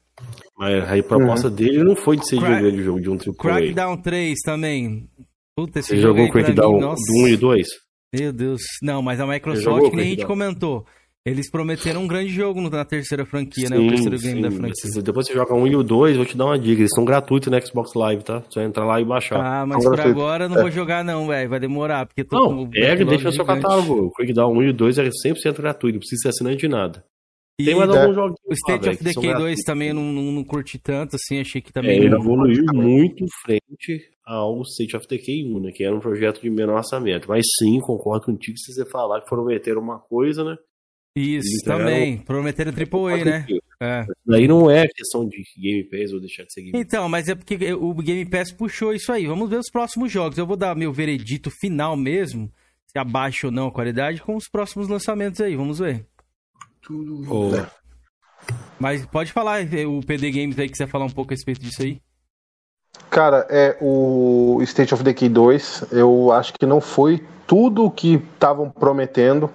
Mas 0.57 0.89
aí 0.89 0.99
a 0.99 1.03
proposta 1.03 1.49
dele 1.49 1.83
não 1.83 1.95
foi 1.95 2.17
de 2.17 2.27
ser 2.27 2.37
de 2.37 2.45
um 2.45 2.47
grande 2.59 2.83
jogo, 2.83 3.01
de 3.01 3.09
um 3.09 3.15
AAA. 3.17 3.33
Crackdown 3.37 3.97
3 3.97 4.35
também. 4.45 5.09
Puta, 5.57 5.79
esse 5.79 5.89
Você 5.89 5.97
jogo 6.01 6.17
jogou 6.19 6.31
pra 6.31 6.43
Crackdown 6.43 6.73
mim, 6.73 6.79
do 6.79 6.85
nossa, 6.85 7.01
1 7.23 7.27
e 7.29 7.37
2? 7.37 7.67
Meu 8.13 8.31
Deus. 8.31 8.61
Não, 8.81 9.01
mas 9.01 9.19
a 9.19 9.25
Microsoft, 9.27 9.89
que 9.89 9.95
nem 9.95 10.05
a 10.05 10.09
gente 10.09 10.25
comentou. 10.25 10.85
Eles 11.25 11.49
prometeram 11.49 12.03
um 12.03 12.07
grande 12.07 12.29
jogo 12.29 12.61
na 12.69 12.85
terceira 12.85 13.25
franquia, 13.25 13.67
né? 13.67 13.77
O 13.79 13.87
terceiro 13.87 14.19
game 14.19 14.41
da 14.43 14.51
franquia. 14.51 15.01
Depois 15.01 15.25
você 15.25 15.33
joga 15.33 15.55
um 15.55 15.65
e 15.65 15.75
o 15.75 15.81
2, 15.81 16.17
vou 16.17 16.25
te 16.25 16.37
dar 16.37 16.45
uma 16.45 16.59
dica. 16.59 16.81
Eles 16.81 16.91
são 16.93 17.03
gratuitos 17.03 17.51
no 17.51 17.59
Xbox 17.65 17.95
Live, 17.95 18.23
tá? 18.23 18.41
Você 18.41 18.59
vai 18.59 18.65
entrar 18.69 18.85
lá 18.85 19.01
e 19.01 19.05
baixar. 19.05 19.39
Ah, 19.43 19.65
mas 19.65 19.81
São 19.81 19.91
por 19.91 20.01
agora 20.01 20.45
eu 20.45 20.49
não 20.49 20.61
vou 20.61 20.69
jogar 20.69 21.03
não, 21.03 21.25
velho. 21.25 21.49
Vai 21.49 21.59
demorar, 21.59 22.05
porque 22.05 22.23
tô 22.23 22.37
não, 22.37 22.69
pega 22.69 23.01
e 23.01 23.05
deixa 23.05 23.23
no 23.25 23.31
seu 23.31 23.43
catálogo. 23.43 24.05
O 24.05 24.11
Crackdown 24.11 24.53
1 24.55 24.63
e 24.63 24.69
o 24.69 24.73
2 24.73 24.99
é 24.99 25.09
100% 25.09 25.57
gratuito, 25.57 25.95
não 25.95 25.99
precisa 25.99 26.21
ser 26.21 26.29
assinante 26.29 26.57
de 26.61 26.67
nada. 26.67 27.03
E 27.59 27.65
Tem 27.65 27.73
mais 27.75 27.89
É. 27.89 28.01
alguns 28.01 28.15
jogos 28.15 28.35
o 28.45 28.53
State 28.53 28.89
of 28.89 29.03
Decay 29.03 29.33
2 29.33 29.59
também 29.65 29.93
não, 29.93 30.03
não, 30.03 30.31
não 30.31 30.43
curti 30.43 30.77
tanto, 30.77 31.15
assim. 31.15 31.39
Achei 31.39 31.59
que 31.59 31.69
É, 31.69 31.73
também... 31.73 31.97
ele 31.97 32.09
não- 32.09 32.19
evoluiu 32.19 32.65
muito 32.71 33.25
frente 33.43 34.09
ao 34.27 34.61
State 34.61 34.95
of 34.95 35.07
Decay 35.07 35.43
1, 35.51 35.59
né? 35.59 35.71
Que 35.73 35.83
era 35.85 35.95
um 35.95 35.99
projeto 35.99 36.39
de 36.41 36.49
menor 36.51 36.75
orçamento. 36.77 37.27
Mas 37.29 37.45
sim, 37.57 37.79
concordo 37.79 38.25
contigo 38.27 38.57
se 38.59 38.73
você 38.73 38.85
falar 38.85 39.21
que 39.21 39.29
prometeram 39.29 39.81
uma 39.81 39.97
coisa, 39.97 40.43
né? 40.43 40.55
Isso, 41.15 41.63
também. 41.63 42.17
Prometeram 42.17 42.73
AAA, 42.73 43.23
né? 43.23 43.47
É. 43.79 44.05
Daí 44.25 44.47
não 44.47 44.69
é 44.69 44.85
questão 44.87 45.27
de 45.27 45.43
Game 45.57 45.83
Pass 45.85 46.11
ou 46.11 46.19
deixar 46.19 46.43
de 46.43 46.51
ser 46.51 46.61
Game 46.61 46.77
Então, 46.77 47.07
mas 47.07 47.29
é 47.29 47.35
porque 47.35 47.73
o 47.73 47.93
Game 47.95 48.25
Pass 48.25 48.51
puxou 48.51 48.93
isso 48.93 49.11
aí. 49.11 49.25
Vamos 49.25 49.49
ver 49.49 49.59
os 49.59 49.69
próximos 49.69 50.11
jogos. 50.11 50.37
Eu 50.37 50.45
vou 50.45 50.57
dar 50.57 50.75
meu 50.75 50.91
veredito 50.91 51.49
final 51.49 51.95
mesmo, 51.95 52.51
se 52.87 52.99
abaixa 52.99 53.47
ou 53.47 53.51
não 53.51 53.67
a 53.67 53.71
qualidade, 53.71 54.21
com 54.21 54.35
os 54.35 54.49
próximos 54.49 54.89
lançamentos 54.89 55.39
aí. 55.39 55.55
Vamos 55.55 55.79
ver. 55.79 56.05
Pass. 56.81 57.85
Mas 58.79 59.05
pode 59.05 59.31
falar, 59.31 59.61
eh, 59.73 59.85
o 59.85 60.01
PD 60.01 60.31
Games 60.31 60.59
aí, 60.59 60.69
que 60.69 60.77
você 60.77 60.85
falar 60.85 61.05
um 61.05 61.09
pouco 61.09 61.31
a 61.31 61.35
respeito 61.35 61.61
disso 61.61 61.81
aí. 61.81 62.01
Cara, 63.09 63.45
é 63.49 63.77
o 63.81 64.59
State 64.63 64.93
of 64.93 65.03
Decay 65.03 65.29
2, 65.29 65.87
eu 65.91 66.31
acho 66.31 66.53
que 66.53 66.65
não 66.65 66.79
foi 66.79 67.25
tudo 67.47 67.85
o 67.85 67.91
que 67.91 68.15
estavam 68.15 68.69
prometendo. 68.69 69.49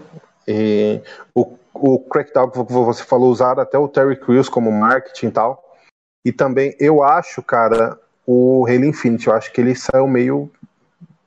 E 0.51 1.01
o, 1.35 1.57
o 1.75 1.99
Crackdown 2.01 2.51
que 2.51 2.59
você 2.73 3.05
falou, 3.05 3.31
usaram 3.31 3.63
até 3.63 3.79
o 3.79 3.89
Terry 3.89 4.17
Crews 4.17 4.49
como 4.49 4.71
marketing 4.73 5.27
e 5.27 5.31
tal. 5.31 5.63
E 6.25 6.33
também 6.33 6.75
eu 6.79 7.03
acho, 7.03 7.43
cara, 7.43 7.99
o 8.27 8.67
Halo 8.67 8.85
Infinite, 8.85 9.29
eu 9.29 9.33
acho 9.33 9.53
que 9.53 9.61
ele 9.61 9.75
saiu 9.75 10.07
meio. 10.09 10.51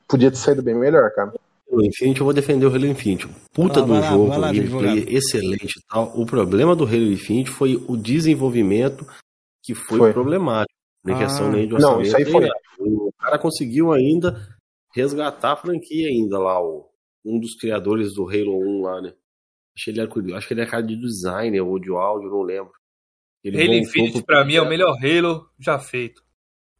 Podia 0.06 0.30
ter 0.30 0.36
saído 0.36 0.62
bem 0.62 0.74
melhor, 0.74 1.10
cara. 1.12 1.32
O 1.68 1.82
Infinity, 1.82 2.20
eu 2.20 2.24
vou 2.24 2.34
defender 2.34 2.66
o 2.66 2.68
Halo 2.68 2.86
Infinite. 2.86 3.26
Puta 3.52 3.82
do 3.82 3.94
lá, 3.94 4.02
jogo, 4.02 4.36
lá, 4.38 4.52
gameplay 4.52 5.04
excelente 5.08 5.78
e 5.78 5.82
tal. 5.88 6.12
O 6.14 6.24
problema 6.24 6.76
do 6.76 6.84
Halo 6.84 7.12
Infinite 7.12 7.50
foi 7.50 7.82
o 7.88 7.96
desenvolvimento 7.96 9.04
que 9.62 9.74
foi, 9.74 9.98
Foi. 9.98 10.12
problemático. 10.12 10.72
Nem 11.04 11.16
Ah. 11.16 11.18
questão 11.18 11.50
nem 11.50 11.66
de 11.66 11.72
Não, 11.72 11.78
orçamento. 11.98 12.06
isso 12.06 12.16
aí 12.16 12.24
foi. 12.26 12.40
nada. 12.42 12.54
O 12.78 13.10
cara 13.18 13.38
conseguiu 13.38 13.92
ainda 13.92 14.40
resgatar 14.94 15.52
a 15.52 15.56
franquia 15.56 16.08
ainda 16.08 16.38
lá, 16.38 16.62
o, 16.62 16.86
um 17.24 17.38
dos 17.40 17.54
criadores 17.54 18.14
do 18.14 18.28
Halo 18.28 18.58
1 18.58 18.82
lá, 18.82 19.00
né? 19.02 19.14
Acho 19.76 19.84
que 19.86 19.90
ele 19.90 20.00
era, 20.00 20.08
curioso- 20.08 20.36
acho 20.36 20.46
que 20.48 20.54
ele 20.54 20.60
é 20.60 20.66
cara 20.66 20.82
de 20.82 20.96
designer 20.96 21.60
ou 21.62 21.78
de 21.78 21.90
áudio, 21.90 22.30
não 22.30 22.42
lembro. 22.42 22.72
Ele 23.42 23.60
Halo 23.62 23.74
Infinite 23.74 24.12
pro- 24.18 24.24
pra 24.26 24.44
mim 24.44 24.54
é 24.54 24.62
o 24.62 24.68
melhor 24.68 24.94
Halo 25.02 25.48
já 25.58 25.78
feito. 25.78 26.22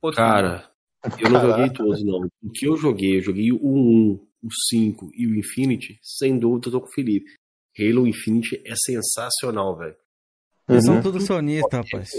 Ponto 0.00 0.16
Cara, 0.16 0.70
eu 1.18 1.28
não 1.30 1.40
Caraca. 1.40 1.46
joguei 1.48 1.70
todos, 1.72 2.04
não. 2.04 2.28
O 2.42 2.50
que 2.50 2.66
eu 2.66 2.76
joguei, 2.76 3.18
eu 3.18 3.22
joguei 3.22 3.50
o 3.52 3.56
1, 3.62 4.12
o 4.42 4.48
5 4.70 5.10
e 5.14 5.26
o 5.26 5.34
Infinity, 5.34 5.98
sem 6.02 6.38
dúvida 6.38 6.68
eu 6.68 6.72
tô 6.72 6.80
com 6.82 6.88
o 6.88 6.92
Felipe. 6.92 7.30
Halo 7.78 8.06
Infinite 8.06 8.62
é 8.64 8.74
sensacional, 8.76 9.76
velho. 9.76 9.96
Uhum. 10.68 10.80
são 10.80 11.02
tudo 11.02 11.20
sonistas, 11.20 11.72
rapaz. 11.72 12.10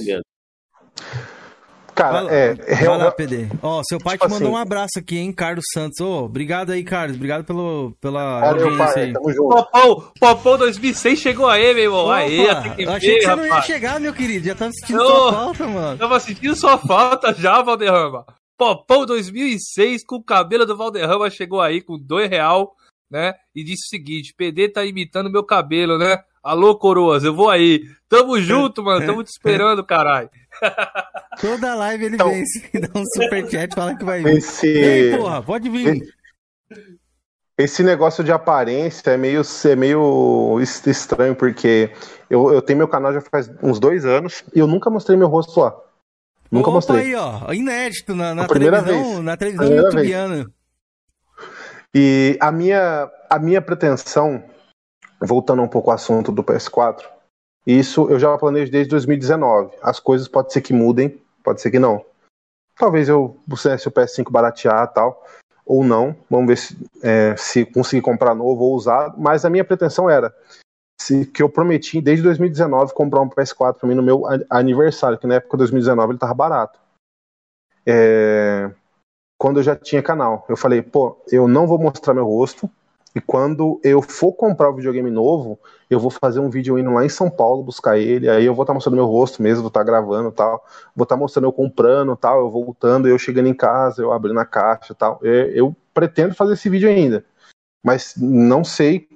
Cara, 1.96 2.12
Vai 2.12 2.24
lá, 2.26 2.32
é. 2.34 2.54
vai 2.56 2.76
real- 2.76 2.98
lá, 2.98 3.12
PD. 3.12 3.48
Ó, 3.64 3.82
seu 3.88 3.98
pai 4.00 4.16
Tipo 4.18 4.28
te 4.28 4.32
mandou 4.34 4.48
assim- 4.50 4.56
um 4.58 4.60
abraço 4.62 5.00
aqui, 5.00 5.18
hein, 5.18 5.32
Carlos 5.32 5.64
Santos. 5.74 6.00
Ô, 6.02 6.26
obrigado 6.26 6.72
aí, 6.72 6.84
Carlos. 6.84 7.16
Obrigado 7.16 7.46
pelo, 7.46 7.96
pela 8.02 8.42
Valeu, 8.42 8.66
audiência 8.68 8.94
pai. 8.94 9.04
aí. 9.06 9.14
Tamo 9.14 9.32
junto. 9.32 9.50
Popão, 9.56 10.12
Popão 10.20 10.58
2006 10.58 11.18
chegou 11.20 11.48
aí, 11.48 11.74
meu 11.74 11.84
irmão. 11.86 12.12
Até 12.12 12.70
que 12.76 12.84
eu 12.84 12.92
achei 12.92 13.16
que 13.16 13.22
você 13.24 13.36
não 13.36 13.44
ia 13.46 13.50
rapaz. 13.50 13.66
chegar, 13.66 14.00
meu 14.00 14.14
querido. 14.14 14.46
Já 14.46 14.56
tava 14.56 14.72
sentindo 14.74 15.00
sua 15.06 15.32
falta, 15.32 15.68
mano. 15.68 15.98
Tava 15.98 16.20
sentindo 16.20 16.56
sua 16.56 16.78
falta 16.78 17.34
já, 17.34 17.62
Valderrama. 17.62 18.26
Popão 18.58 19.06
2006 19.06 20.04
com 20.06 20.16
o 20.18 20.24
cabelo 20.24 20.66
do 20.66 20.76
Valderrama 20.78 21.30
chegou 21.30 21.62
aí 21.62 21.82
com 21.82 21.98
dois 21.98 22.30
real, 22.30 22.74
né? 23.10 23.34
E 23.56 23.64
disse 23.64 23.86
o 23.86 23.90
seguinte: 23.90 24.34
PD 24.36 24.70
tá 24.70 24.84
imitando 24.86 25.32
meu 25.32 25.44
cabelo, 25.44 25.98
né? 25.98 26.20
Alô, 26.44 26.76
coroas, 26.76 27.24
eu 27.24 27.34
vou 27.34 27.50
aí. 27.50 27.82
Tamo 28.20 28.40
junto, 28.40 28.84
mano. 28.84 29.06
Tamo 29.06 29.24
te 29.24 29.28
esperando, 29.30 29.84
caralho. 29.84 30.30
Toda 31.42 31.76
live 31.76 32.06
ele 32.06 32.16
Então- 32.16 32.30
vem 32.30 32.44
e 32.74 32.80
dá 32.80 32.90
um 33.00 33.04
superchat 33.06 33.72
e 33.72 33.76
fala 33.76 33.96
que 33.98 34.04
vai 34.06 34.20
vir. 34.20 34.24
Vem, 34.26 34.38
Esse, 34.38 35.18
porra, 35.18 35.42
pode 35.44 35.70
vir. 35.70 36.02
esse 37.58 37.84
negócio 37.84 38.24
de 38.24 38.32
aparência 38.32 39.12
é 39.12 39.18
meio, 39.18 39.42
é 39.66 39.76
meio 39.76 40.60
es- 40.62 40.86
estranho, 40.88 41.36
porque 41.36 41.92
eu, 42.30 42.52
eu 42.54 42.62
tenho 42.62 42.78
meu 42.80 42.88
canal 42.88 43.14
já 43.14 43.22
faz 43.22 43.50
uns 43.62 43.80
dois 43.80 44.06
anos 44.06 44.44
e 44.56 44.60
eu 44.60 44.68
nunca 44.68 44.90
mostrei 44.90 45.18
meu 45.18 45.28
rosto 45.28 45.60
lá. 45.60 45.76
Nunca 46.52 46.70
Opa 46.70 46.76
mostrei. 46.76 47.02
aí, 47.08 47.16
ó. 47.16 47.52
Inédito 47.52 48.14
na, 48.16 48.34
na 48.36 48.44
A 48.44 48.48
primeira 48.48 48.82
televisão, 48.82 49.12
vez. 49.14 49.24
na 49.26 49.36
televisão 49.38 49.74
youtubiana. 49.76 50.46
E 51.94 52.38
a 52.42 52.52
minha, 52.52 53.10
a 53.30 53.40
minha 53.40 53.62
pretensão, 53.62 54.44
voltando 55.22 55.62
um 55.62 55.68
pouco 55.68 55.90
ao 55.90 55.96
assunto 55.96 56.32
do 56.32 56.44
PS4, 56.44 57.04
isso 57.66 58.10
eu 58.10 58.20
já 58.20 58.38
planejo 58.38 58.72
desde 58.72 58.92
2019. 58.92 59.76
As 59.82 60.00
coisas 60.00 60.28
pode 60.28 60.54
ser 60.54 60.62
que 60.62 60.74
mudem, 60.74 61.20
pode 61.44 61.62
ser 61.62 61.72
que 61.72 61.80
não. 61.80 62.06
Talvez 62.78 63.08
eu 63.10 63.38
pusesse 63.50 63.88
o 63.88 63.92
PS5 63.92 64.32
baratear 64.32 64.92
tal, 64.94 65.26
ou 65.66 65.84
não. 65.84 66.16
Vamos 66.30 66.48
ver 66.48 66.58
se, 66.58 66.78
é, 67.02 67.36
se 67.38 67.66
conseguir 67.66 68.02
comprar 68.02 68.36
novo 68.36 68.64
ou 68.64 68.76
usado. 68.76 69.16
Mas 69.18 69.46
a 69.46 69.50
minha 69.50 69.64
pretensão 69.64 70.10
era 70.10 70.36
se, 71.00 71.26
que 71.26 71.42
eu 71.42 71.50
prometi 71.50 72.02
desde 72.02 72.24
2019 72.24 72.94
comprar 72.94 73.22
um 73.22 73.30
PS4 73.30 73.80
para 73.80 73.88
mim 73.88 73.96
no 73.96 74.04
meu 74.04 74.28
an- 74.28 74.46
aniversário, 74.50 75.18
que 75.18 75.28
na 75.28 75.36
época 75.36 75.58
de 75.58 75.60
2019 75.60 76.12
ele 76.12 76.20
tava 76.20 76.34
barato. 76.34 76.80
É, 77.86 78.72
quando 79.38 79.60
eu 79.60 79.64
já 79.64 79.76
tinha 79.76 80.04
canal. 80.04 80.46
Eu 80.50 80.58
falei, 80.58 80.82
pô, 80.82 81.18
eu 81.32 81.48
não 81.48 81.68
vou 81.68 81.78
mostrar 81.80 82.14
meu 82.14 82.26
rosto. 82.26 82.70
E 83.16 83.22
quando 83.22 83.80
eu 83.82 84.02
for 84.02 84.34
comprar 84.34 84.70
o 84.70 84.76
videogame 84.76 85.10
novo, 85.10 85.58
eu 85.90 85.98
vou 85.98 86.12
fazer 86.12 86.42
um 86.42 86.50
vídeo 86.50 86.78
indo 86.78 86.92
lá 86.92 87.06
em 87.06 87.10
São 87.10 87.30
Paulo 87.30 87.64
buscar 87.64 87.98
ele. 87.98 88.30
Aí 88.30 88.44
eu 88.44 88.54
vou 88.54 88.64
estar 88.64 88.74
mostrando 88.74 88.96
meu 88.96 89.06
rosto 89.06 89.42
mesmo, 89.42 89.62
vou 89.62 89.70
estar 89.70 89.84
gravando 89.84 90.30
e 90.30 90.32
tal. 90.34 90.66
Vou 90.94 91.04
estar 91.04 91.16
mostrando 91.16 91.46
eu 91.46 91.54
comprando 91.54 92.14
tal, 92.18 92.42
eu 92.42 92.50
voltando, 92.52 93.08
eu 93.08 93.18
chegando 93.18 93.48
em 93.48 93.54
casa, 93.54 94.02
eu 94.02 94.12
abrindo 94.12 94.40
a 94.42 94.46
caixa 94.46 94.94
tal. 94.94 95.18
Eu, 95.22 95.34
eu 95.52 95.76
pretendo 95.94 96.36
fazer 96.36 96.56
esse 96.56 96.70
vídeo 96.70 96.90
ainda. 96.90 97.24
Mas 97.82 98.16
não 98.18 98.66
sei 98.66 99.08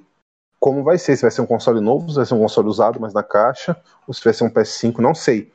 como 0.62 0.82
vai 0.82 0.98
ser. 0.98 1.18
Se 1.18 1.24
vai 1.24 1.32
ser 1.32 1.42
um 1.42 1.46
console 1.46 1.82
novo, 1.82 2.10
se 2.10 2.16
vai 2.16 2.26
ser 2.26 2.36
um 2.36 2.40
console 2.40 2.70
usado, 2.70 3.02
mas 3.02 3.14
na 3.14 3.24
caixa, 3.24 3.76
ou 4.08 4.14
se 4.14 4.24
vai 4.24 4.34
ser 4.34 4.46
um 4.46 4.50
PS5, 4.50 5.00
não 5.00 5.14
sei. 5.14 5.52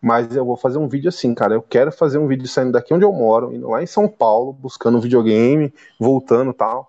Mas 0.00 0.34
eu 0.34 0.46
vou 0.46 0.56
fazer 0.56 0.78
um 0.78 0.88
vídeo 0.88 1.10
assim, 1.10 1.34
cara. 1.34 1.54
Eu 1.54 1.62
quero 1.62 1.92
fazer 1.92 2.16
um 2.16 2.26
vídeo 2.26 2.48
saindo 2.48 2.72
daqui 2.72 2.94
onde 2.94 3.04
eu 3.04 3.12
moro, 3.12 3.52
indo 3.52 3.68
lá 3.68 3.82
em 3.82 3.86
São 3.86 4.08
Paulo, 4.08 4.50
buscando 4.54 4.96
um 4.96 5.00
videogame, 5.00 5.74
voltando 6.00 6.54
tal. 6.54 6.88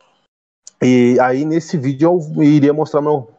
E 0.83 1.17
aí 1.19 1.45
nesse 1.45 1.77
vídeo 1.77 2.19
eu 2.35 2.43
iria 2.43 2.73
mostrar 2.73 3.01
meu, 3.01 3.29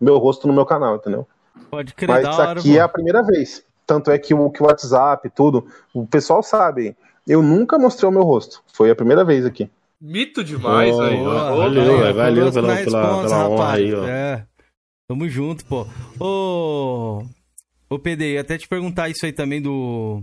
meu 0.00 0.18
rosto 0.18 0.46
no 0.46 0.52
meu 0.54 0.64
canal, 0.64 0.96
entendeu? 0.96 1.26
Pode 1.70 1.94
crer, 1.94 2.08
Mas 2.08 2.26
hora. 2.38 2.60
aqui 2.60 2.78
é 2.78 2.80
a 2.80 2.88
primeira 2.88 3.22
vez. 3.22 3.64
Tanto 3.86 4.10
é 4.10 4.18
que 4.18 4.34
o, 4.34 4.50
que 4.50 4.62
o 4.62 4.66
WhatsApp, 4.66 5.30
tudo, 5.34 5.66
o 5.94 6.06
pessoal 6.06 6.42
sabe. 6.42 6.96
Eu 7.26 7.42
nunca 7.42 7.78
mostrei 7.78 8.08
o 8.08 8.12
meu 8.12 8.22
rosto. 8.22 8.62
Foi 8.72 8.90
a 8.90 8.94
primeira 8.96 9.24
vez 9.24 9.44
aqui. 9.44 9.68
Mito 10.00 10.44
demais 10.44 10.94
Oh, 10.94 11.00
aí. 11.00 11.16
Boa, 11.16 11.52
ó. 11.52 11.56
valeu, 11.56 11.98
velho, 11.98 12.14
valeu 12.14 12.52
pela- 12.52 12.62
pela- 12.62 12.74
responsa, 12.74 13.22
pela 13.28 13.48
honra 13.48 13.48
rapaz. 13.64 13.74
aí, 13.82 13.94
ó. 13.94 14.04
É. 14.06 14.46
Tamo 15.08 15.28
junto, 15.28 15.64
pô. 15.64 15.86
Ô, 16.20 17.22
ô 17.88 17.98
PD, 17.98 18.34
ia 18.34 18.40
até 18.42 18.58
te 18.58 18.68
perguntar 18.68 19.08
isso 19.08 19.24
aí 19.24 19.32
também 19.32 19.60
do. 19.62 20.22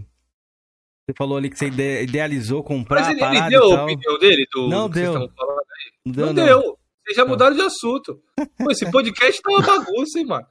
Você 1.05 1.13
falou 1.17 1.37
ali 1.37 1.49
que 1.49 1.57
você 1.57 1.67
ide- 1.67 2.03
idealizou 2.03 2.63
comprar 2.63 2.99
Mas 3.01 3.07
a 3.07 3.11
ele, 3.11 3.19
parada 3.19 3.39
ele 3.39 3.49
deu 3.49 3.69
e 3.69 3.73
a 3.75 3.83
opinião 3.83 4.19
dele? 4.19 4.45
Do, 4.53 4.69
Não 4.69 4.87
vocês 4.89 5.09
deu. 6.05 6.25
Não 6.27 6.33
Não, 6.33 6.45
deu. 6.45 6.77
Vocês 7.05 7.17
já 7.17 7.25
mudaram 7.25 7.55
de 7.55 7.61
assunto. 7.61 8.19
Pô, 8.57 8.71
esse 8.71 8.89
podcast 8.89 9.41
tá 9.41 9.51
uma 9.51 9.61
bagunça, 9.61 10.19
hein, 10.19 10.25
mano. 10.25 10.45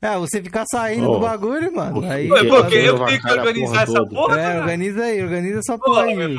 É, 0.00 0.16
você 0.18 0.42
ficar 0.42 0.64
saindo 0.70 1.08
Ô, 1.10 1.14
do 1.14 1.20
bagulho, 1.20 1.72
mano. 1.74 2.04
Aí, 2.10 2.30
Ué, 2.30 2.44
Porque 2.44 2.74
eu 2.76 3.04
tenho 3.04 3.20
que 3.20 3.30
organizar 3.32 3.86
porra 3.86 3.98
essa 3.98 4.06
porra, 4.06 4.40
É, 4.40 4.42
cara. 4.44 4.60
organiza 4.60 5.02
aí, 5.02 5.22
organiza 5.22 5.58
essa 5.58 5.78
Porra, 5.78 6.04
porra 6.04 6.06
aí. 6.06 6.34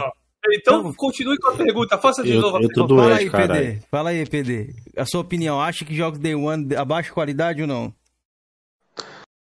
Então, 0.54 0.80
Então- 0.80 0.94
continue 0.96 1.38
com 1.38 1.50
a 1.50 1.56
pergunta. 1.56 1.98
Faça 1.98 2.24
de 2.24 2.32
Eu- 2.32 2.42
novo 2.42 2.58
a 2.58 2.62
eu 2.62 2.68
pergunta. 2.70 2.96
Fala 2.96 3.16
aí, 3.16 3.30
caralho. 3.30 3.54
PD. 3.66 3.80
Fala 3.92 4.10
aí, 4.10 4.26
PD. 4.26 4.76
A 4.98 5.06
sua 5.06 5.22
opinião, 5.22 5.62
acha 5.62 5.86
que 5.86 5.94
jogos 5.96 6.20
Day 6.20 6.34
One 6.36 6.76
abaixo 6.76 7.14
qualidade 7.14 7.62
ou 7.62 7.68
não? 7.68 7.94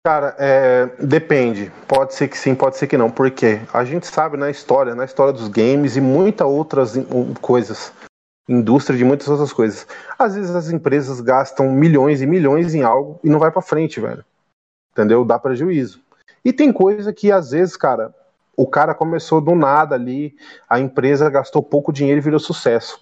Cara, 0.05 0.35
é, 0.37 0.87
depende. 0.99 1.71
Pode 1.87 2.13
ser 2.13 2.27
que 2.27 2.37
sim, 2.37 2.53
pode 2.53 2.77
ser 2.77 2.87
que 2.87 2.97
não. 2.97 3.09
Porque 3.09 3.61
a 3.73 3.85
gente 3.85 4.05
sabe 4.05 4.35
na 4.35 4.49
história, 4.51 4.93
na 4.93 5.05
história 5.05 5.31
dos 5.31 5.47
games 5.47 5.95
e 5.95 6.01
muitas 6.01 6.45
outras 6.45 6.95
coisas, 7.39 7.93
indústria 8.47 8.97
de 8.97 9.05
muitas 9.05 9.27
outras 9.27 9.53
coisas. 9.53 9.87
Às 10.17 10.35
vezes 10.35 10.55
as 10.55 10.69
empresas 10.69 11.21
gastam 11.21 11.71
milhões 11.71 12.21
e 12.21 12.27
milhões 12.27 12.73
em 12.73 12.83
algo 12.83 13.19
e 13.23 13.29
não 13.29 13.39
vai 13.39 13.51
para 13.51 13.61
frente, 13.61 13.99
velho. 13.99 14.23
Entendeu? 14.91 15.25
Dá 15.25 15.39
prejuízo. 15.39 16.01
E 16.43 16.51
tem 16.51 16.71
coisa 16.71 17.13
que 17.13 17.31
às 17.31 17.51
vezes, 17.51 17.77
cara, 17.77 18.13
o 18.55 18.67
cara 18.67 18.93
começou 18.93 19.41
do 19.41 19.55
nada 19.55 19.95
ali, 19.95 20.35
a 20.69 20.79
empresa 20.79 21.29
gastou 21.29 21.63
pouco 21.63 21.93
dinheiro 21.93 22.19
e 22.19 22.23
virou 22.23 22.39
sucesso. 22.39 23.01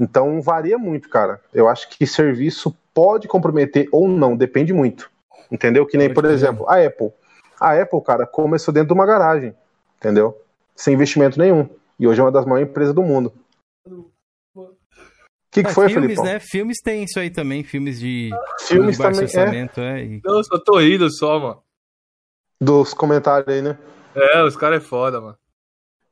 Então 0.00 0.40
varia 0.40 0.78
muito, 0.78 1.08
cara. 1.08 1.40
Eu 1.52 1.68
acho 1.68 1.88
que 1.90 2.06
serviço 2.06 2.74
pode 2.94 3.28
comprometer 3.28 3.88
ou 3.92 4.08
não, 4.08 4.36
depende 4.36 4.72
muito. 4.72 5.10
Entendeu? 5.50 5.86
Que 5.86 5.96
nem, 5.96 6.12
por 6.12 6.24
exemplo, 6.24 6.68
a 6.68 6.84
Apple. 6.84 7.12
A 7.60 7.80
Apple, 7.80 8.02
cara, 8.02 8.26
começou 8.26 8.72
dentro 8.72 8.88
de 8.88 8.94
uma 8.94 9.06
garagem, 9.06 9.54
entendeu? 9.96 10.40
Sem 10.74 10.94
investimento 10.94 11.38
nenhum. 11.38 11.68
E 11.98 12.06
hoje 12.06 12.20
é 12.20 12.24
uma 12.24 12.32
das 12.32 12.44
maiores 12.44 12.70
empresas 12.70 12.94
do 12.94 13.02
mundo. 13.02 13.32
O 15.48 15.50
que, 15.50 15.62
que 15.62 15.70
Ah, 15.70 15.72
foi, 15.74 15.88
filmes, 15.88 16.06
Felipão? 16.08 16.24
né? 16.24 16.38
Filmes 16.40 16.76
tem 16.82 17.04
isso 17.04 17.18
aí 17.18 17.30
também, 17.30 17.64
filmes 17.64 17.98
de, 17.98 18.30
Filmes 18.60 18.96
de 18.96 19.02
baixo 19.02 19.20
também, 19.20 19.34
é. 19.34 19.40
orçamento, 19.40 19.80
é. 19.80 20.04
e- 20.04 20.20
Não, 20.24 20.36
eu 20.36 20.44
só 20.44 20.58
tô 20.58 20.78
rindo 20.78 21.10
só, 21.10 21.38
mano. 21.40 21.62
Dos 22.60 22.92
comentários 22.92 23.48
aí, 23.48 23.62
né? 23.62 23.78
É, 24.14 24.42
os 24.42 24.56
caras 24.56 24.82
é 24.82 24.84
foda, 24.86 25.20
mano. 25.20 25.36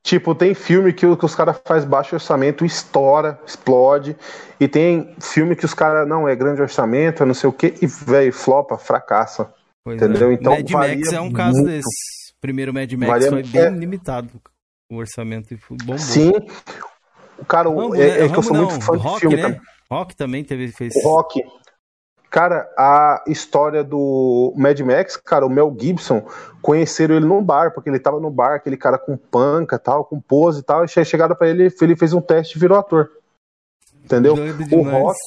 Tipo, 0.03 0.35
tem 0.35 0.55
filme 0.55 0.93
que, 0.93 1.05
o- 1.05 1.17
que 1.17 1.25
os 1.25 1.35
caras 1.35 1.61
faz 1.67 1.85
baixo 1.85 2.15
orçamento, 2.15 2.65
estoura, 2.65 3.39
explode. 3.45 4.17
E 4.59 4.67
tem 4.69 5.15
filme 5.21 5.55
que 5.57 5.65
os 5.65 5.75
caras, 5.75 6.09
não, 6.09 6.27
é 6.29 6.35
grande 6.37 6.63
orçamento, 6.63 7.23
é 7.23 7.27
não 7.27 7.35
sei 7.35 7.51
o 7.51 7.53
quê, 7.53 7.75
e, 7.83 7.87
velho, 7.87 8.33
flopa, 8.33 8.79
fracassa. 8.79 9.53
Pois 9.85 10.01
Entendeu? 10.01 10.31
é. 10.31 10.35
Então, 10.35 10.53
Mad 10.53 10.71
Max 10.71 11.13
é 11.13 11.21
um 11.21 11.33
caso 11.33 11.57
muito. 11.59 11.67
desse. 11.69 12.33
Primeiro 12.41 12.73
Mad 12.73 12.91
Max 12.93 13.07
Varia- 13.11 13.29
foi 13.31 13.43
bem 13.43 13.63
é. 13.63 13.71
limitado 13.71 14.31
o 14.91 14.97
orçamento 14.97 15.53
e 15.53 15.57
foi 15.59 15.77
bom. 15.85 15.99
Sim. 15.99 16.33
O 17.39 17.45
cara, 17.45 17.69
Rambo, 17.69 17.95
é, 17.95 17.99
né? 17.99 18.25
é 18.25 18.29
que 18.29 18.37
eu 18.37 18.43
sou 18.43 18.55
não, 18.55 18.65
muito 18.67 18.83
fã 18.83 18.97
de 18.97 19.03
Rock, 19.03 19.21
filme 19.21 19.37
né? 19.37 19.43
também. 19.43 19.61
Rock 19.91 20.17
também 20.17 20.45
teve, 20.45 20.69
fez. 20.69 20.95
Rock. 21.05 21.43
Cara, 22.29 22.69
a 22.77 23.23
história 23.29 23.85
do 23.85 24.53
Mad 24.57 24.79
Max, 24.81 25.17
cara, 25.17 25.47
o 25.47 25.51
Mel 25.51 25.75
Gibson, 25.79 26.23
conheceram 26.61 27.15
ele 27.17 27.25
num 27.25 27.43
bar, 27.43 27.73
porque 27.73 27.89
ele 27.89 28.01
tava 28.01 28.21
no 28.21 28.31
bar, 28.31 28.55
aquele 28.55 28.77
cara 28.77 28.99
com 28.99 29.17
panca 29.17 29.79
tal, 29.79 30.05
com 30.05 30.21
pose 30.21 30.61
e 30.61 30.63
tal, 30.63 30.85
e 30.85 30.89
che- 30.89 31.05
chegaram 31.05 31.37
pra 31.37 31.49
ele, 31.49 31.73
ele 31.81 31.97
fez 31.97 32.13
um 32.13 32.21
teste 32.21 32.57
e 32.57 32.61
virou 32.61 32.79
ator. 32.79 33.11
Entendeu? 34.05 34.35
O. 34.73 34.83
Rock, 34.83 35.19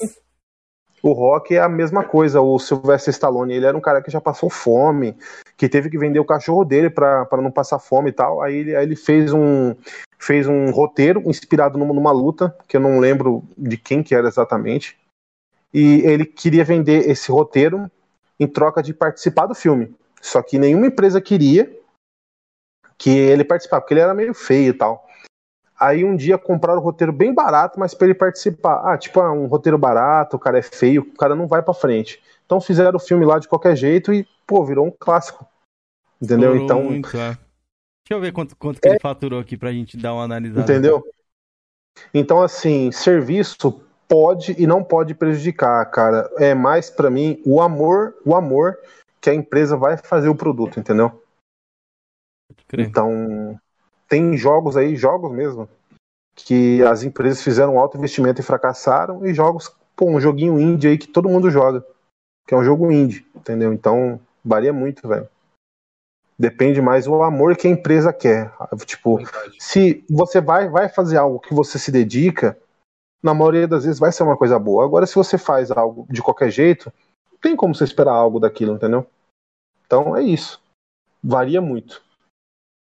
o 1.01 1.13
Rock 1.13 1.55
é 1.55 1.61
a 1.61 1.69
mesma 1.69 2.03
coisa, 2.03 2.41
o 2.41 2.59
Sylvester 2.59 3.11
Stallone, 3.13 3.53
ele 3.53 3.65
era 3.65 3.77
um 3.77 3.81
cara 3.81 4.01
que 4.01 4.11
já 4.11 4.19
passou 4.21 4.49
fome, 4.49 5.17
que 5.57 5.69
teve 5.69 5.89
que 5.89 5.97
vender 5.97 6.19
o 6.19 6.25
cachorro 6.25 6.63
dele 6.65 6.89
pra 6.89 7.25
pra 7.25 7.41
não 7.41 7.49
passar 7.51 7.79
fome 7.79 8.09
e 8.09 8.13
tal, 8.13 8.41
aí 8.41 8.55
ele, 8.55 8.75
aí 8.75 8.83
ele 8.85 8.95
fez 8.95 9.33
um 9.33 9.73
fez 10.19 10.45
um 10.47 10.69
roteiro 10.69 11.23
inspirado 11.25 11.77
numa, 11.77 11.93
numa 11.93 12.11
luta, 12.11 12.55
que 12.67 12.75
eu 12.75 12.81
não 12.81 12.99
lembro 12.99 13.43
de 13.57 13.77
quem 13.77 14.03
que 14.03 14.13
era 14.13 14.27
exatamente, 14.27 14.99
e 15.73 16.01
ele 16.01 16.25
queria 16.25 16.65
vender 16.65 17.09
esse 17.09 17.31
roteiro 17.31 17.89
em 18.39 18.47
troca 18.47 18.83
de 18.83 18.93
participar 18.93 19.45
do 19.45 19.55
filme. 19.55 19.95
Só 20.21 20.41
que 20.41 20.59
nenhuma 20.59 20.87
empresa 20.87 21.21
queria 21.21 21.73
que 22.97 23.09
ele 23.09 23.45
participasse, 23.45 23.81
porque 23.81 23.93
ele 23.93 24.01
era 24.01 24.13
meio 24.13 24.33
feio 24.33 24.69
e 24.69 24.73
tal. 24.73 25.07
Aí 25.79 26.03
um 26.03 26.15
dia 26.15 26.37
compraram 26.37 26.81
o 26.81 26.83
roteiro 26.83 27.13
bem 27.13 27.33
barato, 27.33 27.79
mas 27.79 27.93
para 27.93 28.07
ele 28.07 28.13
participar. 28.13 28.81
Ah, 28.83 28.97
tipo, 28.97 29.21
ah, 29.21 29.31
um 29.31 29.45
roteiro 29.45 29.77
barato, 29.77 30.35
o 30.35 30.39
cara 30.39 30.59
é 30.59 30.61
feio, 30.61 31.03
o 31.03 31.17
cara 31.17 31.35
não 31.35 31.47
vai 31.47 31.61
pra 31.61 31.73
frente. 31.73 32.21
Então 32.45 32.59
fizeram 32.59 32.97
o 32.97 32.99
filme 32.99 33.25
lá 33.25 33.39
de 33.39 33.47
qualquer 33.47 33.77
jeito 33.77 34.11
e, 34.11 34.27
pô, 34.45 34.65
virou 34.65 34.85
um 34.85 34.91
clássico. 34.91 35.45
Entendeu? 36.21 36.57
Então, 36.57 36.83
muito, 36.83 37.15
é. 37.15 37.37
Deixa 38.09 38.17
eu 38.17 38.21
ver 38.21 38.31
quanto, 38.31 38.55
quanto 38.55 38.81
que 38.81 38.87
ele 38.87 38.99
faturou 38.99 39.39
aqui 39.39 39.55
pra 39.55 39.71
gente 39.71 39.95
dar 39.95 40.15
uma 40.15 40.23
analisada. 40.23 40.63
Entendeu? 40.63 41.07
Então, 42.11 42.41
assim, 42.41 42.91
serviço 42.91 43.83
pode 44.07 44.59
e 44.59 44.65
não 44.65 44.83
pode 44.83 45.13
prejudicar, 45.13 45.85
cara. 45.91 46.27
É 46.37 46.55
mais 46.55 46.89
pra 46.89 47.11
mim 47.11 47.39
o 47.45 47.61
amor, 47.61 48.15
o 48.25 48.35
amor 48.35 48.79
que 49.21 49.29
a 49.29 49.33
empresa 49.35 49.77
vai 49.77 49.95
fazer 49.95 50.27
o 50.27 50.35
produto, 50.35 50.79
entendeu? 50.79 51.23
Então, 52.75 53.59
tem 54.07 54.35
jogos 54.35 54.75
aí, 54.75 54.95
jogos 54.95 55.31
mesmo, 55.31 55.69
que 56.35 56.81
as 56.81 57.03
empresas 57.03 57.43
fizeram 57.43 57.75
um 57.75 57.79
alto 57.79 57.95
investimento 57.95 58.41
e 58.41 58.43
fracassaram, 58.43 59.23
e 59.23 59.35
jogos, 59.35 59.71
pô, 59.95 60.09
um 60.09 60.19
joguinho 60.19 60.59
indie 60.59 60.87
aí 60.87 60.97
que 60.97 61.07
todo 61.07 61.29
mundo 61.29 61.51
joga, 61.51 61.85
que 62.47 62.55
é 62.55 62.57
um 62.57 62.63
jogo 62.63 62.91
indie, 62.91 63.23
entendeu? 63.35 63.71
Então, 63.71 64.19
varia 64.43 64.73
muito, 64.73 65.07
velho. 65.07 65.29
Depende 66.39 66.81
mais 66.81 67.03
do 67.03 67.21
amor 67.21 67.57
que 67.57 67.67
a 67.67 67.71
empresa 67.71 68.13
quer. 68.13 68.53
Tipo, 68.85 69.17
Verdade. 69.17 69.57
se 69.59 70.05
você 70.09 70.39
vai, 70.39 70.69
vai 70.69 70.87
fazer 70.87 71.17
algo 71.17 71.37
que 71.39 71.53
você 71.53 71.77
se 71.77 71.91
dedica, 71.91 72.57
na 73.21 73.33
maioria 73.33 73.67
das 73.67 73.83
vezes 73.83 73.99
vai 73.99 74.09
ser 74.11 74.23
uma 74.23 74.37
coisa 74.37 74.57
boa. 74.57 74.85
Agora, 74.85 75.05
se 75.05 75.15
você 75.15 75.37
faz 75.37 75.69
algo 75.69 76.07
de 76.09 76.21
qualquer 76.21 76.49
jeito, 76.49 76.93
não 77.29 77.39
tem 77.39 77.55
como 77.57 77.75
você 77.75 77.83
esperar 77.83 78.13
algo 78.13 78.39
daquilo, 78.39 78.73
entendeu? 78.75 79.05
Então 79.85 80.15
é 80.15 80.23
isso. 80.23 80.61
Varia 81.21 81.59
muito. 81.61 82.01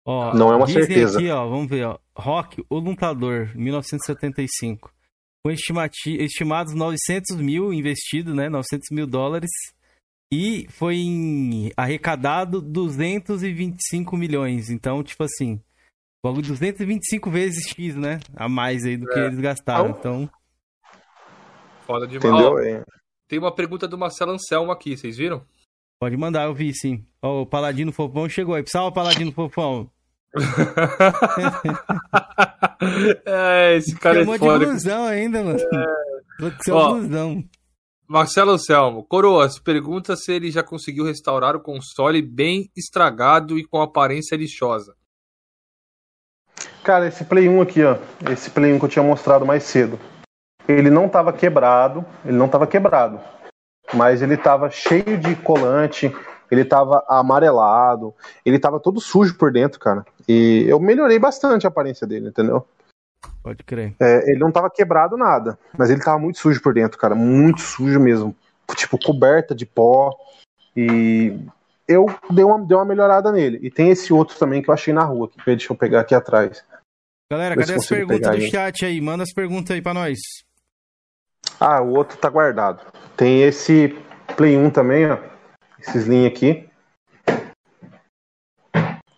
Ó, 0.06 0.34
Não 0.34 0.52
é 0.52 0.56
uma 0.56 0.66
certeza. 0.66 1.18
aqui, 1.18 1.30
ó, 1.30 1.46
vamos 1.48 1.68
ver, 1.68 1.86
ó. 1.86 1.98
Rock, 2.14 2.62
o 2.68 2.78
Lutador, 2.78 3.50
1975. 3.54 4.90
Com 5.42 5.50
estimati- 5.50 6.16
estimados 6.22 6.74
900 6.74 7.36
mil 7.36 7.72
investido, 7.72 8.34
né? 8.34 8.48
900 8.50 8.88
mil 8.90 9.06
dólares. 9.06 9.50
E 10.32 10.66
foi 10.70 10.96
em- 10.96 11.70
arrecadado 11.76 12.60
225 12.60 14.16
milhões. 14.16 14.68
Então, 14.70 15.02
tipo 15.02 15.24
assim, 15.24 15.60
logo 16.24 16.42
225 16.42 17.30
vezes 17.30 17.66
X, 17.68 17.94
né? 17.96 18.20
A 18.36 18.48
mais 18.48 18.84
aí 18.84 18.96
do 18.96 19.06
que 19.06 19.18
É. 19.18 19.26
eles 19.26 19.38
gastaram. 19.40 19.90
Então- 19.90 20.22
Então, 20.24 20.30
Foda 21.86 22.06
demais. 22.06 22.24
Entendeu? 22.34 22.58
É. 22.58 22.84
tem 23.26 23.38
uma 23.38 23.54
pergunta 23.54 23.88
do 23.88 23.96
Marcelo 23.96 24.32
Anselmo 24.32 24.70
aqui, 24.70 24.96
vocês 24.96 25.16
viram? 25.16 25.42
pode 26.00 26.16
mandar, 26.16 26.44
eu 26.44 26.54
vi 26.54 26.72
sim. 26.74 27.04
Ó, 27.20 27.42
o 27.42 27.46
Paladino 27.46 27.90
Fofão 27.92 28.28
chegou 28.28 28.54
aí. 28.54 28.62
Salve, 28.68 28.94
Paladino 28.94 29.32
Fofão. 29.32 29.90
é, 33.26 33.76
esse 33.76 33.94
cara 33.96 34.20
Chamou 34.20 34.34
é 34.34 34.38
de 34.38 34.44
foda. 34.44 34.66
blusão 34.66 35.04
ainda, 35.06 35.42
mano. 35.42 35.58
Que 35.58 36.64
você 36.64 36.70
é 36.70 36.74
um 36.74 37.00
blusão. 37.00 37.44
Marcelo 38.10 38.52
Anselmo, 38.52 39.04
Coroas, 39.04 39.58
pergunta 39.58 40.16
se 40.16 40.32
ele 40.32 40.50
já 40.50 40.62
conseguiu 40.62 41.04
restaurar 41.04 41.54
o 41.54 41.60
console 41.60 42.22
bem 42.22 42.70
estragado 42.74 43.58
e 43.58 43.64
com 43.66 43.82
aparência 43.82 44.34
lixosa. 44.34 44.96
Cara, 46.82 47.06
esse 47.06 47.22
Play 47.22 47.50
1 47.50 47.60
aqui, 47.60 47.84
ó. 47.84 47.98
Esse 48.32 48.48
Play 48.48 48.72
1 48.72 48.78
que 48.78 48.84
eu 48.86 48.88
tinha 48.88 49.02
mostrado 49.02 49.44
mais 49.44 49.64
cedo. 49.64 50.00
Ele 50.66 50.88
não 50.88 51.06
tava 51.06 51.34
quebrado. 51.34 52.02
Ele 52.24 52.38
não 52.38 52.48
tava 52.48 52.66
quebrado. 52.66 53.20
Mas 53.92 54.22
ele 54.22 54.38
tava 54.38 54.70
cheio 54.70 55.18
de 55.18 55.36
colante. 55.36 56.10
Ele 56.50 56.64
tava 56.64 57.04
amarelado. 57.06 58.14
Ele 58.42 58.58
tava 58.58 58.80
todo 58.80 59.02
sujo 59.02 59.36
por 59.36 59.52
dentro, 59.52 59.78
cara. 59.78 60.06
E 60.26 60.64
eu 60.66 60.80
melhorei 60.80 61.18
bastante 61.18 61.66
a 61.66 61.68
aparência 61.68 62.06
dele, 62.06 62.30
entendeu? 62.30 62.66
Pode 63.42 63.62
crer. 63.64 63.94
É, 64.00 64.30
ele 64.30 64.38
não 64.38 64.52
tava 64.52 64.70
quebrado 64.70 65.16
nada, 65.16 65.58
mas 65.76 65.90
ele 65.90 66.02
tava 66.02 66.18
muito 66.18 66.38
sujo 66.38 66.60
por 66.62 66.74
dentro, 66.74 66.98
cara, 66.98 67.14
muito 67.14 67.60
sujo 67.60 67.98
mesmo, 67.98 68.36
tipo 68.76 68.98
coberta 68.98 69.54
de 69.54 69.64
pó. 69.64 70.16
E 70.76 71.34
eu 71.86 72.06
dei 72.30 72.44
uma, 72.44 72.64
dei 72.64 72.76
uma 72.76 72.84
melhorada 72.84 73.32
nele. 73.32 73.58
E 73.62 73.70
tem 73.70 73.90
esse 73.90 74.12
outro 74.12 74.38
também 74.38 74.62
que 74.62 74.68
eu 74.68 74.74
achei 74.74 74.92
na 74.92 75.04
rua, 75.04 75.26
aqui, 75.26 75.38
deixa 75.46 75.72
eu 75.72 75.76
pegar 75.76 76.00
aqui 76.00 76.14
atrás. 76.14 76.64
Galera, 77.30 77.54
Vê 77.54 77.62
cadê 77.62 77.74
as 77.74 77.86
perguntas 77.86 78.20
do 78.20 78.42
aí. 78.42 78.50
chat 78.50 78.84
aí? 78.84 79.00
Manda 79.00 79.22
as 79.22 79.32
perguntas 79.32 79.70
aí 79.72 79.82
pra 79.82 79.92
nós. 79.92 80.18
Ah, 81.60 81.80
o 81.80 81.94
outro 81.94 82.16
tá 82.18 82.28
guardado. 82.28 82.80
Tem 83.16 83.42
esse 83.42 83.96
Play 84.36 84.56
1 84.56 84.70
também, 84.70 85.10
ó. 85.10 85.18
Esses 85.78 86.06
linhos 86.06 86.32
aqui. 86.32 86.68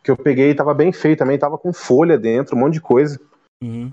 Que 0.02 0.10
eu 0.10 0.16
peguei 0.16 0.50
e 0.50 0.54
tava 0.54 0.72
bem 0.72 0.92
feio 0.92 1.16
também, 1.16 1.38
tava 1.38 1.58
com 1.58 1.72
folha 1.72 2.18
dentro, 2.18 2.56
um 2.56 2.60
monte 2.60 2.74
de 2.74 2.80
coisa. 2.80 3.20
Uhum. 3.62 3.90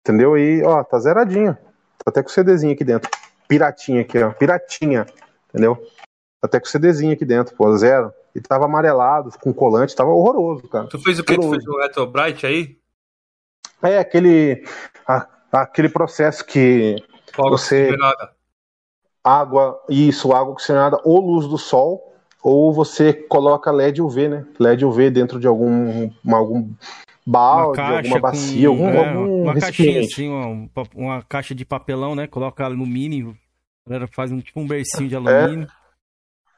Entendeu? 0.00 0.36
E, 0.38 0.62
ó, 0.62 0.82
tá 0.84 0.98
zeradinho. 0.98 1.54
Tá 1.54 2.08
até 2.10 2.22
com 2.22 2.28
o 2.28 2.32
CDzinho 2.32 2.72
aqui 2.74 2.84
dentro. 2.84 3.10
Piratinha 3.48 4.02
aqui, 4.02 4.18
ó. 4.22 4.30
Piratinha. 4.32 5.06
Entendeu? 5.48 5.76
Tá 6.40 6.46
até 6.46 6.60
com 6.60 6.66
o 6.66 6.68
CDzinho 6.68 7.12
aqui 7.12 7.24
dentro, 7.24 7.54
pô, 7.56 7.76
zero. 7.76 8.12
E 8.34 8.40
tava 8.40 8.64
amarelado, 8.64 9.30
com 9.40 9.52
colante, 9.52 9.94
tava 9.94 10.10
horroroso, 10.10 10.68
cara. 10.68 10.86
Tu 10.88 10.98
fez 10.98 11.18
o 11.18 11.24
quê? 11.24 11.36
Tu 11.36 11.50
fez 11.50 11.66
um 11.68 11.78
Retrobrite 11.80 12.46
aí? 12.46 12.76
É 13.82 13.98
aquele. 13.98 14.66
a- 15.06 15.28
aquele 15.52 15.88
processo 15.88 16.44
que 16.44 16.96
Fogo 17.32 17.50
Você- 17.50 17.88
sem 17.90 17.96
nada. 17.98 18.32
água, 19.22 19.80
isso, 19.88 20.32
água 20.32 20.52
oxigenada 20.52 21.00
ou 21.04 21.20
luz 21.20 21.46
do 21.46 21.58
sol, 21.58 22.14
ou 22.42 22.72
você 22.72 23.12
coloca 23.12 23.70
LED 23.70 24.00
UV, 24.02 24.28
né? 24.28 24.46
LED 24.58 24.84
UV 24.84 25.10
dentro 25.10 25.38
de 25.40 25.46
algum, 25.46 26.10
algum 26.32 26.70
balde, 27.26 27.80
alguma 27.80 28.20
bacia, 28.20 28.68
algum, 28.68 28.88
é, 28.88 29.08
algum 29.08 29.42
uma 29.42 29.58
caixinha 29.58 30.00
assim, 30.00 30.28
uma, 30.28 30.46
um 30.46 30.68
uma 30.94 31.22
caixa 31.22 31.54
de 31.54 31.64
papelão, 31.64 32.14
né? 32.14 32.26
Coloca 32.26 32.64
alumínio, 32.64 33.36
a 33.86 33.90
galera 33.90 34.06
faz 34.06 34.30
um 34.30 34.40
tipo 34.40 34.60
um 34.60 34.66
bercinho 34.66 35.08
de 35.08 35.16
alumínio. 35.16 35.68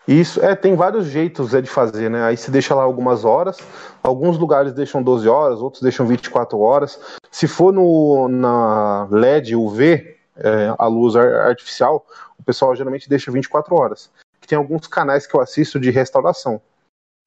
Isso, 0.08 0.40
é, 0.40 0.54
tem 0.54 0.76
vários 0.76 1.06
jeitos 1.06 1.52
é, 1.52 1.60
de 1.60 1.68
fazer, 1.68 2.08
né? 2.08 2.22
Aí 2.24 2.36
você 2.36 2.48
deixa 2.50 2.74
lá 2.74 2.84
algumas 2.84 3.24
horas, 3.24 3.58
alguns 4.02 4.38
lugares 4.38 4.72
deixam 4.72 5.02
12 5.02 5.28
horas, 5.28 5.60
outros 5.60 5.82
deixam 5.82 6.06
24 6.06 6.58
horas. 6.60 7.00
Se 7.30 7.48
for 7.48 7.72
no, 7.72 8.28
na 8.28 9.08
LED 9.10 9.56
UV, 9.56 10.16
é, 10.36 10.74
a 10.78 10.86
luz 10.86 11.16
artificial, 11.16 12.06
o 12.38 12.42
pessoal 12.44 12.76
geralmente 12.76 13.08
deixa 13.08 13.32
24 13.32 13.74
horas. 13.74 14.08
Tem 14.46 14.56
alguns 14.56 14.86
canais 14.86 15.26
que 15.26 15.34
eu 15.34 15.40
assisto 15.40 15.80
de 15.80 15.90
restauração. 15.90 16.60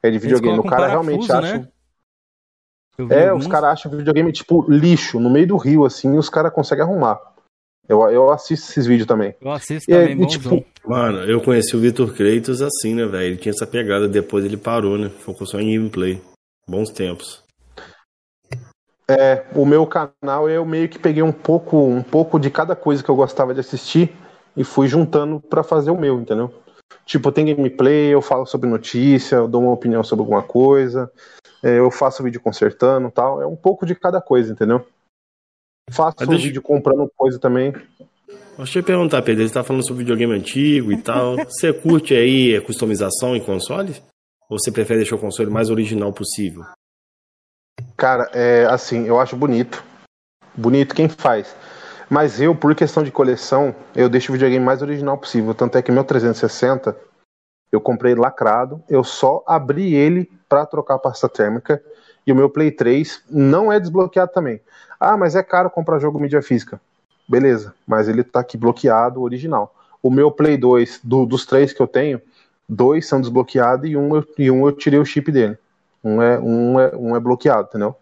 É 0.02 0.10
de 0.10 0.18
videogame. 0.18 0.60
O 0.60 0.64
cara 0.64 0.88
parafuso, 0.88 1.04
realmente 1.04 1.32
acha. 1.34 1.58
Né? 1.58 1.68
É, 3.10 3.30
alguns... 3.30 3.46
os 3.46 3.52
caras 3.52 3.72
acham 3.72 3.92
videogame 3.92 4.32
tipo 4.32 4.66
lixo, 4.68 5.20
no 5.20 5.30
meio 5.30 5.48
do 5.48 5.58
rio, 5.58 5.86
assim, 5.86 6.16
e 6.16 6.18
os 6.18 6.30
caras 6.30 6.54
conseguem 6.54 6.84
arrumar. 6.84 7.20
Eu, 7.88 8.02
eu 8.10 8.30
assisto 8.30 8.70
esses 8.70 8.86
vídeos 8.86 9.08
também. 9.08 9.36
Eu 9.42 9.52
assisto 9.52 9.90
também, 9.90 10.22
e, 10.22 10.28
tipo, 10.28 10.64
Mano, 10.86 11.20
eu 11.24 11.42
conheci 11.42 11.76
o 11.76 11.80
Vitor 11.80 12.14
Kreitos 12.14 12.62
assim, 12.62 12.94
né, 12.94 13.06
velho? 13.06 13.26
Ele 13.26 13.38
tinha 13.38 13.52
essa 13.52 13.66
pegada, 13.66 14.08
depois 14.08 14.46
ele 14.46 14.58
parou, 14.58 14.98
né? 14.98 15.10
Focou 15.10 15.48
só 15.48 15.60
em 15.60 15.74
gameplay. 15.74 16.22
Bons 16.68 16.92
tempos. 16.92 17.44
É, 19.10 19.44
o 19.56 19.66
meu 19.66 19.88
canal 19.88 20.48
eu 20.48 20.64
meio 20.64 20.88
que 20.88 21.00
peguei 21.00 21.24
um 21.24 21.32
pouco, 21.32 21.78
um 21.78 22.04
pouco 22.04 22.40
de 22.40 22.52
cada 22.52 22.76
coisa 22.76 23.04
que 23.04 23.10
eu 23.10 23.16
gostava 23.16 23.56
de 23.56 23.60
assistir 23.60 24.16
e 24.56 24.64
fui 24.64 24.88
juntando 24.88 25.40
para 25.40 25.64
fazer 25.64 25.90
o 25.90 26.00
meu, 26.00 26.20
entendeu? 26.20 26.54
Tipo, 27.06 27.32
tem 27.32 27.46
gameplay, 27.46 28.14
eu 28.14 28.22
falo 28.22 28.46
sobre 28.46 28.70
notícia, 28.70 29.38
eu 29.38 29.48
dou 29.48 29.64
uma 29.64 29.72
opinião 29.72 30.04
sobre 30.04 30.22
alguma 30.22 30.44
coisa, 30.44 31.12
é, 31.64 31.80
eu 31.80 31.90
faço 31.90 32.24
vídeo 32.24 32.42
consertando 32.42 33.12
tal. 33.12 33.42
É 33.42 33.48
um 33.48 33.56
pouco 33.56 33.86
de 33.86 33.96
cada 33.96 34.22
coisa, 34.22 34.52
entendeu? 34.52 34.86
Faço 35.92 36.18
deixa... 36.26 36.44
vídeo 36.44 36.62
comprando 36.62 37.12
coisa 37.16 37.40
também. 37.40 37.74
Deixa 38.58 38.80
eu 38.80 38.84
te 38.84 38.86
perguntar, 38.86 39.22
Pedro, 39.22 39.48
você 39.48 39.54
tá 39.54 39.64
falando 39.64 39.88
sobre 39.88 40.04
videogame 40.04 40.34
antigo 40.34 40.92
e 40.92 41.02
tal. 41.02 41.38
Você 41.48 41.72
curte 41.72 42.14
aí 42.14 42.58
a 42.58 42.62
customização 42.62 43.34
em 43.34 43.40
consoles? 43.40 44.04
Ou 44.50 44.60
você 44.60 44.72
prefere 44.72 45.00
deixar 45.00 45.16
o 45.16 45.20
console 45.20 45.50
mais 45.50 45.70
original 45.70 46.12
possível? 46.12 46.66
Cara, 47.96 48.30
é 48.34 48.66
assim, 48.66 49.06
eu 49.06 49.20
acho 49.20 49.38
bonito. 49.38 49.84
Bonito 50.56 50.94
quem 50.94 51.08
faz. 51.08 51.56
Mas 52.10 52.42
eu, 52.42 52.56
por 52.56 52.74
questão 52.74 53.04
de 53.04 53.12
coleção, 53.12 53.76
eu 53.96 54.10
deixo 54.10 54.32
o 54.32 54.34
videogame 54.34 54.66
mais 54.66 54.82
original 54.82 55.18
possível. 55.18 55.54
Tanto 55.54 55.78
é 55.78 55.82
que 55.82 55.92
meu 55.92 56.04
360, 56.04 56.98
eu 57.72 57.80
comprei 57.80 58.16
lacrado, 58.16 58.84
eu 58.90 59.04
só 59.04 59.44
abri 59.46 59.94
ele 59.94 60.30
para 60.48 60.66
trocar 60.66 60.96
a 60.96 61.00
pasta 61.00 61.30
térmica. 61.30 61.82
E 62.26 62.32
o 62.32 62.36
meu 62.36 62.50
Play 62.50 62.72
3 62.72 63.24
não 63.30 63.72
é 63.72 63.80
desbloqueado 63.80 64.32
também. 64.32 64.60
Ah, 65.00 65.16
mas 65.16 65.36
é 65.36 65.44
caro 65.44 65.70
comprar 65.70 66.00
jogo 66.00 66.20
mídia 66.20 66.42
física. 66.42 66.82
Beleza, 67.28 67.74
mas 67.88 68.08
ele 68.08 68.24
tá 68.24 68.40
aqui 68.40 68.58
bloqueado, 68.58 69.22
original. 69.22 69.74
O 70.02 70.10
meu 70.10 70.32
Play 70.32 70.58
2, 70.58 71.02
do, 71.04 71.26
dos 71.26 71.46
três 71.46 71.74
que 71.74 71.82
eu 71.82 71.88
tenho, 71.88 72.22
dois 72.68 73.08
são 73.08 73.22
desbloqueados 73.22 73.90
e 73.90 73.96
um, 73.96 74.24
e 74.38 74.50
um 74.50 74.66
eu 74.68 74.72
tirei 74.72 75.00
o 75.00 75.06
chip 75.06 75.32
dele. 75.32 75.58
Um 76.04 76.22
é, 76.22 76.40
um 76.40 76.80
é, 76.80 76.96
um 76.96 77.16
é 77.16 77.20
bloqueado, 77.20 77.68
entendeu? 77.70 77.96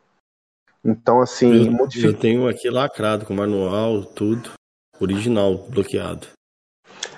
Então, 0.84 1.22
assim. 1.22 1.66
Eu, 1.66 1.72
modific... 1.72 2.06
eu 2.06 2.14
tenho 2.14 2.48
aqui 2.48 2.70
lacrado, 2.70 3.26
com 3.26 3.34
manual, 3.34 4.04
tudo. 4.04 4.52
Original, 5.00 5.58
bloqueado. 5.70 6.28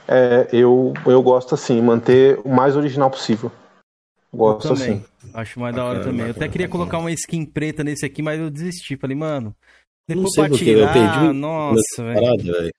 É, 0.07 0.47
eu, 0.51 0.93
eu 1.05 1.21
gosto 1.21 1.53
assim, 1.53 1.79
manter 1.81 2.39
o 2.43 2.49
mais 2.49 2.75
original 2.75 3.09
possível. 3.09 3.51
Gosto 4.33 4.73
assim. 4.73 5.03
Acho 5.33 5.59
mais 5.59 5.75
da 5.75 5.85
hora 5.85 6.03
também. 6.03 6.25
eu 6.25 6.31
até 6.31 6.47
queria 6.47 6.67
colocar 6.67 6.97
uma 6.97 7.11
skin 7.11 7.45
preta 7.45 7.83
nesse 7.83 8.05
aqui, 8.05 8.21
mas 8.21 8.39
eu 8.39 8.49
desisti. 8.49 8.97
Falei, 8.97 9.15
mano. 9.15 9.55
Depois 10.07 10.23
não 10.23 10.31
sei 10.31 10.47
pra 10.47 10.57
tirar, 10.57 10.79
eu 10.79 10.93
perdi. 10.93 11.33
Nossa, 11.33 12.03
velho. 12.03 12.71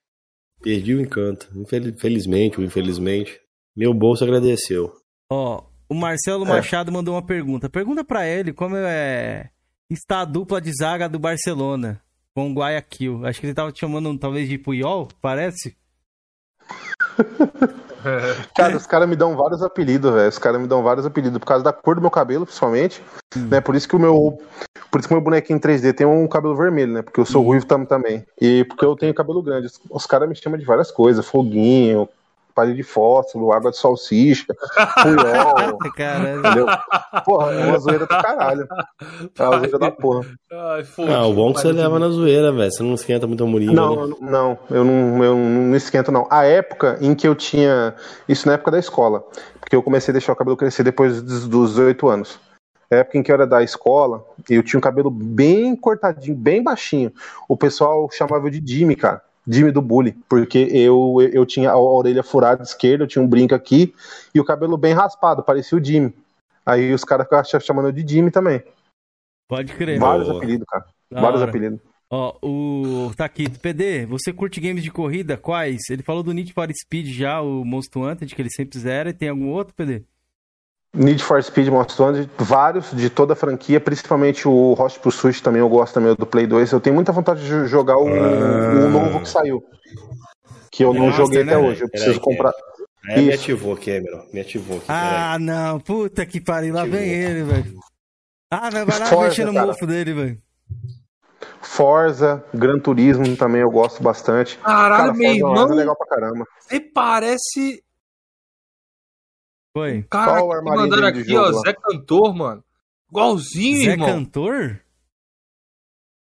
Perdi 0.61 0.95
o 0.95 1.01
encanto. 1.01 1.49
Infelizmente 1.55 2.59
ou 2.59 2.65
infelizmente. 2.65 3.39
Meu 3.75 3.93
bolso 3.93 4.23
agradeceu. 4.23 4.93
Ó, 5.31 5.63
o 5.89 5.95
Marcelo 5.95 6.45
é. 6.45 6.49
Machado 6.49 6.91
mandou 6.91 7.15
uma 7.15 7.25
pergunta. 7.25 7.69
Pergunta 7.69 8.03
para 8.03 8.27
ele 8.27 8.53
como 8.53 8.75
é 8.75 9.49
está 9.93 10.21
a 10.21 10.25
dupla 10.25 10.61
de 10.61 10.71
zaga 10.73 11.09
do 11.09 11.19
Barcelona 11.19 12.01
com 12.33 12.49
o 12.49 12.53
Guayaquil. 12.53 13.25
Acho 13.25 13.39
que 13.41 13.47
ele 13.47 13.53
tava 13.53 13.71
te 13.71 13.79
chamando 13.79 14.17
talvez 14.17 14.47
de 14.47 14.57
Puyol, 14.57 15.09
parece? 15.21 15.75
cara, 18.55 18.77
os 18.77 18.87
caras 18.87 19.09
me 19.09 19.17
dão 19.17 19.35
vários 19.35 19.61
apelidos, 19.61 20.13
velho. 20.13 20.29
Os 20.29 20.37
caras 20.37 20.61
me 20.61 20.67
dão 20.67 20.81
vários 20.81 21.05
apelidos 21.05 21.37
por 21.39 21.45
causa 21.45 21.63
da 21.63 21.73
cor 21.73 21.95
do 21.95 22.01
meu 22.01 22.09
cabelo, 22.09 22.45
principalmente. 22.45 23.03
Hum. 23.35 23.47
Né? 23.49 23.59
Por 23.59 23.75
isso 23.75 23.87
que 23.87 23.95
o 23.95 23.99
meu. 23.99 24.41
Por 24.89 24.99
isso 24.99 25.07
que 25.07 25.13
o 25.13 25.17
meu 25.17 25.23
bonequinho 25.23 25.59
3D 25.59 25.93
tem 25.93 26.07
um 26.07 26.27
cabelo 26.27 26.55
vermelho, 26.55 26.93
né? 26.93 27.01
Porque 27.01 27.19
eu 27.19 27.25
sou 27.25 27.43
hum. 27.43 27.47
ruivo 27.47 27.65
também. 27.65 28.25
E 28.39 28.63
porque 28.65 28.85
eu 28.85 28.95
tenho 28.95 29.13
cabelo 29.13 29.41
grande. 29.41 29.67
Os 29.89 30.05
caras 30.05 30.29
me 30.29 30.35
chamam 30.35 30.57
de 30.57 30.65
várias 30.65 30.89
coisas, 30.89 31.25
foguinho, 31.25 32.07
palha 32.53 32.73
de 32.73 32.83
fósforo, 32.83 33.51
água 33.51 33.71
de 33.71 33.77
salsicha, 33.77 34.53
pulhol. 35.01 35.79
entendeu? 36.37 36.65
Porra, 37.25 37.53
é 37.53 37.65
uma 37.65 37.79
zoeira 37.79 38.05
do 38.05 38.09
caralho. 38.09 38.67
É 39.37 39.43
uma 39.43 39.59
zoeira 39.59 39.79
da 39.79 39.91
porra. 39.91 40.25
Ai, 40.51 40.83
ah, 41.09 41.25
o 41.25 41.33
bom 41.33 41.51
é 41.51 41.53
que 41.53 41.61
você 41.61 41.71
leva 41.71 41.99
na 41.99 42.09
zoeira, 42.09 42.51
velho. 42.51 42.71
Você 42.71 42.83
não 42.83 42.93
esquenta 42.93 43.27
muito 43.27 43.43
a 43.43 43.47
murinha. 43.47 43.73
Não, 43.73 44.07
né? 44.07 44.15
não, 44.21 44.59
eu 44.69 44.83
não, 44.83 45.23
eu 45.23 45.35
não 45.35 45.75
esquento, 45.75 46.11
não. 46.11 46.27
A 46.29 46.43
época 46.43 46.97
em 47.01 47.15
que 47.15 47.27
eu 47.27 47.35
tinha. 47.35 47.95
Isso 48.27 48.47
na 48.47 48.53
época 48.53 48.71
da 48.71 48.79
escola. 48.79 49.23
Porque 49.59 49.75
eu 49.75 49.83
comecei 49.83 50.11
a 50.11 50.13
deixar 50.13 50.33
o 50.33 50.35
cabelo 50.35 50.57
crescer 50.57 50.83
depois 50.83 51.21
dos 51.21 51.47
18 51.47 52.07
anos. 52.09 52.39
Na 52.89 52.97
época 52.97 53.17
em 53.17 53.23
que 53.23 53.31
eu 53.31 53.35
era 53.35 53.47
da 53.47 53.63
escola, 53.63 54.25
eu 54.49 54.61
tinha 54.61 54.77
um 54.77 54.81
cabelo 54.81 55.09
bem 55.09 55.77
cortadinho, 55.77 56.35
bem 56.35 56.61
baixinho. 56.61 57.13
O 57.47 57.55
pessoal 57.55 58.09
chamava 58.11 58.51
de 58.51 58.61
Jimmy, 58.61 58.97
cara. 58.97 59.21
Jimmy 59.47 59.71
do 59.71 59.81
bullying, 59.81 60.15
porque 60.29 60.59
eu, 60.71 61.17
eu 61.33 61.45
tinha 61.45 61.71
a 61.71 61.77
orelha 61.77 62.23
furada 62.23 62.63
esquerda, 62.63 63.03
eu 63.03 63.07
tinha 63.07 63.23
um 63.23 63.27
brinco 63.27 63.55
aqui 63.55 63.93
e 64.33 64.39
o 64.39 64.45
cabelo 64.45 64.77
bem 64.77 64.93
raspado, 64.93 65.43
parecia 65.43 65.77
o 65.77 65.83
Jimmy. 65.83 66.13
Aí 66.65 66.93
os 66.93 67.03
caras 67.03 67.25
ficavam 67.25 67.59
chamando 67.59 67.91
de 67.91 68.07
Jimmy 68.07 68.29
também. 68.29 68.63
Pode 69.47 69.73
crer. 69.73 69.99
Vários 69.99 70.27
Boa. 70.27 70.37
apelidos, 70.37 70.65
cara. 70.67 70.85
Da 71.11 71.21
Vários 71.21 71.41
hora. 71.41 71.49
apelidos. 71.49 71.79
Ó, 72.09 72.37
o. 72.41 73.11
Tá 73.15 73.25
aqui, 73.25 73.49
PD, 73.49 74.05
você 74.05 74.33
curte 74.33 74.59
games 74.59 74.83
de 74.83 74.91
corrida? 74.91 75.37
Quais? 75.37 75.89
Ele 75.89 76.03
falou 76.03 76.21
do 76.21 76.33
Need 76.33 76.53
for 76.53 76.69
Speed 76.73 77.07
já, 77.07 77.41
o 77.41 77.63
Most 77.63 77.97
Wanted, 77.97 78.35
que 78.35 78.41
ele 78.41 78.49
sempre 78.49 78.77
zera, 78.77 79.09
e 79.09 79.13
tem 79.13 79.29
algum 79.29 79.49
outro, 79.49 79.73
PD? 79.73 80.03
Need 80.93 81.23
for 81.23 81.41
Speed 81.41 81.69
Most 81.69 82.01
Wanted, 82.01 82.29
vários 82.37 82.91
de 82.91 83.09
toda 83.09 83.31
a 83.31 83.35
franquia, 83.35 83.79
principalmente 83.79 84.45
o 84.45 84.73
Hot 84.73 84.99
Pursuit 84.99 85.41
também 85.41 85.61
eu 85.61 85.69
gosto 85.69 85.93
também 85.93 86.13
do 86.13 86.25
Play 86.25 86.45
2. 86.45 86.69
Eu 86.71 86.81
tenho 86.81 86.93
muita 86.93 87.13
vontade 87.13 87.41
de 87.41 87.65
jogar 87.67 87.97
o, 87.97 88.07
ah. 88.09 88.85
o 88.85 88.89
novo 88.89 89.21
que 89.21 89.29
saiu. 89.29 89.63
Que 90.69 90.83
eu 90.83 90.93
não 90.93 91.07
Nossa, 91.07 91.17
joguei 91.17 91.43
né? 91.45 91.53
até 91.53 91.65
hoje. 91.65 91.83
Eu 91.83 91.89
preciso 91.89 92.19
comprar. 92.19 92.51
É, 93.07 93.21
me 93.21 93.31
ativou, 93.31 93.77
Cameron. 93.77 94.25
Me 94.33 94.41
ativou 94.41 94.77
aqui. 94.77 94.85
Ah, 94.89 95.37
não. 95.39 95.79
Puta 95.79 96.25
que 96.25 96.41
pariu. 96.41 96.73
Lá 96.73 96.85
vem 96.85 97.09
ele, 97.09 97.43
velho. 97.43 97.79
Ah, 98.49 98.69
vai, 98.69 98.83
vai 98.85 98.99
lá 98.99 99.05
Forza, 99.05 99.27
mexer 99.29 99.45
no 99.45 99.53
mofo 99.53 99.87
dele, 99.87 100.13
velho. 100.13 100.41
Forza, 101.61 102.43
Gran 102.53 102.79
Turismo 102.79 103.35
também 103.37 103.61
eu 103.61 103.71
gosto 103.71 104.03
bastante. 104.03 104.57
Caralho, 104.57 105.03
cara, 105.03 105.13
meu 105.13 105.33
irmão. 105.33 105.71
É 105.71 105.75
legal 105.75 105.95
pra 105.95 106.07
caramba. 106.07 106.45
Você 106.59 106.79
parece 106.79 107.81
foi. 109.75 110.03
Cara, 110.03 110.41
que 110.41 110.61
mandaram 110.63 111.07
aqui, 111.07 111.35
ó, 111.35 111.51
Zé 111.51 111.73
Cantor, 111.73 112.35
mano. 112.35 112.63
Igualzinho, 113.09 113.85
Zé 113.85 113.91
irmão. 113.91 114.07
Zé 114.07 114.13
Cantor? 114.13 114.81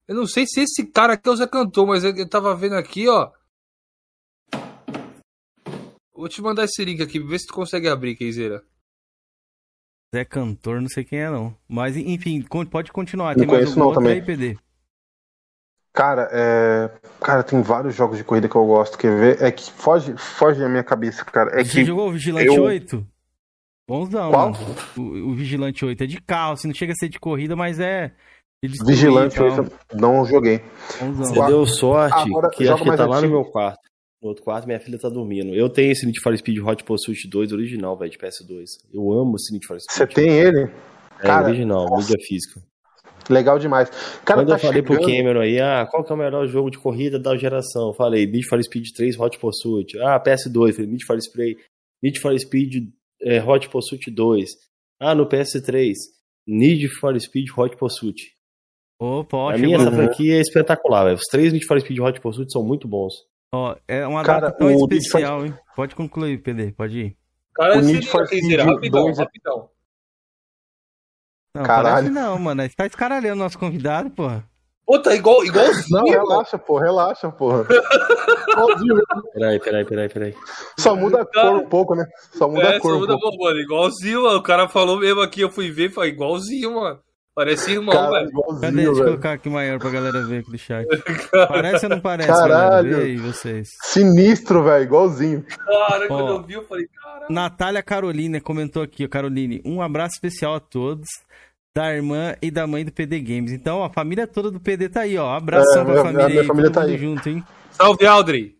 Eu 0.07 0.15
não 0.15 0.25
sei 0.25 0.45
se 0.47 0.61
esse 0.61 0.85
cara 0.85 1.13
aqui 1.13 1.27
é 1.27 1.31
o 1.31 1.35
Zé 1.35 1.47
Cantor, 1.47 1.87
mas 1.87 2.03
eu 2.03 2.29
tava 2.29 2.55
vendo 2.55 2.75
aqui, 2.75 3.07
ó. 3.07 3.31
Vou 6.13 6.27
te 6.27 6.41
mandar 6.41 6.63
esse 6.63 6.83
link 6.83 7.01
aqui, 7.01 7.19
vê 7.19 7.37
se 7.37 7.45
tu 7.45 7.53
consegue 7.53 7.87
abrir, 7.87 8.15
Keizeira. 8.15 8.63
Zé 10.15 10.23
Cantor, 10.23 10.81
não 10.81 10.87
sei 10.87 11.03
quem 11.03 11.19
é, 11.19 11.29
não. 11.29 11.55
Mas, 11.67 11.95
enfim, 11.97 12.41
pode 12.71 12.91
continuar. 12.91 13.35
Tem 13.35 13.45
não 13.45 13.53
mais 13.53 13.67
algum 13.67 13.79
não, 13.79 13.87
outro 13.87 14.01
também. 14.01 14.19
aí, 14.19 14.25
PD? 14.25 14.57
Cara, 15.93 16.29
é... 16.31 16.91
cara, 17.19 17.43
tem 17.43 17.61
vários 17.61 17.95
jogos 17.95 18.17
de 18.17 18.23
corrida 18.23 18.47
que 18.47 18.55
eu 18.55 18.65
gosto. 18.65 18.97
Quer 18.97 19.19
ver? 19.19 19.41
É 19.41 19.51
que 19.51 19.71
foge, 19.71 20.15
foge 20.15 20.59
da 20.59 20.69
minha 20.69 20.83
cabeça, 20.83 21.25
cara. 21.25 21.59
É 21.59 21.63
Você 21.63 21.79
que 21.79 21.85
jogou 21.85 22.07
o 22.07 22.11
Vigilante 22.13 22.47
eu... 22.47 22.63
8? 22.63 23.07
Bonzão, 23.87 24.31
Qual? 24.31 24.51
O, 24.97 25.01
o, 25.01 25.33
Vigilante 25.33 25.85
8 25.85 26.03
é 26.03 26.07
de 26.07 26.21
carro, 26.21 26.53
assim, 26.53 26.67
não 26.67 26.75
chega 26.75 26.91
a 26.91 26.95
ser 26.95 27.07
de 27.07 27.19
corrida, 27.19 27.55
mas 27.55 27.79
é. 27.79 28.11
Vigilante 28.61 29.41
8 29.41 29.71
não 29.95 30.25
joguei. 30.25 30.61
Bonzão. 30.99 31.25
Você 31.25 31.45
deu 31.45 31.65
sorte 31.65 32.29
Agora, 32.29 32.49
que 32.49 32.67
acho 32.67 32.83
que 32.83 32.97
tá 32.97 33.05
lá 33.05 33.21
no 33.21 33.29
meu 33.29 33.45
quarto. 33.45 33.79
No 34.21 34.29
outro 34.29 34.43
quarto, 34.43 34.65
minha 34.65 34.79
filha 34.79 34.99
tá 34.99 35.09
dormindo. 35.09 35.53
Eu 35.53 35.69
tenho 35.69 35.91
esse 35.91 36.05
Need 36.05 36.19
for 36.19 36.35
Speed 36.35 36.57
Hot 36.57 36.83
Pursuit 36.83 37.29
2 37.29 37.53
original, 37.53 37.95
velho, 37.95 38.11
de 38.11 38.17
PS2. 38.17 38.65
Eu 38.91 39.11
amo 39.11 39.35
esse 39.35 39.53
Need 39.53 39.65
for 39.65 39.79
Speed. 39.79 39.95
Você 39.95 40.07
tem 40.07 40.29
ele? 40.31 40.63
É, 40.63 41.21
Cara, 41.21 41.47
original, 41.47 41.87
nossa. 41.87 42.01
mídia 42.01 42.17
física. 42.27 42.61
Legal 43.29 43.59
demais. 43.59 43.89
Cara, 44.25 44.41
Quando 44.41 44.47
tá 44.49 44.55
eu 44.55 44.59
falei 44.59 44.81
chegando... 44.81 44.97
pro 44.97 45.05
Cameron 45.05 45.41
aí, 45.41 45.59
ah, 45.59 45.87
qual 45.89 46.03
que 46.03 46.11
é 46.11 46.15
o 46.15 46.17
melhor 46.17 46.47
jogo 46.47 46.71
de 46.71 46.79
corrida 46.79 47.19
da 47.19 47.37
geração? 47.37 47.89
Eu 47.89 47.93
falei, 47.93 48.25
Need 48.25 48.47
for 48.47 48.61
Speed 48.61 48.87
3 48.95 49.19
Hot 49.19 49.37
Pursuit. 49.37 49.97
Ah, 49.99 50.19
PS2. 50.19 50.73
Falei, 50.73 50.89
Need 50.89 51.05
for 51.05 51.21
Speed, 51.21 51.57
Need 52.01 52.19
for 52.19 52.39
Speed 52.39 52.89
é, 53.21 53.41
Hot 53.43 53.67
Pursuit 53.69 54.09
2. 54.11 54.49
Ah, 54.99 55.13
no 55.15 55.27
PS3, 55.27 55.93
Need 56.47 56.87
for 56.99 57.19
Speed 57.19 57.47
Hot 57.57 57.75
Pursuit. 57.77 58.35
Opa, 58.99 59.37
ó, 59.37 59.49
A 59.51 59.57
minha 59.57 59.77
essa 59.77 59.91
franquia 59.91 60.37
é 60.37 60.41
espetacular, 60.41 61.03
véio. 61.05 61.15
Os 61.17 61.25
três 61.29 61.53
Need 61.53 61.65
for 61.65 61.79
Speed 61.79 61.99
Hot 61.99 62.19
Pursuit 62.19 62.51
são 62.51 62.63
muito 62.63 62.87
bons. 62.87 63.13
Ó, 63.53 63.75
é 63.87 64.05
uma 64.07 64.23
Cara, 64.23 64.47
data 64.47 64.57
tão 64.57 64.71
especial, 64.71 65.45
hein? 65.45 65.53
Pode 65.75 65.95
concluir, 65.95 66.41
PD, 66.41 66.71
pode 66.71 66.97
ir. 66.99 67.17
Cara, 67.53 67.77
O 67.77 67.81
Need 67.81 68.07
for 68.07 68.25
Speed 68.27 68.59
rapidão, 68.59 69.03
2 69.03 69.19
é- 69.19 69.23
rapidão. 69.23 69.69
Não, 71.55 71.63
Caralho. 71.63 71.95
parece 71.95 72.09
não, 72.11 72.37
mano. 72.39 72.61
Você 72.63 72.75
tá 72.75 72.85
escaralhando 72.85 73.35
nosso 73.37 73.57
convidado, 73.57 74.09
porra. 74.11 74.47
Pô, 74.87 74.97
tá 74.99 75.13
igual, 75.13 75.43
igualzinho, 75.43 75.85
Não, 75.91 76.05
relaxa, 76.05 76.57
pô, 76.57 76.79
relaxa, 76.79 77.29
porra. 77.29 77.65
Igualzinho, 78.49 78.95
Peraí, 79.33 79.59
peraí, 79.59 79.85
peraí, 79.85 80.09
peraí. 80.09 80.35
Só 80.79 80.95
muda 80.95 81.21
a 81.21 81.25
cor 81.25 81.55
um 81.61 81.67
pouco, 81.67 81.93
né? 81.93 82.05
Só 82.31 82.47
muda 82.47 82.61
É, 82.69 82.77
a 82.77 82.79
cor 82.79 82.91
só 82.91 82.97
um 82.97 82.99
muda, 83.01 83.17
pouco. 83.19 83.43
mano, 83.43 83.59
igualzinho, 83.59 84.23
mano. 84.23 84.37
O 84.37 84.43
cara 84.43 84.69
falou 84.69 84.97
mesmo 84.97 85.19
aqui, 85.21 85.41
eu 85.41 85.49
fui 85.49 85.69
ver, 85.71 85.91
foi 85.91 86.07
igualzinho, 86.07 86.73
mano. 86.75 86.99
Parece 87.35 87.71
irmão, 87.73 87.93
Cara, 87.93 88.11
velho. 88.11 88.31
Cadê? 88.31 88.31
igualzinho, 88.31 88.73
Deixa 88.85 89.01
eu 89.01 89.05
colocar 89.05 89.31
aqui 89.33 89.49
maior 89.49 89.77
pra 89.77 89.89
galera 89.91 90.25
ver 90.25 90.39
aqui 90.39 90.51
do 90.51 90.57
chat. 90.57 90.87
Parece 91.47 91.85
ou 91.85 91.89
não 91.91 91.99
parece, 91.99 92.29
Caralho. 92.29 92.89
galera? 92.89 93.03
Vê 93.03 93.11
aí 93.11 93.17
vocês. 93.17 93.67
Sinistro, 93.83 94.63
velho, 94.63 94.83
igualzinho. 94.85 95.45
Cara, 95.65 96.07
quando 96.07 96.29
eu 96.29 96.43
vi, 96.43 96.53
eu 96.53 96.63
falei, 96.63 96.87
cara. 96.87 97.27
Natália 97.29 97.83
Carolina 97.83 98.41
comentou 98.41 98.81
aqui, 98.81 99.05
ó, 99.05 99.07
Caroline, 99.09 99.61
um 99.65 99.81
abraço 99.83 100.13
especial 100.15 100.55
a 100.55 100.59
todos, 100.59 101.05
da 101.77 101.93
irmã 101.93 102.33
e 102.41 102.49
da 102.49 102.65
mãe 102.65 102.83
do 102.83 102.91
PD 102.91 103.19
Games. 103.19 103.51
Então, 103.51 103.77
ó, 103.77 103.85
a 103.85 103.89
família 103.93 104.25
toda 104.25 104.49
do 104.49 104.59
PD 104.59 104.89
tá 104.89 105.01
aí, 105.01 105.15
ó. 105.15 105.29
Abração 105.35 105.83
É, 105.83 105.85
pra 105.85 105.91
minha- 105.93 106.03
família 106.03 106.27
minha 106.27 106.41
aí, 106.41 106.47
família 106.47 106.71
tá 106.71 106.81
aí. 106.81 106.97
junto, 106.97 107.29
hein? 107.29 107.43
Salve, 107.71 108.05
Aldrey. 108.05 108.55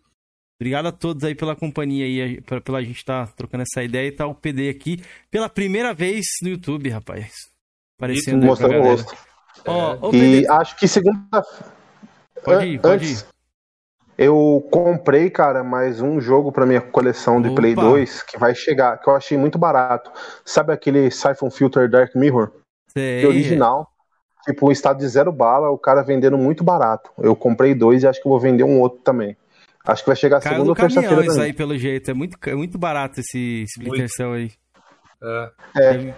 Obrigado 0.59 0.85
a 0.87 0.91
todos 0.91 1.23
aí 1.23 1.33
pela 1.33 1.55
companhia 1.55 2.05
aí, 2.05 2.41
pra- 2.41 2.61
pela 2.61 2.81
gente 2.83 2.97
estar 2.97 3.27
trocando 3.33 3.63
essa 3.63 3.83
ideia 3.83 4.07
e 4.07 4.11
tá 4.11 4.27
o 4.27 4.35
PD 4.35 4.69
aqui 4.69 5.01
pela 5.31 5.49
primeira 5.49 5.93
vez 5.95 6.25
no 6.43 6.49
YouTube, 6.49 6.89
rapaz. 6.89 7.31
Aparecendo 7.97 8.35
aí 8.35 8.39
pra 8.41 8.47
Mostrando 8.49 8.77
o 8.79 8.83
rosto. 8.83 9.15
Ó, 9.65 9.97
ô, 10.01 10.09
E 10.09 10.11
PD, 10.11 10.47
acho 10.47 10.75
que 10.77 10.87
segunda. 10.87 11.43
pode 12.43 12.65
ir, 12.67 12.79
pode 12.79 13.05
Antes, 13.05 13.21
ir. 13.21 13.25
Eu 14.15 14.67
comprei, 14.71 15.29
cara, 15.31 15.63
mais 15.63 16.01
um 16.01 16.19
jogo 16.21 16.51
pra 16.51 16.65
minha 16.67 16.81
coleção 16.81 17.41
de 17.41 17.49
Opa. 17.49 17.61
Play 17.61 17.73
2 17.75 18.21
que 18.23 18.37
vai 18.37 18.53
chegar, 18.53 18.97
que 18.99 19.09
eu 19.09 19.15
achei 19.15 19.37
muito 19.37 19.57
barato. 19.57 20.11
Sabe 20.45 20.71
aquele 20.73 21.09
Siphon 21.11 21.49
Filter 21.51 21.89
Dark 21.89 22.15
Mirror? 22.15 22.51
Sei. 22.97 23.25
Original. 23.25 23.87
Tipo, 24.45 24.69
um 24.69 24.71
estado 24.71 24.99
de 24.99 25.07
zero 25.07 25.31
bala, 25.31 25.69
o 25.69 25.77
cara 25.77 26.01
vendendo 26.01 26.37
muito 26.37 26.63
barato. 26.63 27.11
Eu 27.17 27.35
comprei 27.35 27.75
dois 27.75 28.03
e 28.03 28.07
acho 28.07 28.21
que 28.21 28.29
vou 28.29 28.39
vender 28.39 28.63
um 28.63 28.79
outro 28.79 28.99
também. 28.99 29.35
Acho 29.85 30.03
que 30.03 30.09
vai 30.09 30.15
chegar 30.15 30.41
Caiu 30.41 30.55
segunda 30.55 30.71
ou 30.71 30.75
terça-feira 30.75 31.25
isso 31.25 31.41
aí, 31.41 31.53
pelo 31.53 31.77
jeito. 31.77 32.11
É 32.11 32.13
muito, 32.13 32.37
é 32.45 32.55
muito 32.55 32.77
barato 32.77 33.19
esse 33.19 33.63
Splinter 33.63 34.07
Cell 34.09 34.33
aí. 34.33 34.51
É. 35.21 35.51
É. 35.77 36.13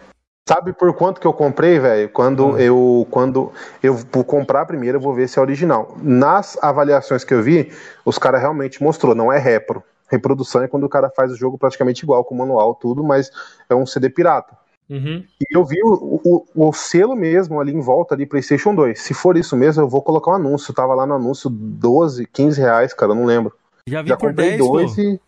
Sabe 0.47 0.73
por 0.73 0.91
quanto 0.95 1.21
que 1.21 1.27
eu 1.27 1.33
comprei, 1.33 1.77
velho? 1.77 2.09
Quando 2.09 2.55
Ah. 2.55 2.61
eu 2.61 3.07
quando 3.11 3.51
eu 3.83 3.93
vou 3.93 4.23
comprar 4.23 4.65
primeiro, 4.65 4.97
eu 4.97 5.01
vou 5.01 5.13
ver 5.13 5.29
se 5.29 5.37
é 5.37 5.41
original. 5.41 5.95
Nas 6.01 6.57
avaliações 6.63 7.23
que 7.23 7.33
eu 7.33 7.43
vi, 7.43 7.71
os 8.03 8.17
caras 8.17 8.41
realmente 8.41 8.81
mostrou, 8.81 9.13
não 9.13 9.31
é 9.31 9.37
repro. 9.37 9.83
Reprodução 10.09 10.63
é 10.63 10.67
quando 10.67 10.85
o 10.85 10.89
cara 10.89 11.11
faz 11.15 11.31
o 11.31 11.35
jogo 11.35 11.55
praticamente 11.55 12.03
igual 12.03 12.25
com 12.25 12.33
o 12.33 12.37
manual, 12.39 12.73
tudo, 12.73 13.03
mas 13.03 13.29
é 13.69 13.75
um 13.75 13.85
CD 13.85 14.09
pirata. 14.09 14.57
Uhum. 14.89 15.23
E 15.39 15.55
eu 15.57 15.63
vi 15.63 15.77
o, 15.83 16.19
o, 16.55 16.67
o 16.69 16.73
selo 16.73 17.15
mesmo 17.15 17.59
ali 17.59 17.71
em 17.71 17.79
volta 17.81 18.15
ali, 18.15 18.25
PlayStation 18.25 18.73
2. 18.73 18.99
Se 18.99 19.13
for 19.13 19.37
isso 19.37 19.55
mesmo, 19.55 19.83
eu 19.83 19.87
vou 19.89 20.01
colocar 20.01 20.31
um 20.31 20.35
anúncio. 20.35 20.73
Tava 20.73 20.95
lá 20.95 21.05
no 21.05 21.13
anúncio 21.15 21.49
12, 21.49 22.25
15 22.25 22.59
reais, 22.59 22.93
cara, 22.93 23.11
eu 23.11 23.15
não 23.15 23.25
lembro. 23.25 23.53
Já 23.87 24.01
vi 24.01 24.09
Já 24.09 24.17
por 24.17 24.29
comprei 24.29 24.49
10, 24.51 24.59
dois 24.59 24.95
pô. 24.95 25.01
e, 25.01 25.19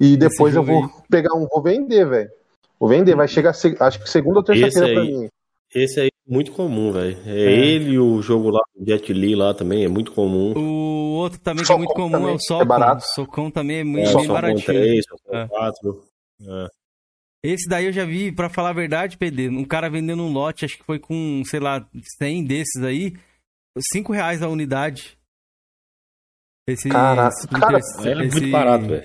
e 0.00 0.16
depois 0.16 0.54
eu 0.56 0.62
vou 0.64 0.88
pegar 1.08 1.34
um, 1.36 1.46
vou 1.46 1.62
vender, 1.62 2.04
velho. 2.04 2.30
Vou 2.80 2.88
vender, 2.88 3.14
vai 3.14 3.28
chegar, 3.28 3.50
acho 3.50 4.00
que 4.00 4.10
segunda 4.10 4.38
ou 4.38 4.44
terça-feira 4.44 4.86
Esse 4.88 4.94
pra 4.94 5.02
aí. 5.02 5.16
mim. 5.16 5.28
Esse 5.74 6.00
aí 6.00 6.06
é 6.08 6.32
muito 6.32 6.50
comum, 6.52 6.90
velho. 6.92 7.16
É, 7.26 7.30
É. 7.30 7.52
ele 7.52 7.90
e 7.92 7.98
o 7.98 8.20
jogo 8.22 8.50
lá, 8.50 8.60
o 8.76 8.84
Jet 8.84 9.12
Li 9.12 9.34
lá 9.36 9.54
também, 9.54 9.84
é 9.84 9.88
muito 9.88 10.10
comum. 10.12 10.52
O 10.56 11.14
outro 11.16 11.38
também 11.40 11.64
que 11.64 11.72
é 11.72 11.76
muito 11.76 11.94
comum 11.94 12.10
também, 12.10 12.28
é 12.28 12.32
o 12.32 12.36
é 12.36 12.38
Socão. 12.40 12.66
barato. 12.66 13.04
o 13.04 13.08
Socão 13.14 13.50
também 13.50 13.76
é 13.78 13.80
É, 13.80 13.84
muito 13.84 14.08
só 14.10 14.18
bem 14.18 14.26
com 14.26 14.32
baratinho. 14.32 14.64
3, 14.66 15.04
só 15.08 15.16
com 15.24 15.36
É. 15.36 15.46
4. 15.48 16.04
É. 16.42 16.68
Esse 17.44 17.68
daí 17.68 17.84
eu 17.84 17.92
já 17.92 18.06
vi, 18.06 18.32
pra 18.32 18.48
falar 18.48 18.70
a 18.70 18.72
verdade, 18.72 19.18
PD, 19.18 19.50
um 19.50 19.66
cara 19.66 19.90
vendendo 19.90 20.22
um 20.22 20.32
lote, 20.32 20.64
acho 20.64 20.78
que 20.78 20.84
foi 20.84 20.98
com, 20.98 21.42
sei 21.44 21.60
lá, 21.60 21.86
100 22.18 22.42
desses 22.44 22.82
aí, 22.82 23.14
5 23.92 24.12
reais 24.14 24.40
a 24.42 24.48
unidade. 24.48 25.18
Esse 26.66 26.88
Cara, 26.88 27.28
cara, 27.60 27.78
É 28.06 28.14
muito 28.14 28.50
barato, 28.50 28.86
velho. 28.86 29.04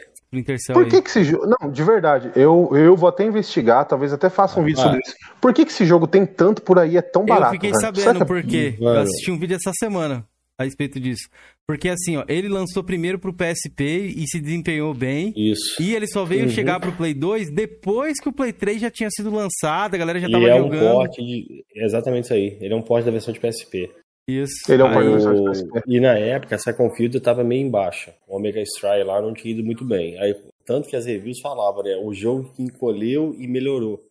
Por 0.73 0.83
aí. 0.83 0.89
que 0.89 1.01
que 1.01 1.09
esse 1.09 1.23
jogo. 1.25 1.47
Não, 1.59 1.69
de 1.71 1.83
verdade, 1.83 2.31
eu, 2.35 2.69
eu 2.77 2.95
vou 2.95 3.09
até 3.09 3.25
investigar, 3.25 3.83
talvez 3.85 4.13
até 4.13 4.29
faça 4.29 4.59
um 4.59 4.63
vídeo 4.63 4.79
Ah. 4.79 4.83
sobre 4.83 4.99
isso. 5.03 5.15
Por 5.41 5.53
que 5.53 5.65
que 5.65 5.71
esse 5.71 5.85
jogo 5.85 6.07
tem 6.07 6.25
tanto 6.25 6.61
por 6.61 6.77
aí 6.79 6.95
é 6.95 7.01
tão 7.01 7.25
barato? 7.25 7.47
Eu 7.47 7.53
fiquei 7.55 7.71
velho? 7.71 7.81
sabendo 7.81 8.01
Será 8.03 8.15
que 8.15 8.21
é- 8.23 8.25
por 8.25 8.43
quê. 8.43 8.77
Eu 8.79 8.99
assisti 8.99 9.31
um 9.31 9.39
vídeo 9.39 9.55
essa 9.57 9.71
semana 9.73 10.25
a 10.59 10.63
respeito 10.65 10.99
disso. 10.99 11.29
Porque 11.67 11.87
assim, 11.87 12.17
ó, 12.17 12.25
ele 12.27 12.49
lançou 12.49 12.83
primeiro 12.83 13.17
pro 13.17 13.33
PSP 13.33 13.83
e 14.15 14.27
se 14.27 14.39
desempenhou 14.41 14.93
bem. 14.93 15.33
Isso. 15.35 15.81
E 15.81 15.95
ele 15.95 16.07
só 16.07 16.25
veio 16.25 16.43
Uhum. 16.43 16.49
chegar 16.49 16.79
pro 16.79 16.91
Play 16.91 17.13
2 17.13 17.49
depois 17.51 18.19
que 18.19 18.27
o 18.27 18.33
Play 18.33 18.51
3 18.51 18.81
já 18.81 18.91
tinha 18.91 19.09
sido 19.11 19.31
lançado, 19.31 19.95
a 19.95 19.97
galera 19.97 20.19
já 20.19 20.27
E 20.27 20.31
tava 20.31 20.47
é 20.49 20.55
um 20.55 20.63
jogando. 20.65 20.81
porte 20.93 21.21
de. 21.23 21.63
é 21.75 21.85
Exatamente 21.85 22.25
isso 22.25 22.33
aí. 22.33 22.57
Ele 22.59 22.73
é 22.73 22.75
um 22.75 22.81
porte 22.81 23.05
da 23.05 23.11
versão 23.11 23.33
de 23.33 23.39
PSP. 23.39 23.89
Isso. 24.27 24.71
Ele 24.71 24.81
é 24.81 24.85
um 24.85 24.91
porte 24.93 25.05
da 25.09 25.11
versão 25.15 25.33
de 25.35 25.49
PSP. 25.49 25.81
E 25.87 25.99
na 25.99 26.17
época, 26.17 26.55
essa 26.55 26.73
Confield 26.73 27.19
tava 27.21 27.43
meio 27.43 27.65
em 27.65 27.69
baixa. 27.69 28.13
O 28.27 28.35
Omega 28.35 28.61
Strike 28.61 29.03
lá 29.03 29.21
não 29.21 29.33
tinha 29.33 29.53
ido 29.53 29.63
muito 29.63 29.85
bem. 29.85 30.19
Aí, 30.19 30.35
tanto 30.65 30.87
que 30.89 30.95
as 30.95 31.05
reviews 31.05 31.39
falavam, 31.39 31.81
né? 31.83 31.95
O 32.03 32.13
jogo 32.13 32.51
que 32.53 32.61
encolheu 32.61 33.35
e 33.39 33.47
melhorou. 33.47 34.03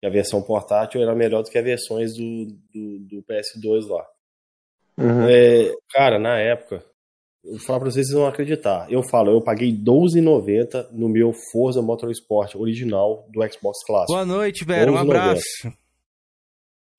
Que 0.00 0.06
a 0.08 0.10
versão 0.10 0.42
portátil 0.42 1.00
era 1.00 1.14
melhor 1.14 1.42
do 1.42 1.50
que 1.50 1.58
as 1.58 1.64
versões 1.64 2.14
do, 2.16 2.46
do, 2.74 2.98
do 3.00 3.22
PS2 3.22 3.86
lá. 3.88 4.04
Uhum. 4.98 5.28
É, 5.28 5.72
cara, 5.92 6.18
na 6.18 6.38
época, 6.38 6.84
eu 7.44 7.52
vou 7.52 7.60
falar 7.60 7.80
pra 7.80 7.90
vocês, 7.90 8.06
vocês 8.06 8.18
vão 8.18 8.26
acreditar. 8.26 8.90
Eu 8.90 9.02
falo, 9.02 9.30
eu 9.30 9.40
paguei 9.40 9.70
R$12,90 9.70 10.90
no 10.92 11.08
meu 11.08 11.32
Forza 11.52 11.80
Motorsport 11.80 12.56
original 12.56 13.28
do 13.30 13.40
Xbox 13.52 13.84
Clássico. 13.86 14.12
Boa 14.12 14.26
noite, 14.26 14.64
velho. 14.64 14.92
Um 14.92 14.96
11,90. 14.96 15.00
abraço. 15.00 15.44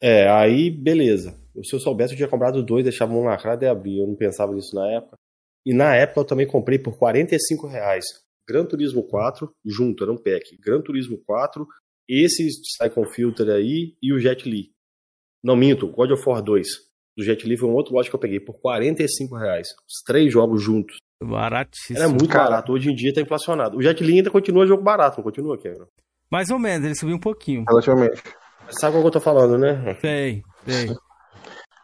É, 0.01 0.29
aí 0.29 0.69
beleza. 0.69 1.35
Se 1.63 1.75
eu 1.75 1.79
soubesse, 1.79 2.13
eu 2.13 2.17
tinha 2.17 2.29
comprado 2.29 2.63
dois, 2.63 2.83
deixava 2.83 3.13
um 3.13 3.23
lacrado 3.23 3.65
e 3.65 3.67
abria. 3.67 4.03
Eu 4.03 4.07
não 4.07 4.15
pensava 4.15 4.53
nisso 4.53 4.75
na 4.75 4.89
época. 4.91 5.17
E 5.65 5.73
na 5.73 5.95
época 5.95 6.21
eu 6.21 6.25
também 6.25 6.47
comprei 6.47 6.79
por 6.79 6.97
45 6.97 7.67
reais. 7.67 8.05
Gran 8.47 8.65
Turismo 8.65 9.03
4, 9.03 9.51
junto, 9.65 10.03
era 10.03 10.13
um 10.13 10.17
pack. 10.17 10.55
Gran 10.63 10.81
Turismo 10.81 11.17
4, 11.25 11.67
esse 12.07 12.47
Cycon 12.77 13.05
Filter 13.05 13.49
aí 13.49 13.97
e 14.01 14.13
o 14.13 14.19
Jet 14.19 14.47
Li. 14.47 14.71
Não, 15.43 15.57
minto, 15.57 15.87
God 15.91 16.11
of 16.11 16.23
War 16.25 16.41
2. 16.41 16.86
Do 17.17 17.23
Jet 17.23 17.47
Li 17.47 17.57
foi 17.57 17.67
um 17.67 17.73
outro 17.73 17.95
lote 17.95 18.11
que 18.11 18.15
eu 18.15 18.19
peguei 18.19 18.39
por 18.39 18.59
45 18.61 19.35
reais. 19.35 19.69
Os 19.87 20.03
três 20.05 20.31
jogos 20.31 20.61
juntos. 20.61 20.97
Baratíssimo. 21.23 21.97
Era 21.97 22.07
muito 22.07 22.29
Cara. 22.29 22.43
barato. 22.51 22.71
Hoje 22.71 22.91
em 22.91 22.95
dia 22.95 23.11
tá 23.11 23.19
inflacionado. 23.19 23.75
O 23.75 23.81
Jet 23.81 24.03
Li 24.03 24.17
ainda 24.17 24.29
continua 24.29 24.67
jogo 24.67 24.83
barato, 24.83 25.17
não 25.17 25.23
continua, 25.23 25.57
Cameron? 25.57 25.87
Mais 26.29 26.51
ou 26.51 26.59
menos, 26.59 26.85
ele 26.85 26.95
subiu 26.95 27.15
um 27.15 27.19
pouquinho. 27.19 27.65
Relativamente. 27.67 28.21
Sabe 28.69 28.93
qual 28.93 29.01
que 29.01 29.07
eu 29.07 29.11
tô 29.11 29.19
falando, 29.19 29.57
né? 29.57 29.97
Sei, 29.99 30.43
sei. 30.67 30.95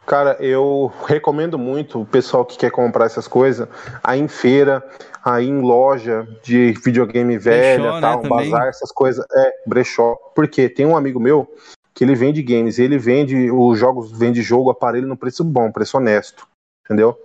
Cara, 0.06 0.36
eu 0.38 0.92
recomendo 1.06 1.58
muito 1.58 2.02
o 2.02 2.06
pessoal 2.06 2.44
que 2.44 2.58
quer 2.58 2.70
comprar 2.70 3.06
essas 3.06 3.26
coisas 3.26 3.66
aí 4.02 4.20
em 4.20 4.28
feira, 4.28 4.86
aí 5.24 5.48
em 5.48 5.62
loja 5.62 6.28
de 6.42 6.72
videogame 6.84 7.38
velha, 7.38 7.94
né, 7.94 8.00
tal, 8.02 8.18
um 8.18 8.22
também. 8.22 8.50
bazar, 8.50 8.68
essas 8.68 8.92
coisas. 8.92 9.24
É, 9.34 9.50
brechó. 9.66 10.14
Porque 10.34 10.68
tem 10.68 10.84
um 10.84 10.96
amigo 10.96 11.18
meu 11.18 11.48
que 11.94 12.02
ele 12.02 12.14
vende 12.14 12.42
games, 12.42 12.78
ele 12.78 12.98
vende 12.98 13.50
os 13.50 13.78
jogos, 13.78 14.10
vende 14.10 14.42
jogo, 14.42 14.70
aparelho 14.70 15.06
no 15.06 15.16
preço 15.16 15.44
bom, 15.44 15.70
preço 15.70 15.96
honesto, 15.96 16.46
entendeu? 16.84 17.16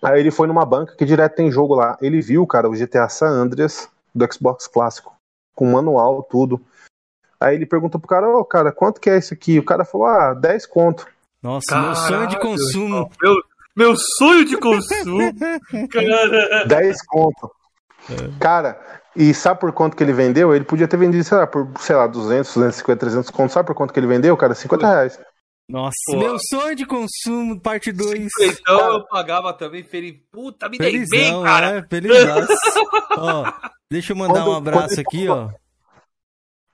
Aí 0.00 0.20
ele 0.20 0.30
foi 0.30 0.46
numa 0.46 0.64
banca 0.64 0.96
que 0.96 1.04
direto 1.04 1.36
tem 1.36 1.50
jogo 1.50 1.74
lá. 1.74 1.96
Ele 2.00 2.20
viu, 2.20 2.46
cara, 2.46 2.68
o 2.68 2.72
GTA 2.72 3.08
San 3.08 3.28
Andreas 3.28 3.88
do 4.14 4.26
Xbox 4.32 4.66
clássico, 4.66 5.14
com 5.54 5.70
manual, 5.70 6.22
tudo. 6.22 6.60
Aí 7.40 7.56
ele 7.56 7.66
perguntou 7.66 8.00
pro 8.00 8.08
cara, 8.08 8.28
ô 8.28 8.44
cara, 8.44 8.72
quanto 8.72 9.00
que 9.00 9.10
é 9.10 9.18
isso 9.18 9.34
aqui? 9.34 9.58
O 9.58 9.64
cara 9.64 9.84
falou, 9.84 10.06
ah, 10.06 10.34
10 10.34 10.66
conto. 10.66 11.06
Nossa, 11.42 11.80
meu 11.80 11.94
sonho 11.94 12.28
de 12.28 12.36
Caralho, 12.36 12.40
consumo. 12.40 13.10
Meu, 13.20 13.34
meu 13.76 13.96
sonho 13.96 14.44
de 14.44 14.56
consumo. 14.56 15.32
Cara. 15.90 16.64
10 16.66 17.06
conto. 17.06 17.50
Cara, 18.38 19.01
e 19.16 19.32
sabe 19.34 19.60
por 19.60 19.72
quanto 19.72 19.96
que 19.96 20.02
ele 20.02 20.12
vendeu? 20.12 20.54
Ele 20.54 20.64
podia 20.64 20.88
ter 20.88 20.96
vendido, 20.96 21.22
sei 21.24 21.36
lá, 21.38 21.46
por, 21.46 21.68
sei 21.78 21.94
lá, 21.96 22.06
200, 22.06 22.54
250, 22.54 22.98
300 23.00 23.30
conto. 23.30 23.52
Sabe 23.52 23.66
por 23.66 23.74
quanto 23.74 23.92
que 23.92 24.00
ele 24.00 24.06
vendeu, 24.06 24.36
cara? 24.36 24.54
50 24.54 24.86
reais. 24.86 25.20
Nossa, 25.68 25.94
Pô. 26.06 26.18
meu 26.18 26.36
sonho 26.50 26.74
de 26.74 26.84
consumo, 26.84 27.58
parte 27.60 27.92
2. 27.92 28.28
Então 28.40 28.94
eu 28.94 29.06
pagava 29.06 29.52
também 29.52 29.82
feliz. 29.84 30.16
Puta, 30.30 30.68
me 30.68 30.76
dei 30.76 31.06
bem, 31.06 31.42
cara. 31.42 31.78
é, 31.78 31.82
felizaço. 31.88 32.52
ó, 33.16 33.52
deixa 33.90 34.12
eu 34.12 34.16
mandar 34.16 34.42
Quando- 34.44 34.50
um 34.50 34.56
abraço 34.56 35.00
aqui, 35.00 35.28
ó. 35.28 35.48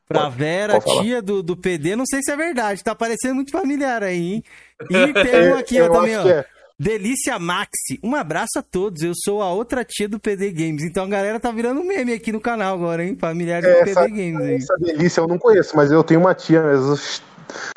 Pra 0.08 0.30
Vera, 0.30 0.80
tia 0.80 1.20
do, 1.20 1.42
do 1.42 1.54
PD, 1.54 1.94
não 1.94 2.06
sei 2.06 2.22
se 2.22 2.32
é 2.32 2.36
verdade, 2.36 2.82
tá 2.82 2.94
parecendo 2.94 3.34
muito 3.34 3.52
familiar 3.52 4.02
aí, 4.02 4.16
hein? 4.36 4.42
E 4.88 5.12
tem 5.12 5.52
um 5.52 5.58
aqui, 5.58 5.78
ó, 5.82 5.90
também, 5.92 6.16
ó. 6.16 6.26
é. 6.26 6.46
Delícia 6.80 7.38
Maxi. 7.38 7.98
Um 8.02 8.14
abraço 8.14 8.58
a 8.58 8.62
todos. 8.62 9.02
Eu 9.02 9.12
sou 9.16 9.42
a 9.42 9.50
outra 9.52 9.84
tia 9.84 10.08
do 10.08 10.20
PD 10.20 10.52
Games. 10.52 10.84
Então 10.84 11.04
a 11.04 11.08
galera 11.08 11.40
tá 11.40 11.50
virando 11.50 11.82
meme 11.82 12.12
aqui 12.12 12.30
no 12.30 12.40
canal 12.40 12.74
agora, 12.74 13.04
hein? 13.04 13.16
Familiares 13.18 13.66
É, 13.68 13.84
do 13.84 13.90
essa, 13.90 14.04
PD 14.04 14.30
Games 14.32 14.62
essa 14.62 14.76
delícia 14.78 15.20
eu 15.20 15.26
não 15.26 15.38
conheço, 15.38 15.76
mas 15.76 15.90
eu 15.90 16.04
tenho 16.04 16.20
uma 16.20 16.34
tia 16.34 16.62
mesmo 16.62 16.96
ch- 16.96 17.20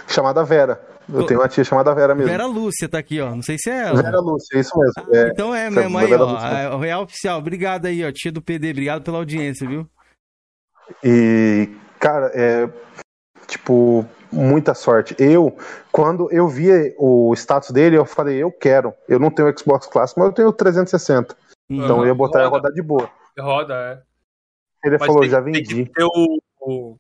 chamada 0.08 0.44
Vera. 0.44 0.80
Eu 1.12 1.26
tenho 1.26 1.40
uma 1.42 1.50
tia 1.50 1.64
chamada 1.64 1.94
Vera 1.96 2.14
mesmo. 2.14 2.30
Vera 2.30 2.46
Lúcia 2.46 2.88
tá 2.88 3.00
aqui, 3.00 3.20
ó. 3.20 3.32
Não 3.36 3.42
sei 3.42 3.58
se 3.60 3.70
é 3.70 3.80
ela. 3.88 4.02
Vera 4.02 4.20
Lúcia, 4.22 4.60
isso 4.60 4.72
mesmo. 4.78 5.14
É, 5.16 5.28
Então 5.30 5.54
é 5.54 5.70
mesmo 5.70 5.98
aí, 5.98 6.08
Vera 6.08 6.24
ó. 6.24 6.32
Lúcia. 6.34 6.48
É, 6.48 6.70
O 6.70 6.78
Real 6.78 7.04
Oficial. 7.04 7.40
Obrigado 7.40 7.88
aí, 7.88 8.06
ó. 8.06 8.12
Tia 8.14 8.32
do 8.32 8.42
PD. 8.42 8.70
Obrigado 8.72 9.02
pela 9.04 9.18
audiência, 9.18 9.68
viu? 9.68 9.86
E, 11.04 11.70
cara, 12.00 12.32
é. 12.36 12.70
Tipo, 13.48 14.06
muita 14.32 14.74
sorte. 14.74 15.16
Eu, 15.20 15.56
quando 15.92 16.32
eu 16.32 16.48
vi 16.48 16.70
o 16.98 17.34
status 17.36 17.72
dele, 17.72 17.98
eu 17.98 18.06
falei, 18.06 18.38
eu 18.38 18.52
quero. 18.52 18.94
Eu 19.08 19.20
não 19.20 19.30
tenho 19.32 19.58
Xbox 19.58 19.88
Classic, 19.88 20.18
mas 20.20 20.28
eu 20.30 20.34
tenho 20.34 20.54
360. 20.54 21.36
Então 21.70 22.00
eu 22.02 22.08
ia 22.08 22.16
botar 22.16 22.40
Roda. 22.40 22.48
e 22.48 22.52
rodar 22.52 22.72
de 22.74 22.82
boa. 22.82 23.10
Roda, 23.40 23.74
é. 23.76 24.02
Ele 24.88 24.98
Mas 24.98 25.08
falou, 25.08 25.22
tem- 25.22 25.30
já 25.30 25.42
Tem 25.42 25.54
vendi. 25.54 25.86
que 25.86 25.92
ter 25.94 26.04
o, 26.04 26.40
o- 26.62 26.98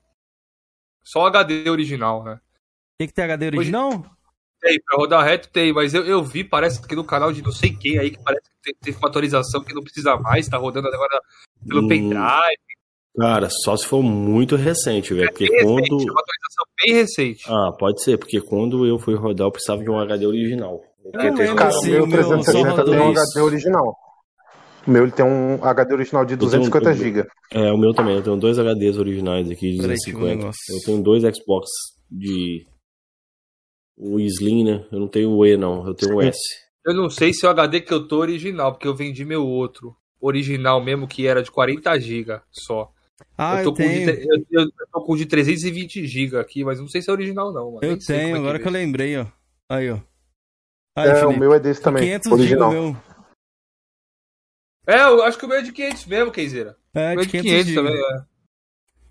Só 1.04 1.24
o 1.24 1.26
HD 1.26 1.70
original, 1.70 2.24
né? 2.24 2.40
Tem 2.98 3.08
que 3.08 3.14
ter 3.14 3.24
HD 3.24 3.48
original? 3.48 4.06
Tem, 4.62 4.80
pra 4.86 4.98
rodar 4.98 5.24
reto 5.26 5.50
tem, 5.50 5.74
mas 5.74 5.94
eu, 5.96 6.06
eu 6.06 6.24
vi, 6.24 6.44
parece 6.44 6.80
que 6.88 6.96
no 6.96 7.04
canal 7.04 7.34
de 7.34 7.42
não 7.42 7.52
sei 7.52 7.76
quem 7.76 7.98
aí, 7.98 8.12
que 8.12 8.20
parece 8.24 8.44
que 8.64 8.72
te- 8.72 8.78
teve 8.80 8.98
uma 9.00 9.10
atualização 9.10 9.64
que 9.64 9.74
não 9.74 9.82
precisa 9.82 10.16
mais, 10.18 10.48
tá 10.48 10.58
rodando 10.58 10.88
agora 10.88 11.20
pelo 11.68 11.82
Hum, 11.82 11.88
pendrive. 11.88 12.58
Cara, 13.18 13.50
só 13.50 13.76
se 13.76 13.86
for 13.86 14.02
muito 14.02 14.56
recente, 14.56 15.14
velho. 15.14 15.28
Porque 15.30 15.48
Bem 15.48 15.58
recente, 15.58 15.90
quando. 15.90 16.02
é 16.02 16.12
uma 16.12 16.22
atualização 16.22 16.66
bem 16.86 16.94
recente. 16.96 17.44
Ah, 17.48 17.72
pode 17.78 18.04
ser, 18.04 18.18
porque 18.18 18.40
quando 18.42 18.86
eu 18.86 18.98
fui 18.98 19.16
rodar, 19.16 19.48
eu 19.48 19.52
precisava 19.52 19.84
de 19.84 19.90
um 19.90 20.00
HD 20.00 20.26
original. 20.26 20.82
Eu 21.04 21.12
não 21.14 21.20
lembro 21.36 21.56
Cara, 21.56 21.78
o 21.78 21.84
meu 21.86 22.04
o 22.04 22.08
meu 22.08 22.24
só 22.24 22.30
360 22.38 22.54
tem 22.54 22.64
um 22.64 22.76
rodou 22.76 23.12
HD 23.12 23.42
original. 23.42 23.96
O 24.88 24.92
meu 24.92 25.04
ele 25.04 25.12
tem 25.12 25.26
um 25.26 25.64
HD 25.64 25.94
original 25.94 26.24
de 26.26 26.38
tenho 26.38 26.50
250 26.50 26.90
um- 26.90 26.94
GB. 26.94 27.28
É, 27.52 27.72
o 27.72 27.78
meu 27.78 27.94
também. 27.94 28.16
Eu 28.16 28.24
tenho 28.24 28.38
dois 28.38 28.58
HDs 28.58 28.98
originais 28.98 29.50
aqui 29.52 29.72
de 29.74 29.78
Peraí, 29.82 29.90
deixa 29.98 30.10
eu 30.10 30.20
ver 30.20 30.26
um 30.26 30.38
250. 30.38 30.38
negócio. 30.38 30.76
Eu 30.76 30.80
tenho 30.86 31.04
dois 31.04 31.36
Xbox 31.38 31.68
de. 32.10 32.66
O 33.98 34.20
Slim, 34.20 34.64
né? 34.64 34.86
Eu 34.92 35.00
não 35.00 35.08
tenho 35.08 35.30
o 35.32 35.46
E, 35.46 35.56
não. 35.58 35.86
Eu 35.86 35.94
tenho 35.94 36.16
o 36.16 36.22
S. 36.22 36.40
Eu 36.86 36.96
não 36.96 37.10
sei 37.10 37.32
se 37.34 37.46
o 37.46 37.50
HD 37.50 37.82
que 37.82 37.94
eu 37.94 38.08
tô 38.08 38.18
é 38.18 38.20
original, 38.22 38.72
porque 38.72 38.88
eu 38.88 38.96
vendi 38.96 39.24
meu 39.24 39.46
outro. 39.46 39.96
Original 40.20 40.84
mesmo, 40.84 41.08
que 41.08 41.28
era 41.28 41.44
de 41.44 41.52
40 41.52 42.00
GB 42.00 42.40
só. 42.52 42.90
Ah, 43.38 43.54
eu, 43.56 43.58
eu, 43.60 43.64
tô 43.66 43.74
com 43.74 43.84
de, 43.84 43.84
tenho. 43.84 44.06
tre- 44.06 44.28
eu, 44.52 44.62
eu 44.62 44.72
tô 44.92 45.02
com 45.02 45.16
de 45.16 45.26
320 45.26 46.06
GB 46.08 46.38
aqui, 46.38 46.64
mas 46.64 46.80
não 46.80 46.88
sei 46.88 47.02
se 47.02 47.10
é 47.10 47.14
original, 47.14 47.52
não. 47.54 47.72
mano. 47.74 47.80
Eu 47.84 48.00
sei 48.00 48.18
tenho, 48.18 48.28
como 48.34 48.38
é 48.38 48.40
agora 48.40 48.60
que 48.60 48.68
eu 48.68 48.72
lembrei, 48.72 49.18
ó. 49.18 49.26
Aí, 49.70 49.90
ó. 49.92 50.00
Aí, 50.96 51.10
É, 51.10 51.14
o 51.14 51.20
Felipe. 51.22 51.40
meu 51.40 51.54
é 51.54 51.60
desse 51.60 51.82
também, 51.82 52.04
500 52.04 52.28
GB 52.30 52.34
original. 52.42 52.72
meu. 52.72 52.98
É, 54.88 55.02
eu 55.04 55.24
acho 55.24 55.38
que 55.38 55.46
o 55.46 55.48
meu 55.48 55.58
é 55.58 55.62
de 55.62 55.72
500 55.72 56.06
mesmo, 56.06 56.32
Kenzeira. 56.32 56.76
É, 56.94 57.14
O 57.14 57.18
de 57.18 57.22
é 57.22 57.26
de 57.26 57.32
500 57.32 57.50
500 57.52 57.68
GB. 57.68 57.76
também, 57.88 58.02
é. 58.18 58.24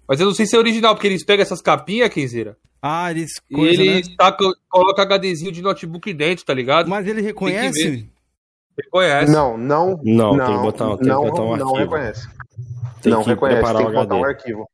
Mas 0.08 0.20
eu 0.20 0.26
não 0.26 0.34
sei 0.34 0.44
se 0.46 0.56
é 0.56 0.58
original, 0.58 0.94
porque 0.94 1.06
eles 1.06 1.24
pegam 1.24 1.42
essas 1.42 1.62
capinhas, 1.62 2.12
Kenzeira, 2.12 2.56
Ah, 2.82 3.10
eles 3.10 3.30
e 3.48 3.54
coisa, 3.54 3.80
eles 3.82 4.08
né? 4.08 4.14
tacam, 4.18 4.52
colocam 4.68 5.04
HDzinho 5.04 5.52
de 5.52 5.62
notebook 5.62 6.12
dentro, 6.12 6.44
tá 6.44 6.52
ligado? 6.52 6.88
Mas 6.90 7.06
ele 7.06 7.20
reconhece? 7.22 8.08
Você 8.74 8.88
conhece. 8.90 9.30
Não, 9.32 9.56
não. 9.56 10.00
Não, 10.02 10.36
não, 10.36 10.46
tem 10.46 10.56
que 10.56 10.62
botar, 10.62 10.88
tem 10.88 10.96
que 10.98 11.08
não, 11.08 11.20
botar 11.22 11.42
um 11.42 11.56
não 11.56 11.66
arquivo. 11.68 11.78
reconhece. 11.78 12.28
Tem 13.02 13.12
não 13.12 13.22
que 13.22 13.30
reconhece, 13.30 13.58
preparar 13.60 13.78
tem 13.78 13.86
o 13.86 13.90
que 13.90 13.96
botar 13.96 14.14
um 14.16 14.24
arquivo. 14.24 14.70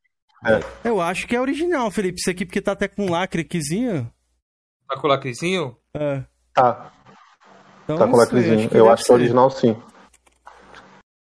Eu 0.84 1.00
acho 1.00 1.26
que 1.26 1.34
é 1.34 1.40
original, 1.40 1.90
Felipe. 1.90 2.18
Isso 2.20 2.30
aqui 2.30 2.44
porque 2.44 2.60
tá 2.60 2.72
até 2.72 2.88
com 2.88 3.10
lacre 3.10 3.42
aquizinho. 3.42 4.10
Tá 4.88 4.96
com 4.96 5.06
o 5.06 5.10
lacrezinho? 5.10 5.76
É. 5.94 6.22
Tá, 6.54 6.92
Então, 7.84 7.98
tá 7.98 8.06
com 8.06 8.16
lacrezinho. 8.16 8.66
acho 8.66 8.76
Eu 8.76 8.90
acho 8.90 9.04
que 9.04 9.10
é 9.10 9.14
original 9.14 9.50
sim. 9.50 9.76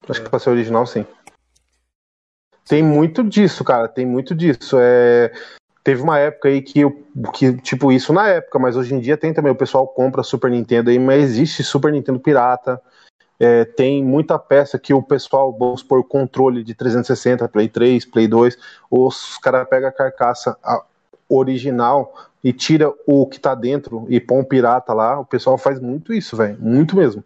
Acho 0.08 0.22
que 0.22 0.28
pra 0.28 0.38
ser 0.38 0.50
original 0.50 0.86
sim. 0.86 1.04
Tem 2.66 2.82
muito 2.82 3.24
disso, 3.24 3.64
cara. 3.64 3.88
Tem 3.88 4.04
muito 4.04 4.34
disso. 4.34 4.76
É... 4.78 5.32
Teve 5.82 6.02
uma 6.02 6.18
época 6.18 6.48
aí 6.48 6.60
que, 6.60 6.80
eu, 6.80 7.06
que, 7.32 7.56
tipo, 7.62 7.90
isso 7.90 8.12
na 8.12 8.28
época, 8.28 8.58
mas 8.58 8.76
hoje 8.76 8.94
em 8.94 9.00
dia 9.00 9.16
tem 9.16 9.32
também. 9.32 9.50
O 9.50 9.56
pessoal 9.56 9.88
compra 9.88 10.22
Super 10.22 10.50
Nintendo 10.50 10.90
aí, 10.90 10.98
mas 10.98 11.24
existe 11.24 11.64
Super 11.64 11.92
Nintendo 11.92 12.20
pirata. 12.20 12.80
É, 13.40 13.64
tem 13.64 14.04
muita 14.04 14.38
peça 14.38 14.78
que 14.78 14.92
o 14.92 15.02
pessoal, 15.02 15.56
vamos 15.56 15.82
por 15.82 16.02
controle 16.02 16.64
de 16.64 16.74
360, 16.74 17.48
Play 17.48 17.68
3, 17.68 18.04
Play 18.04 18.26
2, 18.26 18.58
os 18.90 19.38
caras 19.38 19.68
pegam 19.68 19.88
a 19.88 19.92
carcaça 19.92 20.56
original 21.28 22.12
e 22.42 22.52
tira 22.52 22.92
o 23.06 23.26
que 23.26 23.38
tá 23.38 23.54
dentro 23.54 24.06
e 24.08 24.20
põe 24.20 24.38
um 24.38 24.44
pirata 24.44 24.92
lá. 24.92 25.20
O 25.20 25.24
pessoal 25.24 25.58
faz 25.58 25.80
muito 25.80 26.12
isso, 26.12 26.36
velho. 26.36 26.56
Muito 26.60 26.96
mesmo. 26.96 27.22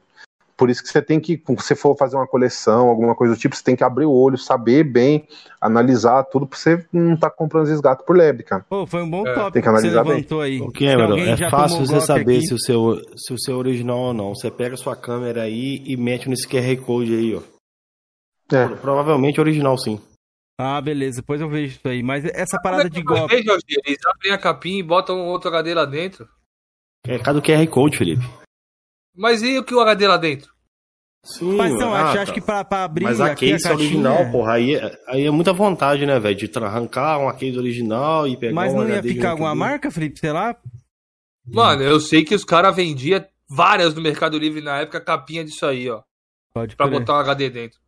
Por 0.62 0.70
isso 0.70 0.80
que 0.80 0.88
você 0.88 1.02
tem 1.02 1.18
que, 1.18 1.36
se 1.36 1.54
você 1.56 1.74
for 1.74 1.96
fazer 1.96 2.14
uma 2.14 2.26
coleção, 2.26 2.88
alguma 2.88 3.16
coisa 3.16 3.34
do 3.34 3.40
tipo, 3.40 3.56
você 3.56 3.64
tem 3.64 3.74
que 3.74 3.82
abrir 3.82 4.04
o 4.04 4.12
olho, 4.12 4.38
saber 4.38 4.84
bem, 4.84 5.26
analisar 5.60 6.22
tudo, 6.22 6.46
pra 6.46 6.56
você 6.56 6.86
não 6.92 7.16
tá 7.16 7.28
comprando 7.28 7.66
esses 7.66 7.80
gatos 7.80 8.06
por 8.06 8.16
lebre, 8.16 8.44
cara. 8.44 8.64
Pô, 8.68 8.86
foi 8.86 9.02
um 9.02 9.10
bom 9.10 9.26
É, 9.26 9.34
tópico 9.34 9.52
tem 9.54 9.62
que 9.62 9.68
que 9.68 9.74
você 9.74 9.86
analisar 9.88 10.04
bem. 10.04 10.40
aí. 10.40 10.60
O 10.60 10.64
alguém 11.02 11.30
é 11.32 11.50
fácil 11.50 11.84
você 11.84 12.00
saber 12.00 12.36
aqui- 12.36 12.46
se 12.46 12.54
o, 12.54 12.58
seu, 12.60 13.02
se 13.16 13.34
o 13.34 13.38
seu 13.40 13.54
é 13.54 13.58
original 13.58 13.98
ou 13.98 14.14
não. 14.14 14.34
Você 14.36 14.50
pega 14.52 14.74
a 14.74 14.78
sua 14.78 14.94
câmera 14.94 15.42
aí 15.42 15.82
e 15.84 15.96
mete 15.96 16.28
nesse 16.28 16.46
QR 16.46 16.76
Code 16.76 17.12
aí, 17.12 17.34
ó. 17.34 17.42
É. 18.54 18.68
Provavelmente 18.76 19.40
original, 19.40 19.76
sim. 19.76 20.00
Ah, 20.60 20.80
beleza. 20.80 21.16
Depois 21.22 21.40
eu 21.40 21.48
vejo 21.48 21.74
isso 21.76 21.88
aí. 21.88 22.02
Mas 22.04 22.24
essa 22.26 22.60
parada 22.62 22.88
de 22.88 23.02
Mas 23.02 23.18
golpe. 23.18 23.34
veja, 23.34 23.48
Jorge, 23.48 23.64
Eles 23.84 23.98
abrem 24.06 24.32
a 24.32 24.38
capinha 24.38 24.78
e 24.78 24.82
botam 24.82 25.26
outro 25.26 25.48
HD 25.48 25.74
lá 25.74 25.84
dentro. 25.84 26.28
É 27.04 27.18
cada 27.18 27.40
QR 27.42 27.66
Code, 27.66 27.96
Felipe. 27.98 28.22
Mas 29.16 29.42
e 29.42 29.58
o 29.58 29.64
que 29.64 29.74
o 29.74 29.80
HD 29.80 30.06
lá 30.06 30.16
dentro? 30.16 30.51
Sim, 31.24 31.56
Mas 31.56 31.72
então, 31.72 31.94
ah, 31.94 32.02
acho, 32.02 32.14
tá. 32.14 32.22
acho 32.22 32.32
que 32.32 32.40
pra, 32.40 32.64
pra 32.64 32.84
abrir 32.84 33.04
Mas 33.04 33.20
a 33.20 33.26
aqui 33.26 33.50
case 33.50 33.64
a 33.66 33.70
caixinha... 33.70 33.88
original, 34.10 34.32
porra, 34.32 34.54
aí, 34.54 34.74
é- 34.74 34.98
aí 35.06 35.24
é 35.26 35.30
muita 35.30 35.52
vontade, 35.52 36.04
né, 36.04 36.18
velho? 36.18 36.34
De 36.34 36.50
arrancar 36.58 37.18
uma 37.18 37.32
case 37.32 37.56
original 37.56 38.26
e 38.26 38.36
pegar 38.36 38.52
Mas 38.54 38.72
um 38.72 38.78
não 38.78 38.88
ia 38.88 39.02
ficar 39.02 39.30
alguma 39.30 39.54
marca, 39.54 39.90
Felipe? 39.90 40.18
Sei 40.18 40.32
lá. 40.32 40.56
Mano, 41.46 41.82
eu 41.82 42.00
sei 42.00 42.24
que 42.24 42.34
os 42.34 42.44
caras 42.44 42.74
vendiam 42.74 43.24
várias 43.48 43.94
no 43.94 44.00
Mercado 44.02 44.36
Livre 44.36 44.60
na 44.60 44.80
época, 44.80 45.00
capinha 45.00 45.44
disso 45.44 45.64
aí, 45.64 45.88
ó. 45.88 46.02
Pode 46.52 46.74
Pra 46.74 46.86
botar 46.88 47.14
um 47.14 47.20
HD 47.20 47.50
dentro. 47.50 47.78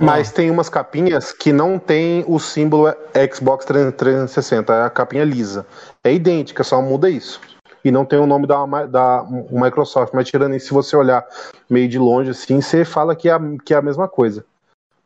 Mas 0.00 0.32
tem 0.32 0.50
umas 0.50 0.68
capinhas 0.70 1.30
que 1.30 1.52
não 1.52 1.78
tem 1.78 2.24
o 2.26 2.38
símbolo 2.38 2.86
Xbox 3.34 3.66
360, 3.66 4.72
é 4.72 4.82
a 4.84 4.90
capinha 4.90 5.24
lisa. 5.24 5.66
É 6.02 6.12
idêntica, 6.14 6.64
só 6.64 6.80
muda 6.80 7.10
isso. 7.10 7.38
E 7.84 7.90
não 7.90 8.04
tem 8.04 8.18
o 8.18 8.26
nome 8.26 8.46
da, 8.46 8.64
da 8.86 9.26
Microsoft, 9.50 10.12
mas 10.14 10.28
tirando 10.28 10.54
isso, 10.54 10.66
se 10.66 10.74
você 10.74 10.96
olhar 10.96 11.26
meio 11.68 11.88
de 11.88 11.98
longe 11.98 12.30
assim, 12.30 12.60
você 12.60 12.84
fala 12.84 13.16
que 13.16 13.28
é, 13.28 13.32
a, 13.32 13.40
que 13.64 13.72
é 13.72 13.76
a 13.76 13.82
mesma 13.82 14.08
coisa. 14.08 14.44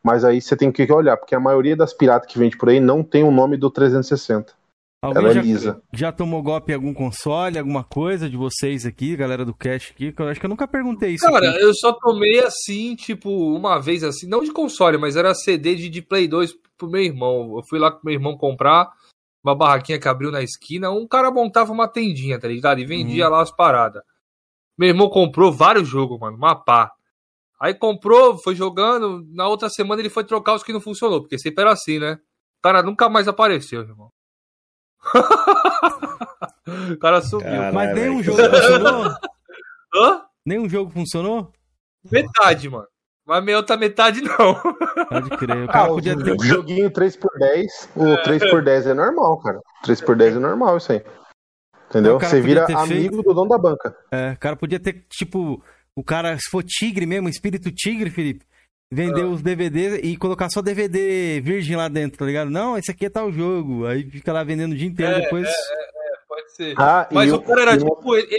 Mas 0.03 0.23
aí 0.23 0.41
você 0.41 0.55
tem 0.55 0.71
que 0.71 0.91
olhar, 0.91 1.17
porque 1.17 1.33
a 1.33 1.39
maioria 1.39 1.75
das 1.75 1.93
piratas 1.93 2.31
que 2.31 2.37
vende 2.37 2.57
por 2.57 2.69
aí 2.69 2.79
não 2.79 3.01
tem 3.01 3.23
o 3.23 3.31
nome 3.31 3.57
do 3.57 3.71
360. 3.71 4.53
Alguém 5.01 5.21
Ela 5.21 5.31
é 5.31 5.33
já, 5.35 5.41
lisa. 5.41 5.81
já 5.93 6.11
tomou 6.11 6.41
golpe 6.41 6.71
em 6.71 6.75
algum 6.75 6.93
console, 6.93 7.59
alguma 7.59 7.83
coisa 7.83 8.29
de 8.29 8.35
vocês 8.35 8.85
aqui, 8.85 9.15
galera 9.15 9.45
do 9.45 9.53
Cash 9.53 9.91
aqui? 9.91 10.13
Eu 10.17 10.27
acho 10.27 10.39
que 10.39 10.45
eu 10.45 10.49
nunca 10.49 10.67
perguntei 10.67 11.11
isso. 11.11 11.25
Cara, 11.25 11.51
aqui. 11.51 11.61
eu 11.61 11.73
só 11.75 11.93
tomei 11.93 12.39
assim, 12.39 12.95
tipo, 12.95 13.29
uma 13.29 13.79
vez 13.79 14.03
assim, 14.03 14.27
não 14.27 14.43
de 14.43 14.51
console, 14.51 14.97
mas 14.97 15.15
era 15.15 15.33
CD 15.35 15.75
de, 15.75 15.89
de 15.89 16.01
Play 16.01 16.27
2 16.27 16.53
pro 16.77 16.89
meu 16.89 17.01
irmão. 17.01 17.55
Eu 17.55 17.61
fui 17.69 17.77
lá 17.77 17.91
com 17.91 17.99
meu 18.03 18.13
irmão 18.13 18.37
comprar 18.37 18.91
uma 19.45 19.55
barraquinha 19.55 19.99
que 19.99 20.07
abriu 20.07 20.31
na 20.31 20.41
esquina, 20.41 20.89
um 20.89 21.07
cara 21.07 21.29
montava 21.29 21.71
uma 21.71 21.87
tendinha, 21.87 22.39
tá 22.39 22.47
ligado? 22.47 22.79
E 22.79 22.85
vendia 22.85 23.29
lá 23.29 23.41
as 23.41 23.51
paradas. 23.51 24.01
Meu 24.77 24.89
irmão 24.89 25.07
comprou 25.07 25.51
vários 25.51 25.87
jogos, 25.87 26.19
mano, 26.19 26.35
uma 26.35 26.55
pá. 26.55 26.91
Aí 27.59 27.73
comprou, 27.73 28.37
foi 28.37 28.55
jogando, 28.55 29.23
na 29.29 29.47
outra 29.47 29.69
semana 29.69 30.01
ele 30.01 30.09
foi 30.09 30.23
trocar 30.23 30.55
os 30.55 30.63
que 30.63 30.73
não 30.73 30.81
funcionou, 30.81 31.21
porque 31.21 31.37
sempre 31.37 31.61
era 31.61 31.71
assim, 31.71 31.99
né? 31.99 32.13
O 32.59 32.61
cara 32.63 32.81
nunca 32.81 33.07
mais 33.07 33.27
apareceu, 33.27 33.81
irmão. 33.81 34.11
o 36.91 36.97
cara 36.97 37.21
sumiu. 37.21 37.45
Caralho, 37.45 37.75
Mas 37.75 37.93
nenhum 37.95 38.21
velho. 38.21 38.23
jogo 38.23 38.49
funcionou? 38.49 39.05
Hã? 39.95 40.25
Nenhum 40.45 40.67
jogo 40.67 40.91
funcionou? 40.91 41.53
Metade, 42.11 42.67
mano. 42.69 42.87
Mas 43.27 43.43
minha 43.43 43.57
outra 43.57 43.75
metade 43.75 44.21
não. 44.21 44.53
Pode 45.09 45.29
crer. 45.37 45.63
O 45.65 45.69
Ah, 45.69 45.73
cara 45.73 45.91
o 45.91 45.95
podia 45.95 46.15
ter. 46.15 46.37
joguinho 46.43 46.91
3x10, 46.91 47.65
o 47.95 48.17
3x10 48.23 48.91
é 48.91 48.93
normal, 48.93 49.39
cara. 49.41 49.59
3x10 49.85 50.35
é 50.35 50.39
normal 50.39 50.77
isso 50.77 50.91
aí. 50.91 51.01
Entendeu? 51.89 52.19
Você 52.19 52.41
vira 52.41 52.65
amigo 52.65 52.87
feito- 52.87 53.21
do 53.23 53.33
dono 53.33 53.49
da 53.49 53.57
banca. 53.57 53.95
É, 54.11 54.31
o 54.33 54.37
cara 54.39 54.55
podia 54.55 54.79
ter, 54.79 55.05
tipo, 55.09 55.61
o 55.95 56.03
cara, 56.03 56.35
se 56.37 56.49
for 56.49 56.63
tigre 56.63 57.05
mesmo, 57.05 57.29
espírito 57.29 57.71
tigre, 57.71 58.09
Felipe, 58.09 58.45
vender 58.91 59.21
Ah. 59.23 59.27
os 59.27 59.41
DVDs 59.41 59.99
e 60.03 60.15
colocar 60.17 60.49
só 60.49 60.61
DVD 60.61 61.39
virgem 61.41 61.75
lá 61.75 61.87
dentro, 61.87 62.19
tá 62.19 62.25
ligado? 62.25 62.49
Não, 62.51 62.77
esse 62.77 62.91
aqui 62.91 63.05
é 63.05 63.09
tal 63.09 63.31
jogo. 63.31 63.85
Aí 63.87 64.03
fica 64.09 64.33
lá 64.33 64.43
vendendo 64.43 64.73
o 64.73 64.75
dia 64.75 64.87
inteiro, 64.87 65.13
É, 65.13 65.21
depois. 65.21 65.47
Pode 66.27 66.55
ser. 66.55 66.75
Ah, 66.77 67.07
Mas 67.11 67.31
o 67.31 67.41
cara 67.41 67.61
era 67.61 67.73
e 67.75 67.77
tipo, 67.79 68.15
ele 68.15 68.37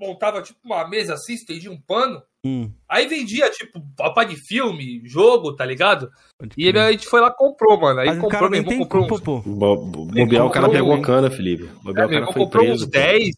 montava 0.00 0.40
tipo 0.42 0.58
uma 0.64 0.88
mesa 0.88 1.14
assim, 1.14 1.34
estendia 1.34 1.70
um 1.70 1.80
pano, 1.80 2.22
Hum, 2.44 2.72
aí 2.88 3.06
vendia 3.06 3.50
tipo 3.50 3.78
papai 3.94 4.24
de 4.24 4.34
filme, 4.36 5.02
jogo, 5.04 5.54
tá 5.54 5.62
ligado? 5.66 6.10
E 6.56 6.66
ele, 6.66 6.78
a 6.78 6.90
gente 6.90 7.06
foi 7.06 7.20
lá 7.20 7.30
comprou, 7.30 7.78
mano. 7.78 8.00
Aí 8.00 8.06
Mas 8.06 8.16
o 8.16 8.20
comprou, 8.22 8.40
cara 8.40 8.50
meu 8.50 8.62
nem 8.62 8.72
irmão 8.72 8.78
comprou 8.86 9.02
culpa, 9.06 9.14
uns, 9.16 9.20
pô. 9.20 9.40
Bo- 9.40 9.76
bo- 9.76 10.06
Bobear, 10.06 10.46
o 10.46 10.50
cara 10.50 10.66
comprou 10.66 10.70
pegou 10.70 10.94
a 10.94 11.02
cana, 11.02 11.30
Felipe. 11.30 11.66
Bobear, 11.84 12.04
é, 12.04 12.06
o 12.06 12.10
cara 12.10 12.26
foi 12.32 12.42
comprou 12.42 12.64
preso. 12.64 12.84
uns 12.84 12.90
pô. 12.90 12.90
10, 12.92 13.28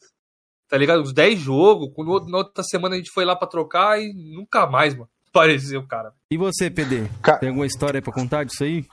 tá 0.68 0.78
ligado? 0.78 1.02
Uns 1.02 1.12
10 1.12 1.36
jogos. 1.40 1.90
Na 2.30 2.38
outra 2.38 2.62
semana 2.62 2.94
a 2.94 2.98
gente 2.98 3.10
foi 3.10 3.24
lá 3.24 3.34
pra 3.34 3.48
trocar 3.48 4.00
e 4.00 4.12
nunca 4.14 4.68
mais, 4.68 4.94
mano. 4.94 5.08
Apareceu, 5.34 5.84
cara. 5.88 6.12
E 6.30 6.36
você, 6.36 6.70
PD? 6.70 7.08
Ca- 7.22 7.38
Tem 7.38 7.48
alguma 7.48 7.66
história 7.66 7.98
aí 7.98 8.02
pra 8.02 8.12
contar 8.12 8.44
disso 8.44 8.62
aí? 8.62 8.86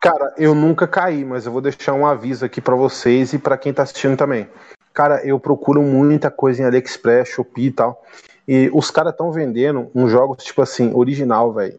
Cara, 0.00 0.34
eu 0.38 0.54
nunca 0.56 0.88
caí, 0.88 1.24
mas 1.24 1.46
eu 1.46 1.52
vou 1.52 1.60
deixar 1.60 1.92
um 1.92 2.06
aviso 2.06 2.44
aqui 2.44 2.60
pra 2.60 2.74
vocês 2.74 3.32
e 3.34 3.38
pra 3.38 3.56
quem 3.58 3.72
tá 3.72 3.82
assistindo 3.84 4.16
também. 4.16 4.48
Cara, 4.92 5.24
eu 5.24 5.38
procuro 5.38 5.82
muita 5.82 6.30
coisa 6.30 6.62
em 6.62 6.64
AliExpress, 6.66 7.28
Shopee 7.28 7.66
e 7.66 7.72
tal. 7.72 8.04
E 8.46 8.70
os 8.74 8.90
caras 8.90 9.12
estão 9.12 9.30
vendendo 9.30 9.90
uns 9.94 10.10
jogos, 10.10 10.42
tipo 10.42 10.60
assim, 10.60 10.92
original, 10.94 11.52
velho. 11.52 11.78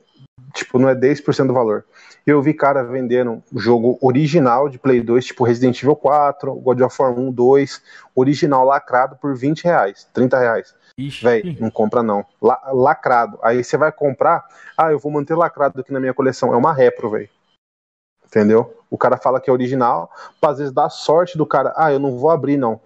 Tipo, 0.54 0.80
não 0.80 0.90
é 0.90 0.96
10% 0.96 1.48
do 1.48 1.54
valor. 1.54 1.86
eu 2.26 2.42
vi 2.42 2.54
cara 2.54 2.84
vendendo 2.84 3.42
jogo 3.56 3.98
original 4.02 4.70
de 4.70 4.78
Play 4.78 5.02
2, 5.02 5.26
tipo 5.26 5.44
Resident 5.44 5.82
Evil 5.82 5.96
4, 5.96 6.54
God 6.56 6.82
of 6.82 7.02
War 7.02 7.12
1, 7.18 7.32
2, 7.32 7.82
original 8.16 8.66
lacrado 8.66 9.16
por 9.16 9.36
20 9.36 9.64
reais, 9.64 10.08
30 10.14 10.40
reais. 10.40 10.74
Véi, 11.24 11.58
não 11.60 11.72
compra 11.72 12.04
não. 12.04 12.26
La- 12.42 12.62
lacrado. 12.72 13.40
Aí 13.42 13.64
você 13.64 13.78
vai 13.78 13.92
comprar, 13.92 14.46
ah, 14.78 14.92
eu 14.92 15.00
vou 15.00 15.12
manter 15.12 15.36
lacrado 15.36 15.80
aqui 15.82 15.92
na 15.92 16.00
minha 16.00 16.14
coleção. 16.14 16.54
É 16.54 16.58
uma 16.58 16.74
repro, 16.74 17.10
velho. 17.10 17.30
Entendeu? 18.26 18.78
O 18.90 18.98
cara 18.98 19.18
fala 19.18 19.40
que 19.42 19.50
é 19.50 19.54
original, 19.54 20.12
pra, 20.40 20.52
às 20.52 20.58
vezes 20.60 20.74
dá 20.74 20.90
sorte 20.90 21.38
do 21.38 21.46
cara, 21.46 21.74
ah, 21.76 21.92
eu 21.92 22.00
não 22.00 22.18
vou 22.18 22.30
abrir 22.30 22.58
não. 22.58 22.80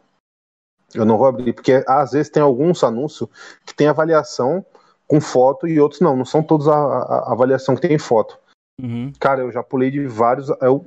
Eu 0.96 1.06
não 1.06 1.18
vou 1.18 1.28
abrir, 1.28 1.54
porque 1.54 1.84
às 1.88 2.12
vezes 2.12 2.30
tem 2.30 2.42
alguns 2.42 2.84
anúncios 2.84 3.30
que 3.66 3.74
tem 3.76 3.88
avaliação 3.88 4.66
com 5.08 5.22
foto 5.22 5.68
e 5.68 5.80
outros 5.80 6.02
não, 6.02 6.16
não 6.16 6.26
são 6.26 6.42
todos 6.42 6.68
a, 6.68 6.76
a- 6.76 7.24
a 7.28 7.32
avaliação 7.34 7.76
que 7.76 7.88
tem 7.88 7.98
foto. 8.00 8.38
Uhum. 8.82 9.12
Cara, 9.20 9.42
eu 9.42 9.52
já 9.52 9.62
pulei 9.64 9.92
de 9.92 10.06
vários. 10.08 10.50
Eu 10.62 10.86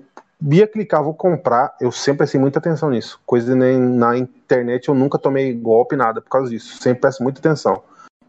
ia 0.51 0.67
clicar, 0.67 1.03
vou 1.03 1.15
comprar. 1.15 1.75
Eu 1.81 1.91
sempre 1.93 2.19
prestei 2.19 2.41
muita 2.41 2.59
atenção 2.59 2.91
nisso. 2.91 3.21
Coisa 3.25 3.55
nem 3.55 3.79
na 3.79 4.17
internet 4.17 4.89
eu 4.89 4.95
nunca 4.95 5.19
tomei 5.19 5.53
golpe, 5.55 5.97
nada 5.97 6.21
por 6.21 6.29
causa 6.29 6.51
disso. 6.51 6.81
Sempre 6.83 7.01
presto 7.03 7.23
muita 7.23 7.39
atenção. 7.41 7.83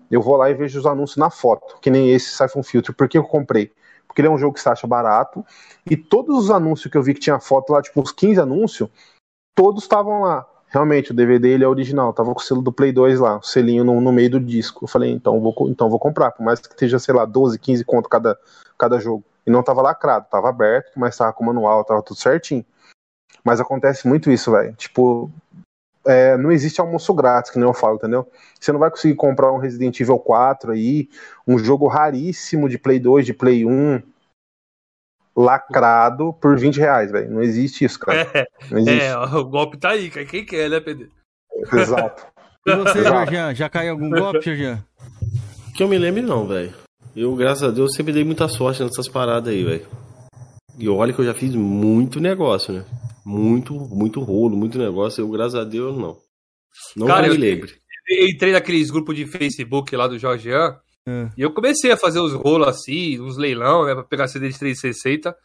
Eu 0.10 0.22
vou 0.22 0.35
lá 0.38 0.49
e 0.49 0.53
vejo 0.56 0.80
os 0.80 0.85
anúncios 0.85 1.18
na 1.18 1.30
foto, 1.30 1.77
que 1.81 1.89
nem 1.91 2.11
esse 2.11 2.35
Siphon 2.35 2.64
Filter. 2.64 2.95
Por 2.95 3.07
que 3.07 3.18
eu 3.18 3.23
comprei? 3.23 3.72
Porque 4.07 4.22
ele 4.22 4.27
é 4.27 4.31
um 4.31 4.39
jogo 4.39 4.53
que 4.56 4.61
você 4.61 4.69
acha 4.69 4.88
barato. 4.88 5.45
E 5.89 5.95
todos 5.95 6.35
os 6.45 6.49
anúncios 6.51 6.91
que 6.91 6.97
eu 6.97 7.03
vi 7.03 7.14
que 7.14 7.19
tinha 7.19 7.39
foto 7.39 7.72
lá, 7.73 7.81
tipo 7.81 8.01
uns 8.01 8.11
15 8.11 8.39
anúncios, 8.39 8.89
todos 9.56 9.84
estavam 9.84 10.22
lá. 10.22 10.47
Realmente, 10.69 11.11
o 11.11 11.15
DVD 11.15 11.49
ele 11.49 11.63
é 11.63 11.67
original, 11.67 12.13
tava 12.13 12.31
com 12.33 12.39
o 12.39 12.43
selo 12.43 12.61
do 12.61 12.71
Play 12.71 12.91
2 12.91 13.19
lá, 13.19 13.37
o 13.37 13.41
selinho 13.43 13.83
no, 13.83 13.99
no 13.99 14.11
meio 14.11 14.29
do 14.29 14.39
disco. 14.39 14.85
Eu 14.85 14.87
falei, 14.87 15.11
então 15.11 15.39
vou, 15.41 15.55
então 15.67 15.89
vou 15.89 15.99
comprar, 15.99 16.31
por 16.31 16.43
mais 16.43 16.59
que 16.59 16.67
esteja, 16.67 16.99
sei 16.99 17.13
lá, 17.15 17.25
12, 17.25 17.57
15 17.57 17.83
conto 17.83 18.07
cada, 18.07 18.37
cada 18.77 18.99
jogo. 18.99 19.23
E 19.47 19.49
não 19.49 19.63
tava 19.63 19.81
lacrado, 19.81 20.27
tava 20.29 20.49
aberto, 20.49 20.91
mas 20.95 21.17
tava 21.17 21.33
com 21.33 21.43
o 21.43 21.47
manual, 21.47 21.83
tava 21.83 22.03
tudo 22.03 22.19
certinho. 22.19 22.63
Mas 23.43 23.59
acontece 23.59 24.07
muito 24.07 24.29
isso, 24.29 24.51
velho. 24.51 24.73
Tipo, 24.73 25.31
é, 26.05 26.37
não 26.37 26.51
existe 26.51 26.79
almoço 26.79 27.13
grátis, 27.15 27.49
que 27.49 27.57
nem 27.57 27.67
eu 27.67 27.73
falo, 27.73 27.95
entendeu? 27.95 28.27
Você 28.59 28.71
não 28.71 28.79
vai 28.79 28.91
conseguir 28.91 29.15
comprar 29.15 29.51
um 29.51 29.57
Resident 29.57 29.99
Evil 29.99 30.19
4 30.19 30.73
aí, 30.73 31.09
um 31.47 31.57
jogo 31.57 31.87
raríssimo 31.87 32.69
de 32.69 32.77
Play 32.77 32.99
2, 32.99 33.25
de 33.25 33.33
Play 33.33 33.65
1, 33.65 34.01
lacrado 35.35 36.34
por 36.34 36.57
20 36.57 36.77
reais, 36.77 37.11
velho. 37.11 37.31
Não 37.31 37.41
existe 37.41 37.85
isso, 37.85 37.99
cara. 37.99 38.30
É, 38.34 38.47
Não 38.69 38.80
existe. 38.80 39.01
é, 39.01 39.18
o 39.18 39.45
golpe 39.45 39.77
tá 39.77 39.91
aí, 39.91 40.10
cara. 40.10 40.26
Quem 40.26 40.45
quer, 40.45 40.69
né, 40.69 40.80
PD? 40.80 41.10
Exato. 41.73 42.26
E 42.68 42.76
você. 42.76 43.03
Jorjan? 43.03 43.56
Já 43.56 43.69
caiu 43.69 43.91
algum 43.93 44.10
golpe, 44.10 44.41
Jorjan? 44.43 44.84
Que 45.76 45.81
eu 45.81 45.88
me 45.88 45.97
lembre 45.97 46.22
não, 46.22 46.45
velho. 46.45 46.73
Eu, 47.15 47.34
graças 47.34 47.64
a 47.64 47.72
Deus, 47.72 47.95
sempre 47.95 48.11
dei 48.11 48.23
muita 48.23 48.49
sorte 48.49 48.84
nessas 48.84 49.07
paradas 49.07 49.51
aí, 49.51 49.64
velho. 49.64 49.88
E 50.77 50.88
olha 50.89 51.14
que 51.14 51.19
eu 51.19 51.26
já 51.26 51.34
fiz 51.34 51.56
muito 51.56 52.19
negócio, 52.19 52.73
né? 52.73 52.85
Muito, 53.26 53.73
muito 53.73 54.19
rolo, 54.22 54.57
muito 54.57 54.77
negócio. 54.77 55.22
Eu, 55.22 55.30
graças 55.30 55.56
a 55.56 55.64
Deus, 55.64 55.97
não. 55.97 56.18
Não 56.97 57.07
Cara, 57.07 57.30
me 57.30 57.38
lembre. 57.38 57.73
Eu 58.07 58.27
entrei 58.27 58.51
naqueles 58.51 58.91
grupos 58.91 59.15
de 59.15 59.26
Facebook 59.26 59.95
lá 59.95 60.07
do 60.07 60.19
Jorgean 60.19 60.76
É. 61.07 61.30
e 61.38 61.41
eu 61.41 61.51
comecei 61.53 61.91
a 61.91 61.97
fazer 61.97 62.19
os 62.19 62.34
rolos 62.34 62.67
assim, 62.67 63.19
uns 63.19 63.38
leilão, 63.38 63.85
né, 63.85 63.93
pra 63.95 64.03
pegar 64.03 64.27
CD 64.27 64.49
de 64.49 64.59
360. 64.59 65.35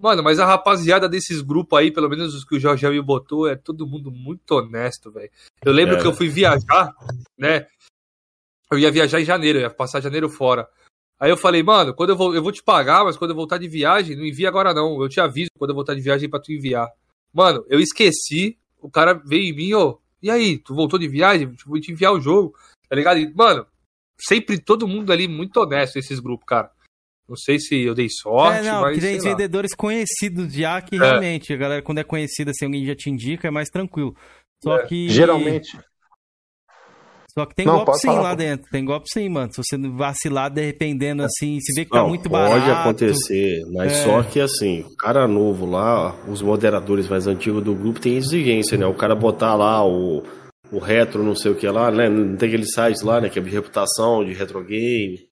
Mano, 0.00 0.22
mas 0.24 0.40
a 0.40 0.46
rapaziada 0.46 1.08
desses 1.08 1.40
grupos 1.40 1.78
aí, 1.78 1.90
pelo 1.92 2.08
menos 2.08 2.34
os 2.34 2.44
que 2.44 2.56
o 2.56 2.60
Jorgean 2.60 2.90
me 2.90 3.00
botou, 3.00 3.46
é 3.48 3.54
todo 3.54 3.86
mundo 3.86 4.10
muito 4.10 4.50
honesto, 4.52 5.10
velho. 5.12 5.30
Eu 5.64 5.72
lembro 5.72 5.96
É. 5.96 6.00
que 6.00 6.06
eu 6.06 6.12
fui 6.12 6.28
viajar, 6.28 6.92
né? 7.38 7.66
Eu 8.70 8.78
ia 8.78 8.90
viajar 8.90 9.20
em 9.20 9.24
janeiro, 9.24 9.58
eu 9.58 9.62
ia 9.62 9.70
passar 9.70 10.00
janeiro 10.00 10.28
fora. 10.28 10.68
Aí 11.20 11.30
eu 11.30 11.36
falei, 11.36 11.62
mano, 11.62 11.94
quando 11.94 12.10
eu 12.10 12.16
vou, 12.16 12.34
eu 12.34 12.42
vou 12.42 12.50
te 12.50 12.62
pagar, 12.62 13.04
mas 13.04 13.16
quando 13.16 13.30
eu 13.30 13.36
voltar 13.36 13.56
de 13.58 13.68
viagem, 13.68 14.16
não 14.16 14.24
envia 14.24 14.48
agora 14.48 14.74
não. 14.74 15.00
Eu 15.00 15.08
te 15.08 15.20
aviso 15.20 15.50
quando 15.56 15.70
eu 15.70 15.74
voltar 15.76 15.94
de 15.94 16.00
viagem 16.00 16.28
pra 16.28 16.40
tu 16.40 16.50
enviar. 16.52 16.88
Mano, 17.32 17.64
eu 17.68 17.78
esqueci, 17.78 18.58
o 18.80 18.90
cara 18.90 19.14
veio 19.14 19.44
em 19.44 19.56
mim, 19.56 19.74
ô, 19.74 20.00
e 20.20 20.28
aí, 20.30 20.58
tu 20.58 20.74
voltou 20.74 20.98
de 20.98 21.06
viagem? 21.06 21.54
Vou 21.64 21.80
te 21.80 21.92
enviar 21.92 22.12
o 22.12 22.20
jogo, 22.20 22.54
tá 22.88 22.96
ligado? 22.96 23.18
E, 23.20 23.32
mano, 23.32 23.64
sempre 24.20 24.58
todo 24.58 24.86
mundo 24.88 25.12
ali 25.12 25.26
muito 25.28 25.56
honesto, 25.58 25.98
esses 25.98 26.20
grupos, 26.20 26.46
cara. 26.46 26.70
Não 27.28 27.36
sei 27.36 27.58
se 27.58 27.80
eu 27.80 27.94
dei 27.94 28.08
sorte, 28.10 28.66
é, 28.66 28.70
não, 28.70 28.82
mas 28.82 28.98
tem 29.00 29.18
vendedores 29.18 29.74
conhecidos 29.74 30.52
já 30.52 30.80
que 30.82 30.96
realmente, 30.98 31.54
a 31.54 31.56
galera, 31.56 31.80
quando 31.82 31.98
é 31.98 32.04
conhecida, 32.04 32.50
assim, 32.50 32.66
alguém 32.66 32.84
já 32.84 32.94
te 32.94 33.08
indica, 33.08 33.48
é 33.48 33.50
mais 33.50 33.70
tranquilo. 33.70 34.14
Só 34.62 34.78
que. 34.86 35.08
Geralmente. 35.08 35.78
Só 37.36 37.44
que 37.46 37.54
tem 37.54 37.66
Não, 37.66 37.78
golpe 37.78 37.98
sim 37.98 38.06
falar, 38.06 38.20
lá 38.22 38.30
pô. 38.30 38.36
dentro. 38.36 38.70
Tem 38.70 38.84
golpe 38.84 39.06
sim, 39.12 39.28
mano. 39.28 39.50
Se 39.52 39.60
você 39.60 39.76
vacilar, 39.88 40.50
dependendo 40.52 41.22
assim, 41.24 41.58
se 41.60 41.74
vê 41.74 41.84
que 41.84 41.90
tá 41.90 42.02
Não, 42.02 42.08
muito 42.08 42.28
barato. 42.28 42.60
pode 42.60 42.70
acontecer, 42.70 43.60
mas 43.72 43.92
É. 43.92 44.04
só 44.04 44.22
que 44.22 44.38
assim, 44.38 44.82
o 44.82 44.94
cara 44.96 45.26
novo 45.26 45.66
lá, 45.66 46.14
os 46.28 46.40
moderadores 46.40 47.08
mais 47.08 47.26
antigos 47.26 47.64
do 47.64 47.74
grupo 47.74 47.98
tem 47.98 48.16
exigência, 48.16 48.78
né? 48.78 48.86
O 48.86 48.94
cara 48.94 49.16
botar 49.16 49.54
lá 49.56 49.84
o, 49.84 50.22
o 50.74 50.78
retro, 50.78 51.22
não 51.22 51.34
sei 51.34 51.50
o 51.52 51.56
que 51.56 51.68
lá, 51.68 51.90
né? 51.90 52.08
Não 52.08 52.36
tem 52.36 52.48
aquele 52.48 52.66
site 52.66 53.02
lá, 53.04 53.20
né? 53.20 53.28
Que 53.30 53.38
é 53.38 53.42
de 53.42 53.50
reputação, 53.50 54.24
de 54.24 54.32
retro 54.32 54.62
game. 54.64 55.28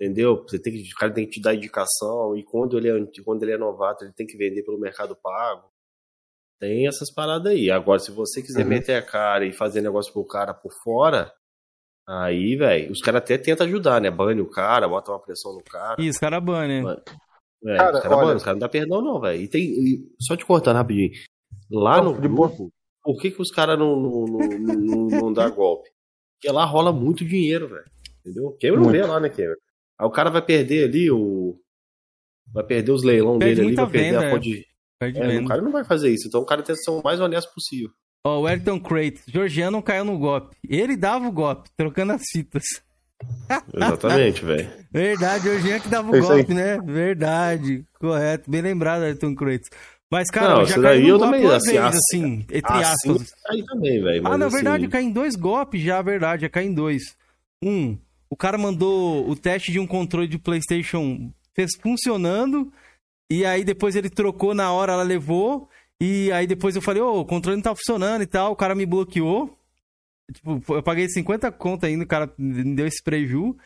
Entendeu? 0.00 0.42
Você 0.46 0.58
tem 0.60 0.72
que, 0.74 0.80
o 0.92 0.96
cara 0.98 1.12
tem 1.12 1.24
que 1.24 1.32
te 1.32 1.40
dar 1.42 1.54
indicação, 1.54 2.36
e 2.36 2.44
quando 2.44 2.76
ele 2.76 2.90
é, 2.90 3.22
quando 3.24 3.42
ele 3.42 3.52
é 3.52 3.58
novato, 3.58 4.04
ele 4.04 4.12
tem 4.12 4.26
que 4.26 4.36
vender 4.36 4.62
pelo 4.62 4.78
mercado 4.78 5.16
pago. 5.16 5.68
Tem 6.60 6.86
essas 6.86 7.12
paradas 7.12 7.52
aí. 7.52 7.70
Agora, 7.70 7.98
se 7.98 8.10
você 8.10 8.42
quiser 8.42 8.62
Uhum. 8.62 8.68
meter 8.68 8.94
a 8.96 9.02
cara 9.02 9.44
e 9.46 9.52
fazer 9.52 9.80
negócio 9.80 10.12
pro 10.12 10.24
cara 10.26 10.52
por 10.54 10.72
fora, 10.84 11.32
aí, 12.08 12.56
velho, 12.56 12.92
os 12.92 13.00
caras 13.00 13.22
até 13.22 13.36
tentam 13.38 13.66
ajudar, 13.66 14.00
né? 14.00 14.10
Bane 14.10 14.40
o 14.40 14.48
cara, 14.50 14.86
bota 14.88 15.10
uma 15.12 15.20
pressão 15.20 15.52
no 15.54 15.62
cara. 15.64 15.96
Isso, 15.98 16.20
cara 16.20 16.40
banner. 16.40 16.82
Mano, 16.82 17.02
É, 17.66 17.76
Cara, 17.76 17.96
os 17.96 18.02
caras 18.02 18.18
olha- 18.18 18.36
os 18.36 18.42
caras 18.42 18.54
não 18.56 18.66
dá 18.66 18.68
perdão, 18.68 19.02
não, 19.02 19.20
velho. 19.20 19.40
E 19.42 19.48
tem. 19.48 19.62
e 19.64 20.08
só 20.20 20.36
te 20.36 20.44
cortando 20.44 20.76
rapidinho. 20.76 21.10
Lá 21.70 22.02
Não, 22.02 22.12
no 22.12 22.20
de 22.20 22.28
boa. 22.28 22.50
Por 23.06 23.20
que, 23.20 23.30
que 23.30 23.40
os 23.40 23.52
caras 23.52 23.78
não, 23.78 23.94
não, 24.00 24.24
não, 24.26 24.74
não, 24.74 25.06
não 25.06 25.32
dá 25.32 25.48
golpe? 25.48 25.88
Porque 26.34 26.52
lá 26.52 26.64
rola 26.64 26.92
muito 26.92 27.24
dinheiro, 27.24 27.68
velho. 27.68 27.84
Entendeu? 28.20 28.58
Cameron 28.60 28.82
Muito. 28.82 28.92
vê 28.92 29.06
lá, 29.06 29.20
né, 29.20 29.28
Cameron? 29.28 29.54
Aí 29.96 30.06
o 30.06 30.10
cara 30.10 30.28
vai 30.28 30.42
perder 30.42 30.88
ali 30.88 31.08
o. 31.08 31.56
Vai 32.52 32.64
perder 32.64 32.90
os 32.90 33.04
leilão 33.04 33.38
Perde 33.38 33.54
dele 33.54 33.68
ali, 33.68 33.76
vai 33.76 33.86
perder 33.86 34.10
venda, 34.10 34.26
a 34.26 34.30
fonte 34.32 34.50
de. 34.50 34.66
É, 35.00 35.26
menos. 35.26 35.44
o 35.44 35.48
cara 35.48 35.62
não 35.62 35.70
vai 35.70 35.84
fazer 35.84 36.12
isso. 36.12 36.26
Então 36.26 36.40
o 36.40 36.44
cara 36.44 36.62
tem 36.64 36.74
que 36.74 36.82
ser 36.82 36.90
o 36.90 37.00
mais 37.02 37.20
honesto 37.20 37.54
possível. 37.54 37.90
Ó, 38.26 38.40
o 38.40 38.46
Ayrton 38.46 38.80
Crate. 38.80 39.22
Georgiano 39.28 39.70
não 39.70 39.82
caiu 39.82 40.04
no 40.04 40.18
golpe. 40.18 40.56
Ele 40.68 40.96
dava 40.96 41.28
o 41.28 41.32
golpe, 41.32 41.70
trocando 41.76 42.12
as 42.12 42.22
fitas. 42.32 42.64
Exatamente, 43.72 44.44
velho. 44.44 44.68
Verdade, 44.90 45.44
Georgiano 45.44 45.80
que 45.80 45.88
dava 45.88 46.10
o 46.10 46.16
É 46.16 46.20
golpe, 46.20 46.52
né? 46.52 46.78
Verdade. 46.84 47.86
Correto. 48.00 48.50
Bem 48.50 48.62
lembrado, 48.62 49.02
Ayrton 49.02 49.34
Crate. 49.36 49.70
Mas, 50.10 50.30
cara, 50.30 50.54
Não, 50.56 50.64
já 50.64 50.76
no 50.76 50.88
eu 50.88 51.18
golpe 51.18 51.34
também, 51.34 51.46
assim, 51.52 51.70
vez, 51.72 51.82
assim- 51.84 51.98
assim, 51.98 52.46
entre 52.52 52.72
Assim, 52.72 53.10
aspas. 53.10 53.34
aí 53.50 53.64
também, 53.64 54.00
velho. 54.02 54.26
Ah, 54.26 54.38
na 54.38 54.46
assim, 54.46 54.54
verdade, 54.56 54.88
caí 54.88 55.04
em 55.04 55.10
dois 55.12 55.34
golpes 55.34 55.82
já, 55.82 56.00
verdade. 56.00 56.42
Já 56.42 56.48
caí 56.48 56.66
em 56.66 56.72
dois. 56.74 57.16
Um, 57.62 57.98
o 58.30 58.36
cara 58.36 58.56
mandou 58.56 59.28
o 59.28 59.34
teste 59.34 59.72
de 59.72 59.80
um 59.80 59.86
controle 59.86 60.28
de 60.28 60.38
PlayStation 60.38 61.30
fez 61.54 61.70
funcionando. 61.82 62.72
E 63.30 63.44
aí 63.44 63.64
depois 63.64 63.96
ele 63.96 64.08
trocou 64.08 64.54
na 64.54 64.72
hora, 64.72 64.92
ela 64.92 65.02
levou. 65.02 65.68
E 66.00 66.30
aí 66.30 66.46
depois 66.46 66.76
eu 66.76 66.82
falei, 66.82 67.02
ô, 67.02 67.20
o 67.20 67.24
controle 67.24 67.56
não 67.56 67.62
tá 67.64 67.74
funcionando 67.74 68.22
e 68.22 68.26
tal. 68.26 68.52
O 68.52 68.56
cara 68.56 68.74
me 68.76 68.86
bloqueou. 68.86 69.56
Tipo, 70.32 70.62
eu 70.74 70.82
paguei 70.82 71.08
50 71.08 71.50
conto 71.50 71.86
ainda, 71.86 72.04
o 72.04 72.06
cara 72.06 72.32
me 72.38 72.74
deu 72.76 72.86
esse 72.86 73.02
preju. 73.02 73.56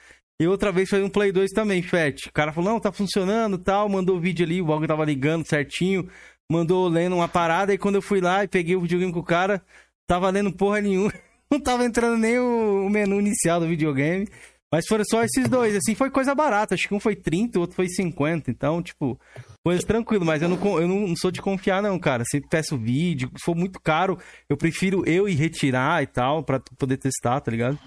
E 0.41 0.47
outra 0.47 0.73
vez 0.73 0.89
foi 0.89 1.03
um 1.03 1.11
Play 1.11 1.31
2 1.33 1.51
também, 1.51 1.83
Fat. 1.83 2.27
O 2.27 2.33
cara 2.33 2.51
falou, 2.51 2.71
não, 2.73 2.81
tá 2.81 2.91
funcionando 2.91 3.59
tal. 3.59 3.91
Mandou 3.91 4.17
o 4.17 4.21
vídeo 4.21 4.47
ali, 4.47 4.63
o 4.63 4.65
bagulho 4.65 4.89
tava 4.89 5.05
ligando 5.05 5.47
certinho. 5.47 6.09
Mandou 6.51 6.89
lendo 6.89 7.15
uma 7.15 7.29
parada. 7.29 7.75
E 7.75 7.79
quando 7.79 7.97
eu 7.97 8.03
fui 8.03 8.23
lá 8.23 8.43
e 8.43 8.49
peguei 8.49 8.75
o 8.75 8.81
videogame 8.81 9.13
com 9.13 9.21
o 9.21 9.23
cara, 9.23 9.63
tava 10.07 10.31
lendo 10.31 10.51
porra 10.51 10.81
nenhuma. 10.81 11.13
Não 11.53 11.61
tava 11.61 11.85
entrando 11.85 12.17
nem 12.17 12.39
o, 12.39 12.89
menu 12.89 13.21
inicial 13.21 13.61
do 13.61 13.69
videogame. 13.69 14.27
Mas 14.73 14.87
foram 14.87 15.05
só 15.05 15.23
esses 15.23 15.47
dois, 15.47 15.77
assim, 15.77 15.95
foi 15.95 16.09
coisa 16.11 16.35
barata. 16.35 16.75
Acho 16.75 16.89
que 16.89 16.95
um 16.95 17.01
foi 17.01 17.17
30, 17.17 17.59
o 17.59 17.61
outro 17.61 17.77
foi 17.77 17.89
50. 17.89 18.51
Então, 18.51 18.81
tipo, 18.83 19.21
coisa 19.63 19.87
tranquilo. 19.87 20.25
Mas 20.25 20.41
eu 20.41 20.49
não, 20.49 20.81
eu 20.81 20.89
não 20.89 21.15
sou 21.17 21.31
de 21.31 21.43
confiar, 21.43 21.83
não, 21.83 21.99
cara. 21.99 22.25
Sempre 22.25 22.49
peço 22.49 22.79
vídeo. 22.79 23.31
Se 23.37 23.45
for 23.45 23.55
muito 23.55 23.79
caro, 23.79 24.17
eu 24.49 24.57
prefiro 24.57 25.07
eu 25.07 25.29
ir 25.29 25.35
retirar 25.35 26.03
e 26.03 26.07
tal, 26.07 26.43
pra 26.43 26.59
poder 26.79 26.97
testar, 26.97 27.43
tá 27.43 27.51
ligado? 27.51 27.79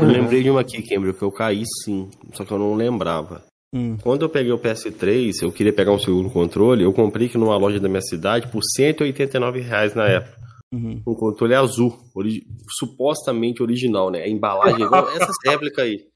Eu 0.00 0.06
lembrei 0.06 0.42
de 0.42 0.50
uma 0.50 0.60
aqui, 0.60 0.82
Cameron, 0.82 1.12
que 1.12 1.22
eu 1.22 1.32
caí 1.32 1.62
sim, 1.84 2.10
só 2.34 2.44
que 2.44 2.52
eu 2.52 2.58
não 2.58 2.74
lembrava. 2.74 3.44
Hum. 3.74 3.96
Quando 4.02 4.22
eu 4.22 4.28
peguei 4.28 4.52
o 4.52 4.58
PS3, 4.58 5.42
eu 5.42 5.52
queria 5.52 5.72
pegar 5.72 5.92
um 5.92 5.98
segundo 5.98 6.30
controle, 6.30 6.82
eu 6.84 6.92
comprei 6.92 7.26
aqui 7.26 7.36
numa 7.38 7.56
loja 7.56 7.78
da 7.78 7.88
minha 7.88 8.00
cidade 8.00 8.48
por 8.50 8.62
189 8.64 9.60
reais 9.60 9.94
na 9.94 10.06
época. 10.08 10.38
Uhum. 10.72 11.02
Um 11.06 11.14
controle 11.14 11.54
azul, 11.54 11.98
ori- 12.14 12.44
supostamente 12.78 13.62
original, 13.62 14.10
né? 14.10 14.22
A 14.22 14.28
embalagem 14.28 14.82
é 14.82 14.86
igual 14.86 15.08
essas 15.16 15.36
réplicas 15.44 15.84
aí. 15.84 16.06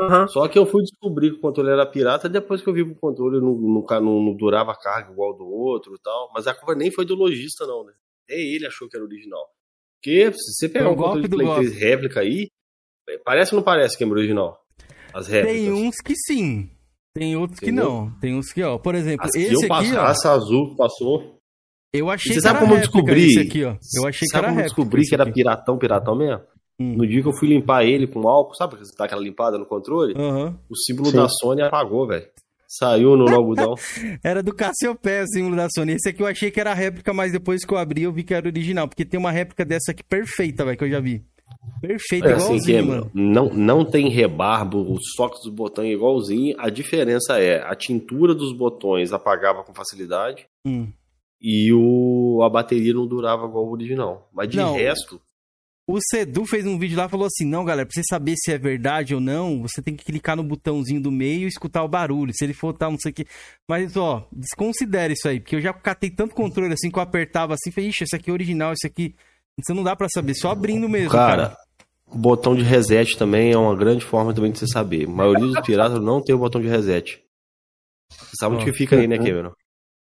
Aham. 0.00 0.26
Só 0.28 0.48
que 0.48 0.58
eu 0.58 0.66
fui 0.66 0.82
descobrir 0.82 1.30
que 1.30 1.36
o 1.36 1.40
controle 1.40 1.70
era 1.70 1.86
pirata 1.86 2.28
depois 2.28 2.60
que 2.60 2.68
eu 2.68 2.74
vi 2.74 2.84
que 2.84 2.90
o 2.92 2.96
controle 2.96 3.40
não, 3.40 3.54
não, 3.54 3.84
não- 4.00 4.34
durava 4.36 4.72
a 4.72 4.76
carga 4.76 5.12
igual 5.12 5.30
ao 5.32 5.38
do 5.38 5.46
outro 5.46 5.94
e 5.94 5.98
tal. 6.02 6.30
Mas 6.34 6.46
a 6.46 6.54
culpa 6.54 6.74
nem 6.74 6.90
foi 6.90 7.04
do 7.04 7.14
lojista, 7.14 7.66
não, 7.66 7.84
né? 7.84 7.92
Até 8.24 8.40
ele 8.40 8.66
achou 8.66 8.88
que 8.88 8.96
era 8.96 9.04
original. 9.04 9.44
Porque 10.02 10.32
se 10.32 10.52
você 10.54 10.68
pegar 10.68 10.90
um 10.90 10.96
controle 10.96 11.12
golpe 11.12 11.22
de 11.22 11.28
do 11.28 11.36
Play 11.36 11.46
golpe. 11.46 11.66
3 11.66 11.78
réplica 11.78 12.20
aí, 12.20 12.48
parece 13.24 13.54
ou 13.54 13.58
não 13.60 13.64
parece 13.64 13.96
que 13.96 14.04
é 14.04 14.06
original? 14.06 14.58
As 15.12 15.26
réplicas. 15.28 15.60
Tem 15.62 15.72
uns 15.72 15.94
que 16.04 16.14
sim. 16.16 16.70
Tem 17.14 17.36
outros 17.36 17.60
que 17.60 17.66
Entendeu? 17.66 17.84
não. 17.88 18.10
Tem 18.20 18.34
uns 18.34 18.52
que, 18.52 18.62
ó. 18.62 18.76
Por 18.78 18.94
exemplo, 18.94 19.24
As 19.24 19.30
que 19.32 19.38
esse 19.38 19.52
eu 19.52 19.58
aqui, 19.60 19.68
passo, 19.68 19.96
ó. 19.96 20.06
essa 20.10 20.32
azul 20.32 20.74
passou. 20.76 21.38
Eu 21.92 22.10
achei 22.10 22.32
Você 22.32 22.38
que 22.38 22.42
sabe 22.42 22.56
era 22.56 22.64
como 22.66 22.74
eu 22.74 22.80
descobri? 22.80 23.26
esse 23.26 23.38
aqui, 23.38 23.64
ó. 23.64 23.76
Eu 23.96 24.08
achei 24.08 24.26
que 24.26 24.32
sabe 24.32 24.44
era 24.44 24.48
como 24.48 24.60
eu 24.60 24.64
descobri 24.64 25.02
que 25.06 25.14
era 25.14 25.30
piratão, 25.32 25.78
piratão 25.78 26.16
mesmo? 26.16 26.42
Hum. 26.80 26.96
No 26.96 27.06
dia 27.06 27.22
que 27.22 27.28
eu 27.28 27.32
fui 27.36 27.46
limpar 27.48 27.84
ele 27.84 28.08
com 28.08 28.26
álcool, 28.28 28.54
sabe 28.56 28.74
que 28.74 28.84
você 28.84 28.92
dá 28.98 29.04
aquela 29.04 29.22
limpada 29.22 29.56
no 29.56 29.64
controle? 29.64 30.12
Aham. 30.16 30.58
O 30.68 30.76
símbolo 30.76 31.10
Sim. 31.10 31.16
da 31.18 31.28
Sony 31.28 31.62
apagou, 31.62 32.08
velho. 32.08 32.26
Saiu 32.66 33.16
no 33.16 33.28
algodão. 33.32 33.76
Era 34.24 34.42
do 34.42 34.52
Cassiopeia 34.52 35.22
o 35.22 35.28
símbolo 35.28 35.54
da 35.54 35.68
Sony. 35.72 35.92
Esse 35.92 36.08
aqui 36.08 36.20
eu 36.20 36.26
achei 36.26 36.50
que 36.50 36.58
era 36.58 36.74
réplica, 36.74 37.12
mas 37.14 37.30
depois 37.30 37.64
que 37.64 37.72
eu 37.72 37.78
abri 37.78 38.02
eu 38.02 38.12
vi 38.12 38.24
que 38.24 38.34
era 38.34 38.48
original. 38.48 38.88
Porque 38.88 39.04
tem 39.04 39.20
uma 39.20 39.30
réplica 39.30 39.64
dessa 39.64 39.92
aqui 39.92 40.02
perfeita, 40.02 40.64
velho, 40.64 40.76
que 40.76 40.82
eu 40.82 40.90
já 40.90 40.98
vi. 40.98 41.24
Perfeita, 41.80 42.28
É 42.28 42.32
assim, 42.34 42.46
igualzinho, 42.54 42.82
que 42.82 42.88
mano. 42.88 43.10
não, 43.12 43.48
não 43.52 43.84
tem 43.84 44.08
rebarbo, 44.08 44.80
os 44.92 45.02
toques 45.16 45.42
dos 45.42 45.52
botões 45.52 45.88
é 45.90 45.92
igualzinho. 45.92 46.54
A 46.58 46.70
diferença 46.70 47.38
é 47.38 47.62
a 47.62 47.74
tintura 47.74 48.34
dos 48.34 48.52
botões 48.56 49.12
apagava 49.12 49.62
com 49.62 49.74
facilidade 49.74 50.46
Hum. 50.66 50.88
e 51.40 51.70
o, 51.74 52.40
a 52.42 52.48
bateria 52.48 52.94
não 52.94 53.06
durava 53.06 53.46
igual 53.46 53.66
o 53.66 53.70
original. 53.72 54.30
Mas 54.32 54.48
de 54.48 54.56
Não. 54.56 54.74
resto, 54.76 55.20
O 55.86 55.98
Sedu 56.00 56.46
fez 56.46 56.64
um 56.66 56.78
vídeo 56.78 56.96
lá 56.96 57.04
e 57.04 57.08
falou 57.10 57.26
assim: 57.26 57.44
não, 57.44 57.62
galera, 57.66 57.84
pra 57.86 57.92
você 57.94 58.02
saber 58.08 58.34
se 58.38 58.50
é 58.50 58.56
verdade 58.56 59.14
ou 59.14 59.20
não, 59.20 59.60
você 59.60 59.82
tem 59.82 59.94
que 59.94 60.02
clicar 60.06 60.34
no 60.34 60.42
botãozinho 60.42 61.02
do 61.02 61.12
meio 61.12 61.42
e 61.44 61.48
escutar 61.48 61.84
o 61.84 61.88
barulho. 61.88 62.32
Se 62.34 62.42
ele 62.44 62.54
for 62.54 62.72
tal, 62.72 62.92
não 62.92 62.98
sei 62.98 63.10
o 63.12 63.14
que. 63.14 63.26
Mas, 63.68 63.94
ó, 63.94 64.26
desconsidere 64.32 65.12
isso 65.12 65.28
aí, 65.28 65.38
porque 65.38 65.56
eu 65.56 65.60
já 65.60 65.74
catei 65.74 66.08
tanto 66.08 66.34
controle 66.34 66.72
assim 66.72 66.90
que 66.90 66.98
eu 66.98 67.02
apertava 67.02 67.52
assim, 67.52 67.70
falei, 67.70 67.90
ixi, 67.90 68.04
esse 68.04 68.16
aqui 68.16 68.30
é 68.30 68.32
original, 68.32 68.72
esse 68.72 68.86
aqui. 68.86 69.14
Isso 69.58 69.74
não 69.74 69.82
dá 69.82 69.94
pra 69.94 70.08
saber, 70.08 70.34
só 70.34 70.50
abrindo 70.50 70.88
mesmo. 70.88 71.10
Cara, 71.10 71.48
cara, 71.50 71.56
o 72.06 72.18
botão 72.18 72.54
de 72.56 72.62
reset 72.62 73.16
também 73.16 73.52
é 73.52 73.56
uma 73.56 73.74
grande 73.76 74.04
forma 74.04 74.34
também 74.34 74.50
de 74.52 74.58
você 74.58 74.66
saber. 74.66 75.06
A 75.06 75.10
maioria 75.10 75.46
dos 75.46 75.60
piratas 75.60 76.00
não 76.00 76.20
tem 76.22 76.34
o 76.34 76.38
botão 76.38 76.60
de 76.60 76.68
reset. 76.68 77.22
Você 78.10 78.32
sabe 78.38 78.56
onde 78.56 78.64
Ó. 78.64 78.66
que 78.66 78.76
fica 78.76 78.96
aí, 78.96 79.06
né, 79.06 79.16
Cameron? 79.16 79.52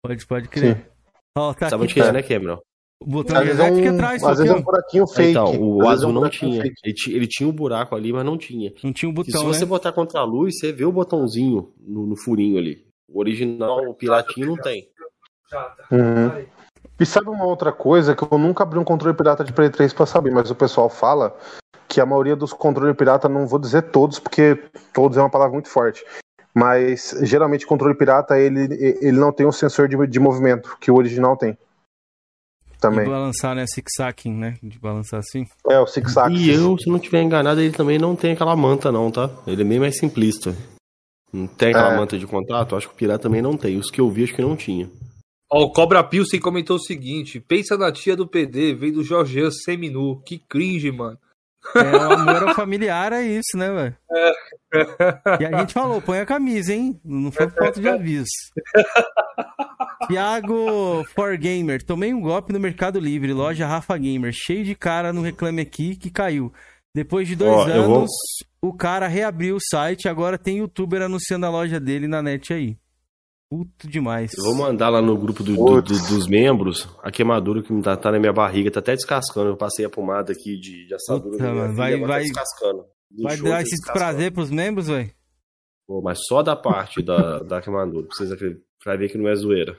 Pode, 0.02 0.26
pode 0.28 0.48
crer. 0.50 0.92
Ó, 1.38 1.54
tá 1.54 1.70
Sabe 1.70 1.84
onde 1.84 1.94
que 1.94 2.00
é, 2.02 2.12
né, 2.12 2.22
Cameron? 2.22 2.60
o 3.02 3.06
botão 3.06 3.36
Às 3.36 3.42
de 3.44 3.48
vezes 3.48 3.60
é 3.60 3.64
reset 3.64 3.82
fica 3.82 3.92
um, 3.92 3.96
atrás, 3.96 4.16
às 4.16 4.22
só 4.22 4.28
vezes 4.30 4.52
é 4.52 4.56
um 4.56 4.62
buraquinho 4.62 5.08
fake. 5.08 5.30
Então, 5.32 5.46
o 5.46 5.50
Às 5.50 5.56
vezes 5.58 5.88
é 5.88 5.94
azul 5.94 6.10
um 6.10 6.14
não 6.14 6.30
tinha. 6.30 6.64
Ele, 6.64 6.96
ele 7.08 7.28
tinha 7.28 7.50
um 7.50 7.52
buraco 7.52 7.96
ali, 7.96 8.14
mas 8.14 8.26
não 8.26 8.38
tinha. 8.38 8.74
Não 8.84 8.94
tinha 8.94 9.10
um 9.10 9.12
E 9.12 9.16
botão, 9.16 9.42
se 9.42 9.46
você 9.46 9.60
né? 9.62 9.66
botar 9.66 9.92
contra 9.92 10.20
a 10.22 10.26
luz, 10.26 10.58
você 10.58 10.72
vê 10.72 10.86
o 10.86 10.92
botãozinho 10.92 11.74
no, 11.80 12.08
no 12.08 12.16
furinho 12.16 12.58
ali. 12.58 12.86
O 13.10 13.20
original, 13.20 13.90
o 13.90 13.94
piratinho, 13.94 14.48
não 14.48 14.56
tem. 14.58 14.88
Uhum. 15.92 16.46
E 17.04 17.06
sabe 17.06 17.30
uma 17.30 17.44
outra 17.44 17.70
coisa 17.74 18.16
que 18.16 18.24
eu 18.24 18.38
nunca 18.38 18.64
abri 18.64 18.80
um 18.80 18.84
controle 18.86 19.14
pirata 19.16 19.44
de 19.44 19.52
Play 19.52 19.70
3 19.70 19.92
pra 19.92 20.06
saber, 20.06 20.32
mas 20.32 20.50
o 20.50 20.56
pessoal 20.56 20.90
fala 20.90 21.36
que 21.86 22.00
a 22.00 22.06
maioria 22.06 22.34
dos 22.34 22.54
controles 22.54 22.96
pirata, 22.96 23.28
não 23.28 23.46
vou 23.46 23.60
dizer 23.60 23.82
todos, 23.92 24.20
porque 24.20 24.58
todos 24.94 25.18
é 25.18 25.22
uma 25.22 25.30
palavra 25.30 25.52
muito 25.52 25.68
forte, 25.68 26.02
mas 26.56 27.14
geralmente 27.24 27.66
o 27.66 27.68
controle 27.68 27.94
pirata 27.94 28.40
ele, 28.40 28.74
ele 29.02 29.20
não 29.20 29.34
tem 29.34 29.46
um 29.46 29.52
sensor 29.52 29.90
de, 29.90 30.08
de 30.08 30.18
movimento 30.18 30.78
que 30.80 30.90
o 30.90 30.96
original 30.96 31.36
tem. 31.36 31.52
De 32.72 32.78
Também. 32.80 33.06
balançar, 33.06 33.54
né? 33.54 33.66
Six-sacking, 33.68 34.34
né? 34.34 34.58
De 34.64 34.80
balançar 34.80 35.20
assim. 35.20 35.46
É, 35.70 35.78
o 35.80 35.86
Six 35.86 36.18
Axis. 36.18 36.40
E 36.40 36.52
eu, 36.52 36.78
se 36.78 36.90
não 36.90 37.00
tiver 37.00 37.22
enganado, 37.22 37.60
ele 37.60 37.74
também 37.74 38.00
não 38.00 38.16
tem 38.16 38.32
aquela 38.32 38.56
manta, 38.56 38.94
não, 38.94 39.12
tá? 39.12 39.30
Ele 39.46 39.62
é 39.62 39.66
bem 39.66 39.80
mais 39.80 39.98
simplista. 39.98 40.56
Não 41.34 41.48
tem 41.48 41.72
aquela 41.72 41.94
É. 41.96 41.98
manta 41.98 42.18
de 42.18 42.26
contato? 42.26 42.78
Acho 42.78 42.88
que 42.88 42.94
o 42.94 42.98
pirata 42.98 43.24
também 43.24 43.42
não 43.42 43.58
tem. 43.58 43.78
Os 43.78 43.92
que 43.92 44.00
eu 44.00 44.10
vi, 44.10 44.24
acho 44.24 44.34
que 44.34 44.42
não 44.42 44.56
tinha. 44.56 44.90
Ó, 45.56 45.64
o 45.66 45.72
Cobra 45.72 46.04
Pilsen 46.04 46.40
comentou 46.40 46.78
o 46.78 46.82
seguinte: 46.82 47.40
pensa 47.40 47.78
na 47.78 47.92
tia 47.92 48.16
do 48.16 48.28
PD, 48.28 48.74
veio 48.74 48.94
do 48.94 49.04
Jorgean 49.04 49.52
seminu. 49.52 50.20
Que 50.26 50.40
cringe, 50.40 50.92
mano. 50.92 51.18
É, 51.76 51.80
o 51.96 52.12
amor 52.12 52.44
ao 52.50 52.56
familiar 52.56 53.14
é 53.14 53.22
isso, 53.24 53.56
né, 53.56 53.72
velho? 53.72 53.96
E 55.40 55.46
a 55.46 55.60
gente 55.60 55.72
falou, 55.72 56.02
põe 56.02 56.18
a 56.20 56.26
camisa, 56.26 56.74
hein? 56.74 57.00
Não 57.06 57.32
foi 57.32 57.48
foto 57.48 57.80
de 57.80 57.88
aviso. 57.88 58.26
Tiago 60.08 61.04
For 61.14 61.38
Gamer, 61.38 61.84
tomei 61.84 62.12
um 62.14 62.20
golpe 62.20 62.52
no 62.52 62.60
Mercado 62.60 63.00
Livre, 63.00 63.32
loja 63.34 63.68
Rafa 63.68 63.96
Gamer, 63.98 64.32
cheio 64.34 64.64
de 64.66 64.74
cara 64.76 65.14
no 65.14 65.22
Reclame 65.22 65.62
Aqui 65.62 65.96
que 65.96 66.10
caiu. 66.10 66.52
Depois 66.96 67.28
de 67.28 67.36
dois 67.36 67.52
Ó, 67.52 67.68
eu 67.70 67.84
vou- 67.86 67.98
anos, 68.00 68.12
o 68.62 68.74
cara 68.74 69.08
reabriu 69.08 69.56
o 69.58 69.62
site, 69.62 70.08
agora 70.08 70.38
tem 70.38 70.58
youtuber 70.58 71.02
anunciando 71.02 71.46
a 71.46 71.50
loja 71.50 71.80
dele 71.80 72.08
na 72.08 72.22
net 72.22 72.52
aí. 72.54 72.76
Puto 73.56 73.88
demais. 73.88 74.32
Eu 74.36 74.44
vou 74.46 74.56
mandar 74.56 74.90
lá 74.90 75.00
no 75.00 75.16
grupo 75.16 75.44
do- 75.44 75.56
do- 75.56 75.82
do- 75.84 76.08
dos 76.08 76.28
membros 76.28 76.88
a 77.04 77.12
queimadura 77.12 77.62
que 77.62 77.82
tá, 77.84 77.96
tá 77.96 78.12
na 78.12 78.18
minha 78.20 78.34
barriga, 78.34 78.72
tá 78.72 78.80
até 78.80 78.96
descascando. 78.96 79.50
Eu 79.50 79.56
passei 79.58 79.86
a 79.86 79.90
pomada 79.92 80.32
aqui 80.34 80.58
de, 80.60 80.88
de 80.88 80.96
assadura 80.96 81.32
Puta, 81.38 81.54
mano, 81.54 81.76
vai- 81.76 81.94
agora 81.94 82.08
vai- 82.14 82.22
tá 82.22 82.24
descascando. 82.26 82.86
Vai 83.22 83.38
dar 83.38 83.44
tá 83.44 83.62
esse 83.62 83.70
descascando. 83.72 84.00
prazer 84.00 84.32
pros 84.32 84.50
membros, 84.50 84.88
velho? 84.88 85.12
Pô, 85.88 86.02
mas 86.02 86.20
só 86.28 86.42
da 86.42 86.56
parte 86.56 87.04
da, 87.04 87.40
da 87.44 87.62
queimadura, 87.62 88.08
pra 88.08 88.16
vocês 88.16 88.32
pra 88.84 88.96
ver 88.96 89.10
que 89.10 89.18
não 89.20 89.30
é 89.30 89.36
zoeira. 89.36 89.78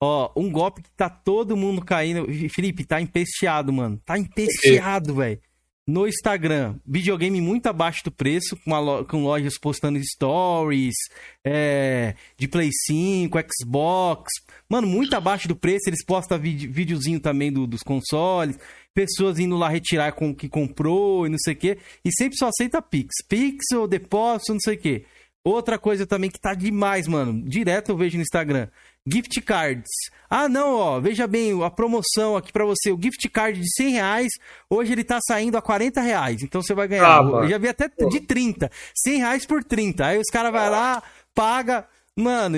Ó, 0.00 0.30
um 0.36 0.48
golpe 0.52 0.82
que 0.82 0.90
tá 0.92 1.08
todo 1.10 1.56
mundo 1.56 1.84
caindo. 1.84 2.26
Felipe, 2.50 2.84
tá 2.84 3.00
empesteado, 3.00 3.72
mano. 3.72 3.98
Tá 4.06 4.16
empesteado, 4.16 5.14
velho. 5.16 5.40
No 5.88 6.04
Instagram, 6.08 6.74
videogame 6.84 7.40
muito 7.40 7.68
abaixo 7.68 8.02
do 8.02 8.10
preço, 8.10 8.56
com, 8.64 8.76
lo- 8.80 9.04
com 9.04 9.22
lojas 9.22 9.56
postando 9.56 10.02
stories, 10.02 10.96
é, 11.44 12.16
de 12.36 12.48
Play 12.48 12.70
5, 12.86 13.38
Xbox. 13.62 14.24
Mano, 14.68 14.88
muito 14.88 15.14
abaixo 15.14 15.46
do 15.46 15.54
preço. 15.54 15.88
Eles 15.88 16.04
postam 16.04 16.40
vide- 16.40 16.66
videozinho 16.66 17.20
também 17.20 17.52
do- 17.52 17.68
dos 17.68 17.82
consoles. 17.84 18.58
Pessoas 18.92 19.38
indo 19.38 19.56
lá 19.56 19.68
retirar 19.68 20.10
com 20.12 20.30
o 20.30 20.34
que 20.34 20.48
comprou 20.48 21.24
e 21.24 21.30
não 21.30 21.38
sei 21.38 21.54
o 21.54 21.56
quê. 21.56 21.78
E 22.04 22.10
sempre 22.12 22.36
só 22.36 22.48
aceita 22.48 22.82
Pix. 22.82 23.14
Pix 23.28 23.66
ou 23.72 23.86
depósito, 23.86 24.54
não 24.54 24.60
sei 24.60 24.74
o 24.74 24.78
quê. 24.78 25.04
Outra 25.44 25.78
coisa 25.78 26.04
também 26.04 26.28
que 26.28 26.40
tá 26.40 26.52
demais, 26.54 27.06
mano. 27.06 27.48
Direto 27.48 27.90
eu 27.92 27.96
vejo 27.96 28.16
no 28.16 28.22
Instagram. 28.22 28.66
Gift 29.06 29.40
cards. 29.42 29.90
Ah, 30.28 30.48
não, 30.48 30.74
ó. 30.74 31.00
Veja 31.00 31.26
bem 31.26 31.62
a 31.64 31.70
promoção 31.70 32.36
aqui 32.36 32.52
pra 32.52 32.64
você. 32.64 32.90
O 32.90 32.98
gift 33.00 33.28
card 33.28 33.60
de 33.60 33.70
100 33.76 33.90
reais. 33.90 34.32
Hoje 34.68 34.92
ele 34.92 35.04
tá 35.04 35.18
saindo 35.26 35.56
a 35.56 35.62
40 35.62 36.00
reais. 36.00 36.42
Então 36.42 36.60
você 36.60 36.74
vai 36.74 36.88
ganhar. 36.88 37.20
Ah, 37.20 37.22
eu 37.22 37.48
já 37.48 37.58
vi 37.58 37.68
até 37.68 37.88
de 37.88 38.20
30. 38.20 38.70
100 39.04 39.18
reais 39.18 39.46
por 39.46 39.62
30. 39.62 40.04
Aí 40.06 40.18
os 40.18 40.26
caras 40.32 40.50
vão 40.52 40.68
lá, 40.70 41.02
paga. 41.34 41.86
Mano, 42.16 42.56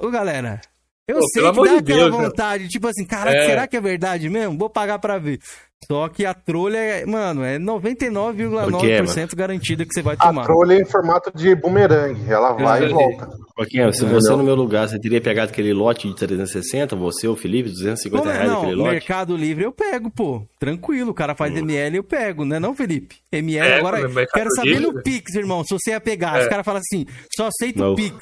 ô 0.00 0.10
galera. 0.10 0.60
Eu 1.08 1.18
Pô, 1.18 1.26
sei 1.32 1.42
que 1.42 1.56
dá 1.56 1.62
de 1.62 1.68
aquela 1.68 1.82
Deus, 1.82 2.12
né? 2.12 2.24
vontade. 2.28 2.68
Tipo 2.68 2.86
assim, 2.86 3.04
caraca, 3.04 3.36
É. 3.36 3.46
será 3.46 3.66
que 3.66 3.76
é 3.76 3.80
verdade 3.80 4.28
mesmo? 4.28 4.56
Vou 4.56 4.70
pagar 4.70 5.00
pra 5.00 5.18
ver. 5.18 5.40
Só 5.86 6.08
que 6.08 6.24
a 6.24 6.32
trolha 6.32 6.78
é, 6.78 7.04
mano, 7.06 7.42
é 7.44 7.58
99,9% 7.58 9.34
garantida 9.34 9.84
que 9.84 9.92
você 9.92 10.02
vai 10.02 10.14
A 10.18 10.26
tomar. 10.26 10.44
trolha 10.44 10.74
é 10.74 10.80
em 10.80 10.84
formato 10.84 11.30
de 11.34 11.54
bumerangue. 11.54 12.30
Ela 12.30 12.52
vai 12.52 12.84
É. 12.84 12.88
e 12.88 12.92
volta. 12.92 13.28
Joaquim, 13.58 13.92
se 13.92 14.04
você 14.04 14.30
no 14.30 14.42
meu 14.42 14.54
lugar, 14.54 14.88
você 14.88 14.98
teria 14.98 15.20
pegado 15.20 15.50
aquele 15.50 15.72
lote 15.72 16.08
de 16.08 16.14
360, 16.16 16.96
você, 16.96 17.28
o 17.28 17.36
Felipe, 17.36 17.68
250 17.68 18.24
Não, 18.24 18.32
reais 18.32 18.48
não, 18.50 18.58
aquele 18.62 18.74
lote? 18.76 18.90
Mercado 18.90 19.36
Livre 19.36 19.64
eu 19.64 19.72
pego, 19.72 20.10
pô. 20.10 20.42
Tranquilo, 20.58 21.10
o 21.10 21.14
cara 21.14 21.34
faz 21.34 21.54
ML, 21.54 21.96
eu 21.96 22.04
pego, 22.04 22.44
né 22.44 22.58
não, 22.58 22.74
Felipe? 22.74 23.16
ML 23.30 23.68
É, 23.68 23.78
agora, 23.78 24.08
Mercado 24.08 24.28
quero 24.34 24.50
saber 24.54 24.78
Livre. 24.78 24.86
no 24.86 25.02
Pix, 25.02 25.34
irmão, 25.34 25.62
se 25.64 25.74
você 25.74 25.90
ia 25.90 26.00
pegar. 26.00 26.38
É. 26.38 26.42
Os 26.42 26.48
caras 26.48 26.64
falam 26.64 26.80
assim, 26.80 27.04
só 27.36 27.48
aceito 27.48 27.78
Não. 27.78 27.92
o 27.92 27.96
Pix. 27.96 28.16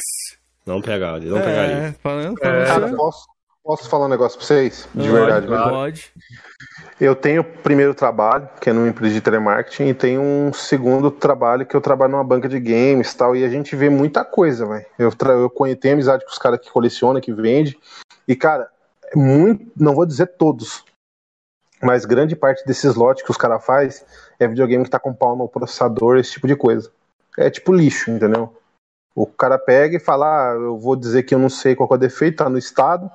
Não 0.67 0.81
pegaria, 0.81 1.31
não 1.31 1.39
pegaria. 1.39 1.75
É, 1.77 1.95
falando, 2.03 2.37
É. 2.43 2.67
falando 2.67 2.67
Cara, 2.67 2.97
posso, 2.97 3.25
posso 3.65 3.89
falar 3.89 4.07
um 4.07 4.09
negócio 4.09 4.39
pra 4.39 4.47
vocês? 4.47 4.89
De 4.95 5.09
Pode, 5.09 5.13
verdade, 5.13 5.47
claro. 5.47 5.71
Pode. 5.71 6.13
Eu 7.01 7.15
tenho 7.17 7.43
o 7.43 7.45
primeiro 7.45 7.95
trabalho, 7.95 8.49
que 8.61 8.69
é 8.69 8.73
numa 8.73 8.89
empresa 8.89 9.15
de 9.15 9.21
telemarketing, 9.21 9.89
e 9.89 9.95
tenho 9.95 10.21
um 10.21 10.53
segundo 10.53 11.11
trabalho 11.11 11.65
que 11.65 11.75
eu 11.75 11.81
trabalho 11.81 12.13
numa 12.13 12.25
banca 12.25 12.49
de 12.49 12.61
games 12.61 13.13
e 13.13 13.17
tal, 13.17 13.35
e 13.35 13.45
a 13.45 13.49
gente 13.49 13.75
vê 13.75 13.89
muita 13.89 14.25
coisa, 14.25 14.67
velho. 14.67 14.87
Eu, 14.99 15.11
tra- 15.11 15.33
eu 15.33 15.51
tenho 15.77 15.95
amizade 15.95 16.25
com 16.25 16.31
os 16.31 16.39
caras 16.39 16.61
que 16.61 16.71
colecionam, 16.71 17.21
que 17.21 17.33
vendem, 17.33 17.75
e, 18.29 18.37
cara, 18.37 18.71
é 19.05 19.17
muito, 19.17 19.71
não 19.77 19.95
vou 19.95 20.05
dizer 20.05 20.27
todos, 20.37 20.85
mas 21.83 22.05
grande 22.05 22.37
parte 22.37 22.67
desses 22.67 22.95
lotes 22.95 23.25
que 23.25 23.31
os 23.31 23.37
caras 23.39 23.65
fazem 23.65 24.05
é 24.39 24.47
videogame 24.47 24.85
que 24.85 24.91
tá 24.91 24.99
com 24.99 25.15
pau 25.15 25.35
no 25.35 25.49
processador, 25.49 26.19
esse 26.19 26.33
tipo 26.33 26.47
de 26.47 26.55
coisa. 26.55 26.91
É 27.39 27.49
tipo 27.49 27.73
lixo, 27.73 28.11
entendeu? 28.11 28.55
O 29.15 29.27
cara 29.27 29.59
pega 29.59 29.97
e 29.97 30.01
fala, 30.01 30.51
ah, 30.51 30.55
eu 30.55 30.79
vou 30.79 30.95
dizer 30.95 31.23
que 31.23 31.35
eu 31.35 31.39
não 31.39 31.49
sei 31.49 31.75
qual 31.75 31.89
é 31.91 31.95
o 31.95 31.99
defeito, 31.99 32.37
tá 32.37 32.49
no 32.51 32.59
estado, 32.59 33.11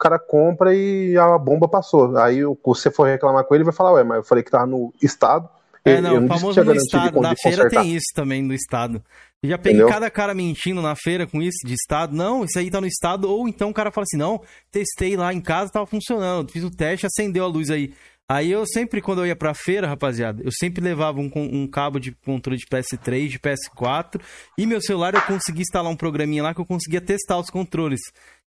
cara 0.00 0.18
compra 0.18 0.74
e 0.74 1.16
a 1.16 1.36
bomba 1.38 1.68
passou. 1.68 2.16
Aí 2.18 2.40
você 2.64 2.90
for 2.90 3.04
reclamar 3.08 3.44
com 3.44 3.54
ele, 3.54 3.64
vai 3.64 3.72
falar, 3.72 3.92
ué, 3.92 4.04
mas 4.04 4.18
eu 4.18 4.24
falei 4.24 4.42
que 4.42 4.50
tava 4.50 4.66
no 4.66 4.92
estado. 5.02 5.48
É, 5.84 5.96
eu- 5.98 6.02
não, 6.02 6.24
o 6.24 6.28
famoso 6.28 6.62
no 6.64 6.74
estado. 6.74 7.20
Na 7.20 7.34
feira 7.36 7.64
consertar. 7.64 7.82
tem 7.82 7.94
isso 7.94 8.12
também 8.14 8.46
do 8.46 8.52
estado. 8.54 9.02
Eu 9.42 9.48
já 9.50 9.56
peguei 9.56 9.78
Entendeu? 9.78 9.88
cada 9.94 10.10
cara 10.10 10.34
mentindo 10.34 10.82
na 10.82 10.94
feira 10.94 11.26
com 11.26 11.40
isso, 11.40 11.56
de 11.64 11.72
estado. 11.72 12.14
Não, 12.14 12.44
isso 12.44 12.58
aí 12.58 12.70
tá 12.70 12.80
no 12.80 12.86
estado. 12.86 13.24
Ou 13.30 13.48
então 13.48 13.70
o 13.70 13.74
cara 13.74 13.90
fala 13.90 14.04
assim: 14.04 14.18
não, 14.18 14.42
testei 14.70 15.16
lá 15.16 15.32
em 15.32 15.40
casa, 15.40 15.70
tava 15.72 15.86
funcionando. 15.86 16.52
Fiz 16.52 16.62
o 16.62 16.70
teste, 16.70 17.06
acendeu 17.06 17.44
a 17.44 17.48
luz 17.48 17.70
aí. 17.70 17.94
Aí 18.28 18.52
eu 18.52 18.64
sempre, 18.64 19.00
quando 19.00 19.22
eu 19.22 19.26
ia 19.26 19.34
pra 19.34 19.54
feira, 19.54 19.88
rapaziada, 19.88 20.40
eu 20.44 20.52
sempre 20.52 20.84
levava 20.84 21.18
um, 21.18 21.28
um 21.34 21.66
cabo 21.66 21.98
de 21.98 22.12
controle 22.24 22.58
de 22.58 22.66
PS3, 22.66 23.26
de 23.28 23.40
PS4. 23.40 24.20
E 24.56 24.66
meu 24.66 24.80
celular 24.80 25.14
eu 25.14 25.22
consegui 25.22 25.62
instalar 25.62 25.90
um 25.90 25.96
programinha 25.96 26.42
lá 26.42 26.54
que 26.54 26.60
eu 26.60 26.66
conseguia 26.66 27.00
testar 27.00 27.38
os 27.38 27.50
controles. 27.50 27.98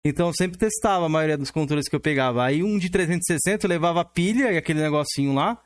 Então 0.06 0.28
eu 0.28 0.32
sempre 0.34 0.56
testava 0.58 1.04
a 1.06 1.08
maioria 1.08 1.36
dos 1.36 1.50
controles 1.50 1.88
que 1.88 1.94
eu 1.94 2.00
pegava. 2.00 2.44
Aí 2.44 2.62
um 2.62 2.78
de 2.78 2.88
360 2.90 3.66
eu 3.66 3.68
levava 3.68 4.00
a 4.00 4.04
pilha 4.04 4.50
e 4.52 4.56
aquele 4.56 4.80
negocinho 4.80 5.34
lá. 5.34 5.58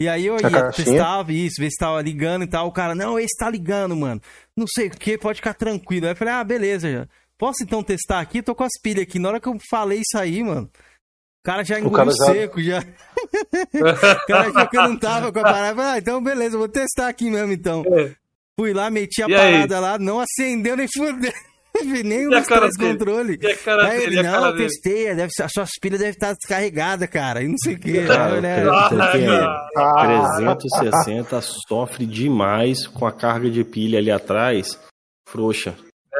E 0.00 0.08
aí 0.08 0.26
eu 0.26 0.34
ia, 0.36 0.70
testava 0.72 1.32
isso, 1.32 1.54
ver 1.60 1.70
se 1.70 1.78
tava 1.78 2.02
ligando 2.02 2.42
e 2.42 2.46
tal. 2.46 2.66
O 2.66 2.72
cara, 2.72 2.94
não, 2.94 3.18
esse 3.18 3.36
tá 3.38 3.48
ligando, 3.48 3.96
mano. 3.96 4.20
Não 4.56 4.66
sei 4.66 4.88
o 4.88 4.90
que, 4.90 5.16
pode 5.16 5.36
ficar 5.38 5.54
tranquilo. 5.54 6.06
Aí 6.06 6.12
eu 6.12 6.16
falei, 6.16 6.34
ah, 6.34 6.44
beleza, 6.44 6.90
já. 6.90 7.08
Posso 7.38 7.62
então 7.62 7.82
testar 7.82 8.20
aqui? 8.20 8.42
Tô 8.42 8.54
com 8.54 8.64
as 8.64 8.72
pilhas 8.82 9.04
aqui. 9.04 9.18
Na 9.18 9.28
hora 9.28 9.40
que 9.40 9.48
eu 9.48 9.56
falei 9.70 9.98
isso 10.00 10.18
aí, 10.18 10.42
mano, 10.42 10.68
o 10.74 11.44
cara 11.44 11.62
já 11.64 11.78
engoliu 11.78 12.12
já- 12.12 12.24
seco, 12.26 12.60
já. 12.60 12.80
o 13.72 14.26
cara 14.26 14.48
achou 14.48 14.68
que 14.68 14.76
eu 14.76 14.82
não 14.88 14.98
tava 14.98 15.32
com 15.32 15.38
a 15.38 15.42
parada. 15.42 15.76
Falei, 15.76 15.90
Ah, 15.92 15.98
então 15.98 16.22
beleza, 16.22 16.58
vou 16.58 16.68
testar 16.68 17.08
aqui 17.08 17.30
mesmo, 17.30 17.52
então. 17.52 17.82
É. 17.86 18.12
Fui 18.58 18.72
lá, 18.74 18.90
meti 18.90 19.22
a 19.22 19.28
E 19.28 19.34
aí? 19.34 19.52
parada 19.52 19.80
lá, 19.80 19.98
não 19.98 20.18
acendeu 20.20 20.76
nem 20.76 20.86
fudeu. 20.94 21.32
Nem 21.84 22.30
E 22.30 22.34
a 22.34 22.42
cara 22.42 22.60
três 22.62 22.76
dele? 22.76 22.92
controles. 22.98 23.38
E 23.42 23.46
a 23.46 23.56
cara 23.56 23.88
Aí 23.88 24.02
ele, 24.04 24.18
a 24.18 24.22
cara 24.22 24.40
não, 24.40 24.46
eu 24.48 24.52
dele. 24.54 24.64
testei, 24.68 25.14
deve, 25.14 25.32
as 25.40 25.52
suas 25.52 25.70
pilhas 25.80 25.98
devem 25.98 26.12
estar 26.12 26.32
descarregadas, 26.34 27.08
cara. 27.08 27.42
E 27.42 27.48
não 27.48 27.58
sei 27.58 27.74
o 27.74 27.78
que. 27.78 28.06
Cara, 28.06 28.40
né? 28.40 28.64
eu 28.64 28.72
creio 28.88 29.12
que 29.12 29.26
Ah, 29.76 30.50
Ah, 30.52 30.56
360 30.56 31.40
sofre 31.68 32.06
demais 32.06 32.86
com 32.86 33.06
a 33.06 33.12
carga 33.12 33.50
de 33.50 33.64
pilha 33.64 33.98
ali 33.98 34.10
atrás, 34.10 34.78
frouxa. 35.28 35.74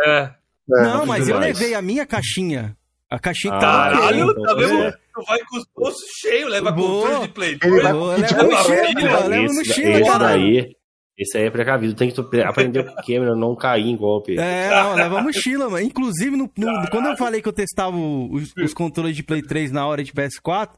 É. 0.04 0.20
é. 0.20 0.30
Não, 0.68 1.06
mas 1.06 1.28
eu 1.28 1.34
demais. 1.36 1.58
levei 1.58 1.74
a 1.74 1.82
minha 1.82 2.04
caixinha. 2.06 2.76
A 3.08 3.18
caixinha 3.20 3.54
Ah, 3.54 3.56
ok. 3.56 3.98
Caralho, 4.00 4.34
tá 4.42 4.54
vendo? 4.54 4.82
é. 4.82 4.90
Tu 5.14 5.22
vai 5.26 5.38
com 5.48 5.56
os 5.58 5.64
bolsos 5.74 6.08
cheios, 6.20 6.50
leva 6.50 6.72
Boa. 6.72 7.02
controle 7.06 7.26
de 7.28 7.32
Play 7.32 7.50
Ele 7.62 7.70
2. 7.70 7.82
vai- 7.82 7.92
Pô, 7.92 8.14
que 8.14 8.20
leva 8.34 8.42
mochila, 8.44 8.86
pilha? 8.86 9.18
leva 9.20 9.44
esse, 9.44 9.54
mochila, 9.54 9.88
esse 9.90 10.04
caralho. 10.10 10.42
daí, 10.42 10.75
esse 11.18 11.38
aí 11.38 11.44
é 11.44 11.50
precavido. 11.50 11.94
Tem 11.94 12.10
que 12.10 12.40
aprender 12.42 12.84
com 12.84 12.92
o 12.92 12.96
Cameron 13.04 13.36
não 13.36 13.56
cair 13.56 13.86
em 13.86 13.96
golpe. 13.96 14.38
É, 14.38 14.70
não, 14.70 14.94
leva 14.94 15.22
mochila, 15.22 15.68
mano. 15.70 15.84
Inclusive, 15.86 16.36
no, 16.36 16.50
no- 16.56 16.90
quando 16.90 17.06
eu 17.08 17.16
falei 17.16 17.40
que 17.40 17.48
eu 17.48 17.52
testava 17.52 17.96
os, 17.96 18.52
os 18.56 18.74
controles 18.74 19.16
de 19.16 19.22
Play 19.22 19.42
3 19.42 19.72
na 19.72 19.86
hora 19.86 20.02
de 20.04 20.12
PS4, 20.12 20.72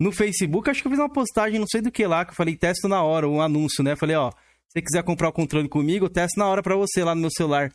no 0.00 0.12
Facebook, 0.12 0.68
acho 0.70 0.80
que 0.82 0.88
eu 0.88 0.90
fiz 0.92 0.98
uma 1.00 1.08
postagem, 1.12 1.58
não 1.58 1.66
sei 1.66 1.80
do 1.80 1.90
que 1.92 2.06
lá, 2.06 2.24
que 2.24 2.30
eu 2.32 2.36
falei, 2.36 2.56
testo 2.56 2.88
na 2.88 3.02
hora, 3.02 3.28
um 3.28 3.40
anúncio, 3.40 3.84
né? 3.84 3.94
Falei, 3.96 4.16
ó, 4.16 4.30
se 4.30 4.36
você 4.74 4.82
quiser 4.82 5.02
comprar 5.04 5.28
o 5.28 5.32
controle 5.32 5.68
comigo, 5.68 6.06
eu 6.06 6.10
testo 6.10 6.38
na 6.38 6.46
hora 6.46 6.62
pra 6.62 6.74
você 6.76 7.04
lá 7.04 7.14
no 7.14 7.20
meu 7.20 7.30
celular. 7.30 7.70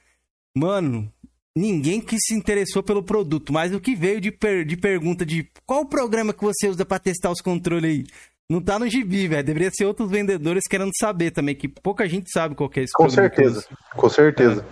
Mano, 0.56 1.12
ninguém 1.56 2.02
que 2.02 2.18
se 2.20 2.34
interessou 2.34 2.82
pelo 2.84 3.04
produto, 3.04 3.54
mas 3.54 3.74
o 3.74 3.80
que 3.80 3.96
veio 3.96 4.20
de, 4.20 4.32
per- 4.32 4.66
de 4.66 4.76
pergunta 4.76 5.26
de 5.26 5.48
qual 5.66 5.82
o 5.82 5.86
programa 5.90 6.34
que 6.34 6.44
você 6.44 6.68
usa 6.68 6.86
pra 6.86 7.00
testar 7.00 7.32
os 7.32 7.42
controles 7.42 7.92
aí? 7.92 8.06
Não 8.50 8.62
tá 8.62 8.80
no 8.80 8.88
gibi, 8.88 9.28
velho. 9.28 9.44
Deveria 9.44 9.70
ser 9.72 9.86
outros 9.86 10.10
vendedores 10.10 10.64
querendo 10.70 10.92
saber 10.98 11.32
também, 11.32 11.54
que 11.54 11.68
pouca 11.68 12.08
gente 12.08 12.32
sabe 12.32 12.56
qual 12.56 12.70
que 12.70 12.80
é 12.80 12.84
esse 12.84 12.94
Com 12.94 13.06
que 13.06 13.12
certeza. 13.12 13.66
Com 13.94 14.10
certeza. 14.10 14.66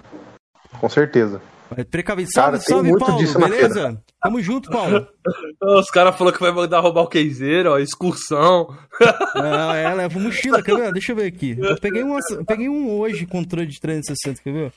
Com 0.80 0.90
certeza. 0.90 1.42
Mas 1.70 1.86
Precavido. 1.86 2.30
Salve, 2.34 2.60
salve, 2.60 2.90
muito 2.90 3.06
Paulo. 3.06 3.20
disso 3.22 3.40
na 3.40 3.48
Beleza? 3.48 4.02
Tamo 4.22 4.42
junto, 4.42 4.70
Paulo. 4.70 5.08
Os 5.62 5.90
caras 5.90 6.16
falaram 6.16 6.38
que 6.38 6.44
vai 6.44 6.52
mandar 6.52 6.80
roubar 6.80 7.02
o 7.02 7.08
caseiro, 7.08 7.72
ó, 7.72 7.80
excursão. 7.80 8.76
Ah, 9.38 9.76
é, 9.76 9.94
leva 9.94 10.18
mochila, 10.18 10.64
quer 10.64 10.78
ver? 10.78 10.94
Deixa 10.94 11.12
eu 11.12 11.18
ver 11.18 11.26
aqui. 11.26 11.58
Eu 11.60 11.78
peguei, 11.78 12.02
uma, 12.02 12.18
eu 12.32 12.46
peguei 12.46 12.70
um 12.70 12.98
hoje, 12.98 13.26
controle 13.26 13.68
de 13.68 13.78
360, 13.82 14.42
quer 14.42 14.54
ver? 14.54 14.74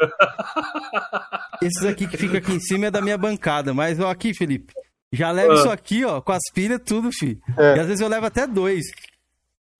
Esses 1.62 1.84
aqui 1.84 2.08
que 2.08 2.16
fica 2.16 2.38
aqui 2.38 2.52
em 2.52 2.58
cima 2.58 2.86
é 2.86 2.90
da 2.90 3.00
minha 3.00 3.16
bancada, 3.16 3.72
mas 3.72 4.00
ó, 4.00 4.10
aqui, 4.10 4.34
Felipe. 4.34 4.74
Já 5.12 5.30
leva 5.30 5.52
Ah. 5.52 5.56
isso 5.56 5.70
aqui, 5.70 6.04
ó, 6.04 6.20
com 6.20 6.32
as 6.32 6.42
pilhas, 6.54 6.80
tudo, 6.84 7.10
fi. 7.12 7.38
É. 7.58 7.76
E 7.76 7.80
às 7.80 7.86
vezes 7.86 8.00
eu 8.00 8.08
levo 8.08 8.26
até 8.26 8.46
dois. 8.46 8.84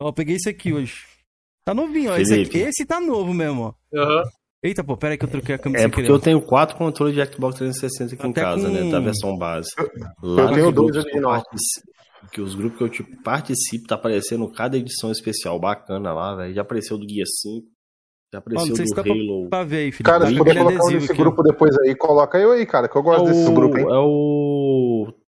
Ó, 0.01 0.09
eu 0.09 0.13
peguei 0.13 0.37
esse 0.37 0.49
aqui 0.49 0.73
hoje. 0.73 0.95
Tá 1.65 1.73
novinho, 1.73 2.13
ó. 2.13 2.17
Esse, 2.17 2.35
aqui, 2.43 2.59
esse 2.59 2.85
tá 2.85 3.01
novo 3.01 3.33
mesmo, 3.33 3.63
ó. 3.95 3.99
Aham. 3.99 4.23
Eita, 4.65 4.85
pô, 4.85 4.97
pera 4.97 5.15
aí 5.15 5.19
que 5.19 5.25
eu 5.25 5.29
troquei 5.29 5.55
a 5.57 5.59
câmera 5.59 5.85
É 5.85 5.89
porque 5.89 6.03
querer. 6.03 6.15
eu 6.15 6.21
tenho 6.21 6.41
quatro 6.41 6.77
controles 6.77 7.15
de 7.15 7.25
Xbox 7.35 7.57
360 7.57 8.15
aqui 8.15 8.27
em 8.27 8.31
Até 8.31 8.41
casa, 8.43 8.69
com- 8.69 8.73
né? 8.75 8.91
Da 8.93 9.01
versão 9.01 9.37
base. 9.37 9.69
Eu 9.79 9.89
Lá 10.23 10.53
tenho 10.53 10.67
nos 10.67 10.75
dois 10.75 11.05
grupos 11.05 11.05
que 12.31 12.41
eu 12.41 12.45
os 12.45 12.55
grupos 12.55 12.79
que 12.79 12.85
eu 12.85 12.89
tipo, 12.89 13.23
participo, 13.25 13.89
tá 13.89 13.97
aparecendo 13.97 14.49
cada 14.53 14.77
edição 14.79 15.11
especial 15.11 15.59
bacana 15.59 16.13
lá, 16.13 16.37
velho. 16.37 16.55
Já 16.55 16.63
apareceu 16.63 16.97
do 16.97 17.05
Guia 17.05 17.25
5, 17.27 17.67
já 18.33 18.39
apareceu 18.39 18.77
se 18.77 18.85
do 18.85 18.95
dá 18.95 19.03
pra, 19.03 19.13
Halo. 19.13 19.49
pra 19.51 19.65
ver 19.65 19.77
aí, 19.79 19.91
Felipe. 19.93 20.05
Cara, 20.05 20.27
se 20.29 20.37
puder 20.37 20.55
colocar 20.57 20.65
um 20.65 20.69
adesivo 20.79 21.01
nesse 21.01 21.13
aqui, 21.13 21.21
ó. 21.21 21.25
grupo 21.25 21.43
depois 21.43 21.77
aí, 21.81 21.95
coloca 21.97 22.39
eu 22.39 22.53
aí, 22.53 22.65
cara, 22.65 22.89
que 22.89 22.97
eu 22.97 23.01
É 23.01 23.05
gosto 23.05 23.25
desses 23.27 23.49
grupos, 23.49 23.81
hein? 23.81 23.87
o, 23.87 23.91
é 23.93 23.99
o 23.99 24.52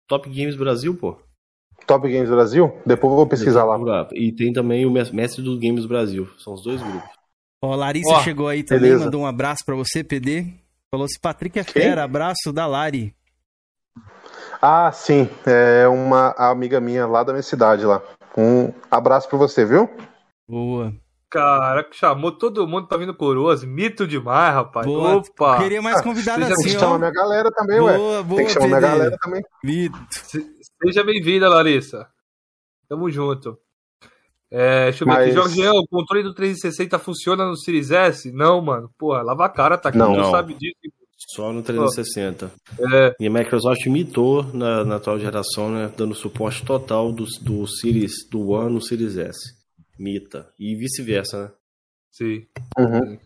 Top 0.08 0.28
Games 0.28 0.56
Brasil, 0.56 0.94
pô. 0.96 1.16
Top 1.86 2.10
Games 2.10 2.28
Brasil? 2.28 2.72
Depois 2.84 3.10
eu 3.12 3.16
vou 3.16 3.26
pesquisar 3.26 3.64
lá. 3.64 3.78
E 4.12 4.32
tem 4.32 4.52
também 4.52 4.84
o 4.84 4.90
mes- 4.90 5.10
Mestre 5.10 5.42
dos 5.42 5.58
Games 5.60 5.86
Brasil. 5.86 6.28
São 6.38 6.54
os 6.54 6.62
dois 6.62 6.82
grupos. 6.82 7.08
Ó, 7.62 7.74
Larissa 7.74 8.14
Ó, 8.14 8.20
chegou 8.22 8.48
aí 8.48 8.62
também, 8.62 8.82
beleza. 8.84 9.04
mandou 9.04 9.20
um 9.22 9.26
abraço 9.26 9.64
pra 9.64 9.74
você, 9.76 10.02
PD. 10.02 10.46
Falou 10.90 11.06
se 11.08 11.18
Patrick 11.20 11.58
é 11.58 11.64
Quem? 11.64 11.82
fera, 11.82 12.04
abraço 12.04 12.52
da 12.52 12.66
Lari. 12.66 13.14
Ah, 14.60 14.90
sim. 14.92 15.28
É 15.46 15.86
uma 15.88 16.30
amiga 16.36 16.80
minha 16.80 17.06
lá 17.06 17.22
da 17.22 17.32
minha 17.32 17.42
cidade 17.42 17.84
lá. 17.84 18.02
Um 18.36 18.72
abraço 18.90 19.28
pra 19.28 19.38
você, 19.38 19.64
viu? 19.64 19.88
Boa. 20.48 20.92
Cara, 21.30 21.84
que 21.84 21.94
chamou 21.96 22.32
todo 22.32 22.66
mundo 22.66 22.86
pra 22.88 22.96
vir 22.96 23.06
no 23.06 23.14
Coroas. 23.14 23.62
Mito 23.62 24.06
demais, 24.06 24.54
rapaz. 24.54 24.86
Boa. 24.86 25.16
Opa! 25.16 25.58
Queria 25.58 25.82
mais 25.82 26.00
convidado 26.00 26.42
seja 26.42 26.54
Tem 26.54 26.64
que 26.64 26.68
assim, 26.70 26.78
chamar 26.78 26.94
ó. 26.94 26.98
minha 26.98 27.10
galera 27.10 27.50
também, 27.50 27.80
ué. 27.80 27.96
Boa, 27.98 28.22
boa, 28.22 28.36
Tem 28.38 28.46
que 28.46 28.52
chamar 28.52 28.66
minha 28.68 28.80
galera 28.80 29.16
também. 29.20 29.42
Se- 30.10 30.58
Seja 30.82 31.04
bem-vinda, 31.04 31.48
Larissa. 31.48 32.06
Tamo 32.88 33.10
junto. 33.10 33.58
É, 34.50 34.84
deixa 34.84 35.04
eu 35.04 35.08
ver 35.08 35.12
Mas- 35.14 35.24
aqui. 35.26 35.34
Jorgeão, 35.34 35.74
o 35.76 35.86
controle 35.88 36.22
do 36.22 36.32
360 36.32 36.98
funciona 36.98 37.44
no 37.44 37.56
Series 37.56 37.90
S? 37.90 38.32
Não, 38.32 38.62
mano. 38.62 38.90
Porra, 38.96 39.20
lava 39.22 39.44
a 39.44 39.48
cara, 39.50 39.76
tá 39.76 39.90
aqui. 39.90 39.98
Não. 39.98 40.16
Não. 40.16 40.30
sabe 40.30 40.54
disso. 40.54 40.76
Só 41.34 41.52
no 41.52 41.62
360. 41.62 42.50
É, 42.94 43.14
E 43.20 43.26
a 43.26 43.30
Microsoft 43.30 43.84
mitou 43.88 44.44
na, 44.54 44.82
na 44.84 44.96
atual 44.96 45.18
geração, 45.18 45.68
né? 45.70 45.92
Dando 45.94 46.14
suporte 46.14 46.64
total 46.64 47.12
do, 47.12 47.26
do 47.42 47.66
Series 47.66 48.26
do 48.30 48.48
One 48.50 48.72
no 48.72 48.80
Series 48.80 49.18
S. 49.18 49.57
Mita. 49.98 50.52
E 50.58 50.74
vice-versa, 50.74 51.44
né? 51.44 51.50
sim. 52.10 52.46
Uhum. 52.78 53.18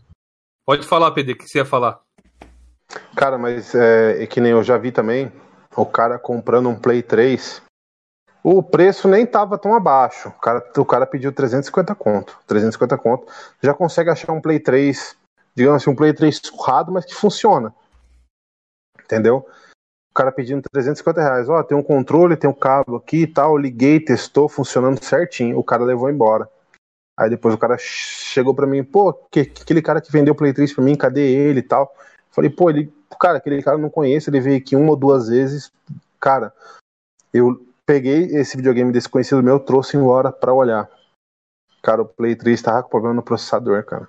Pode 0.65 0.87
falar, 0.87 1.11
PD, 1.11 1.33
o 1.33 1.37
que 1.37 1.47
você 1.47 1.59
ia 1.59 1.65
falar? 1.65 2.01
Cara, 3.15 3.37
mas 3.37 3.75
é, 3.75 4.23
é 4.23 4.27
que 4.27 4.39
nem 4.39 4.51
eu 4.51 4.63
já 4.63 4.77
vi 4.77 4.91
também, 4.91 5.31
o 5.75 5.85
cara 5.85 6.17
comprando 6.17 6.69
um 6.69 6.79
Play 6.79 7.01
3, 7.01 7.61
o 8.43 8.61
preço 8.61 9.07
nem 9.07 9.25
tava 9.25 9.57
tão 9.57 9.73
abaixo. 9.73 10.29
O 10.29 10.39
cara, 10.39 10.71
o 10.77 10.85
cara 10.85 11.05
pediu 11.05 11.31
350 11.31 11.95
conto. 11.95 12.37
350 12.45 12.97
conto. 12.97 13.27
Já 13.61 13.73
consegue 13.73 14.09
achar 14.09 14.33
um 14.33 14.41
Play 14.41 14.59
3, 14.59 15.15
digamos 15.55 15.81
assim, 15.81 15.89
um 15.89 15.95
Play 15.95 16.13
3 16.13 16.41
surrado, 16.43 16.91
mas 16.91 17.05
que 17.05 17.15
funciona. 17.15 17.73
Entendeu? 19.01 19.47
O 20.11 20.13
cara 20.13 20.31
pedindo 20.31 20.61
350 20.71 21.21
reais. 21.21 21.47
Ó, 21.47 21.63
tem 21.63 21.77
um 21.77 21.81
controle, 21.81 22.35
tem 22.35 22.49
um 22.49 22.53
cabo 22.53 22.97
aqui 22.97 23.23
e 23.23 23.27
tal. 23.27 23.57
Liguei, 23.57 23.99
testou, 23.99 24.49
funcionando 24.49 25.03
certinho. 25.03 25.57
O 25.57 25.63
cara 25.63 25.83
levou 25.83 26.09
embora. 26.09 26.49
Aí 27.17 27.29
depois 27.29 27.53
o 27.53 27.57
cara 27.57 27.77
chegou 27.77 28.55
pra 28.55 28.65
mim, 28.65 28.83
pô, 28.83 29.13
que, 29.13 29.45
que 29.45 29.61
aquele 29.61 29.81
cara 29.81 30.01
que 30.01 30.11
vendeu 30.11 30.33
o 30.33 30.37
Play 30.37 30.53
3 30.53 30.73
pra 30.73 30.83
mim, 30.83 30.95
cadê 30.95 31.21
ele 31.21 31.59
e 31.59 31.63
tal? 31.63 31.93
Falei, 32.31 32.49
pô, 32.49 32.69
ele, 32.69 32.91
cara, 33.19 33.37
aquele 33.37 33.61
cara 33.61 33.77
eu 33.77 33.81
não 33.81 33.89
conheço, 33.89 34.29
ele 34.29 34.41
veio 34.41 34.57
aqui 34.57 34.75
uma 34.75 34.89
ou 34.89 34.95
duas 34.95 35.27
vezes. 35.27 35.71
Cara, 36.19 36.51
eu 37.31 37.63
peguei 37.85 38.23
esse 38.35 38.57
videogame 38.57 38.91
desse 38.91 39.07
conhecido 39.07 39.43
meu, 39.43 39.59
trouxe 39.59 39.95
embora 39.95 40.31
pra 40.31 40.53
olhar. 40.53 40.89
Cara, 41.83 42.01
o 42.01 42.05
Play 42.05 42.35
3 42.35 42.61
tava 42.61 42.81
com 42.81 42.89
problema 42.89 43.13
no 43.13 43.21
processador, 43.21 43.83
cara. 43.85 44.07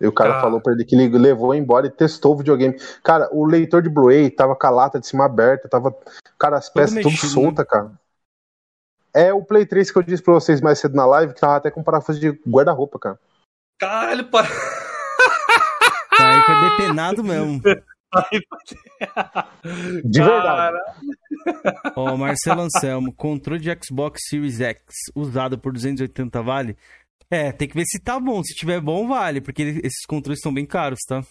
E 0.00 0.06
o 0.06 0.12
cara 0.12 0.30
Cara. 0.30 0.42
falou 0.42 0.60
pra 0.60 0.72
ele 0.72 0.84
que 0.84 0.94
ele 0.94 1.18
levou 1.18 1.54
embora 1.54 1.86
e 1.86 1.90
testou 1.90 2.34
o 2.34 2.36
videogame. 2.36 2.78
Cara, 3.02 3.28
o 3.32 3.44
leitor 3.44 3.82
de 3.82 3.88
Blu-ray 3.88 4.30
tava 4.30 4.54
com 4.54 4.66
a 4.66 4.70
lata 4.70 5.00
de 5.00 5.06
cima 5.06 5.24
aberta, 5.24 5.68
tava. 5.68 5.94
Cara, 6.38 6.58
as 6.58 6.68
peças 6.68 6.94
tudo 6.96 7.10
mexido, 7.10 7.32
solta, 7.32 7.64
cara. 7.64 7.92
É 9.16 9.32
o 9.32 9.42
Play 9.42 9.64
3 9.64 9.90
que 9.90 9.96
eu 9.96 10.02
disse 10.02 10.22
pra 10.22 10.34
vocês 10.34 10.60
mais 10.60 10.78
cedo 10.78 10.94
na 10.94 11.06
live, 11.06 11.32
que 11.32 11.40
tava 11.40 11.56
até 11.56 11.70
com 11.70 11.82
parafuso 11.82 12.20
de 12.20 12.28
guarda-roupa, 12.46 12.98
cara. 12.98 13.18
Caralho, 13.78 14.30
para. 14.30 14.46
Tá 14.46 16.34
aí 16.34 16.42
foi 16.42 16.70
depenado 16.70 17.24
mesmo. 17.24 17.62
De 20.04 20.22
verdade. 20.22 20.76
Ó, 21.96 22.16
Marcelo 22.16 22.62
Anselmo, 22.62 23.12
controle 23.12 23.60
de 23.60 23.76
Xbox 23.82 24.20
Series 24.28 24.60
X 24.60 24.80
usado 25.14 25.58
por 25.58 25.72
280 25.72 26.42
vale? 26.42 26.76
É, 27.30 27.52
tem 27.52 27.68
que 27.68 27.74
ver 27.74 27.84
se 27.84 27.98
tá 27.98 28.20
bom. 28.20 28.42
Se 28.42 28.54
tiver 28.54 28.80
bom, 28.80 29.08
vale, 29.08 29.40
porque 29.40 29.80
esses 29.82 30.06
controles 30.06 30.40
são 30.40 30.54
bem 30.54 30.64
caros, 30.64 31.00
tá? 31.06 31.22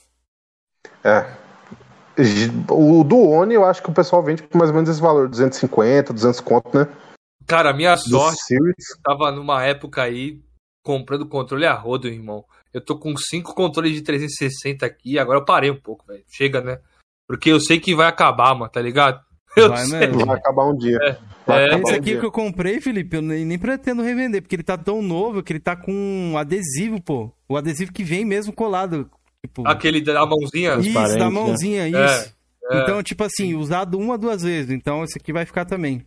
É. 1.04 1.26
O 2.70 3.04
do 3.04 3.18
One 3.18 3.54
eu 3.54 3.66
acho 3.66 3.82
que 3.82 3.90
o 3.90 3.94
pessoal 3.94 4.24
vende 4.24 4.44
por 4.44 4.58
mais 4.58 4.70
ou 4.70 4.76
menos 4.76 4.90
esse 4.90 5.02
valor, 5.02 5.28
250, 5.28 6.14
200 6.14 6.40
conto, 6.42 6.78
né? 6.78 6.88
Cara, 7.48 7.74
minha 7.74 7.96
sorte 7.98 8.42
Series. 8.46 8.76
tava 9.04 9.32
numa 9.32 9.64
época 9.64 10.02
aí 10.04 10.40
comprando 10.84 11.28
controle 11.28 11.66
a 11.66 11.74
rodo, 11.74 12.08
irmão. 12.08 12.44
Eu 12.74 12.82
tô 12.82 12.98
com 12.98 13.16
cinco 13.18 13.54
controles 13.56 13.94
de 13.94 14.02
360 14.02 14.86
aqui, 14.86 15.18
agora 15.18 15.40
eu 15.40 15.46
parei 15.46 15.72
um 15.72 15.80
pouco, 15.80 16.06
velho. 16.08 16.24
Chega, 16.28 16.62
né? 16.62 16.80
Porque 17.28 17.50
eu 17.50 17.60
sei 17.60 17.80
que 17.80 17.96
vai 17.96 18.08
acabar, 18.08 18.54
mano, 18.54 18.70
tá 18.72 18.82
ligado? 18.82 19.20
Eu 19.56 19.70
Vai 19.70 19.86
sei. 19.86 20.00
mesmo. 20.00 20.26
Vai 20.26 20.36
acabar 20.38 20.66
um 20.66 20.76
dia. 20.78 20.98
É. 21.02 21.18
Vai 21.48 21.64
É, 21.64 21.68
Esse 21.76 21.76
um 21.78 21.96
aqui 21.96 22.00
dia. 22.02 22.20
que 22.20 22.26
eu 22.26 22.32
comprei, 22.32 22.82
Felipe, 22.82 23.16
eu 23.16 23.22
nem, 23.22 23.46
nem 23.46 23.58
pretendo 23.58 24.02
revender, 24.04 24.42
porque 24.42 24.54
ele 24.54 24.64
tá 24.64 24.78
tão 24.78 25.02
novo 25.02 25.42
que 25.42 25.54
ele 25.54 25.62
tá 25.62 25.78
com 25.78 25.94
um 25.94 26.38
adesivo, 26.38 27.02
pô. 27.02 27.32
O 27.48 27.56
adesivo 27.56 27.94
que 27.94 28.04
vem 28.04 28.26
mesmo 28.26 28.52
colado. 28.52 29.10
Tipo, 29.46 29.66
Aquele 29.66 30.02
da 30.02 30.26
mãozinha. 30.26 30.76
isso, 30.76 30.92
da 30.94 31.08
né? 31.26 31.30
mãozinha, 31.30 31.84
É, 31.84 31.88
isso. 31.90 32.36
é. 32.70 32.82
Então, 32.84 33.02
tipo 33.02 33.24
assim, 33.24 33.54
usado 33.56 33.98
uma, 33.98 34.18
duas 34.18 34.42
vezes. 34.44 34.72
Então, 34.72 35.06
esse 35.06 35.18
aqui 35.18 35.32
vai 35.32 35.46
ficar 35.46 35.64
também. 35.64 36.06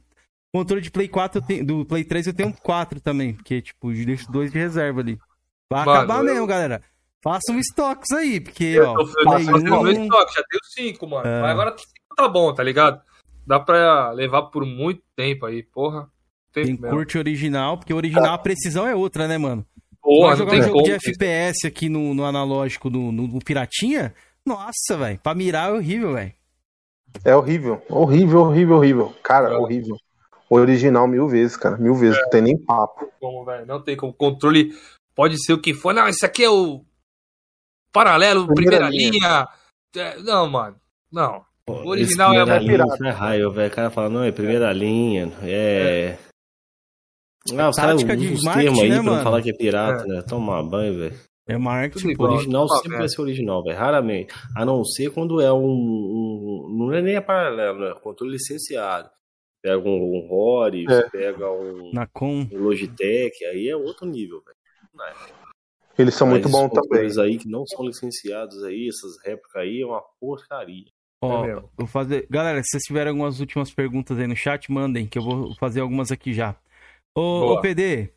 Controle 0.55 0.81
de 0.83 0.91
Play 0.91 1.09
4, 1.09 1.41
eu 1.41 1.47
tenho- 1.47 1.65
do 1.67 1.85
Play 1.85 2.05
3 2.05 2.27
eu 2.27 2.33
tenho 2.35 2.53
4 2.63 3.01
também, 3.01 3.35
porque, 3.35 3.61
tipo, 3.61 3.93
eu 3.93 4.07
deixo 4.07 4.31
dois 4.33 4.51
de 4.51 4.59
reserva 4.59 5.01
ali. 5.01 5.19
Vai 5.71 5.85
Mano, 5.85 5.99
acabar 5.99 6.19
eu- 6.19 6.25
mesmo, 6.25 6.47
galera. 6.47 6.83
Façam 7.23 7.59
estoques 7.59 8.11
aí, 8.17 8.41
porque, 8.41 8.65
Eu 8.65 8.89
ó, 8.91 8.95
tô, 8.95 9.01
eu 9.03 9.07
tô 9.13 9.13
Play 9.31 9.45
fazendo 9.45 9.75
1, 9.75 9.83
meu 9.83 9.93
estoque, 9.93 10.35
já 10.35 10.43
tenho 10.49 10.61
cinco, 10.65 11.07
mano. 11.07 11.27
É. 11.29 11.43
Mas 11.43 11.51
agora 11.51 11.71
cinco 11.77 12.17
tá 12.17 12.29
bom, 12.29 12.55
tá 12.55 12.63
ligado? 12.63 13.03
Dá 13.47 13.59
pra 13.61 14.11
levar 14.13 14.43
por 14.45 14.65
muito 14.65 15.03
tempo 15.17 15.45
aí, 15.47 15.63
porra. 15.63 16.09
Tempo 16.53 16.81
mesmo. 16.83 16.89
curte 16.97 17.19
original, 17.19 17.77
porque 17.77 17.93
original 17.93 18.35
a 18.35 18.39
precisão 18.39 18.87
é 18.87 18.95
outra, 18.95 19.29
né, 19.29 19.37
mano? 19.37 19.67
Porra, 20.01 20.35
jogar 20.37 20.51
tem 20.53 20.61
um 20.61 20.63
jogo 20.63 20.75
como. 20.75 20.85
de 20.87 20.93
FPS 20.93 21.67
aqui 21.67 21.89
no, 21.91 22.15
no 22.15 22.25
analógico, 22.25 22.89
no, 22.89 23.13
no, 23.13 23.27
no 23.27 23.39
Piratinha? 23.41 24.15
Nossa, 24.47 24.97
velho. 24.97 25.19
Pra 25.23 25.35
mirar 25.35 25.71
é 25.71 25.75
horrível, 25.75 26.15
velho. 26.15 26.33
É 27.25 27.37
horrível. 27.37 27.83
Horrível, 27.91 28.41
horrível, 28.41 28.77
horrível. 28.77 29.15
Cara, 29.23 29.51
É. 29.53 29.57
horrível. 29.57 29.97
Original 30.51 31.07
mil 31.07 31.29
vezes, 31.29 31.57
cara. 31.57 31.77
Mil 31.77 31.95
vezes. 31.95 32.19
Não 32.21 32.31
tem 32.31 32.43
nem 32.43 32.57
papo. 32.59 33.11
como, 33.21 33.45
velho. 33.45 33.67
Não 33.67 33.83
tem 33.83 33.97
como. 33.97 34.13
Controle 34.13 34.73
pode 35.15 35.43
ser 35.45 35.53
o 35.53 35.61
que 35.61 35.75
for. 35.75 35.93
Não, 35.93 36.09
esse 36.09 36.25
aqui 36.25 36.45
é 36.45 36.51
o 36.51 36.85
paralelo, 37.93 38.47
primeira, 38.55 38.87
Primeira 38.89 39.11
linha. 39.19 39.49
É, 39.97 40.19
não, 40.21 40.49
mano. 40.49 40.77
Não. 41.13 41.45
Pô, 41.67 41.75
O 41.83 41.89
original 41.89 42.33
é 42.33 42.45
linha, 42.59 42.59
pirata. 42.73 42.95
isso 42.95 43.05
é 43.05 43.11
raio, 43.11 43.51
velho. 43.53 43.71
O 43.71 43.75
cara 43.75 43.91
fala, 43.91 44.09
não, 44.09 44.23
é 44.25 44.33
primeira 44.33 44.73
linha, 44.73 45.31
é... 45.43 46.17
Ah, 47.59 47.69
os 47.71 47.77
caras 47.77 47.97
usam 48.03 48.07
termos 48.07 48.47
aí 48.81 48.89
né, 48.91 48.97
pra 48.97 49.03
não 49.05 49.13
mano? 49.13 49.23
falar 49.23 49.43
que 49.43 49.51
é 49.51 49.55
pirata, 49.55 50.05
né? 50.07 50.23
Tomar 50.23 50.63
banho, 50.63 50.99
velho. 50.99 51.19
É 51.47 51.57
marketing, 51.57 52.09
igual. 52.11 52.33
Original 52.35 52.65
Uma 52.67 52.75
sempre 52.77 52.89
merda. 52.91 53.03
vai 53.05 53.09
ser 53.09 53.21
original, 53.23 53.63
velho. 53.65 53.79
Raramente. 53.79 54.35
A 54.55 54.67
não 54.67 54.85
ser 54.85 55.11
quando 55.11 55.41
é 55.41 55.51
um, 55.51 55.65
um- 55.67 56.67
Não 56.79 56.93
é 56.93 57.01
nem 57.01 57.17
a 57.17 57.23
paralelo, 57.23 57.79
né? 57.81 57.95
Controle 58.03 58.33
licenciado. 58.35 59.09
Pega 59.69 59.87
um, 59.87 60.17
um 60.17 60.27
Rory, 60.27 60.87
É. 60.89 61.11
pega 61.11 61.51
um, 61.53 61.93
um 61.93 62.59
Logitech, 62.59 63.45
aí 63.45 63.69
é 63.69 63.77
outro 63.77 64.07
nível, 64.07 64.43
velho. 64.43 65.15
Eles 65.99 66.15
são 66.15 66.27
muito 66.27 66.49
bons 66.49 66.71
os 66.73 66.89
também. 66.89 67.25
aí 67.25 67.37
que 67.39 67.47
não 67.49 67.67
são 67.67 67.85
licenciados 67.85 68.63
aí, 68.65 68.89
essas 68.89 69.19
réplicas 69.23 69.61
aí, 69.63 69.83
é 69.83 69.87
uma 69.87 70.03
porcaria. 70.19 70.87
Ó, 71.23 71.45
É 71.45 71.61
vou 71.77 71.87
fazer. 71.87 72.27
Galera, 72.31 72.63
se 72.63 72.71
vocês 72.71 72.85
tiverem 72.85 73.11
algumas 73.11 73.41
últimas 73.41 73.71
perguntas 73.71 74.19
aí 74.19 74.27
no 74.27 74.37
chat, 74.37 74.71
mandem, 74.73 75.07
que 75.07 75.19
eu 75.19 75.23
vou 75.23 75.55
fazer 75.57 75.81
algumas 75.81 76.11
aqui 76.11 76.33
já. 76.33 76.57
Ô, 77.15 77.53
ô 77.53 77.61
PD, 77.61 78.11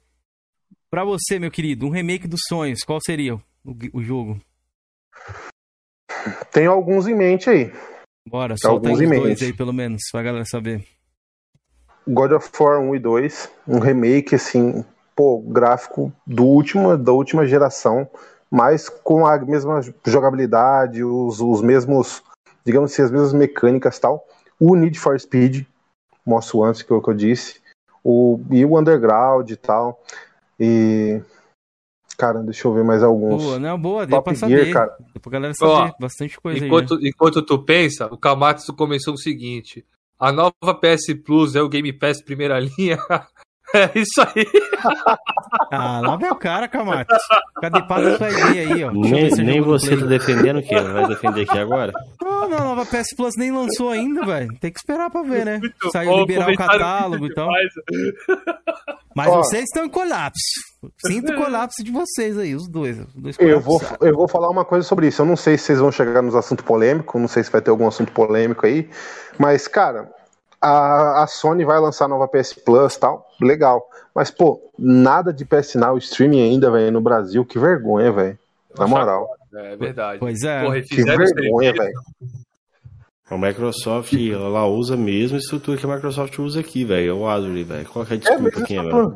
pra 0.90 1.04
você, 1.04 1.38
meu 1.38 1.52
querido, 1.52 1.86
um 1.86 1.90
remake 1.90 2.28
dos 2.30 2.42
sonhos, 2.48 2.84
qual 2.84 3.00
seria 3.06 3.36
o, 3.36 3.42
o 3.94 4.02
jogo? 4.02 4.40
Tem 6.54 6.66
alguns 6.66 7.08
em 7.08 7.16
mente 7.16 7.50
aí. 7.50 7.72
Bora, 8.30 8.56
solta 8.56 8.88
aí 8.88 8.94
alguns 8.94 9.00
os 9.00 9.02
em 9.02 9.10
dois 9.20 9.30
mente. 9.30 9.44
aí, 9.46 9.54
pelo 9.54 9.74
menos, 9.74 10.02
pra 10.12 10.22
galera 10.24 10.46
saber. 10.46 10.86
God 12.08 12.32
of 12.32 12.50
War 12.60 12.80
1 12.80 12.96
e 12.96 13.00
2, 13.00 13.50
um 13.68 13.80
remake 13.80 14.36
assim, 14.36 14.84
pô, 15.16 15.40
gráfico 15.40 16.12
do 16.26 16.46
último, 16.46 16.98
da 16.98 17.12
última 17.12 17.46
geração, 17.46 18.10
mas 18.50 18.90
com 18.90 19.26
a 19.26 19.38
mesma 19.40 19.82
jogabilidade, 20.06 21.04
os, 21.04 21.40
os 21.40 21.62
mesmos, 21.62 22.24
digamos 22.66 22.92
assim, 22.92 23.04
as 23.04 23.12
mesmas 23.12 23.34
mecânicas 23.34 23.98
e 23.98 24.02
tal. 24.02 24.26
O 24.60 24.76
Need 24.76 25.00
for 25.00 25.20
Speed, 25.20 25.66
mostro 26.26 26.64
antes 26.64 26.82
que 26.82 26.92
eu, 26.92 27.02
que 27.02 27.10
eu 27.10 27.14
disse, 27.14 27.62
o, 28.04 28.40
e 28.50 28.66
o 28.66 28.78
Underground 28.78 29.50
e 29.50 29.56
tal. 29.56 30.04
E. 30.60 31.22
Cara, 32.18 32.44
deixa 32.44 32.68
eu 32.68 32.74
ver 32.74 32.84
mais 32.84 33.02
alguns. 33.02 33.42
Boa, 33.42 33.60
não, 33.60 33.80
boa, 33.80 34.06
deu 34.06 34.18
Top 34.18 34.30
pra 34.30 34.36
saber. 34.36 34.66
Gear, 34.66 34.74
cara. 34.74 34.98
Deu 35.12 35.22
pra 35.22 35.32
galera 35.32 35.54
saber 35.56 35.72
Ó, 35.72 35.92
bastante 36.00 36.40
coisa 36.40 36.60
aí. 36.60 36.68
Enquanto, 36.68 37.00
né? 37.00 37.10
enquanto 37.10 37.42
tu 37.42 37.58
pensa, 37.64 38.06
o 38.08 38.18
Kamatsu 38.18 38.74
começou 38.76 39.16
o 39.16 39.18
seguinte: 39.18 39.84
a 40.22 40.32
nova 40.32 40.74
PS 40.80 41.14
Plus 41.26 41.56
é 41.56 41.62
o 41.62 41.68
Game 41.70 41.92
Pass 41.94 42.22
primeira 42.24 42.60
linha. 42.62 42.98
é 43.74 43.90
isso 44.00 44.22
aí. 44.22 44.46
Ah, 45.70 46.00
lá 46.02 46.16
vem 46.16 46.30
o 46.30 46.36
cara, 46.36 46.68
Camacho. 46.68 47.06
Cadê 47.62 47.82
passa 47.84 48.18
sua 48.18 48.30
ideia 48.30 48.74
aí, 48.74 48.84
ó? 48.84 48.92
Nem, 48.92 49.30
nem 49.32 49.62
você 49.62 49.98
tá 49.98 50.06
defendendo 50.06 50.60
o 50.60 50.64
quê? 50.64 50.80
Vai 50.80 51.08
defender 51.08 51.42
aqui 51.42 51.58
agora? 51.58 51.92
Não, 52.22 52.50
não, 52.50 52.58
a 52.58 52.64
nova 52.64 52.86
PS 52.86 53.16
Plus 53.16 53.36
nem 53.38 53.52
lançou 53.52 53.90
ainda, 53.90 54.26
velho. 54.26 54.50
Tem 54.60 54.72
que 54.72 54.80
esperar 54.80 55.10
pra 55.10 55.22
ver, 55.24 55.46
né? 55.46 55.62
Saiu 55.92 56.18
liberar 56.20 56.50
o 56.52 56.56
catálogo 56.56 57.26
e 57.26 57.34
tal. 57.34 57.50
Mas 59.16 59.28
Ó. 59.28 59.38
vocês 59.38 59.64
estão 59.64 59.86
em 59.86 59.90
colapso. 59.90 60.42
Sinto 61.06 61.34
o 61.34 61.36
colapso 61.36 61.84
de 61.84 61.92
vocês 61.92 62.38
aí, 62.38 62.56
os 62.56 62.68
dois. 62.68 63.00
Os 63.00 63.14
dois 63.14 63.38
Eu 63.40 63.60
vou, 63.60 63.80
eu 64.02 64.16
vou 64.16 64.28
falar 64.28 64.50
uma 64.50 64.66
coisa 64.66 64.88
sobre 64.88 65.08
isso. 65.08 65.22
Eu 65.22 65.26
não 65.26 65.36
sei 65.36 65.58
se 65.58 65.66
vocês 65.66 65.80
vão 65.80 65.92
chegar 65.92 66.22
nos 66.22 66.36
assuntos 66.36 66.66
polêmicos, 66.66 67.22
não 67.22 67.28
sei 67.28 67.44
se 67.44 67.52
vai 67.52 67.62
ter 67.62 67.70
algum 67.70 67.88
assunto 67.88 68.12
polêmico 68.12 68.66
aí, 68.66 68.90
mas, 69.38 69.68
cara, 69.68 70.12
a, 70.60 71.24
a 71.24 71.28
Sony 71.28 71.64
vai 71.64 71.80
lançar 71.80 72.06
a 72.06 72.08
nova 72.08 72.28
PS 72.28 72.54
Plus 72.54 72.98
tal, 72.98 73.28
legal. 73.40 73.88
Mas, 74.14 74.32
pô, 74.32 74.60
nada 74.78 75.32
de 75.32 75.46
PS 75.46 75.76
Now 75.76 75.98
streaming 75.98 76.42
ainda, 76.42 76.72
velho, 76.72 76.92
no 76.92 77.02
Brasil, 77.02 77.46
que 77.46 77.60
vergonha, 77.60 78.12
velho. 78.12 78.40
Na 78.78 78.88
moral, 78.88 79.28
É 79.54 79.76
verdade. 79.76 80.20
Pois 80.20 80.42
é. 80.44 80.64
Porra, 80.64 80.82
que 80.82 81.04
vergonha, 81.04 81.74
velho. 81.74 82.02
A 83.30 83.38
Microsoft, 83.38 84.14
ela 84.14 84.66
usa 84.66 84.96
a 84.96 84.98
mesma 84.98 85.38
estrutura 85.38 85.78
que 85.78 85.86
a 85.86 85.96
Microsoft 85.96 86.38
usa 86.40 86.60
aqui, 86.60 86.84
velho. 86.84 87.12
É 87.12 87.14
o 87.14 87.28
Azure, 87.28 87.64
velho. 87.64 87.86
Qual 87.86 88.06
que 88.06 88.14
é 88.14 88.16
a 88.18 88.20
desculpa 88.20 88.44
mas 88.44 88.64
aqui, 88.64 88.74
isso 88.76 89.16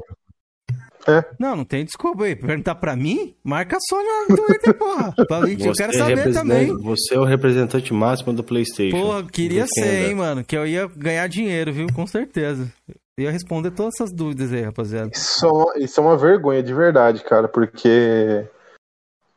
velho? 1.12 1.26
Não, 1.40 1.56
não 1.56 1.66
tem 1.66 1.84
desculpa 1.86 2.24
aí. 2.26 2.36
Perguntar 2.36 2.76
pra 2.76 2.96
mim, 2.96 3.36
marca 3.44 3.78
a 3.78 3.80
Sony 3.80 4.04
lá 4.08 4.26
no 4.30 4.36
Twitter, 4.46 4.74
porra. 4.74 5.14
Mim, 5.46 5.52
eu 5.60 5.74
Você 5.74 5.84
quero 5.84 5.94
é 5.96 5.98
saber 5.98 6.16
representante- 6.16 6.34
também. 6.68 6.78
Você 6.84 7.16
é 7.16 7.20
o 7.20 7.24
representante 7.24 7.94
máximo 7.94 8.34
do 8.34 8.44
PlayStation. 8.44 8.98
Porra, 9.00 9.24
queria 9.24 9.66
ser, 9.68 10.08
hein, 10.10 10.16
mano. 10.16 10.44
Que 10.44 10.58
eu 10.58 10.66
ia 10.66 10.88
ganhar 10.96 11.28
dinheiro, 11.28 11.72
viu? 11.74 11.88
Com 11.94 12.06
certeza. 12.08 12.72
Eu 13.18 13.26
ia 13.26 13.32
responder 13.32 13.72
todas 13.72 13.94
essas 13.96 14.12
dúvidas 14.12 14.52
aí, 14.52 14.62
rapaziada. 14.62 15.10
Isso, 15.14 15.46
é 15.46 15.50
uma- 15.52 15.78
isso 15.78 16.00
é 16.00 16.04
uma 16.04 16.18
vergonha 16.18 16.62
de 16.62 16.74
verdade, 16.74 17.24
cara, 17.24 17.48
porque. 17.48 18.46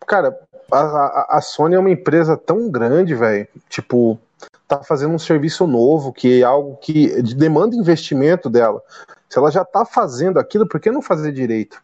Cara, 0.06 0.36
a, 0.72 0.78
a- 0.80 1.26
a 1.36 1.40
Sony 1.40 1.74
é 1.74 1.78
uma 1.78 1.90
empresa 1.90 2.36
tão 2.36 2.70
grande, 2.70 3.14
velho. 3.14 3.46
Tipo, 3.68 4.18
tá 4.66 4.82
fazendo 4.82 5.14
um 5.14 5.18
serviço 5.18 5.66
novo, 5.66 6.12
que 6.12 6.40
é 6.40 6.44
algo 6.44 6.76
que 6.76 7.22
demanda 7.34 7.76
investimento 7.76 8.48
dela. 8.50 8.82
Se 9.28 9.38
ela 9.38 9.50
já 9.50 9.64
tá 9.64 9.84
fazendo 9.84 10.38
aquilo, 10.38 10.66
por 10.66 10.80
que 10.80 10.90
não 10.90 11.02
fazer 11.02 11.32
direito? 11.32 11.82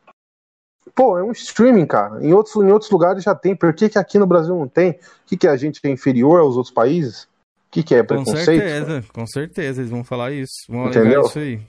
Pô, 0.95 1.19
é 1.19 1.23
um 1.23 1.33
streaming, 1.33 1.87
cara. 1.87 2.25
Em 2.25 2.33
outros, 2.33 2.55
em 2.57 2.71
outros 2.71 2.91
lugares 2.91 3.23
já 3.23 3.35
tem. 3.35 3.57
Por 3.57 3.75
que, 3.75 3.89
que 3.89 3.99
aqui 3.99 4.19
no 4.19 4.27
Brasil 4.27 4.55
não 4.55 4.69
tem? 4.69 4.93
O 4.93 4.99
que, 5.27 5.37
que 5.37 5.49
a 5.49 5.57
gente 5.57 5.81
é 5.83 5.89
inferior 5.89 6.41
aos 6.41 6.57
outros 6.57 6.73
países? 6.73 7.25
O 7.25 7.29
que, 7.71 7.83
que 7.83 7.95
é 7.95 8.01
Com 8.01 8.09
preconceito? 8.09 8.45
certeza, 8.45 9.05
com 9.13 9.27
certeza. 9.27 9.81
Eles 9.81 9.91
vão 9.91 10.05
falar 10.05 10.33
isso. 10.33 10.53
Vão 10.69 10.85
alegar 10.85 11.01
Entendeu? 11.01 11.23
isso 11.23 11.39
aí. 11.39 11.61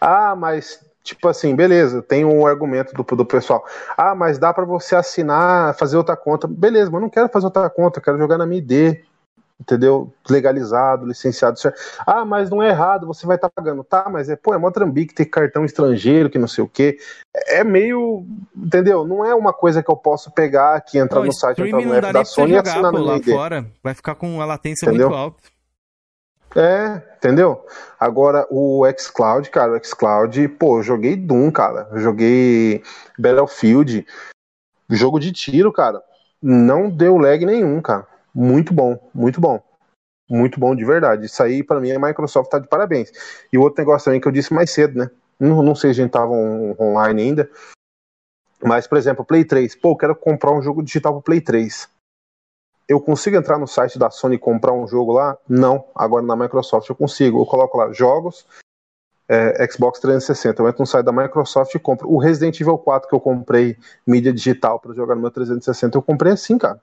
Ah, 0.00 0.36
mas, 0.36 0.84
tipo 1.02 1.28
assim, 1.28 1.54
beleza, 1.56 2.02
tem 2.02 2.24
um 2.24 2.46
argumento 2.46 2.92
do, 2.94 3.02
do 3.16 3.24
pessoal. 3.26 3.64
Ah, 3.96 4.14
mas 4.14 4.38
dá 4.38 4.52
pra 4.52 4.64
você 4.64 4.94
assinar, 4.94 5.76
fazer 5.76 5.96
outra 5.96 6.16
conta. 6.16 6.46
Beleza, 6.46 6.86
mas 6.90 6.94
eu 6.94 7.00
não 7.00 7.10
quero 7.10 7.28
fazer 7.28 7.46
outra 7.46 7.68
conta, 7.70 7.98
eu 7.98 8.04
quero 8.04 8.18
jogar 8.18 8.38
na 8.38 8.46
minha 8.46 8.60
ID. 8.60 9.04
Entendeu? 9.60 10.12
Legalizado, 10.28 11.06
licenciado. 11.06 11.58
certo. 11.58 11.80
Ah, 12.04 12.24
mas 12.24 12.50
não 12.50 12.62
é 12.62 12.70
errado, 12.70 13.06
você 13.06 13.26
vai 13.26 13.36
estar 13.36 13.48
pagando. 13.48 13.84
Tá, 13.84 14.08
mas 14.10 14.28
é, 14.28 14.34
pô, 14.34 14.52
é 14.52 14.58
mó 14.58 14.70
trambique 14.70 15.14
ter 15.14 15.26
cartão 15.26 15.64
estrangeiro, 15.64 16.28
que 16.28 16.38
não 16.38 16.48
sei 16.48 16.64
o 16.64 16.68
quê. 16.68 16.98
É 17.46 17.62
meio. 17.62 18.26
Entendeu? 18.56 19.06
Não 19.06 19.24
é 19.24 19.34
uma 19.34 19.52
coisa 19.52 19.82
que 19.82 19.90
eu 19.90 19.96
posso 19.96 20.30
pegar 20.32 20.74
aqui, 20.74 20.98
entrar 20.98 21.20
no 21.22 21.32
site, 21.32 21.62
entrar 21.62 21.80
no 21.80 21.94
app 21.94 22.12
da 22.12 22.24
Sony 22.24 22.52
e 22.52 22.56
assinar 22.58 22.90
pô, 22.90 22.98
minha 22.98 23.10
lá 23.12 23.16
ID. 23.18 23.30
fora. 23.30 23.66
Vai 23.82 23.94
ficar 23.94 24.14
com 24.16 24.34
uma 24.34 24.44
latência 24.44 24.86
Entendeu? 24.86 25.08
muito 25.08 25.18
alta. 25.20 25.52
É, 26.54 27.00
entendeu? 27.16 27.64
Agora, 27.98 28.46
o 28.50 28.84
xCloud, 28.98 29.48
cara, 29.50 29.72
o 29.72 29.84
xCloud, 29.84 30.48
pô, 30.48 30.78
eu 30.78 30.82
joguei 30.82 31.16
Doom, 31.16 31.50
cara. 31.50 31.88
Eu 31.92 31.98
joguei 31.98 32.82
Battlefield. 33.18 34.06
Jogo 34.90 35.18
de 35.18 35.32
tiro, 35.32 35.72
cara. 35.72 36.02
Não 36.42 36.90
deu 36.90 37.16
lag 37.16 37.44
nenhum, 37.46 37.80
cara. 37.80 38.06
Muito 38.34 38.72
bom, 38.72 38.98
muito 39.14 39.40
bom. 39.40 39.62
Muito 40.28 40.58
bom 40.58 40.74
de 40.74 40.84
verdade. 40.84 41.26
Isso 41.26 41.42
aí, 41.42 41.62
pra 41.62 41.80
mim, 41.80 41.92
a 41.92 41.98
Microsoft 41.98 42.50
tá 42.50 42.58
de 42.58 42.68
parabéns. 42.68 43.10
E 43.52 43.58
o 43.58 43.62
outro 43.62 43.80
negócio 43.82 44.06
também 44.06 44.20
que 44.20 44.26
eu 44.28 44.32
disse 44.32 44.52
mais 44.54 44.70
cedo, 44.70 44.98
né? 44.98 45.10
Não, 45.38 45.62
não 45.62 45.74
sei 45.74 45.92
se 45.92 46.00
a 46.00 46.04
gente 46.04 46.12
tava 46.12 46.32
on- 46.32 46.74
online 46.80 47.22
ainda. 47.22 47.50
Mas, 48.62 48.86
por 48.86 48.96
exemplo, 48.96 49.24
Play 49.24 49.44
3. 49.44 49.74
Pô, 49.74 49.90
eu 49.90 49.96
quero 49.96 50.16
comprar 50.16 50.52
um 50.52 50.62
jogo 50.62 50.82
digital 50.82 51.12
pro 51.14 51.22
Play 51.22 51.40
3 51.40 51.88
eu 52.88 53.00
consigo 53.00 53.36
entrar 53.36 53.58
no 53.58 53.66
site 53.66 53.98
da 53.98 54.10
Sony 54.10 54.34
e 54.36 54.38
comprar 54.38 54.72
um 54.72 54.86
jogo 54.86 55.12
lá? 55.12 55.36
Não. 55.48 55.84
Agora 55.94 56.24
na 56.24 56.36
Microsoft 56.36 56.88
eu 56.88 56.94
consigo. 56.94 57.40
Eu 57.40 57.46
coloco 57.46 57.78
lá 57.78 57.92
jogos, 57.92 58.46
é, 59.28 59.66
Xbox 59.70 59.98
360. 60.00 60.62
Eu 60.62 60.68
entro 60.68 60.82
no 60.82 60.86
site 60.86 61.04
da 61.04 61.12
Microsoft 61.12 61.74
e 61.74 61.78
compro. 61.78 62.10
O 62.10 62.18
Resident 62.18 62.60
Evil 62.60 62.76
4 62.78 63.08
que 63.08 63.14
eu 63.14 63.20
comprei, 63.20 63.76
mídia 64.06 64.32
digital 64.32 64.78
para 64.78 64.92
jogar 64.92 65.14
no 65.14 65.22
meu 65.22 65.30
360, 65.30 65.96
eu 65.96 66.02
comprei 66.02 66.32
assim, 66.32 66.58
cara. 66.58 66.80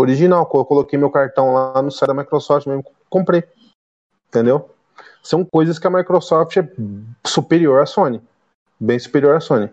Original. 0.00 0.48
Eu 0.54 0.64
coloquei 0.64 0.98
meu 0.98 1.10
cartão 1.10 1.52
lá 1.52 1.82
no 1.82 1.90
site 1.90 2.08
da 2.08 2.14
Microsoft 2.14 2.66
mesmo, 2.66 2.84
comprei. 3.10 3.42
Entendeu? 4.28 4.70
São 5.22 5.44
coisas 5.44 5.78
que 5.78 5.86
a 5.86 5.90
Microsoft 5.90 6.56
é 6.56 6.70
superior 7.26 7.80
à 7.82 7.86
Sony. 7.86 8.20
Bem 8.78 8.98
superior 8.98 9.36
à 9.36 9.40
Sony. 9.40 9.70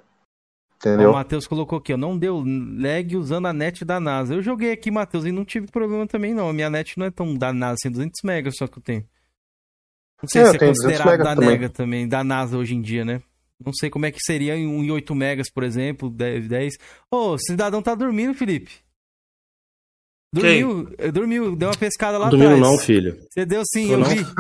Entendeu? 0.78 1.12
O 1.12 1.14
Matheus 1.14 1.48
colocou 1.48 1.78
aqui, 1.78 1.94
ó. 1.94 1.98
Não 1.98 2.18
deu 2.18 2.44
lag 2.46 3.16
usando 3.16 3.48
a 3.48 3.54
net 3.54 3.86
da 3.86 4.00
NASA. 4.00 4.34
Eu 4.34 4.42
joguei 4.42 4.72
aqui, 4.72 4.92
Matheus, 4.92 5.26
e 5.26 5.32
não 5.32 5.46
tive 5.46 5.68
problema 5.68 6.06
também, 6.08 6.34
não. 6.34 6.50
A 6.50 6.54
minha 6.54 6.70
net 6.70 6.98
não 6.98 7.06
é 7.06 7.12
tão 7.12 7.34
da 7.36 7.54
NASA, 7.54 7.76
assim, 7.82 7.92
200 7.92 8.22
megas 8.24 8.56
só 8.58 8.68
que 8.68 8.78
eu 8.80 8.84
tenho. 8.84 9.06
Não 10.22 10.30
sei 10.30 10.42
É, 10.42 10.46
se 10.50 10.56
é 10.56 10.60
tem 10.60 10.72
200 10.72 10.98
considerado 10.98 11.24
da 11.24 11.36
também. 11.36 11.50
nega 11.50 11.70
também, 11.70 12.08
da 12.08 12.24
NASA 12.24 12.58
hoje 12.58 12.76
em 12.76 12.82
dia, 12.82 13.06
né? 13.06 13.22
Não 13.64 13.74
sei 13.74 13.90
como 13.90 14.06
é 14.06 14.12
que 14.12 14.20
seria 14.20 14.56
em 14.56 14.68
um 14.68 14.84
em 14.84 14.92
8 14.92 15.16
megas, 15.16 15.50
por 15.50 15.64
exemplo, 15.64 16.10
10. 16.10 16.48
10. 16.48 16.74
Ô, 17.10 17.34
o 17.34 17.38
cidadão 17.38 17.82
tá 17.82 17.96
dormindo, 17.96 18.34
Felipe. 18.34 18.85
Dormiu, 20.42 20.90
eh, 20.98 21.12
dormiu, 21.12 21.56
deu 21.56 21.70
uma 21.70 21.78
pescada 21.78 22.18
lá 22.18 22.26
Não 22.26 22.32
domingo 22.32 22.54
atrás. 22.56 22.72
não, 22.72 22.78
filho. 22.78 23.18
Você 23.30 23.46
deu 23.46 23.62
sim, 23.66 23.92
eu 23.92 23.98
não. 24.00 24.06
vi. 24.06 24.26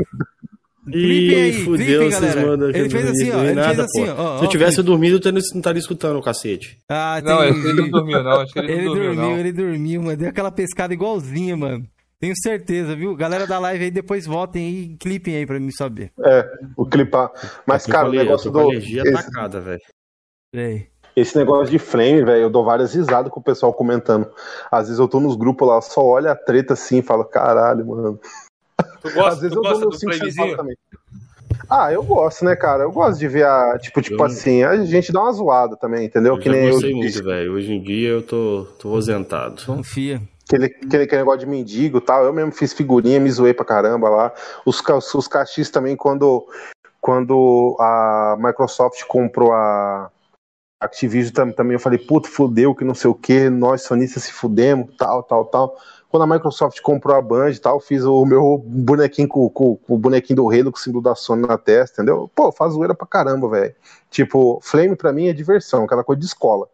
Clipem 0.85 1.41
aí, 1.41 1.53
fudeu, 1.63 2.01
vocês 2.03 2.13
galera. 2.13 2.45
mandam 2.45 2.71
que 2.71 2.77
Ele 2.77 2.85
eu 2.85 2.91
fez 2.91 3.09
assim, 3.09 3.31
ó, 3.31 3.43
ele 3.43 3.53
nada, 3.55 3.67
fez 3.75 3.79
assim, 3.79 4.07
ó, 4.07 4.15
ó, 4.35 4.37
Se 4.37 4.45
eu 4.45 4.49
tivesse 4.49 4.79
ó, 4.79 4.83
dormido, 4.83 5.19
eu 5.27 5.31
não 5.31 5.39
estaria 5.39 5.79
escutando 5.79 6.19
o 6.19 6.21
cacete. 6.21 6.77
Ah, 6.87 7.19
Não, 7.23 7.43
ele 7.43 7.73
não 7.73 7.89
dormiu, 7.89 8.23
não. 8.23 8.41
Acho 8.41 8.53
que 8.53 8.59
ele, 8.59 8.71
Ele 8.71 8.81
não 8.83 8.93
dormiu, 8.93 9.15
dormiu, 9.15 9.29
não. 9.31 9.39
ele 9.39 9.51
dormiu, 9.51 10.01
mano. 10.03 10.17
Deu 10.17 10.29
aquela 10.29 10.51
pescada 10.51 10.93
igualzinha, 10.93 11.57
mano. 11.57 11.87
Tenho 12.19 12.33
certeza, 12.37 12.95
viu? 12.95 13.15
Galera 13.15 13.47
da 13.47 13.57
live 13.57 13.85
aí, 13.85 13.89
depois 13.91 14.27
votem 14.27 14.67
aí 14.67 14.83
e 14.93 14.97
clipem 14.97 15.35
aí 15.37 15.45
pra 15.47 15.59
mim 15.59 15.71
saber. 15.71 16.11
É, 16.23 16.45
o 16.77 16.85
clipar. 16.85 17.31
Mas, 17.65 17.87
Eu 17.87 17.91
cara, 17.91 18.09
o 18.09 18.13
eu 18.13 18.19
negócio 18.19 18.51
do. 18.51 18.59
alergia 18.59 19.01
Esse, 19.01 19.09
atacada, 19.15 19.59
velho. 19.59 19.81
Sei. 20.53 20.87
Esse 21.15 21.37
negócio 21.37 21.71
de 21.71 21.79
flame, 21.79 22.23
velho, 22.23 22.43
eu 22.43 22.49
dou 22.49 22.63
várias 22.65 22.93
risadas 22.93 23.31
com 23.31 23.39
o 23.39 23.43
pessoal 23.43 23.73
comentando. 23.73 24.27
Às 24.71 24.87
vezes 24.87 24.99
eu 24.99 25.07
tô 25.07 25.19
nos 25.19 25.35
grupos 25.35 25.67
lá, 25.67 25.81
só 25.81 26.03
olho 26.03 26.29
a 26.29 26.35
treta 26.35 26.73
assim 26.73 26.99
e 26.99 27.03
falo, 27.03 27.23
caralho, 27.25 27.85
mano. 27.85 28.19
Tu 29.01 29.07
Às 29.07 29.13
gosta, 29.13 29.35
vezes 29.41 29.51
tu 29.51 29.57
eu 29.59 29.61
gosta 29.63 29.79
dou 29.81 29.89
do 29.91 29.97
centavos 29.97 30.55
também. 30.55 30.75
Ah, 31.69 31.91
eu 31.91 32.03
gosto, 32.03 32.43
né, 32.43 32.55
cara? 32.55 32.83
Eu 32.83 32.91
gosto 32.91 33.17
de 33.17 33.27
ver 33.27 33.45
a. 33.45 33.77
Tipo, 33.79 34.01
tipo 34.01 34.21
Eu- 34.21 34.25
assim, 34.25 34.63
a 34.63 34.75
gente 34.85 35.11
dá 35.11 35.21
uma 35.21 35.31
zoada 35.31 35.75
também, 35.77 36.05
entendeu? 36.05 36.33
Eu 36.35 36.39
que 36.39 36.49
nem 36.49 36.65
eu 36.65 36.71
gostei 36.73 36.93
disse, 36.93 37.17
muito, 37.17 37.23
velho. 37.23 37.53
Hoje 37.53 37.73
em 37.73 37.81
dia 37.81 38.09
eu 38.09 38.21
tô, 38.21 38.67
tô 38.77 38.89
rosentado. 38.89 39.63
Confia. 39.65 40.21
aquele, 40.47 40.65
aquele, 40.65 41.03
aquele 41.03 41.21
negócio 41.21 41.39
de 41.39 41.45
mendigo 41.47 41.97
e 41.99 42.01
tal. 42.01 42.23
Eu 42.25 42.33
mesmo 42.33 42.51
fiz 42.51 42.73
figurinha, 42.73 43.19
me 43.19 43.31
zoei 43.31 43.53
pra 43.53 43.65
caramba 43.65 44.09
lá. 44.09 44.33
Os, 44.65 44.81
ca- 44.81 44.97
os 44.97 45.27
cachis 45.27 45.69
também, 45.71 45.95
quando, 45.95 46.45
quando 47.01 47.75
a 47.79 48.35
Microsoft 48.39 49.03
comprou 49.07 49.51
a 49.53 50.11
Activision 50.85 51.33
tam- 51.33 51.51
também, 51.51 51.73
eu 51.73 51.79
falei, 51.79 51.99
puto, 51.99 52.29
fudeu, 52.29 52.73
que 52.75 52.83
não 52.85 52.93
sei 52.95 53.09
o 53.09 53.15
que, 53.15 53.49
nós 53.49 53.81
sonistas 53.83 54.23
se 54.23 54.31
fudemos, 54.31 54.89
tal, 54.97 55.23
tal, 55.23 55.45
tal. 55.45 55.77
Quando 56.09 56.23
a 56.23 56.27
Microsoft 56.35 56.79
comprou 56.81 57.15
a 57.17 57.21
Band 57.21 57.49
e 57.51 57.59
tal, 57.59 57.79
fiz 57.81 58.03
o 58.05 58.25
meu 58.25 58.63
bonequinho 58.65 59.27
com, 59.27 59.49
com- 59.49 59.75
com 59.75 59.93
o 59.95 59.97
bonequinho 59.97 60.37
do 60.37 60.49
Halo 60.49 60.71
com 60.71 60.77
o 60.77 60.81
símbolo 60.81 61.03
da 61.03 61.13
Sony 61.15 61.45
na 61.45 61.57
testa, 61.57 62.01
entendeu? 62.01 62.31
Pô, 62.33 62.51
faz 62.53 62.71
zoeira 62.73 62.95
pra 62.95 63.05
caramba, 63.05 63.49
velho. 63.49 63.75
Tipo, 64.09 64.59
Flame 64.63 64.95
pra 64.95 65.11
mim 65.11 65.27
é 65.27 65.33
diversão, 65.33 65.83
aquela 65.83 66.03
coisa 66.03 66.19
de 66.21 66.25
escola. 66.25 66.67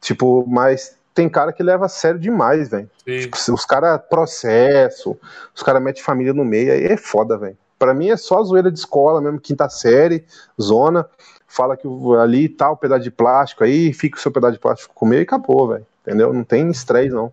Tipo, 0.00 0.44
mas 0.46 0.96
tem 1.12 1.28
cara 1.28 1.52
que 1.52 1.62
leva 1.62 1.86
a 1.86 1.88
sério 1.88 2.20
demais, 2.20 2.68
velho. 2.68 2.88
Tipo, 3.22 3.36
os 3.54 3.64
caras 3.64 4.00
processo, 4.08 5.18
os 5.54 5.62
caras 5.62 5.82
metem 5.82 6.02
família 6.02 6.32
no 6.32 6.44
meio, 6.44 6.72
aí 6.72 6.84
é 6.84 6.96
foda, 6.96 7.36
velho. 7.36 7.58
Pra 7.80 7.94
mim 7.94 8.10
é 8.10 8.16
só 8.18 8.42
zoeira 8.44 8.70
de 8.70 8.78
escola 8.78 9.22
mesmo, 9.22 9.40
quinta 9.40 9.66
série, 9.70 10.26
zona. 10.60 11.08
Fala 11.48 11.78
que 11.78 11.88
ali 12.20 12.46
tá 12.46 12.70
o 12.70 12.76
pedaço 12.76 13.02
de 13.02 13.10
plástico 13.10 13.64
aí, 13.64 13.90
fica 13.94 14.18
o 14.18 14.20
seu 14.20 14.30
pedaço 14.30 14.52
de 14.52 14.58
plástico 14.58 14.94
comer 14.94 15.20
e 15.20 15.22
acabou, 15.22 15.66
velho. 15.66 15.86
Entendeu? 16.02 16.30
Não 16.30 16.44
tem 16.44 16.70
estresse, 16.70 17.08
não. 17.08 17.32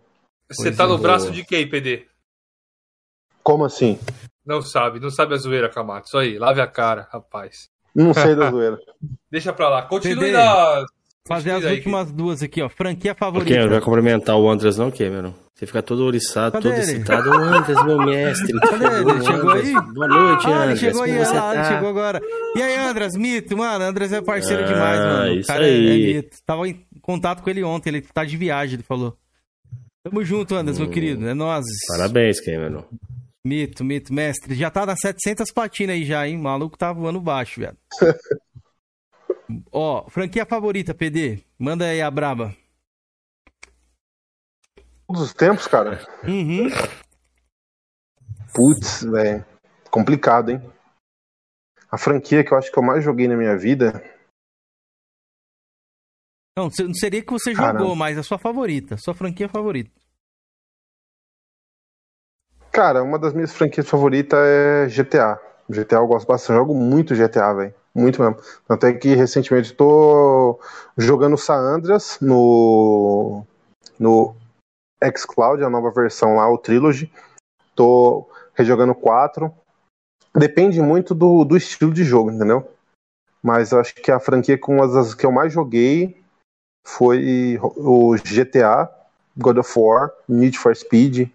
Você 0.49 0.69
Pois 0.69 0.77
tá 0.77 0.87
no 0.87 0.97
braço 0.97 1.31
de 1.31 1.43
quem, 1.43 1.69
PD? 1.69 2.07
Como 3.43 3.65
assim? 3.65 3.99
Não 4.45 4.61
sabe, 4.61 5.01
não 5.01 5.09
sabe 5.09 5.33
a 5.33 5.37
zoeira, 5.37 5.67
Camato. 5.67 6.07
Isso 6.07 6.17
aí, 6.17 6.39
lave 6.39 6.61
a 6.61 6.67
cara, 6.67 7.09
rapaz. 7.11 7.69
Não 7.93 8.13
sei 8.13 8.33
da 8.33 8.49
zoeira. 8.49 8.79
Deixa 9.29 9.51
pra 9.51 9.67
lá. 9.67 9.81
Continue 9.81 10.31
na. 10.31 10.85
Fazer 11.27 11.51
as 11.51 11.65
aí, 11.65 11.75
últimas 11.75 12.09
duas 12.09 12.41
aqui, 12.41 12.61
ó. 12.61 12.69
Franquia 12.69 13.13
favorita. 13.13 13.53
Cameron, 13.53 13.71
vai 13.71 13.81
cumprimentar 13.81 14.37
o 14.37 14.49
Andres 14.49 14.77
não, 14.77 14.89
Cameron? 14.89 15.33
Você 15.57 15.65
fica 15.65 15.81
todo 15.81 16.05
oriçado, 16.05 16.51
Cadê 16.51 16.69
todo 16.69 16.73
ele? 16.73 16.81
excitado. 16.83 17.33
Andres, 17.33 17.83
meu 17.83 17.97
mestre. 18.05 18.59
Cadê 18.59 18.85
ele? 18.85 19.11
Ô, 19.11 19.21
Chegou 19.23 19.49
Andres, 19.49 19.65
aí? 19.65 19.73
Boa 19.93 20.07
noite, 20.07 20.45
Ah, 20.45 20.49
ele 20.51 20.63
Andres. 20.63 20.79
chegou 20.79 21.01
aí, 21.01 21.11
lá, 21.17 21.17
ele 21.23 21.31
tá? 21.33 21.63
chegou 21.73 21.89
agora. 21.89 22.21
E 22.55 22.61
aí, 22.61 22.75
Andras, 22.77 23.15
mito, 23.15 23.57
mano, 23.57 23.83
Andras 23.83 24.13
é 24.13 24.21
parceiro 24.21 24.63
Ah, 24.63 24.67
demais, 24.67 24.99
mano. 24.99 25.31
O 25.31 25.39
isso 25.39 25.47
cara 25.47 25.65
é- 25.67 25.69
aí. 25.71 26.11
é 26.11 26.13
mito. 26.17 26.37
Tava 26.45 26.67
em 26.69 26.85
contato 27.01 27.41
com 27.41 27.49
ele 27.49 27.63
ontem, 27.63 27.89
ele 27.89 28.01
tá 28.01 28.23
de 28.23 28.37
viagem, 28.37 28.75
ele 28.75 28.83
falou. 28.83 29.17
Tamo 30.03 30.23
junto, 30.23 30.53
Andras, 30.53 30.77
meu 30.77 30.87
Hum. 30.87 30.91
querido, 30.91 31.27
é 31.27 31.33
nós. 31.33 31.65
Parabéns, 31.87 32.39
Cameron. 32.39 32.83
Mito, 33.43 33.83
mito, 33.83 34.13
mestre. 34.13 34.53
Já 34.53 34.69
tá 34.69 34.85
nas 34.85 34.99
700 35.01 35.51
patinas 35.51 35.95
aí 35.95 36.05
já, 36.05 36.27
hein? 36.27 36.37
O 36.37 36.43
maluco 36.43 36.77
tá 36.77 36.93
voando 36.93 37.19
baixo, 37.19 37.61
velho. 37.61 37.75
Ó, 39.71 40.07
franquia 40.09 40.45
favorita, 40.45 40.93
PD. 40.93 41.39
Manda 41.57 41.85
aí 41.85 42.01
a 42.01 42.11
braba. 42.11 42.53
Todos 45.07 45.21
os 45.21 45.33
tempos, 45.33 45.67
cara. 45.67 46.05
Uhum. 46.27 46.67
Putz, 48.53 49.03
velho. 49.03 49.45
Complicado, 49.89 50.51
hein? 50.51 50.61
A 51.89 51.97
franquia 51.97 52.43
que 52.43 52.51
eu 52.51 52.57
acho 52.57 52.69
que 52.69 52.77
eu 52.77 52.83
mais 52.83 53.03
joguei 53.03 53.25
na 53.27 53.37
minha 53.37 53.57
vida. 53.57 54.03
Não, 56.57 56.65
não 56.65 56.93
seria 56.93 57.23
que 57.23 57.31
você 57.31 57.53
Caramba. 57.53 57.79
jogou, 57.79 57.95
mas 57.95 58.17
a 58.17 58.23
sua 58.23 58.37
favorita. 58.37 58.97
Sua 58.97 59.13
franquia 59.13 59.47
favorita. 59.47 59.91
Cara, 62.71 63.01
uma 63.01 63.17
das 63.17 63.33
minhas 63.33 63.53
franquias 63.53 63.87
favoritas 63.87 64.37
é 64.39 64.89
GTA. 64.89 65.39
GTA 65.69 65.97
eu 65.97 66.07
gosto 66.07 66.27
bastante. 66.27 66.51
Eu 66.51 66.57
jogo 66.57 66.75
muito 66.75 67.15
GTA, 67.15 67.53
velho. 67.53 67.73
Muito 67.95 68.21
mesmo. 68.21 68.37
Tanto 68.67 68.85
é 68.85 68.93
que 68.93 69.15
recentemente 69.15 69.73
tô 69.73 70.59
jogando 70.97 71.37
San 71.37 71.55
Andreas 71.55 72.19
no, 72.21 73.45
no 73.97 74.35
xCloud, 75.03 75.63
a 75.63 75.69
nova 75.69 75.91
versão 75.91 76.35
lá, 76.35 76.49
o 76.49 76.57
Trilogy. 76.57 77.11
Tô 77.75 78.29
rejogando 78.53 78.95
4. 78.95 79.53
Depende 80.35 80.81
muito 80.81 81.13
do, 81.13 81.43
do 81.43 81.55
estilo 81.57 81.93
de 81.93 82.03
jogo, 82.03 82.31
entendeu? 82.31 82.71
Mas 83.41 83.73
acho 83.73 83.93
que 83.95 84.11
a 84.11 84.19
franquia 84.19 84.57
com 84.57 84.81
as 84.81 85.13
que 85.13 85.25
eu 85.25 85.31
mais 85.31 85.53
joguei 85.53 86.21
foi 86.85 87.59
o 87.61 88.15
GTA, 88.15 88.89
God 89.37 89.57
of 89.57 89.73
War, 89.77 90.11
Need 90.27 90.57
for 90.57 90.75
Speed, 90.75 91.29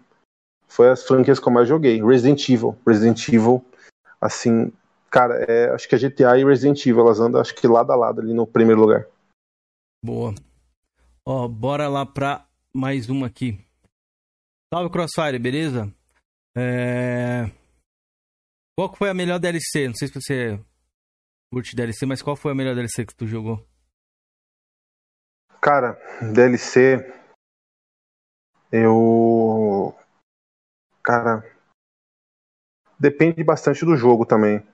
foi 0.67 0.89
as 0.89 1.03
franquias 1.03 1.39
que 1.39 1.47
eu 1.47 1.53
mais 1.53 1.67
joguei. 1.67 2.03
Resident 2.03 2.49
Evil. 2.49 2.75
Resident 2.85 3.27
Evil, 3.29 3.63
assim, 4.19 4.71
cara, 5.09 5.45
é, 5.47 5.69
acho 5.69 5.87
que 5.87 5.95
a 5.95 5.97
GTA 5.97 6.37
e 6.37 6.43
Resident 6.43 6.85
Evil, 6.85 7.01
elas 7.01 7.19
andam, 7.19 7.39
acho 7.39 7.53
que 7.53 7.67
lado 7.67 7.91
a 7.91 7.95
lado 7.95 8.21
ali 8.21 8.33
no 8.33 8.47
primeiro 8.47 8.81
lugar. 8.81 9.07
Boa. 10.03 10.33
Ó, 11.25 11.47
bora 11.47 11.87
lá 11.87 12.05
pra 12.05 12.45
mais 12.75 13.09
uma 13.09 13.27
aqui. 13.27 13.63
Salve, 14.73 14.91
Crossfire, 14.91 15.37
beleza? 15.37 15.93
É... 16.57 17.45
Qual 18.77 18.95
foi 18.95 19.09
a 19.09 19.13
melhor 19.13 19.39
DLC? 19.39 19.87
Não 19.87 19.95
sei 19.95 20.07
se 20.07 20.13
você 20.15 20.59
curte 21.51 21.75
DLC, 21.75 22.05
mas 22.05 22.21
qual 22.21 22.35
foi 22.35 22.51
a 22.51 22.55
melhor 22.55 22.73
DLC 22.73 23.05
que 23.05 23.15
tu 23.15 23.27
jogou? 23.27 23.63
Cara, 25.61 25.93
DLC, 26.33 26.97
eu. 28.71 29.95
Cara, 31.03 31.43
depende 32.99 33.43
bastante 33.43 33.85
do 33.85 33.95
jogo 33.95 34.25
também. 34.25 34.65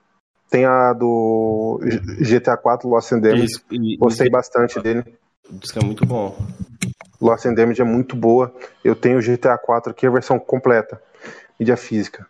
Tem 0.50 0.66
a 0.66 0.94
do 0.94 1.80
GTA 2.26 2.58
4 2.58 2.90
Lost 2.90 3.12
and 3.12 3.20
Damage, 3.20 3.62
gostei 3.98 4.30
bastante 4.30 4.80
dele. 4.80 5.20
Diz 5.52 5.72
que 5.72 5.80
é 5.80 5.86
muito 5.86 6.06
bom. 6.06 6.36
Lost 7.22 7.46
and 7.46 7.54
Damage 7.54 7.82
é 7.82 7.86
muito 7.86 8.16
boa. 8.16 8.54
Eu 8.84 8.96
tenho 8.96 9.18
o 9.18 9.22
GTA 9.22 9.58
4 9.58 9.92
aqui, 9.92 10.06
a 10.08 10.12
versão 10.12 10.40
completa, 10.40 11.02
mídia 11.60 11.76
física. 11.78 12.28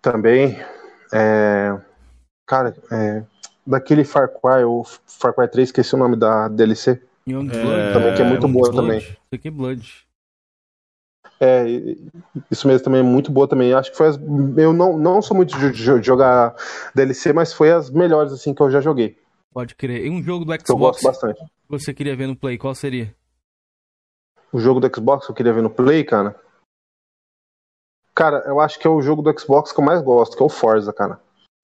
Também, 0.00 0.56
é, 1.12 1.76
cara, 2.46 2.74
é, 2.90 3.24
daquele 3.66 4.04
Far 4.04 4.28
Cry, 4.28 4.64
o 4.64 4.84
Far 5.06 5.34
Cry 5.34 5.48
3, 5.48 5.68
esqueci 5.68 5.94
o 5.94 5.98
nome 5.98 6.16
da 6.16 6.48
DLC. 6.48 7.02
Young 7.28 7.48
É, 7.48 7.60
Blood? 7.62 7.92
também, 7.92 8.14
que 8.14 8.22
é 8.22 8.24
muito 8.24 8.46
Young 8.46 8.52
boa 8.52 8.70
Blood? 8.70 8.76
também. 8.76 8.98
Isso 8.98 9.18
aqui 9.34 9.48
é 9.48 9.50
Blood. 9.50 10.08
É, 11.40 11.64
isso 12.50 12.66
mesmo 12.66 12.84
também 12.84 13.00
é 13.00 13.04
muito 13.04 13.30
boa 13.30 13.46
também. 13.46 13.72
Acho 13.72 13.90
que 13.90 13.96
foi 13.96 14.08
as, 14.08 14.16
eu 14.56 14.72
não, 14.72 14.96
não 14.98 15.20
sou 15.22 15.36
muito 15.36 15.56
de 15.56 15.70
jo- 15.72 16.02
jogar 16.02 16.54
DLC, 16.94 17.32
mas 17.32 17.52
foi 17.52 17.70
as 17.70 17.90
melhores 17.90 18.32
assim 18.32 18.54
que 18.54 18.62
eu 18.62 18.70
já 18.70 18.80
joguei. 18.80 19.16
Pode 19.52 19.74
crer. 19.74 20.04
E 20.06 20.10
um 20.10 20.22
jogo 20.22 20.44
do 20.44 20.56
Que 20.56 20.70
eu 20.70 20.76
Xbox 20.76 21.00
gosto 21.00 21.04
bastante. 21.04 21.38
que 21.38 21.46
você 21.68 21.92
queria 21.94 22.16
ver 22.16 22.26
no 22.26 22.36
Play, 22.36 22.58
qual 22.58 22.74
seria? 22.74 23.14
O 24.52 24.58
jogo 24.58 24.80
do 24.80 24.94
Xbox 24.94 25.26
que 25.26 25.32
eu 25.32 25.36
queria 25.36 25.52
ver 25.52 25.62
no 25.62 25.70
Play, 25.70 26.04
cara. 26.04 26.34
Cara, 28.14 28.42
eu 28.46 28.58
acho 28.60 28.78
que 28.78 28.86
é 28.86 28.90
o 28.90 29.00
jogo 29.00 29.22
do 29.22 29.38
Xbox 29.38 29.72
que 29.72 29.80
eu 29.80 29.84
mais 29.84 30.02
gosto, 30.02 30.36
que 30.36 30.42
é 30.42 30.46
o 30.46 30.48
Forza, 30.48 30.92
cara. 30.92 31.20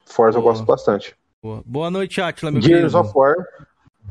Forza 0.07 0.39
eu 0.39 0.43
Boa. 0.43 0.53
gosto 0.53 0.65
bastante. 0.65 1.17
Boa, 1.43 1.63
Boa 1.65 1.91
noite, 1.91 2.21
Atila, 2.21 2.51
meu 2.53 2.63
Gears 2.63 2.93
querido. 2.93 2.99
of 3.01 3.13
War. 3.15 3.35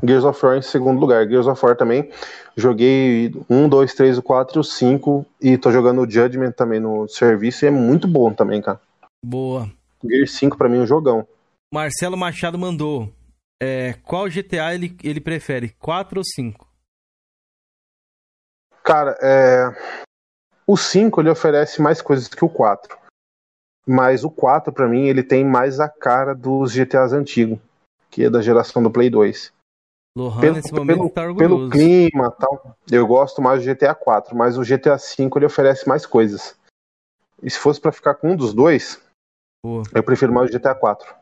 Gears 0.02 0.24
of 0.24 0.44
War 0.44 0.56
em 0.58 0.62
segundo 0.62 1.00
lugar. 1.00 1.26
Gears 1.26 1.46
of 1.46 1.64
War 1.64 1.76
também. 1.76 2.10
Joguei 2.56 3.32
um, 3.48 3.68
dois, 3.68 3.94
três, 3.94 4.18
o 4.18 4.22
quatro 4.22 4.58
e 4.58 4.60
o 4.60 4.64
cinco. 4.64 5.24
E 5.40 5.56
tô 5.56 5.70
jogando 5.70 6.02
o 6.02 6.10
Judgment 6.10 6.52
também 6.52 6.80
no 6.80 7.08
serviço 7.08 7.64
e 7.64 7.68
é 7.68 7.70
muito 7.70 8.06
bom 8.06 8.32
também, 8.32 8.60
cara. 8.60 8.80
Boa. 9.24 9.70
Gears 10.04 10.32
5 10.32 10.58
pra 10.58 10.68
mim 10.68 10.78
é 10.78 10.80
um 10.82 10.86
jogão. 10.86 11.26
Marcelo 11.72 12.16
Machado 12.16 12.58
mandou. 12.58 13.10
É, 13.62 13.94
qual 14.04 14.28
GTA 14.28 14.74
ele, 14.74 14.94
ele 15.02 15.20
prefere? 15.20 15.70
4 15.78 16.18
ou 16.18 16.24
5? 16.24 16.68
Cara, 18.84 19.16
é... 19.22 19.70
o 20.66 20.76
5 20.76 21.20
ele 21.20 21.30
oferece 21.30 21.80
mais 21.80 22.02
coisas 22.02 22.28
que 22.28 22.44
o 22.44 22.48
4. 22.48 22.98
mas 23.86 24.24
o 24.24 24.30
4 24.30 24.72
para 24.72 24.86
mim 24.86 25.08
ele 25.08 25.22
tem 25.22 25.44
mais 25.44 25.80
a 25.80 25.88
cara 25.88 26.34
dos 26.34 26.72
GTAs 26.72 27.12
antigos, 27.14 27.58
que 28.10 28.24
é 28.24 28.30
da 28.30 28.42
geração 28.42 28.82
do 28.82 28.90
Play 28.90 29.08
2. 29.08 29.52
Lohan, 30.16 30.40
Pelo, 30.40 30.54
nesse 30.54 30.72
momento, 30.72 31.10
pelo, 31.10 31.10
tá 31.10 31.34
pelo 31.34 31.70
clima 31.70 32.30
tal, 32.30 32.76
eu 32.90 33.04
gosto 33.06 33.42
mais 33.42 33.64
do 33.64 33.74
GTA 33.74 33.94
4, 33.94 34.36
mas 34.36 34.56
o 34.56 34.62
GTA 34.62 34.96
5 34.96 35.38
ele 35.38 35.46
oferece 35.46 35.88
mais 35.88 36.06
coisas. 36.06 36.56
E 37.42 37.50
se 37.50 37.58
fosse 37.58 37.80
para 37.80 37.90
ficar 37.90 38.14
com 38.14 38.30
um 38.30 38.36
dos 38.36 38.54
dois, 38.54 39.02
Boa, 39.64 39.82
eu 39.92 40.04
prefiro 40.04 40.32
mais 40.32 40.48
o 40.48 40.52
GTA 40.52 40.74
4. 40.74 41.14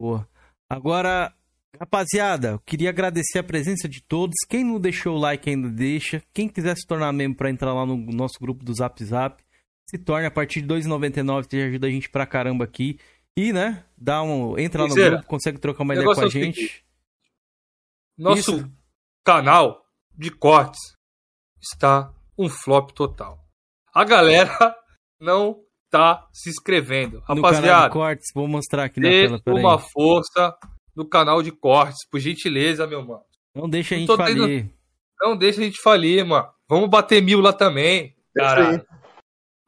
boa. 0.00 0.28
Agora, 0.70 1.34
rapaziada, 1.78 2.52
eu 2.52 2.58
queria 2.60 2.90
agradecer 2.90 3.38
a 3.38 3.44
presença 3.44 3.88
de 3.88 4.02
todos. 4.02 4.34
Quem 4.48 4.64
não 4.64 4.80
deixou 4.80 5.16
o 5.16 5.18
like 5.18 5.48
ainda 5.48 5.68
deixa. 5.68 6.22
Quem 6.32 6.48
quiser 6.48 6.76
se 6.76 6.86
tornar 6.86 7.12
membro 7.12 7.38
para 7.38 7.50
entrar 7.50 7.72
lá 7.72 7.84
no 7.84 7.96
nosso 7.96 8.38
grupo 8.40 8.64
do 8.64 8.74
Zap 8.74 9.02
Zap, 9.04 9.42
se 9.88 9.98
torne 9.98 10.26
a 10.26 10.30
partir 10.30 10.62
de 10.62 10.72
R$ 10.72 10.80
2,99, 10.80 11.46
que 11.46 11.56
ajuda 11.56 11.86
a 11.86 11.90
gente 11.90 12.08
pra 12.08 12.26
caramba 12.26 12.64
aqui. 12.64 12.98
E, 13.36 13.52
né, 13.52 13.84
dá 13.96 14.22
um, 14.22 14.58
entra 14.58 14.82
lá 14.82 14.88
no 14.88 14.94
grupo, 14.94 15.26
consegue 15.26 15.58
trocar 15.58 15.82
uma 15.82 15.94
ideia 15.94 16.14
com 16.14 16.20
a 16.20 16.24
é 16.24 16.30
gente. 16.30 16.84
Nosso 18.16 18.58
Isso. 18.58 18.72
canal 19.24 19.84
de 20.16 20.30
cortes 20.30 20.80
está 21.60 22.12
um 22.38 22.48
flop 22.48 22.92
total. 22.92 23.44
A 23.92 24.04
galera 24.04 24.76
não 25.20 25.60
tá 25.90 26.28
se 26.32 26.48
inscrevendo. 26.48 27.20
Rapaziada, 27.20 27.92
cortes, 27.92 28.30
vou 28.34 28.46
mostrar 28.46 28.84
aqui 28.84 29.00
na 29.00 29.08
tela, 29.08 29.42
uma 29.46 29.78
força 29.78 30.56
no 30.96 31.04
canal 31.04 31.42
de 31.42 31.50
cortes, 31.50 32.06
por 32.10 32.20
gentileza, 32.20 32.86
meu 32.86 33.04
mano. 33.04 33.22
Não 33.54 33.68
deixa 33.68 33.94
a 33.94 33.98
gente 33.98 34.06
tô 34.06 34.16
tendo- 34.16 34.40
falir. 34.42 34.70
Não 35.20 35.36
deixa 35.36 35.60
a 35.60 35.64
gente 35.64 35.80
falir, 35.80 36.24
mano. 36.24 36.48
Vamos 36.68 36.88
bater 36.88 37.22
mil 37.22 37.40
lá 37.40 37.52
também. 37.52 38.14
Caralho. 38.34 38.80
Tá 38.80 38.86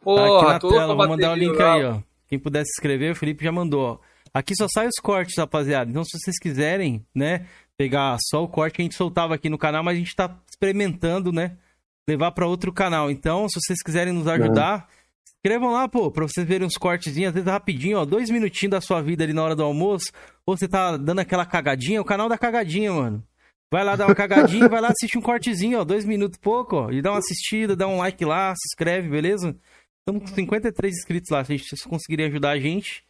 Porra, 0.02 0.36
aqui 0.40 0.52
na 0.52 0.58
tô 0.60 0.66
louco 0.68 0.80
tela, 0.80 0.94
vou 0.94 1.08
mandar 1.08 1.32
o 1.32 1.36
mil 1.36 1.48
link 1.50 1.58
lá. 1.58 1.74
aí, 1.74 1.84
ó. 1.84 1.98
Quem 2.28 2.38
puder 2.38 2.64
se 2.64 2.70
inscrever, 2.78 3.12
o 3.12 3.16
Felipe 3.16 3.44
já 3.44 3.52
mandou, 3.52 3.80
ó. 3.84 3.98
Aqui 4.34 4.54
só 4.56 4.66
sai 4.68 4.86
os 4.86 5.00
cortes, 5.02 5.36
rapaziada. 5.38 5.90
Então, 5.90 6.04
se 6.04 6.18
vocês 6.18 6.38
quiserem, 6.38 7.04
né, 7.14 7.46
pegar 7.76 8.16
só 8.28 8.42
o 8.42 8.48
corte 8.48 8.74
que 8.74 8.82
a 8.82 8.84
gente 8.84 8.94
soltava 8.94 9.34
aqui 9.34 9.48
no 9.48 9.56
canal, 9.58 9.82
mas 9.82 9.96
a 9.96 9.98
gente 9.98 10.14
tá 10.14 10.36
experimentando, 10.48 11.32
né, 11.32 11.56
levar 12.08 12.32
pra 12.32 12.46
outro 12.46 12.72
canal. 12.72 13.10
Então, 13.10 13.48
se 13.48 13.58
vocês 13.60 13.82
quiserem 13.82 14.12
nos 14.12 14.26
ajudar, 14.26 14.88
inscrevam 15.46 15.70
lá, 15.70 15.88
pô, 15.88 16.10
pra 16.10 16.26
vocês 16.26 16.44
verem 16.44 16.66
uns 16.66 16.76
cortezinhos, 16.76 17.28
às 17.28 17.34
vezes 17.34 17.48
rapidinho, 17.48 17.98
ó, 17.98 18.04
dois 18.04 18.30
minutinhos 18.30 18.72
da 18.72 18.80
sua 18.80 19.00
vida 19.00 19.22
ali 19.22 19.32
na 19.32 19.44
hora 19.44 19.54
do 19.54 19.62
almoço, 19.62 20.10
ou 20.44 20.56
você 20.56 20.66
tá 20.66 20.96
dando 20.96 21.20
aquela 21.20 21.46
cagadinha, 21.46 22.00
o 22.00 22.04
canal 22.04 22.28
da 22.28 22.36
cagadinha, 22.36 22.92
mano. 22.92 23.22
Vai 23.72 23.84
lá 23.84 23.94
dar 23.94 24.06
uma 24.06 24.14
cagadinha, 24.14 24.66
vai 24.68 24.80
lá 24.80 24.88
assistir 24.88 25.18
um 25.18 25.22
cortezinho, 25.22 25.78
ó, 25.78 25.84
dois 25.84 26.04
minutos 26.04 26.36
pouco, 26.36 26.74
ó, 26.74 26.90
e 26.90 27.00
dá 27.00 27.12
uma 27.12 27.20
assistida, 27.20 27.76
dá 27.76 27.86
um 27.86 27.98
like 27.98 28.24
lá, 28.24 28.52
se 28.56 28.72
inscreve, 28.72 29.08
beleza? 29.08 29.56
Estamos 30.00 30.28
com 30.28 30.34
53 30.34 30.92
inscritos 30.92 31.30
lá. 31.30 31.44
Se 31.44 31.56
vocês 31.58 31.82
conseguirem 31.82 32.26
ajudar 32.26 32.50
a 32.50 32.58
gente, 32.58 33.04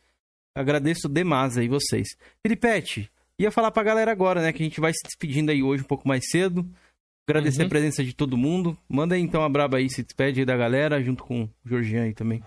agradeço 0.54 1.08
demais 1.08 1.56
aí 1.56 1.68
vocês. 1.68 2.06
Filipete, 2.42 3.10
ia 3.38 3.50
falar 3.50 3.70
pra 3.70 3.82
galera 3.82 4.12
agora, 4.12 4.42
né? 4.42 4.52
Que 4.52 4.62
a 4.62 4.66
gente 4.66 4.80
vai 4.80 4.92
se 4.92 5.02
despedindo 5.02 5.50
aí 5.50 5.62
hoje 5.62 5.82
um 5.82 5.86
pouco 5.86 6.06
mais 6.06 6.28
cedo. 6.30 6.68
Agradecer 7.28 7.62
Uhum. 7.62 7.66
a 7.66 7.70
presença 7.70 8.04
de 8.04 8.14
todo 8.14 8.36
mundo. 8.36 8.76
Manda 8.88 9.14
aí 9.16 9.20
então 9.20 9.42
a 9.42 9.48
braba 9.48 9.78
aí, 9.78 9.90
se 9.90 10.02
despede 10.02 10.40
aí 10.40 10.46
da 10.46 10.56
galera, 10.56 11.02
junto 11.02 11.24
com 11.24 11.42
o 11.44 11.50
Georgian 11.64 12.04
aí 12.04 12.14
também. 12.14 12.42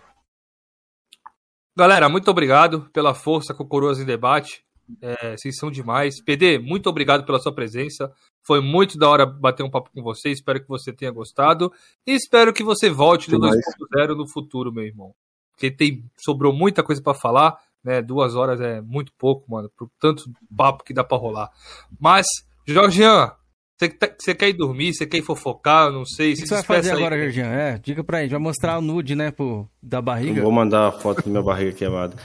Galera, 1.77 2.09
muito 2.09 2.29
obrigado 2.29 2.89
pela 2.91 3.13
força 3.13 3.53
com 3.53 3.63
o 3.63 3.67
Coroas 3.67 3.99
em 3.99 4.05
Debate. 4.05 4.63
É, 5.01 5.37
vocês 5.37 5.55
são 5.57 5.69
demais. 5.69 6.21
PD, 6.23 6.57
muito 6.59 6.89
obrigado 6.89 7.25
pela 7.25 7.39
sua 7.39 7.53
presença. 7.53 8.11
Foi 8.45 8.59
muito 8.61 8.97
da 8.97 9.07
hora 9.07 9.25
bater 9.25 9.63
um 9.63 9.69
papo 9.69 9.89
com 9.93 10.01
você. 10.01 10.29
Espero 10.29 10.61
que 10.61 10.67
você 10.67 10.91
tenha 10.91 11.11
gostado. 11.11 11.71
E 12.07 12.13
espero 12.13 12.51
que 12.53 12.63
você 12.63 12.89
volte 12.89 13.29
no 13.31 13.39
Demais. 13.39 13.55
2.0 13.95 14.15
no 14.15 14.27
futuro, 14.27 14.73
meu 14.73 14.83
irmão. 14.83 15.13
Porque 15.51 15.69
tem, 15.69 16.03
sobrou 16.17 16.51
muita 16.53 16.81
coisa 16.83 17.01
pra 17.01 17.13
falar. 17.13 17.57
Né? 17.83 18.01
Duas 18.01 18.35
horas 18.35 18.59
é 18.59 18.81
muito 18.81 19.13
pouco, 19.17 19.49
mano. 19.49 19.69
Por 19.77 19.89
tanto 19.99 20.23
papo 20.55 20.83
que 20.83 20.93
dá 20.93 21.03
pra 21.03 21.17
rolar. 21.17 21.49
Mas, 21.99 22.25
Jorgian, 22.65 23.31
você, 23.79 23.89
tá- 23.89 24.13
você 24.19 24.35
quer 24.35 24.49
ir 24.49 24.53
dormir? 24.53 24.93
Você 24.93 25.05
quer 25.07 25.17
ir 25.17 25.21
fofocar? 25.23 25.87
Eu 25.87 25.93
não 25.93 26.05
sei. 26.05 26.33
O 26.33 26.35
que 26.35 26.47
você 26.47 26.55
vai 26.55 26.63
fazer 26.63 26.91
aí. 26.91 26.97
agora, 26.97 27.17
Georgian? 27.17 27.47
É, 27.47 27.77
diga 27.77 28.03
pra 28.03 28.21
gente. 28.21 28.31
Vai 28.31 28.39
mostrar 28.39 28.77
o 28.77 28.81
nude, 28.81 29.15
né, 29.15 29.31
pô, 29.31 29.67
da 29.81 30.01
barriga. 30.01 30.39
Eu 30.39 30.43
vou 30.43 30.51
mandar 30.51 30.87
a 30.87 30.91
foto 30.91 31.23
da 31.23 31.29
minha 31.29 31.43
barriga 31.43 31.71
queimada. 31.71 32.15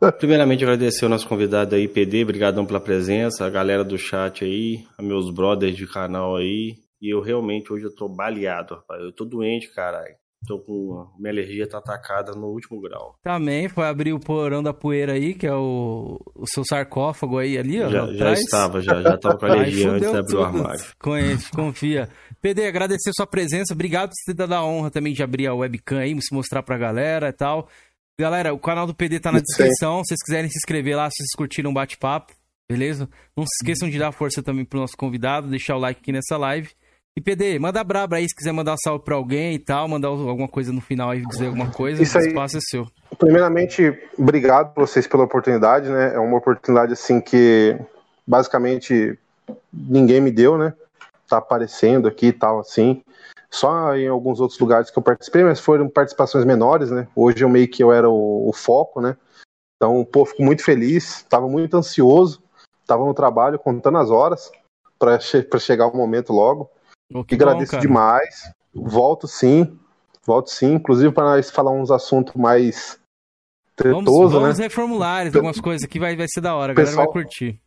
Primeiramente, 0.18 0.64
agradecer 0.64 1.04
ao 1.04 1.10
nosso 1.10 1.28
convidado 1.28 1.74
aí, 1.74 1.86
PD, 1.86 2.22
obrigadão 2.22 2.64
pela 2.66 2.80
presença, 2.80 3.44
a 3.44 3.50
galera 3.50 3.84
do 3.84 3.98
chat 3.98 4.44
aí, 4.44 4.84
a 4.98 5.02
meus 5.02 5.30
brothers 5.30 5.76
de 5.76 5.86
canal 5.86 6.36
aí. 6.36 6.74
E 7.00 7.14
eu 7.14 7.20
realmente, 7.20 7.72
hoje 7.72 7.84
eu 7.84 7.94
tô 7.94 8.08
baleado, 8.08 8.74
rapaz. 8.74 9.00
Eu 9.02 9.12
tô 9.12 9.24
doente, 9.24 9.72
caralho. 9.74 10.14
Tô 10.46 10.58
com. 10.58 11.06
Minha 11.18 11.32
alergia 11.32 11.68
tá 11.68 11.78
atacada 11.78 12.32
no 12.32 12.46
último 12.46 12.80
grau. 12.80 13.14
Também 13.22 13.68
foi 13.68 13.86
abrir 13.86 14.12
o 14.12 14.18
porão 14.18 14.62
da 14.62 14.72
poeira 14.72 15.12
aí, 15.12 15.34
que 15.34 15.46
é 15.46 15.54
o, 15.54 16.18
o 16.34 16.46
seu 16.46 16.64
sarcófago 16.64 17.38
aí 17.38 17.58
ali, 17.58 17.82
ó. 17.82 17.90
Já, 17.90 18.06
já 18.12 18.32
estava, 18.32 18.80
já, 18.80 19.02
já 19.02 19.18
tava 19.18 19.36
com 19.36 19.46
alergia 19.46 19.90
antes 19.90 20.10
de 20.10 20.16
abrir 20.16 20.36
o 20.36 20.42
armário. 20.42 20.84
Conhece, 20.98 21.50
confia. 21.50 22.08
PD, 22.40 22.66
agradecer 22.66 23.12
sua 23.14 23.26
presença. 23.26 23.74
Obrigado 23.74 24.08
por 24.08 24.14
você 24.16 24.32
ter 24.32 24.34
dado 24.34 24.54
a 24.54 24.64
honra 24.64 24.90
também 24.90 25.12
de 25.12 25.22
abrir 25.22 25.46
a 25.46 25.54
webcam 25.54 25.98
aí, 25.98 26.16
se 26.22 26.34
mostrar 26.34 26.62
pra 26.62 26.78
galera 26.78 27.28
e 27.28 27.32
tal. 27.32 27.68
Galera, 28.18 28.52
o 28.52 28.58
canal 28.58 28.86
do 28.86 28.94
PD 28.94 29.20
tá 29.20 29.30
na 29.30 29.40
descrição. 29.40 30.02
Se 30.04 30.08
vocês 30.08 30.22
quiserem 30.24 30.50
se 30.50 30.56
inscrever 30.58 30.96
lá, 30.96 31.08
se 31.10 31.16
vocês 31.16 31.30
curtiram 31.36 31.70
o 31.70 31.74
bate-papo, 31.74 32.32
beleza? 32.68 33.08
Não 33.36 33.44
se 33.44 33.50
esqueçam 33.62 33.90
de 33.90 33.98
dar 33.98 34.12
força 34.12 34.42
também 34.42 34.64
pro 34.64 34.80
nosso 34.80 34.96
convidado, 34.96 35.48
deixar 35.48 35.76
o 35.76 35.78
like 35.78 36.00
aqui 36.00 36.12
nessa 36.12 36.36
live. 36.38 36.70
E 37.16 37.20
PD, 37.20 37.58
manda 37.58 37.82
braba 37.82 38.16
aí 38.16 38.28
se 38.28 38.34
quiser 38.34 38.52
mandar 38.52 38.76
salve 38.76 39.04
pra 39.04 39.16
alguém 39.16 39.54
e 39.54 39.58
tal, 39.58 39.88
mandar 39.88 40.08
alguma 40.08 40.48
coisa 40.48 40.72
no 40.72 40.80
final 40.80 41.10
aí, 41.10 41.22
dizer 41.26 41.46
alguma 41.46 41.70
coisa. 41.70 42.02
Isso 42.02 42.16
o 42.16 42.20
espaço 42.20 42.56
é 42.56 42.60
seu. 42.60 42.86
Primeiramente, 43.18 43.98
obrigado 44.16 44.72
a 44.76 44.80
vocês 44.80 45.06
pela 45.06 45.24
oportunidade, 45.24 45.88
né? 45.88 46.14
É 46.14 46.18
uma 46.18 46.38
oportunidade 46.38 46.92
assim 46.92 47.20
que 47.20 47.76
basicamente 48.26 49.18
ninguém 49.72 50.20
me 50.20 50.30
deu, 50.30 50.56
né? 50.56 50.72
Tá 51.28 51.38
aparecendo 51.38 52.06
aqui 52.06 52.26
e 52.26 52.32
tal 52.32 52.60
assim. 52.60 53.02
Só 53.50 53.96
em 53.96 54.06
alguns 54.06 54.38
outros 54.38 54.60
lugares 54.60 54.90
que 54.90 54.98
eu 54.98 55.02
participei, 55.02 55.42
mas 55.42 55.58
foram 55.58 55.88
participações 55.88 56.44
menores, 56.44 56.92
né? 56.92 57.08
Hoje 57.16 57.42
eu 57.42 57.48
meio 57.48 57.68
que 57.68 57.82
eu 57.82 57.92
era 57.92 58.08
o, 58.08 58.48
o 58.48 58.52
foco, 58.52 59.00
né? 59.00 59.16
Então, 59.76 60.04
pô, 60.04 60.24
fico 60.24 60.42
muito 60.42 60.62
feliz, 60.62 61.24
tava 61.28 61.48
muito 61.48 61.76
ansioso, 61.76 62.40
tava 62.86 63.04
no 63.04 63.14
trabalho 63.14 63.58
contando 63.58 63.98
as 63.98 64.10
horas 64.10 64.52
para 64.98 65.18
che 65.18 65.42
pra 65.42 65.58
chegar 65.58 65.88
o 65.88 65.96
momento 65.96 66.32
logo. 66.32 66.70
E 67.10 67.24
que 67.24 67.36
bom, 67.36 67.42
agradeço 67.44 67.72
cara. 67.72 67.80
demais. 67.82 68.52
Volto 68.74 69.26
sim. 69.26 69.78
Volto 70.24 70.50
sim. 70.50 70.74
Inclusive 70.74 71.12
para 71.12 71.24
nós 71.24 71.50
falar 71.50 71.72
uns 71.72 71.90
assuntos 71.90 72.34
mais 72.34 72.98
Vamos, 73.82 74.04
tretoso, 74.04 74.38
vamos 74.40 74.58
né? 74.58 74.64
ver 74.64 74.70
formulários, 74.70 75.34
algumas 75.34 75.60
coisas 75.60 75.84
aqui 75.84 75.98
vai, 75.98 76.14
vai 76.14 76.26
ser 76.28 76.40
da 76.42 76.54
hora, 76.54 76.72
a 76.72 76.74
galera 76.74 76.90
Pessoal- 76.90 77.06
vai 77.06 77.12
curtir. 77.22 77.60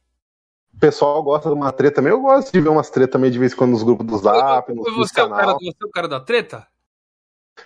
O 0.75 0.79
pessoal 0.79 1.21
gosta 1.23 1.49
de 1.49 1.55
uma 1.55 1.71
treta 1.71 1.97
também. 1.97 2.11
Eu 2.11 2.21
gosto 2.21 2.51
de 2.51 2.59
ver 2.59 2.69
umas 2.69 2.89
tretas 2.89 3.13
também 3.13 3.29
de 3.29 3.37
vez 3.37 3.53
em 3.53 3.55
quando 3.55 3.71
nos 3.71 3.83
grupos 3.83 4.05
do 4.07 4.17
Zap, 4.17 4.73
nos, 4.73 4.85
nos 4.85 4.95
Você 5.11 5.19
é, 5.21 5.23
o 5.23 5.29
cara, 5.29 5.53
você 5.53 5.67
é 5.67 5.85
o 5.85 5.89
cara 5.91 6.07
da 6.07 6.19
treta? 6.19 6.67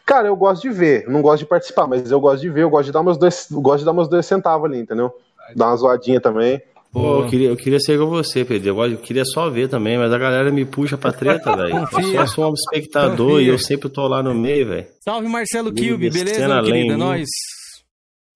Cara, 0.06 0.28
eu 0.28 0.36
gosto 0.36 0.62
de 0.64 0.70
ver. 0.70 1.08
Não 1.08 1.22
gosto 1.22 1.40
de 1.40 1.46
participar, 1.46 1.88
mas 1.88 2.12
eu 2.12 2.20
gosto 2.20 2.42
de 2.42 2.50
ver. 2.50 2.64
Eu 2.64 2.70
gosto 2.70 2.88
de 2.88 2.92
dar 2.92 3.02
meus 3.04 3.18
dois, 3.18 3.50
eu 3.50 3.62
gosto 3.62 3.80
de 3.80 3.86
dar 3.86 3.94
meus 3.94 4.10
dois 4.10 4.26
centavos 4.26 4.66
ali, 4.70 4.80
entendeu? 4.80 5.18
Dar 5.56 5.68
uma 5.68 5.76
zoadinha 5.78 6.20
também. 6.20 6.62
Pô, 6.98 7.24
eu 7.24 7.30
queria, 7.30 7.50
eu 7.50 7.56
queria 7.56 7.80
ser 7.80 7.98
com 8.00 8.08
você, 8.08 8.44
PD. 8.44 8.70
Eu 8.70 8.98
queria 8.98 9.24
só 9.26 9.50
ver 9.50 9.70
também, 9.70 9.98
mas 9.98 10.12
a 10.12 10.18
galera 10.18 10.52
me 10.52 10.66
puxa 10.66 10.98
pra 10.98 11.12
treta, 11.12 11.56
velho. 11.56 11.76
Eu 12.18 12.28
sou 12.28 12.50
um 12.50 12.54
espectador 12.54 13.32
Confia. 13.32 13.46
e 13.46 13.48
eu 13.50 13.60
sempre 13.60 13.90
tô 13.90 14.08
lá 14.08 14.22
no 14.24 14.34
meio, 14.34 14.68
velho. 14.68 14.88
Salve 15.04 15.28
Marcelo 15.28 15.72
Kilby, 15.74 16.10
beleza, 16.10 16.40
cena 16.42 16.56
meu 16.62 16.66
querido? 16.66 16.94
É 16.94 16.98
nóis. 16.98 17.28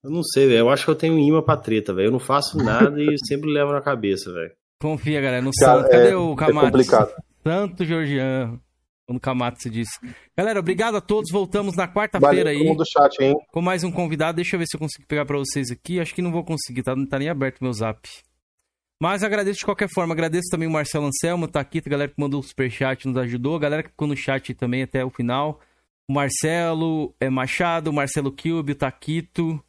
Eu 0.04 0.10
não 0.10 0.24
sei, 0.24 0.48
velho. 0.48 0.60
Eu 0.60 0.70
acho 0.70 0.84
que 0.86 0.92
eu 0.92 0.96
tenho 0.96 1.14
um 1.14 1.20
imã 1.20 1.42
pra 1.42 1.58
treta, 1.58 1.94
velho. 1.94 2.08
Eu 2.08 2.12
não 2.12 2.20
faço 2.20 2.58
nada 2.58 2.96
e 3.02 3.16
sempre 3.28 3.52
levo 3.52 3.72
na 3.72 3.82
cabeça, 3.82 4.32
velho. 4.32 4.52
Confia, 4.82 5.22
galera. 5.22 5.42
No 5.42 5.52
Cara, 5.60 5.82
santo. 5.82 5.92
Cadê 5.92 6.10
é- 6.12 6.16
o 6.16 6.34
É 6.34 6.36
Camates? 6.36 6.70
complicado. 6.72 7.12
Santo 7.46 7.86
Georgiano. 7.86 8.60
Quando 9.08 9.18
o 9.18 9.22
Camates 9.22 9.62
se 9.64 9.70
diz. 9.70 9.88
Galera, 10.38 10.60
obrigado 10.60 10.96
a 10.96 11.02
todos. 11.02 11.30
Voltamos 11.32 11.76
na 11.76 11.88
quarta-feira 11.88 12.50
aí 12.52 12.64
mundo 12.64 12.78
do 12.78 12.86
chat, 12.86 13.16
hein? 13.22 13.36
com 13.52 13.62
mais 13.62 13.84
um 13.84 13.92
convidado. 13.92 14.38
Deixa 14.38 14.56
eu 14.56 14.60
ver 14.60 14.66
se 14.68 14.76
eu 14.76 14.80
consigo 14.80 15.06
pegar 15.08 15.26
pra 15.26 15.38
vocês 15.38 15.70
aqui. 15.70 16.00
Acho 16.00 16.16
que 16.16 16.22
não 16.22 16.32
vou 16.32 16.44
conseguir, 16.44 16.82
tá? 16.84 16.96
Não 16.96 17.06
tá 17.08 17.20
nem 17.20 17.30
aberto 17.30 17.62
meu 17.62 17.74
zap. 17.74 18.00
Mas 19.02 19.24
agradeço 19.24 19.60
de 19.60 19.66
qualquer 19.66 19.90
forma. 19.90 20.14
Agradeço 20.14 20.48
também 20.52 20.68
o 20.68 20.72
Marcelo 20.72 21.08
Anselmo, 21.08 21.48
tá 21.48 21.60
aqui, 21.60 21.82
a 21.84 21.90
galera 21.90 22.12
que 22.12 22.22
mandou 22.22 22.40
o 22.40 22.44
superchat, 22.44 23.08
nos 23.08 23.18
ajudou. 23.18 23.56
A 23.56 23.60
galera 23.60 23.82
que 23.84 23.90
ficou 23.90 24.08
no 24.08 24.16
chat 24.16 24.54
também 24.54 24.84
até 24.84 25.04
o 25.04 25.10
final. 25.10 25.60
O 26.08 26.14
Marcelo 26.14 27.14
é, 27.20 27.30
Machado, 27.30 27.90
o 27.90 27.94
Marcelo 27.94 28.32
Kilby, 28.32 28.74
o 28.74 28.76
Taquito, 28.76 29.60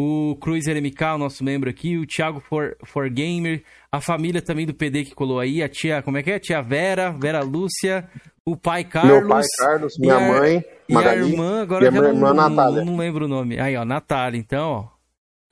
o 0.00 0.36
Cruiser 0.40 0.76
MK, 0.82 1.02
o 1.14 1.18
nosso 1.18 1.44
membro 1.44 1.70
aqui, 1.70 1.96
o 1.96 2.04
Thiago 2.06 2.40
For, 2.40 2.76
For 2.84 3.08
Gamer, 3.08 3.62
a 3.92 4.00
família 4.00 4.42
também 4.42 4.66
do 4.66 4.74
PD 4.74 5.04
que 5.04 5.14
colou 5.14 5.38
aí, 5.38 5.62
a 5.62 5.68
tia, 5.68 6.02
como 6.02 6.18
é 6.18 6.22
que 6.24 6.32
é? 6.32 6.34
A 6.34 6.40
tia 6.40 6.60
Vera, 6.60 7.12
Vera 7.12 7.44
Lúcia, 7.44 8.08
o 8.44 8.56
pai 8.56 8.82
Carlos. 8.82 9.12
Meu 9.20 9.28
pai, 9.28 9.42
Carlos, 9.58 9.92
minha 10.00 10.16
a- 10.16 10.20
mãe, 10.20 10.64
E 10.88 10.92
a 10.92 10.94
Magali. 10.96 11.30
irmã, 11.30 11.62
agora 11.62 11.84
e 11.84 11.88
a 11.88 11.90
minha 11.92 12.02
não, 12.02 12.10
irmã, 12.10 12.34
não- 12.34 12.50
Natália. 12.50 12.84
não 12.84 12.96
lembro 12.96 13.26
o 13.26 13.28
nome. 13.28 13.60
Aí, 13.60 13.76
ó, 13.76 13.84
Natália, 13.84 14.36
então, 14.38 14.70
ó. 14.90 14.93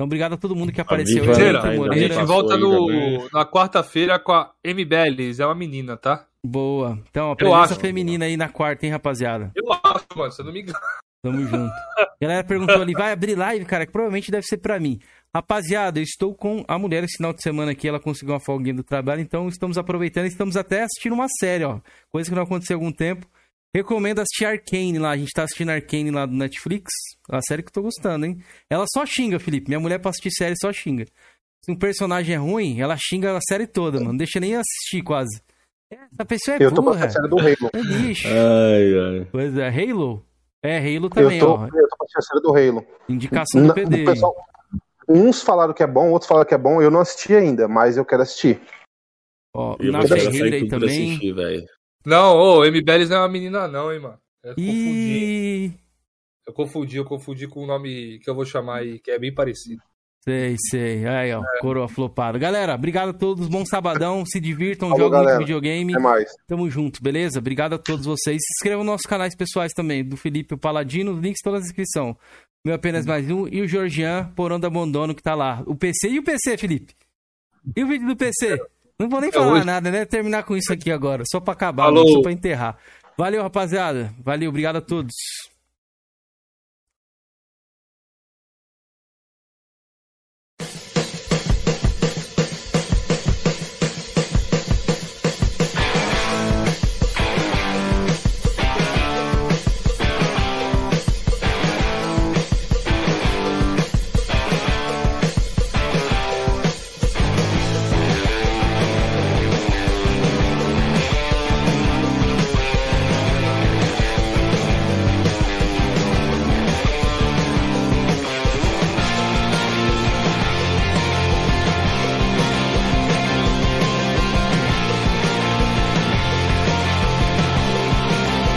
Então, 0.02 0.06
obrigado 0.06 0.32
a 0.32 0.36
todo 0.36 0.56
mundo 0.56 0.72
que 0.72 0.80
apareceu. 0.80 1.22
Aí, 1.22 1.34
Zera, 1.34 1.58
Arthur 1.58 1.70
Natália, 1.70 1.76
a 1.78 1.80
Moreira. 1.80 2.08
gente 2.08 2.18
passou 2.18 2.34
volta 2.34 2.56
no, 2.56 2.86
também. 2.86 3.28
na 3.32 3.44
quarta-feira 3.46 4.18
com 4.18 4.32
a 4.32 4.50
M. 4.64 4.84
Bellis, 4.84 5.38
é 5.38 5.46
uma 5.46 5.54
menina, 5.54 5.96
tá? 5.96 6.26
Boa. 6.44 6.98
Então, 7.08 7.30
Eu 7.30 7.36
presença 7.36 7.74
acho. 7.74 7.80
feminina 7.80 8.24
aí 8.24 8.36
na 8.36 8.48
quarta, 8.48 8.84
hein, 8.84 8.90
rapaziada. 8.90 9.52
Eu 9.54 9.72
acho, 9.72 10.06
mano, 10.16 10.32
se 10.32 10.40
eu 10.42 10.46
não 10.46 10.52
me 10.52 10.62
engano. 10.62 10.78
Tamo 11.24 11.40
junto. 11.46 11.72
A 11.98 12.08
galera 12.20 12.42
perguntou 12.44 12.82
ali, 12.82 12.94
vai 12.94 13.12
abrir 13.12 13.36
live, 13.36 13.64
cara? 13.64 13.86
Que 13.86 13.92
provavelmente 13.92 14.28
deve 14.28 14.44
ser 14.44 14.58
pra 14.58 14.80
mim. 14.80 14.98
Rapaziada, 15.32 16.00
eu 16.00 16.02
estou 16.02 16.34
com 16.34 16.64
a 16.66 16.76
mulher 16.80 17.04
esse 17.04 17.16
final 17.16 17.32
de 17.32 17.40
semana 17.40 17.70
aqui, 17.70 17.86
ela 17.86 18.00
conseguiu 18.00 18.34
uma 18.34 18.40
folguinha 18.40 18.74
do 18.74 18.82
trabalho, 18.82 19.20
então 19.20 19.48
estamos 19.48 19.78
aproveitando, 19.78 20.26
estamos 20.26 20.56
até 20.56 20.82
assistindo 20.82 21.12
uma 21.12 21.28
série, 21.38 21.62
ó. 21.64 21.78
Coisa 22.10 22.28
que 22.28 22.34
não 22.34 22.42
aconteceu 22.42 22.76
há 22.76 22.78
algum 22.80 22.90
tempo. 22.90 23.24
Recomendo 23.74 24.18
assistir 24.20 24.44
Arcane 24.44 24.98
lá, 24.98 25.10
a 25.10 25.16
gente 25.16 25.32
tá 25.32 25.44
assistindo 25.44 25.70
Arcane 25.70 26.10
lá 26.10 26.26
do 26.26 26.34
Netflix, 26.34 26.90
é 27.30 27.34
uma 27.36 27.40
série 27.42 27.62
que 27.62 27.68
eu 27.68 27.72
tô 27.72 27.82
gostando, 27.82 28.26
hein? 28.26 28.38
Ela 28.68 28.84
só 28.92 29.06
xinga, 29.06 29.38
Felipe, 29.38 29.68
minha 29.68 29.80
mulher 29.80 29.98
pra 29.98 30.10
assistir 30.10 30.30
série 30.30 30.54
só 30.56 30.70
xinga. 30.72 31.06
Se 31.64 31.70
um 31.72 31.76
personagem 31.78 32.34
é 32.34 32.38
ruim, 32.38 32.80
ela 32.80 32.96
xinga 33.00 33.34
a 33.36 33.40
série 33.40 33.66
toda, 33.66 33.98
mano, 33.98 34.10
não 34.10 34.16
deixa 34.16 34.38
nem 34.38 34.54
assistir 34.56 35.02
quase. 35.02 35.40
Essa 35.90 36.24
pessoa 36.26 36.56
é 36.58 36.62
Eu 36.64 36.70
tô 36.70 36.82
com 36.82 36.90
burra, 36.90 37.06
a 37.06 37.10
série 37.10 37.28
do 37.28 37.38
Halo. 37.38 37.70
é 37.72 37.80
lixo. 37.80 38.28
Ai, 38.28 39.18
ai. 39.20 39.28
Pois 39.32 39.56
é, 39.56 39.68
Halo? 39.68 40.26
É, 40.62 40.78
Halo 40.78 41.08
também, 41.08 41.38
eu, 41.38 41.46
tô, 41.46 41.52
ó. 41.54 41.64
eu 41.66 41.88
tô 41.88 41.96
com 41.96 42.06
a 42.18 42.20
série 42.22 42.42
do 42.42 42.48
Halo. 42.78 42.86
Indicação 43.08 43.66
do 43.66 43.74
PD. 43.74 44.02
o 44.02 44.04
pessoal- 44.06 44.36
uns 45.08 45.42
falaram 45.42 45.72
que 45.72 45.82
é 45.82 45.86
bom, 45.86 46.10
outros 46.10 46.28
falaram 46.28 46.46
que 46.46 46.54
é 46.54 46.58
bom. 46.58 46.80
Eu 46.82 46.90
não 46.90 47.00
assisti 47.00 47.34
ainda, 47.34 47.66
mas 47.68 47.96
eu 47.96 48.04
quero 48.04 48.22
assistir. 48.22 48.60
Ó, 49.54 49.76
eu 49.80 49.92
na 49.92 50.02
Ferreira 50.06 50.56
aí 50.56 50.68
também. 50.68 50.88
assistir, 50.88 51.32
velho. 51.32 51.64
Não, 52.04 52.36
ô, 52.36 52.64
MBLs 52.64 53.08
não 53.10 53.16
é 53.18 53.20
uma 53.20 53.28
menina, 53.28 53.68
não, 53.68 53.92
hein, 53.92 54.00
mano. 54.00 54.18
Eu 54.42 54.54
confundi. 54.54 54.70
Ih, 55.66 55.72
Eu 56.46 56.52
confundi, 56.52 56.96
eu 56.96 57.04
confundi 57.04 57.46
com 57.46 57.62
o 57.62 57.66
nome 57.66 58.18
que 58.18 58.28
eu 58.28 58.34
vou 58.34 58.44
chamar 58.44 58.78
aí, 58.78 58.98
que 58.98 59.10
é 59.10 59.18
bem 59.18 59.32
parecido. 59.32 59.80
sei, 60.24 60.56
sei. 60.70 61.06
Aí, 61.06 61.32
ó, 61.32 61.42
coroa 61.60 61.88
flopado. 61.88 62.38
Galera, 62.38 62.74
obrigado 62.74 63.10
a 63.10 63.12
todos. 63.12 63.46
Bom 63.48 63.64
sabadão. 63.64 64.24
Se 64.26 64.40
divirtam, 64.40 64.88
Falou, 64.88 65.04
joguem 65.04 65.18
muito 65.18 65.26
galera. 65.26 65.44
videogame. 65.44 65.92
Até 65.94 66.02
mais. 66.02 66.30
Tamo 66.48 66.68
junto, 66.68 67.00
beleza? 67.02 67.38
Obrigado 67.38 67.74
a 67.74 67.78
todos 67.78 68.04
vocês. 68.04 68.38
Se 68.42 68.52
inscrevam 68.54 68.82
nos 68.84 68.92
nossos 68.92 69.06
canais 69.06 69.36
pessoais 69.36 69.72
também, 69.72 70.04
do 70.04 70.16
Felipe 70.16 70.54
o 70.54 70.58
Paladino, 70.58 71.12
links 71.12 71.40
toda 71.42 71.58
na 71.58 71.62
descrição. 71.62 72.16
Meu 72.64 72.74
apenas 72.74 73.06
mais 73.06 73.28
um 73.30 73.46
e 73.48 73.60
o 73.60 73.66
Georgian 73.68 74.32
Porão 74.36 74.58
da 74.58 74.68
Abandono 74.68 75.14
que 75.14 75.22
tá 75.22 75.34
lá. 75.34 75.62
O 75.66 75.74
PC 75.76 76.08
e 76.10 76.18
o 76.18 76.24
PC, 76.24 76.56
Felipe? 76.58 76.94
E 77.76 77.82
o 77.82 77.86
vídeo 77.86 78.06
do 78.08 78.16
PC? 78.16 78.58
Não 78.98 79.08
vou 79.08 79.20
nem 79.20 79.30
É 79.30 79.32
falar 79.32 79.52
hoje. 79.52 79.64
nada, 79.66 79.90
né? 79.90 80.04
Terminar 80.04 80.44
com 80.44 80.56
isso 80.56 80.72
aqui 80.72 80.90
agora, 80.90 81.24
só 81.26 81.40
pra 81.40 81.54
acabar, 81.54 81.84
Falou. 81.84 82.06
só 82.08 82.22
pra 82.22 82.32
enterrar. 82.32 82.76
Valeu, 83.18 83.42
rapaziada. 83.42 84.12
Valeu, 84.22 84.48
obrigado 84.48 84.76
a 84.76 84.80
todos. 84.80 85.12